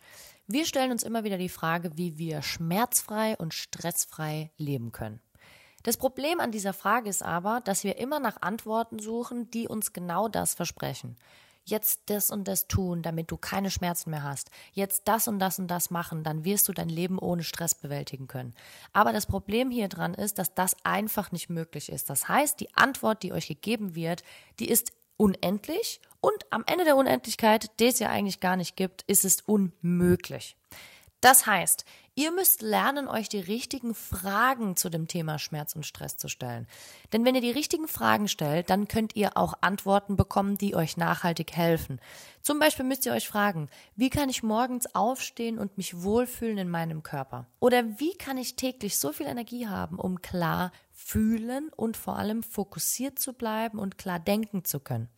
Wir 0.47 0.65
stellen 0.65 0.91
uns 0.91 1.01
immer 1.01 1.23
wieder 1.23 1.37
die 1.37 1.47
Frage, 1.47 1.91
wie 1.95 2.17
wir 2.17 2.41
schmerzfrei 2.41 3.37
und 3.37 3.53
stressfrei 3.53 4.51
leben 4.57 4.91
können. 4.91 5.21
Das 5.83 5.95
Problem 5.95 6.41
an 6.41 6.51
dieser 6.51 6.73
Frage 6.73 7.09
ist 7.09 7.23
aber, 7.23 7.61
dass 7.63 7.85
wir 7.85 7.99
immer 7.99 8.19
nach 8.19 8.41
Antworten 8.41 8.99
suchen, 8.99 9.49
die 9.49 9.69
uns 9.69 9.93
genau 9.93 10.27
das 10.27 10.55
versprechen. 10.55 11.15
Jetzt 11.63 12.01
das 12.07 12.31
und 12.31 12.45
das 12.45 12.67
tun, 12.67 13.01
damit 13.01 13.31
du 13.31 13.37
keine 13.37 13.71
Schmerzen 13.71 14.09
mehr 14.09 14.23
hast. 14.23 14.49
Jetzt 14.73 15.07
das 15.07 15.29
und 15.29 15.39
das 15.39 15.57
und 15.57 15.67
das 15.67 15.89
machen, 15.89 16.23
dann 16.23 16.43
wirst 16.43 16.67
du 16.67 16.73
dein 16.73 16.89
Leben 16.89 17.17
ohne 17.17 17.43
Stress 17.43 17.75
bewältigen 17.75 18.27
können. 18.27 18.55
Aber 18.91 19.13
das 19.13 19.25
Problem 19.25 19.71
hier 19.71 19.87
dran 19.87 20.15
ist, 20.15 20.37
dass 20.37 20.53
das 20.53 20.75
einfach 20.83 21.31
nicht 21.31 21.49
möglich 21.49 21.89
ist. 21.89 22.09
Das 22.09 22.27
heißt, 22.27 22.59
die 22.59 22.73
Antwort, 22.75 23.23
die 23.23 23.31
euch 23.31 23.47
gegeben 23.47 23.95
wird, 23.95 24.23
die 24.59 24.67
ist 24.67 24.91
unendlich 25.19 25.99
und 26.21 26.45
am 26.49 26.63
Ende 26.65 26.85
der 26.85 26.95
Unendlichkeit, 26.95 27.79
die 27.79 27.87
es 27.87 27.99
ja 27.99 28.09
eigentlich 28.09 28.39
gar 28.39 28.55
nicht 28.55 28.75
gibt, 28.75 29.03
ist 29.03 29.25
es 29.25 29.41
unmöglich. 29.41 30.55
Das 31.21 31.45
heißt, 31.45 31.83
ihr 32.15 32.31
müsst 32.31 32.61
lernen, 32.61 33.09
euch 33.09 33.27
die 33.27 33.41
richtigen 33.41 33.93
Fragen 33.93 34.77
zu 34.77 34.89
dem 34.89 35.09
Thema 35.09 35.37
Schmerz 35.37 35.75
und 35.75 35.85
Stress 35.85 36.15
zu 36.15 36.29
stellen. 36.29 36.65
Denn 37.11 37.25
wenn 37.25 37.35
ihr 37.35 37.41
die 37.41 37.51
richtigen 37.51 37.89
Fragen 37.89 38.29
stellt, 38.29 38.69
dann 38.69 38.87
könnt 38.87 39.17
ihr 39.17 39.35
auch 39.35 39.55
Antworten 39.59 40.15
bekommen, 40.15 40.57
die 40.57 40.75
euch 40.75 40.95
nachhaltig 40.95 41.51
helfen. 41.51 41.99
Zum 42.41 42.59
Beispiel 42.59 42.85
müsst 42.85 43.05
ihr 43.05 43.11
euch 43.11 43.27
fragen, 43.27 43.69
wie 43.97 44.09
kann 44.09 44.29
ich 44.29 44.43
morgens 44.43 44.95
aufstehen 44.95 45.59
und 45.59 45.77
mich 45.77 46.01
wohlfühlen 46.01 46.57
in 46.57 46.69
meinem 46.69 47.03
Körper? 47.03 47.47
Oder 47.59 47.99
wie 47.99 48.15
kann 48.15 48.37
ich 48.37 48.55
täglich 48.55 48.97
so 48.97 49.11
viel 49.11 49.27
Energie 49.27 49.67
haben, 49.67 49.99
um 49.99 50.21
klar 50.21 50.71
fühlen 51.09 51.69
und 51.75 51.97
vor 51.97 52.17
allem 52.17 52.43
fokussiert 52.43 53.17
zu 53.17 53.33
bleiben 53.33 53.79
und 53.79 53.97
klar 53.97 54.19
denken 54.19 54.63
zu 54.63 54.79
können? 54.79 55.09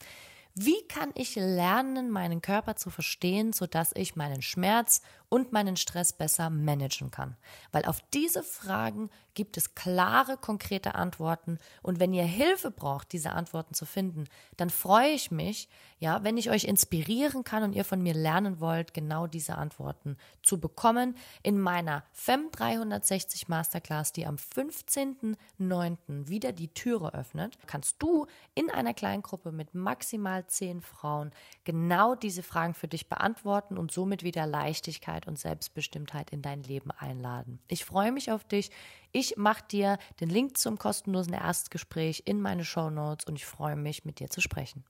Wie 0.53 0.85
kann 0.89 1.11
ich 1.15 1.35
lernen, 1.35 2.09
meinen 2.09 2.41
Körper 2.41 2.75
zu 2.75 2.89
verstehen, 2.89 3.53
sodass 3.53 3.93
ich 3.95 4.17
meinen 4.17 4.41
Schmerz 4.41 5.01
und 5.29 5.53
meinen 5.53 5.77
Stress 5.77 6.11
besser 6.11 6.49
managen 6.49 7.09
kann? 7.09 7.37
Weil 7.71 7.85
auf 7.85 8.01
diese 8.13 8.43
Fragen 8.43 9.09
gibt 9.33 9.57
es 9.57 9.75
klare, 9.75 10.37
konkrete 10.37 10.95
Antworten. 10.95 11.57
Und 11.81 11.99
wenn 11.99 12.13
ihr 12.13 12.23
Hilfe 12.23 12.71
braucht, 12.71 13.11
diese 13.11 13.31
Antworten 13.31 13.73
zu 13.73 13.85
finden, 13.85 14.25
dann 14.57 14.69
freue 14.69 15.09
ich 15.09 15.31
mich, 15.31 15.69
ja, 15.99 16.23
wenn 16.23 16.37
ich 16.37 16.49
euch 16.49 16.63
inspirieren 16.63 17.43
kann 17.43 17.63
und 17.63 17.73
ihr 17.73 17.85
von 17.85 18.01
mir 18.01 18.13
lernen 18.13 18.59
wollt, 18.59 18.93
genau 18.93 19.27
diese 19.27 19.55
Antworten 19.55 20.17
zu 20.41 20.59
bekommen 20.59 21.15
in 21.43 21.59
meiner 21.59 22.03
FEM 22.11 22.49
360 22.51 23.47
Masterclass, 23.47 24.11
die 24.11 24.25
am 24.25 24.35
15.09. 24.35 26.27
wieder 26.27 26.51
die 26.51 26.73
Türe 26.73 27.13
öffnet, 27.13 27.57
kannst 27.67 28.01
du 28.01 28.25
in 28.55 28.69
einer 28.71 28.93
kleinen 28.93 29.21
Gruppe 29.21 29.51
mit 29.51 29.75
maximal 29.75 30.45
zehn 30.47 30.81
Frauen 30.81 31.31
genau 31.63 32.15
diese 32.15 32.43
Fragen 32.43 32.73
für 32.73 32.87
dich 32.87 33.09
beantworten 33.09 33.77
und 33.77 33.91
somit 33.91 34.23
wieder 34.23 34.47
Leichtigkeit 34.47 35.27
und 35.27 35.37
Selbstbestimmtheit 35.37 36.31
in 36.31 36.41
dein 36.41 36.63
Leben 36.63 36.91
einladen. 36.91 37.59
Ich 37.67 37.85
freue 37.85 38.11
mich 38.11 38.31
auf 38.31 38.43
dich. 38.43 38.71
Ich 39.11 39.35
mache 39.35 39.63
dir 39.69 39.97
den 40.19 40.29
Link 40.29 40.57
zum 40.57 40.77
kostenlosen 40.77 41.33
Erstgespräch 41.33 42.23
in 42.25 42.41
meine 42.41 42.63
Show 42.63 42.89
Notes 42.89 43.25
und 43.25 43.35
ich 43.35 43.45
freue 43.45 43.75
mich, 43.75 44.05
mit 44.05 44.19
dir 44.19 44.29
zu 44.29 44.39
sprechen. 44.39 44.85